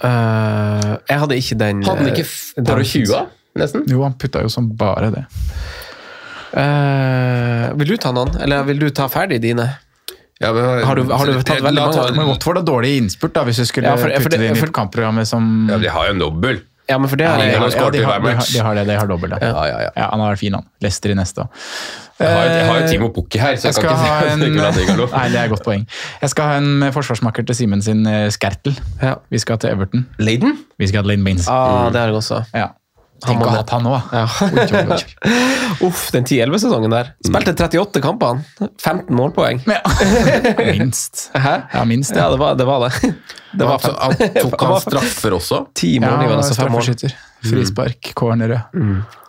Uh, 0.00 0.90
jeg 1.08 1.22
hadde 1.22 1.38
ikke 1.40 1.56
den 1.60 1.84
Hadde 1.86 2.04
han 2.04 2.12
ikke 2.12 2.24
eh, 2.24 2.64
den- 2.64 2.84
20, 2.84 3.22
nesten? 3.60 3.84
Jo, 3.92 4.02
han 4.08 4.16
putta 4.20 4.42
jo 4.44 4.48
som 4.52 4.68
bare 4.80 5.12
det. 5.12 5.24
Uh, 6.54 7.72
vil 7.80 7.94
du 7.94 7.96
ta 8.00 8.12
noen, 8.16 8.36
eller 8.40 8.62
vil 8.68 8.78
du 8.84 8.90
ta 8.94 9.08
ferdig 9.12 9.40
dine? 9.44 9.68
Ja, 10.40 10.52
men, 10.52 10.82
Har 10.84 10.96
du- 10.96 11.04
har 11.12 11.26
du 11.26 11.42
tatt 11.42 11.60
veldig 11.62 11.78
mange? 11.80 11.94
ta- 11.94 12.10
Men 12.12 12.26
Watford 12.26 12.56
har 12.56 12.64
dårlig 12.64 12.96
innspurt, 12.98 13.32
da, 13.32 13.44
hvis 13.44 13.56
du 13.56 13.64
skulle 13.64 13.84
Ja, 13.86 13.96
for- 13.96 14.10
for 14.10 14.18
putte 14.20 14.30
det- 14.30 14.40
det 14.40 14.50
inn 14.50 14.56
i 14.56 14.60
for- 14.60 14.66
kampprogrammet 14.72 15.26
som 15.26 15.68
Ja, 15.70 15.78
de 15.78 15.88
har 15.88 16.06
jo 16.06 16.10
en 16.12 16.18
dobbel. 16.18 16.60
Ja, 16.88 16.98
men 16.98 17.08
for 17.08 17.16
det 17.16 17.24
Ja, 17.24 17.36
de 17.36 17.38
har, 17.38 17.44
ja, 17.46 17.50
de 17.50 17.78
har, 17.78 17.90
de 17.90 18.02
har, 18.04 18.20
de 18.52 18.58
har 18.58 18.74
det, 18.74 18.86
de 18.86 18.94
har 18.98 19.06
dobbelt. 19.06 19.32
Ja. 19.40 19.48
Ja, 19.48 19.64
ja, 19.66 19.78
ja. 19.80 19.90
Ja, 19.96 20.10
han 20.10 20.20
har 20.20 20.34
vært 20.34 20.38
fin, 20.38 20.52
han. 20.52 20.66
Lester 20.82 21.10
i 21.10 21.14
neste. 21.14 21.38
òg. 21.40 21.48
Jeg 22.20 22.28
har, 22.28 22.44
jeg 22.44 22.66
har 22.66 22.78
jo 22.80 22.84
Eh, 22.84 22.90
Timo 22.90 23.08
Pukki 23.08 23.38
her, 23.40 23.54
så 23.56 23.62
Jeg 23.62 23.62
jeg, 23.64 23.74
skal 23.74 23.88
kan 23.88 23.96
ha 23.96 24.20
ikke 24.20 24.32
en 24.32 24.42
Igalo. 24.42 25.06
Nei, 25.16 25.28
det 25.30 25.36
er 25.36 25.44
et 25.44 25.50
godt 25.50 25.64
poeng. 25.64 25.86
Jeg 26.20 26.30
skal 26.30 26.44
ha 26.44 26.56
en 26.58 26.80
forsvarsmakker 26.92 27.46
til 27.46 27.54
Simen 27.56 27.82
sin 27.82 28.06
eh, 28.06 28.28
Skertel. 28.28 28.76
Ja. 29.02 29.14
Vi 29.30 29.38
skal 29.38 29.56
til 29.58 29.70
Everton. 29.70 30.06
Leiden? 30.18 30.58
Vi 30.78 30.86
skal 30.88 31.02
ha 31.02 31.08
Lane 31.08 31.24
Baines. 31.24 31.48
Ah, 31.48 31.88
det 31.90 31.96
har 32.00 32.08
jeg 32.08 32.16
også. 32.16 32.44
Ja. 32.54 32.68
Han 33.24 33.34
Tenk 33.34 33.46
å 33.46 33.52
ha 33.52 33.62
han. 33.70 33.86
Ja. 34.12 34.24
Oi. 34.94 34.98
Uff, 35.86 36.10
den 36.12 36.26
10-11-sesongen 36.28 36.92
der. 36.92 37.14
Spilte 37.24 37.54
38 37.56 38.02
kamper, 38.04 38.42
15 38.60 39.08
målpoeng. 39.16 39.62
Ja. 39.68 39.80
Minst. 40.74 41.30
Hæ? 41.34 41.56
Ja, 41.72 41.84
minst. 41.88 42.14
Ja, 42.16 42.28
det 42.30 42.38
var 42.42 42.58
det. 42.60 42.66
Var 42.68 42.88
det. 42.88 43.14
Det 43.58 43.66
var 43.68 43.78
Han, 43.84 44.16
tok 44.40 44.60
han 44.66 44.80
straffer 44.80 45.36
også. 45.38 45.66
Ti 45.74 45.94
Ja, 45.96 46.08
målgivende, 46.08 46.40
altså 46.42 46.54
fem 46.58 46.72
mål. 46.72 46.82
straffeskytter. 46.82 47.14
Frispark, 47.44 48.12
cornere. 48.16 48.62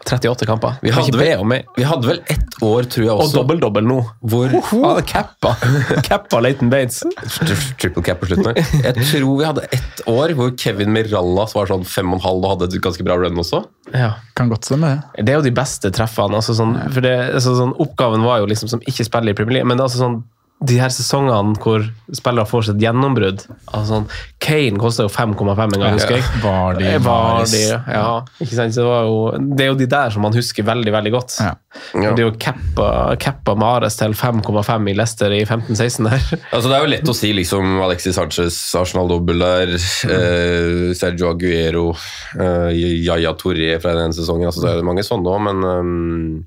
38 0.06 0.46
kamper. 0.46 0.76
Vi 0.86 0.92
hadde 0.94 1.18
vel- 1.18 1.34
be 1.34 1.38
om 1.42 1.48
mer. 1.50 1.64
Vi 1.76 1.84
hadde 1.84 2.08
vel 2.08 2.20
ett 2.30 2.56
år, 2.62 2.86
tror 2.86 3.04
jeg 3.04 3.12
Og 3.12 3.24
også, 3.24 3.40
dobbel-dobbel 3.42 3.84
nå. 3.90 3.98
hvor 4.22 4.48
hadde 4.54 5.02
cappa. 5.10 5.56
cappa 6.08 6.40
Leighton 6.40 6.70
Bates. 6.70 7.02
Triple 7.82 8.04
cap 8.06 8.22
på 8.22 8.30
slutten. 8.30 8.56
Jeg 8.56 8.94
tror 9.02 9.38
vi 9.40 9.46
hadde 9.50 9.64
ett 9.74 10.04
år 10.08 10.36
hvor 10.38 10.54
Kevin 10.62 10.94
Mirallas 10.94 11.56
var 11.58 11.66
sånn 11.72 11.84
fem 11.90 12.14
og 12.14 12.20
en 12.22 12.26
halv 12.28 12.46
og 12.46 12.54
hadde 12.54 12.70
et 12.76 12.82
ganske 12.86 13.04
bra 13.04 13.18
run 13.18 13.42
også. 13.42 13.64
Ja. 13.94 14.14
Kan 14.38 14.50
godt 14.54 14.70
stemme, 14.70 14.94
det. 15.18 15.26
Det 15.26 15.34
er 15.34 15.42
jo 15.42 15.48
de 15.50 15.56
beste 15.58 15.92
treffene. 15.92 16.38
Altså 16.38 16.54
sånn, 16.56 16.78
for 16.94 17.02
det, 17.02 17.16
altså 17.34 17.58
sånn, 17.58 17.74
oppgaven 17.82 18.24
var 18.24 18.40
jo 18.46 18.46
liksom 18.54 18.70
som 18.70 18.80
ikke 18.86 19.06
spiller 19.10 19.34
i 19.34 19.38
Premier 19.42 19.60
League, 19.60 19.68
men 19.74 19.82
altså 19.82 19.98
sånn, 20.06 20.22
de 20.68 20.78
her 20.82 20.92
sesongene 20.94 21.56
hvor 21.62 21.84
spillere 22.16 22.46
får 22.50 22.68
sitt 22.70 22.82
gjennombrudd 22.82 23.44
altså 23.48 23.86
sånn, 23.90 24.06
Kane 24.46 24.78
kosta 24.82 25.06
jo 25.08 25.12
5,5 25.12 25.62
en 25.64 25.74
gang, 25.82 25.96
husker 25.96 26.18
jeg. 26.20 26.26
Vardy, 26.44 26.86
Eh, 26.86 27.00
Mahrez. 27.02 27.54
Vardy, 27.56 27.94
ja. 27.96 28.10
Ikke 28.44 28.58
sant? 28.60 28.76
Så 28.76 28.84
det, 28.84 28.88
var 28.90 29.08
jo, 29.08 29.16
det 29.58 29.66
er 29.66 29.70
jo 29.72 29.78
de 29.80 29.88
der 29.90 30.14
som 30.14 30.22
man 30.26 30.36
husker 30.38 30.68
veldig 30.68 30.94
veldig 30.94 31.14
godt. 31.16 31.38
Ja. 31.42 31.54
Ja. 31.96 32.12
Det 32.16 32.22
er 32.22 32.28
jo 32.28 32.36
cappa, 32.40 32.90
cappa 33.20 33.56
Mares 33.60 33.98
til 34.00 34.14
5,5 34.16 34.90
i 34.92 34.96
Leicester 34.96 35.34
i 35.36 35.42
15-16 35.46 36.10
der. 36.10 36.28
Altså, 36.56 36.70
det 36.70 36.76
er 36.78 36.86
jo 36.86 36.92
lett 36.94 37.10
å 37.12 37.18
si 37.18 37.32
liksom 37.36 37.80
Alexis 37.84 38.16
Sanchez, 38.20 38.60
Arsenal 38.80 39.10
dobbel 39.12 39.42
der, 39.44 39.74
eh, 39.76 40.94
Sergio 40.96 41.32
Aguero, 41.34 41.90
eh, 42.38 42.70
Yaya 43.06 43.34
Torre 43.40 43.80
fra 43.84 43.96
den 43.98 44.14
sesongen. 44.16 44.48
Altså, 44.52 44.64
det 44.66 44.76
er 44.76 44.88
mange 44.88 45.04
sånne 45.06 45.32
òg, 45.34 45.42
men 45.50 45.66
um, 45.66 46.46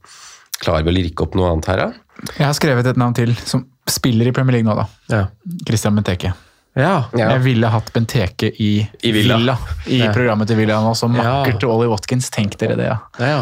klarer 0.63 0.87
vel 0.87 1.03
ikke 1.05 1.27
opp 1.27 1.37
noe 1.39 1.51
annet 1.53 1.69
her, 1.71 1.83
da? 1.89 1.91
Jeg 2.35 2.47
har 2.49 2.55
skrevet 2.57 2.87
et 2.91 2.99
navn 2.99 3.15
til 3.15 3.31
som 3.47 3.67
spiller 3.91 4.29
i 4.29 4.33
Premier 4.37 4.59
League 4.59 4.69
nå, 4.69 4.75
da. 4.79 4.87
Ja. 5.13 5.25
Christian 5.67 5.95
Benteke. 5.99 6.33
Ja. 6.79 7.05
Jeg 7.17 7.41
ville 7.43 7.67
hatt 7.73 7.89
Benteke 7.93 8.53
i, 8.63 8.73
I 9.03 9.13
Villa. 9.13 9.57
I 9.87 10.03
Ja. 10.05 10.13
programmet 10.15 10.47
til 10.47 10.57
Villa 10.61 10.81
nå, 10.85 10.95
som 10.97 11.15
Ja. 11.17 11.23
makker 11.43 11.59
til 11.59 11.69
Ollie 11.73 11.89
Watkins. 11.91 12.31
Tenk 12.31 12.57
dere 12.59 12.77
det, 12.77 12.87
ja. 12.87 12.99
ja. 13.19 13.41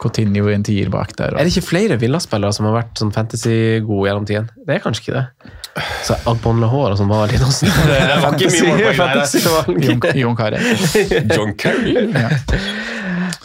Coutinho 0.00 0.48
i 0.50 0.54
en 0.54 0.62
tier 0.66 0.88
bak 0.90 1.14
der. 1.16 1.36
Er 1.38 1.44
det 1.46 1.52
ikke 1.54 1.68
flere 1.68 1.96
Villa-spillere 2.00 2.52
som 2.52 2.66
har 2.66 2.74
vært 2.82 2.98
sånn 2.98 3.12
fantasy-gode 3.14 4.08
gjennom 4.10 4.26
tiden? 4.26 4.48
Det 4.66 4.74
er 4.74 4.80
kanskje 4.82 5.04
ikke 5.06 5.14
det. 5.20 5.52
Så 6.04 6.16
Agbon 6.28 6.60
Lahore 6.60 6.92
og 6.92 6.98
sånn 6.98 7.08
var 7.08 7.30
litt 7.30 7.40
også. 7.40 7.66
Det 7.88 8.18
var 8.22 8.34
ikke 8.34 8.50
mye 8.50 8.74
målpoeng 8.74 9.14
der. 9.14 9.24
Jon, 9.86 10.18
Jon 10.20 10.36
Carew. 10.36 10.60
John 11.34 11.54
Kerry? 11.54 11.94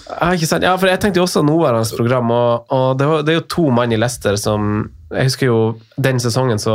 Ja, 0.10 0.32
ikke 0.34 0.48
sant? 0.50 0.66
Ja, 0.66 0.74
for 0.80 0.90
jeg 0.90 1.00
tenkte 1.04 1.22
jo 1.22 1.26
også 1.28 1.44
nåværende 1.46 1.98
program, 1.98 2.32
og, 2.34 2.72
og 2.74 3.00
det, 3.00 3.08
var, 3.10 3.26
det 3.26 3.34
er 3.34 3.38
jo 3.40 3.46
to 3.54 3.68
mann 3.74 3.94
i 3.94 4.00
Leicester 4.00 4.38
som 4.42 4.90
Jeg 5.14 5.30
husker 5.30 5.48
jo 5.48 5.60
den 5.98 6.20
sesongen, 6.22 6.60
så 6.62 6.74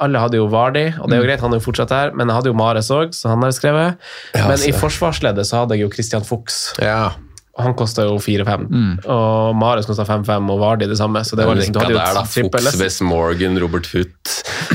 alle 0.00 0.20
hadde 0.20 0.38
jo 0.38 0.46
Vardy, 0.52 0.86
og 1.00 1.08
det 1.08 1.18
er 1.18 1.20
jo 1.20 1.26
greit, 1.26 1.42
han 1.44 1.52
er 1.52 1.60
jo 1.60 1.64
fortsatt 1.66 1.92
her, 1.92 2.14
men 2.16 2.30
jeg 2.30 2.38
hadde 2.38 2.52
jo 2.52 2.56
Mares 2.56 2.88
òg, 2.92 3.12
så 3.12 3.28
han 3.32 3.44
har 3.44 3.52
skrevet. 3.52 4.00
Ja, 4.32 4.46
men 4.48 4.64
i 4.64 4.72
forsvarsleddet 4.72 5.44
så 5.48 5.62
hadde 5.62 5.76
jeg 5.76 5.84
jo 5.84 5.92
Christian 5.92 6.24
Fuchs. 6.24 6.62
Ja. 6.80 7.10
Han 7.54 7.74
kosta 7.78 8.02
jo 8.02 8.16
4-5. 8.18 8.64
Mm. 8.66 8.94
Og 9.14 9.54
Marius 9.54 9.86
kosta 9.86 10.02
5-5, 10.08 10.48
og 10.50 10.58
Vardi 10.58 10.88
det 10.90 10.96
samme. 10.98 11.22
Så 11.26 11.36
det 11.38 11.46
var 11.46 11.54
liksom, 11.54 11.76
du 11.76 11.80
hadde 11.82 11.94
jo 11.94 12.00
der, 12.00 12.16
da. 12.18 12.24
trippel 12.26 12.70
Fox, 12.74 12.96
Morgan, 13.06 13.58
Robert 13.62 13.86
Hutt 13.92 14.32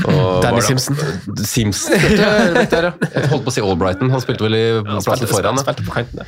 og 0.08 0.40
Danny 0.44 0.62
Simpson. 0.64 0.96
Simpson. 1.52 1.98
der, 2.00 2.88
ja. 2.88 2.92
Jeg 3.04 3.28
holdt 3.32 3.44
på 3.44 3.52
å 3.52 3.54
si 3.54 3.64
Albrighton. 3.64 4.12
Han 4.14 4.24
spilte 4.24 4.46
vel 4.46 4.56
i 4.56 4.64
plassen 4.86 5.28
foran. 5.28 5.60
Spilte 5.60 5.84
på 5.84 5.96
kanten 5.98 6.24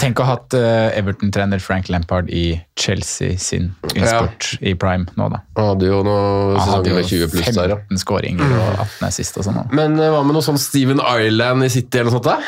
Tenk 0.00 0.20
å 0.20 0.26
ha 0.28 0.36
hatt 0.36 0.56
eh, 0.58 0.98
Everton-trener 1.00 1.62
Frank 1.64 1.88
Lampard 1.92 2.28
i 2.28 2.60
Chelsea 2.80 3.38
sin 3.40 3.72
innspurt 3.94 4.52
i 4.60 4.74
prime 4.78 5.08
nå, 5.16 5.30
da. 5.32 5.40
Han 5.56 5.72
hadde 5.72 5.88
jo 5.88 6.02
noen 6.04 6.58
sesonger 6.60 6.98
med 6.98 7.08
20 7.08 7.32
pluss 7.32 7.54
der, 7.56 7.74
ja. 7.74 7.80
15 7.88 8.04
skåringer 8.04 8.52
og 8.60 8.84
18 8.84 9.08
assist 9.08 9.40
og 9.40 9.48
sånn. 9.48 9.62
Men 9.72 9.96
eh, 9.96 10.12
hva 10.12 10.20
med 10.26 10.36
noe 10.36 10.44
sånn 10.44 10.60
Steven 10.60 11.00
Island 11.00 11.64
i 11.64 11.72
City 11.72 12.02
eller 12.02 12.12
noe 12.12 12.20
sånt? 12.20 12.28
da? 12.28 12.38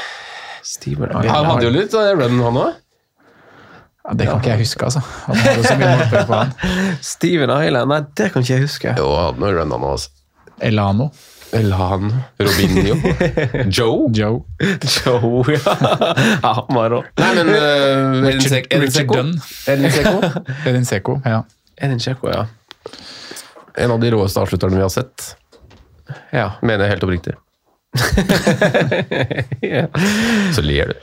Steven 0.63 1.11
Han 1.17 1.49
hadde 1.49 1.67
jo 1.67 1.75
litt 1.75 1.97
eh, 1.99 2.13
run, 2.19 2.39
han 2.45 2.63
òg. 2.69 2.82
Ja, 4.03 4.15
det 4.19 4.27
kan 4.27 4.41
ikke 4.41 4.51
jeg 4.51 4.65
huske, 4.65 4.89
altså. 4.89 5.03
At 5.31 5.37
han 5.37 5.45
hadde 5.47 5.69
så 5.69 5.77
mye 5.79 5.91
målpoeng 5.93 6.27
på 6.27 6.39
han. 6.41 6.57
Steven 7.13 7.53
Island, 7.55 7.93
nei, 7.93 8.01
det 8.19 8.33
kan 8.33 8.43
ikke 8.43 8.57
jeg 8.57 8.65
huske. 8.65 8.97
Jo, 8.99 9.13
han 9.15 9.29
hadde 9.29 9.45
noe 9.45 9.53
run, 9.59 9.77
òg. 9.79 9.87
Altså. 9.93 10.11
Elano. 10.63 11.13
Elhan, 11.53 12.23
Robinho, 12.39 12.95
Joe. 13.77 14.09
Joe. 14.15 14.45
Joe, 15.05 15.45
ja. 15.53 15.77
ja 16.43 16.53
han 16.53 16.75
var 16.75 16.91
rå. 16.91 17.03
Nei, 17.21 17.35
men 17.37 17.51
uh, 17.53 18.23
Richard, 18.25 18.73
Richard 18.81 19.13
Dunn. 19.13 19.35
Edin 19.69 19.93
Seko. 19.93 20.23
Edin 20.71 20.89
Seko, 20.89 21.19
ja. 21.29 21.43
Edin 21.77 22.01
Seko, 22.01 22.31
ja. 22.33 22.47
En 23.77 23.93
av 23.93 24.01
de 24.01 24.15
råeste 24.15 24.41
avslutterne 24.41 24.81
vi 24.81 24.83
har 24.83 24.93
sett. 24.93 25.35
Ja. 26.33 26.55
Mener 26.63 26.87
jeg 26.87 26.97
helt 26.97 27.05
oppriktig. 27.05 27.37
Så 30.57 30.63
ler 30.65 30.87
du. 30.93 30.95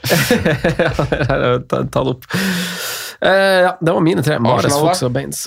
ta, 1.68 1.76
ta 1.86 2.02
det 2.04 2.10
opp. 2.10 2.24
Uh, 3.20 3.60
ja, 3.66 3.72
det 3.80 3.92
var 3.94 4.00
mine 4.04 4.22
tre. 4.26 4.38
Mares, 4.42 4.74
Fox? 4.74 5.02
Og 5.06 5.12
Baines. 5.14 5.44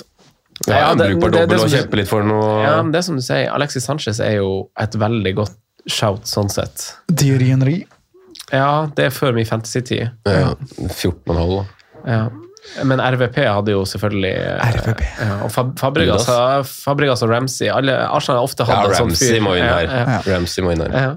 Ja, 0.68 0.78
Ja, 0.78 0.94
det- 0.94 1.08
brukbar 1.16 1.30
dobbel 1.34 1.60
og 1.64 1.70
kjempe 1.72 1.96
litt 1.98 2.08
for 2.08 2.22
noe 2.22 2.62
Ja, 2.62 2.76
men 2.82 2.92
det 2.94 2.98
er 3.02 3.06
som 3.08 3.16
du 3.18 3.22
sier, 3.26 3.48
Alexis 3.52 3.84
Sanchez 3.88 4.20
er 4.22 4.36
jo 4.38 4.68
et 4.80 4.94
veldig 4.94 5.32
godt 5.40 5.56
shout 5.90 6.22
sånn 6.30 6.48
sett. 6.52 6.92
Thierry 7.10 7.48
Henry. 7.50 7.80
Ja, 8.52 8.86
det 8.94 9.04
er 9.08 9.10
før 9.12 9.32
min 9.34 9.46
fantasy-tid. 9.48 10.10
ja, 10.28 10.54
14,5. 10.78 11.58
da. 11.58 11.64
Ja. 12.06 12.28
Men 12.88 12.98
RVP 13.00 13.36
hadde 13.46 13.74
jo 13.74 13.82
selvfølgelig 13.86 14.32
RVP. 14.78 15.02
Ja, 15.20 15.34
og 15.46 15.50
Fabregas, 15.54 16.24
Fabregas 16.84 17.22
og 17.22 17.30
Ramsey 17.30 17.68
alle, 17.70 17.94
Arsenal 18.08 18.40
har 18.40 18.48
ofte 18.48 18.66
Ja, 18.66 18.80
en 18.88 18.96
sånn 18.98 19.12
fyr. 19.20 19.42
må 19.44 19.52
inn 19.58 19.68
her. 19.68 19.84
Ja, 19.86 20.00
ja. 20.16 20.22
Ramsey 20.26 20.64
må 20.64 20.72
inn 20.74 20.82
her. 20.82 20.96
Ja. 20.96 21.12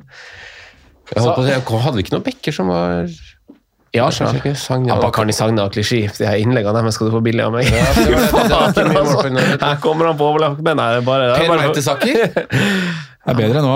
Jeg 1.14 1.24
holdt 1.24 1.40
på 1.40 1.42
å 1.42 1.48
si, 1.48 1.56
hadde 1.88 1.98
vi 1.98 2.04
ikke 2.06 2.16
noen 2.18 2.26
bekker 2.28 2.54
som 2.58 2.68
var 2.68 3.08
I 3.96 4.02
Arsenal. 4.04 4.36
Ikke 4.38 4.52
Sagna. 4.60 4.98
Og 5.00 5.06
Klisjé. 5.74 6.02
De 6.20 6.28
her 6.28 6.38
innleggene 6.44 6.76
deres 6.84 6.98
skal 7.00 7.08
du 7.10 7.16
få 7.16 7.22
billig 7.26 7.46
av 7.48 7.56
meg. 7.56 7.70
Ja, 7.72 7.88
det 7.96 8.06
det. 8.76 9.46
Det. 9.58 9.62
Her 9.64 9.80
kommer 9.82 10.12
han 10.12 10.20
på 10.20 10.28
overlappen. 10.28 10.68
er 10.84 11.00
er 11.00 11.40
Per 11.40 11.64
Mertesaker. 11.64 12.28
Det 13.28 13.34
er 13.34 13.40
bedre 13.40 13.64
nå. 13.64 13.72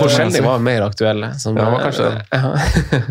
Hvor 0.00 0.10
sjelden 0.12 0.34
de 0.34 0.42
var 0.44 0.58
mer 0.64 0.88
aktuelle. 0.88 1.30
Som, 1.40 1.56
Ja, 1.60 1.68
var 1.70 1.84
kanskje 1.86 2.10
det. 2.16 3.04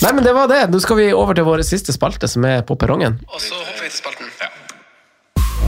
Ja. 0.00 0.06
Nei, 0.08 0.14
men 0.14 0.24
det 0.24 0.32
var 0.32 0.48
det. 0.48 0.66
Nå 0.70 0.80
skal 0.82 0.96
vi 0.98 1.12
over 1.14 1.36
til 1.38 1.46
vår 1.46 1.62
siste 1.66 1.94
spalte, 1.94 2.28
som 2.28 2.44
er 2.48 2.62
På 2.66 2.76
perrongen. 2.76 3.20
Og 3.30 3.40
så 3.40 3.54
hopper 3.54 3.84
vi 3.84 3.90
til 3.90 3.98
spalten. 4.00 4.30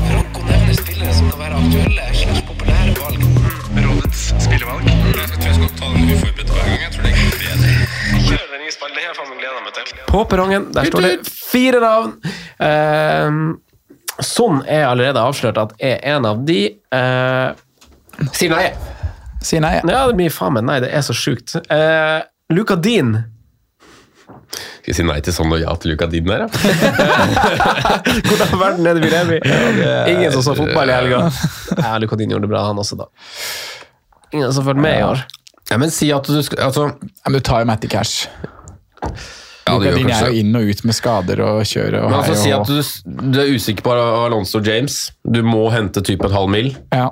Franco 0.07 0.43
nevner 0.48 0.74
spillere 0.78 1.12
som 1.15 1.31
kan 1.31 1.43
være 1.44 1.61
aktuelle 1.61 2.07
slags 2.20 2.43
populære 2.48 2.94
valg. 2.98 3.27
Rådets 3.86 4.24
spillevalg. 4.44 4.89
Jeg 4.89 4.97
tror 5.05 5.47
jeg 5.47 5.55
skal 5.59 5.70
ta 5.78 5.90
den 5.93 6.11
uforberedt 6.15 6.51
hver 6.57 6.66
gang. 6.66 6.81
Jeg 6.82 6.90
tror 6.97 7.07
det 7.07 7.12
er 7.12 7.19
bedre. 7.44 7.70
Kjør 8.27 8.43
den 8.55 8.65
nye 8.65 8.74
spalten. 8.74 8.97
Det 8.97 9.05
har 9.05 9.12
jeg 9.12 9.19
faen 9.20 9.31
meg 9.31 9.39
gleda 9.44 9.62
meg 9.66 9.78
til. 9.78 10.03
På 10.11 10.24
perrongen, 10.32 10.66
der 10.74 10.90
står 10.90 11.07
det 11.07 11.15
fire 11.31 11.85
navn. 11.85 12.16
Uh, 12.66 14.19
sånn 14.24 14.61
er 14.65 14.89
allerede 14.89 15.23
avslørt 15.23 15.62
at 15.62 15.77
er 15.78 16.03
en 16.16 16.28
av 16.28 16.43
de. 16.48 16.61
Uh, 16.94 17.55
Sier 18.32 18.53
nei. 18.55 18.66
Si 19.44 19.61
nei. 19.62 19.77
ja, 19.85 20.03
det 20.09 20.16
blir 20.19 20.32
faen 20.35 20.57
meg 20.57 20.66
nei, 20.66 20.81
det 20.82 20.90
er 20.90 21.05
så 21.07 21.15
sjukt. 21.15 21.59
Uh, 21.70 22.24
Luka 22.51 22.74
Dean. 22.81 23.15
Skal 24.86 24.92
vi 24.92 24.98
si 25.00 25.04
nei 25.08 25.16
til 25.26 25.34
sånn 25.34 25.50
og 25.50 25.58
ja 25.58 25.72
til 25.82 25.90
Luka 25.90 26.06
Din 26.06 26.28
der, 26.30 26.44
ja? 26.44 26.46
Hvordan 28.28 28.52
verden 28.60 28.86
er 28.86 28.94
det 28.94 29.02
vi 29.02 29.08
lever 29.10 29.40
i? 29.40 30.12
Ingen 30.12 30.30
som 30.36 30.44
så 30.46 30.54
fotball 30.54 30.92
i 30.92 30.94
helga. 30.94 31.24
Ja, 31.82 31.96
Luka 31.98 32.14
Dean 32.20 32.30
gjorde 32.30 32.46
det 32.46 32.52
bra, 32.52 32.60
han 32.68 32.78
også, 32.78 32.94
da. 33.00 33.08
Ingen 34.30 34.52
som 34.54 34.62
fulgte 34.68 34.84
med 34.84 35.00
i 35.00 35.02
år. 35.08 35.24
ja 35.72 35.78
men 35.82 35.90
si 35.90 36.12
at 36.14 36.30
du 36.30 36.38
skal 36.46 36.62
Altså 36.68 36.84
Ja, 37.02 37.26
men 37.26 37.34
du 37.40 37.42
tar 37.50 37.64
jo 37.64 37.66
Matty 37.72 37.90
Cash. 37.90 38.28
ja, 39.02 39.74
du 39.74 39.88
gjør 39.88 39.98
er 39.98 40.00
kanskje 40.06 40.30
jo 40.30 40.38
inn 40.44 40.54
og 40.62 40.70
ut 40.70 40.84
med 40.86 40.94
skader 41.00 41.42
og 41.42 41.60
kjører 41.66 41.98
og 42.04 42.10
Men 42.12 42.18
altså 42.20 42.36
hei 42.36 42.42
si 42.44 42.54
at 42.54 42.70
du, 42.70 43.20
du 43.34 43.42
er 43.42 43.50
usikker 43.58 43.82
på 43.90 43.98
Alonso 43.98 44.62
James. 44.62 45.00
Du 45.26 45.42
må 45.42 45.66
hente 45.74 45.98
type 46.06 46.30
en 46.30 46.38
halv 46.38 46.52
mil. 46.54 46.70
Ja. 46.94 47.08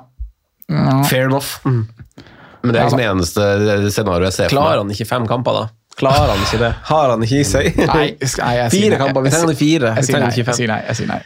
Fair 1.11 1.27
enough. 1.27 1.57
Men 1.67 2.71
det 2.71 2.79
er 2.79 2.85
liksom 2.87 3.03
det 3.03 3.09
eneste 3.11 3.41
scenarioet 3.91 4.31
jeg 4.31 4.37
ser 4.39 4.47
for 4.47 4.55
Klarer 4.61 4.79
han 4.85 4.95
ikke 4.95 5.11
fem 5.11 5.27
kamper, 5.29 5.59
da? 5.59 5.67
Klarer 5.99 6.33
han 6.33 6.41
ikke 6.43 6.59
det? 6.59 6.71
Har 6.89 7.09
han 7.13 7.23
ikke 7.23 7.39
i 7.39 7.43
seg? 7.47 7.69
Nei, 7.87 8.05
jeg 8.19 8.71
Fire 8.73 8.97
kamper, 8.99 9.23
vi 9.23 9.29
trenger 9.31 9.55
fire. 9.59 9.93
Jeg 9.95 10.07
sier 10.09 10.19
nei. 10.19 10.31
Jeg 10.35 10.55
sier 10.59 10.67
nei. 10.71 10.81
Jeg 10.89 10.95
sier 10.99 11.07
nei. 11.13 11.21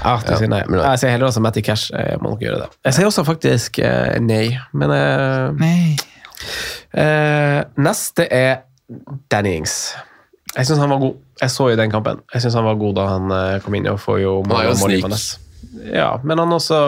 Ja, 0.00 0.12
du 0.22 0.30
sier 0.38 0.48
nei. 0.48 0.60
men- 0.70 0.80
Jeg 0.84 0.98
sier 1.02 1.10
heller 1.10 1.26
også 1.26 1.40
Matty 1.42 1.60
Cash. 1.66 1.90
Jeg 1.92 2.20
må 2.22 2.30
nok 2.30 2.40
gjøre 2.44 2.60
det. 2.62 2.68
Jeg 2.86 2.94
sier 2.96 3.08
også 3.10 3.24
faktisk 3.26 3.80
eh, 3.82 4.14
nei, 4.22 4.44
men 4.72 4.94
eh, 4.94 5.50
Nei. 5.58 5.96
eh, 6.94 7.64
Neste 7.82 8.26
er 8.32 8.62
Danny 9.30 9.56
Ings. 9.58 9.74
Jeg 10.56 10.66
syns 10.66 10.80
han 10.82 10.90
var 10.90 10.98
god. 11.02 11.18
Jeg 11.42 11.50
så 11.54 11.68
jo 11.70 11.76
den 11.78 11.90
kampen. 11.92 12.22
Jeg 12.34 12.42
synes 12.44 12.54
han 12.58 12.64
var 12.66 12.78
god 12.80 12.94
da 12.98 13.04
han 13.10 13.30
eh, 13.36 13.58
kom 13.64 13.74
inn 13.78 13.86
og 13.90 14.00
får 14.02 14.22
jo 14.22 14.36
Han 14.46 14.50
mål-. 14.50 15.18
Ja, 15.94 16.16
men 16.26 16.38
han 16.42 16.50
også 16.56 16.78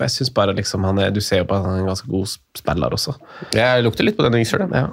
Jeg 0.00 0.10
syns 0.14 0.30
bare 0.32 0.54
liksom 0.56 0.84
han 0.86 0.98
er 1.02 1.10
Du 1.12 1.20
ser 1.20 1.42
jo 1.42 1.48
på 1.50 1.56
at 1.58 1.64
han 1.66 1.74
er 1.76 1.82
en 1.82 1.90
ganske 1.90 2.08
god 2.08 2.26
spiller 2.56 2.94
også. 2.96 3.16
Jeg 3.56 3.82
lukter 3.84 4.06
litt 4.06 4.16
på 4.16 4.24
den 4.28 4.44
sjøl. 4.46 4.68
Ja. 4.72 4.86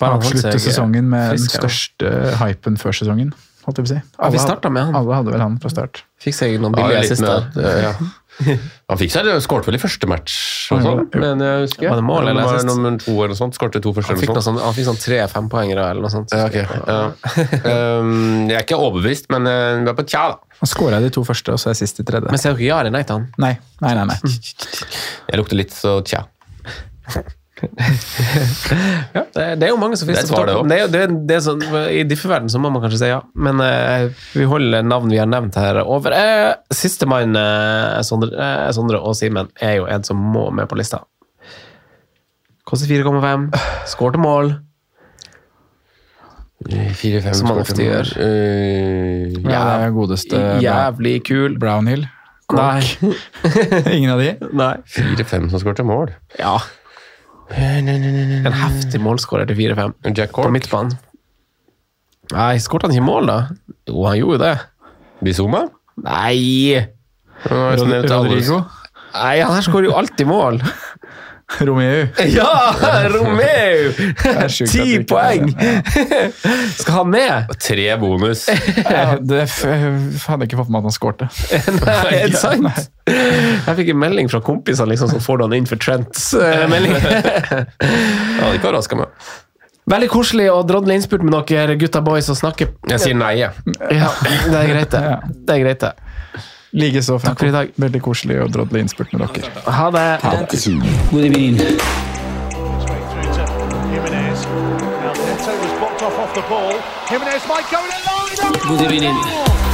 Avslutte 0.00 0.54
eh, 0.54 0.62
sesongen 0.62 1.10
med 1.12 1.36
den 1.36 1.46
største 1.46 2.10
ja. 2.10 2.34
hypen 2.42 2.78
før 2.80 2.96
sesongen. 2.96 3.34
Holdt 3.64 3.80
jeg 3.80 3.86
på 3.86 3.88
å 3.88 3.92
si. 3.94 4.00
Ja, 4.18 4.28
vi 4.34 4.42
startet 4.42 4.72
med 4.74 4.90
han. 4.90 4.96
Alle 4.98 5.16
hadde 5.16 5.32
vel 5.32 5.40
han 5.40 5.56
fra 5.62 5.70
start. 5.72 6.02
Fikk 6.20 6.36
seg 6.36 6.58
noen 6.60 6.74
Ja, 6.76 6.84
billige 6.84 7.00
ja, 7.00 7.06
assister. 7.06 7.48
ja. 7.86 7.94
Han 8.90 8.98
fikk 8.98 9.12
seg, 9.14 9.28
skårte 9.44 9.68
vel 9.68 9.76
i 9.78 9.80
første 9.80 10.08
match, 10.10 10.32
og 10.74 10.80
sånn, 10.82 11.02
men 11.22 11.42
jeg 11.44 11.60
husker 11.68 11.86
Var 11.86 12.00
det 12.00 12.04
mål 12.08 12.30
eller 12.32 12.48
assist? 12.48 12.66
nummer 12.66 12.96
to 12.98 13.12
eller 13.12 13.30
noe 13.30 13.38
sånt. 13.38 13.54
Skårte 13.54 13.78
to 13.84 13.92
første 13.94 14.10
Han 14.10 14.18
fikk, 14.18 14.32
eller 14.32 14.42
noe 14.42 14.42
noe 14.42 14.46
sånt. 14.48 14.58
sånn, 14.58 14.66
han 14.66 14.74
fikk 14.74 14.88
sånn 14.88 14.98
tre 14.98 15.20
fempoengere 15.30 15.84
eller 15.92 16.02
noe 16.02 16.10
sånt. 16.10 16.34
Ja, 16.34 16.48
okay. 16.50 16.66
Ja. 16.66 16.98
Um, 18.02 18.50
jeg 18.50 18.58
er 18.58 18.66
ikke 18.66 18.80
overbevist, 18.80 19.30
men 19.30 19.46
uh, 19.46 19.84
vi 19.84 19.92
er 19.92 19.98
på 20.00 20.06
tja, 20.10 20.24
da. 20.34 20.58
Han 20.58 20.72
skåra 20.72 20.98
de 21.04 21.12
to 21.14 21.22
første, 21.28 21.54
og 21.54 21.62
så 21.62 21.70
er 21.70 21.78
sist 21.78 22.02
i 22.02 22.08
tredje. 22.10 22.34
Men 22.34 22.42
ser 22.42 22.58
dere 22.58 22.66
ja 22.66 22.80
eller 22.82 22.96
nei 22.96 23.04
til 23.06 23.20
han? 23.20 23.30
Nei, 23.46 23.54
nei, 23.86 23.94
nei. 24.00 24.08
nei. 24.10 24.34
Jeg 25.30 25.40
lukter 25.40 25.62
litt, 25.62 25.78
så 25.78 26.00
tja. 26.02 26.26
Ja, 29.14 29.22
det, 29.34 29.44
det 29.60 29.66
er 29.66 29.70
jo 29.70 29.78
mange 29.80 29.96
som 29.98 30.08
er 30.10 30.18
et 30.20 30.30
på 30.30 30.40
det 30.46 30.54
toppen. 30.56 30.72
Det, 30.72 30.78
det, 30.92 31.02
det 31.28 31.36
er 31.38 31.42
sånn, 31.44 31.62
I 31.90 32.02
differverden 32.08 32.50
så 32.52 32.60
må 32.62 32.70
man 32.74 32.82
kanskje 32.84 33.00
si 33.02 33.10
ja, 33.10 33.20
men 33.34 33.60
eh, 33.64 34.08
vi 34.34 34.46
holder 34.48 34.84
navn 34.86 35.12
vi 35.12 35.20
har 35.20 35.28
nevnt 35.30 35.56
her 35.60 35.80
over. 35.84 36.14
Eh, 36.16 36.52
Sistemann, 36.74 37.36
uh, 37.38 38.00
Sondre, 38.06 38.32
eh, 38.34 38.68
Sondre 38.76 39.00
og 39.00 39.16
Simen, 39.18 39.50
er 39.62 39.78
jo 39.80 39.88
en 39.90 40.06
som 40.06 40.18
må 40.18 40.48
med 40.54 40.68
på 40.70 40.78
lista. 40.80 41.02
Koster 42.64 42.88
4,5. 42.88 43.50
Skårte 43.92 44.20
mål. 44.22 44.54
Fire-fem 46.64 47.34
Som 47.36 47.50
man 47.50 47.60
ofte 47.60 47.84
gjør. 47.84 48.08
Uh, 48.16 49.34
Ja, 49.44 49.64
det 49.68 49.88
er 49.88 49.90
godeste 49.92 50.38
Jævlig 50.64 51.18
kul. 51.28 51.58
Brownhill. 51.60 52.06
Nei. 52.52 52.80
Ingen 53.96 54.14
av 54.14 54.20
de? 54.20 54.30
Nei. 54.56 54.72
Fire-fem 54.88 55.50
som 55.52 55.60
skårte 55.62 55.84
mål. 55.86 56.12
Ja. 56.38 56.58
En 57.54 58.56
heftig 58.58 59.00
målskårer 59.02 59.46
til 59.50 59.58
4-5 59.58 60.14
Jack 60.16 60.34
på 60.34 60.50
midtbanen. 60.52 60.96
Nei, 62.32 62.54
skårte 62.62 62.88
han 62.88 62.94
ikke 62.96 63.04
mål, 63.04 63.28
da? 63.28 63.38
Jo, 63.90 63.98
han 64.08 64.16
gjorde 64.18 64.38
jo 64.38 64.42
det. 64.42 64.54
Bizuma. 65.24 65.60
Nei! 66.02 66.80
Han 67.44 67.78
sånn 67.78 67.92
Rodrigo. 68.08 68.62
Nei, 69.14 69.36
han 69.44 69.54
her 69.54 69.66
skårer 69.66 69.90
jo 69.90 69.96
alltid 69.98 70.26
mål. 70.26 70.58
Romeo. 71.60 72.06
Ja! 72.26 72.74
Romeo! 73.14 73.92
Ti 74.48 75.04
poeng! 75.04 75.50
Skal 76.80 76.94
han 76.94 77.10
med? 77.10 77.54
Tre 77.60 77.96
bonus. 78.00 78.46
Ja, 78.48 79.18
det 79.20 79.42
f 79.48 79.62
hadde 79.64 80.48
ikke 80.48 80.58
fått 80.62 80.72
med 80.72 80.80
at 80.82 80.88
han 80.88 80.96
skårte. 80.96 81.28
Nei, 81.84 82.10
er 82.22 82.32
det 82.32 82.40
sant? 82.40 82.88
Jeg 83.06 83.78
fikk 83.80 83.92
en 83.92 84.00
melding 84.00 84.30
fra 84.32 84.40
kompisene 84.44 84.94
liksom, 84.94 85.12
som 85.12 85.22
får 85.22 85.44
han 85.44 85.56
inn 85.58 85.68
for 85.68 85.80
Trents 85.80 86.32
eh, 86.38 86.64
melding. 86.70 86.96
Det 86.96 87.64
hadde 87.84 88.54
ikke 88.56 88.70
overraska 88.70 88.98
meg. 89.04 89.26
Veldig 89.90 90.08
koselig 90.08 90.46
å 90.48 90.62
drodle 90.64 90.96
innspurt 90.96 91.24
med 91.26 91.36
dere 91.50 91.76
gutta 91.76 92.00
boys 92.04 92.30
og 92.32 92.38
snakke. 92.40 92.70
Jeg 92.88 93.02
sier 93.02 93.18
nei, 93.20 93.34
jeg. 93.42 93.52
Ja, 93.92 94.08
det 94.48 94.62
er 94.62 94.70
greit, 94.70 94.94
det. 94.96 95.34
Det 95.44 95.58
er 95.58 95.64
greit, 95.66 95.84
det. 95.84 95.92
Likeså, 96.74 97.18
Takk 97.22 97.38
for 97.38 97.46
i 97.46 97.52
dag. 97.54 97.70
Veldig 97.78 98.00
koselig 98.02 98.40
å 98.42 98.48
drodle 98.50 98.80
innspurt 98.82 99.12
med 99.14 99.22
dere. 99.22 99.50
Ha 99.62 99.90
det. 99.94 100.06
Ha 100.24 100.30
det. 100.40 100.46
God 101.12 101.24
evening. 101.24 101.54
Good 108.66 108.80
through 108.80 109.73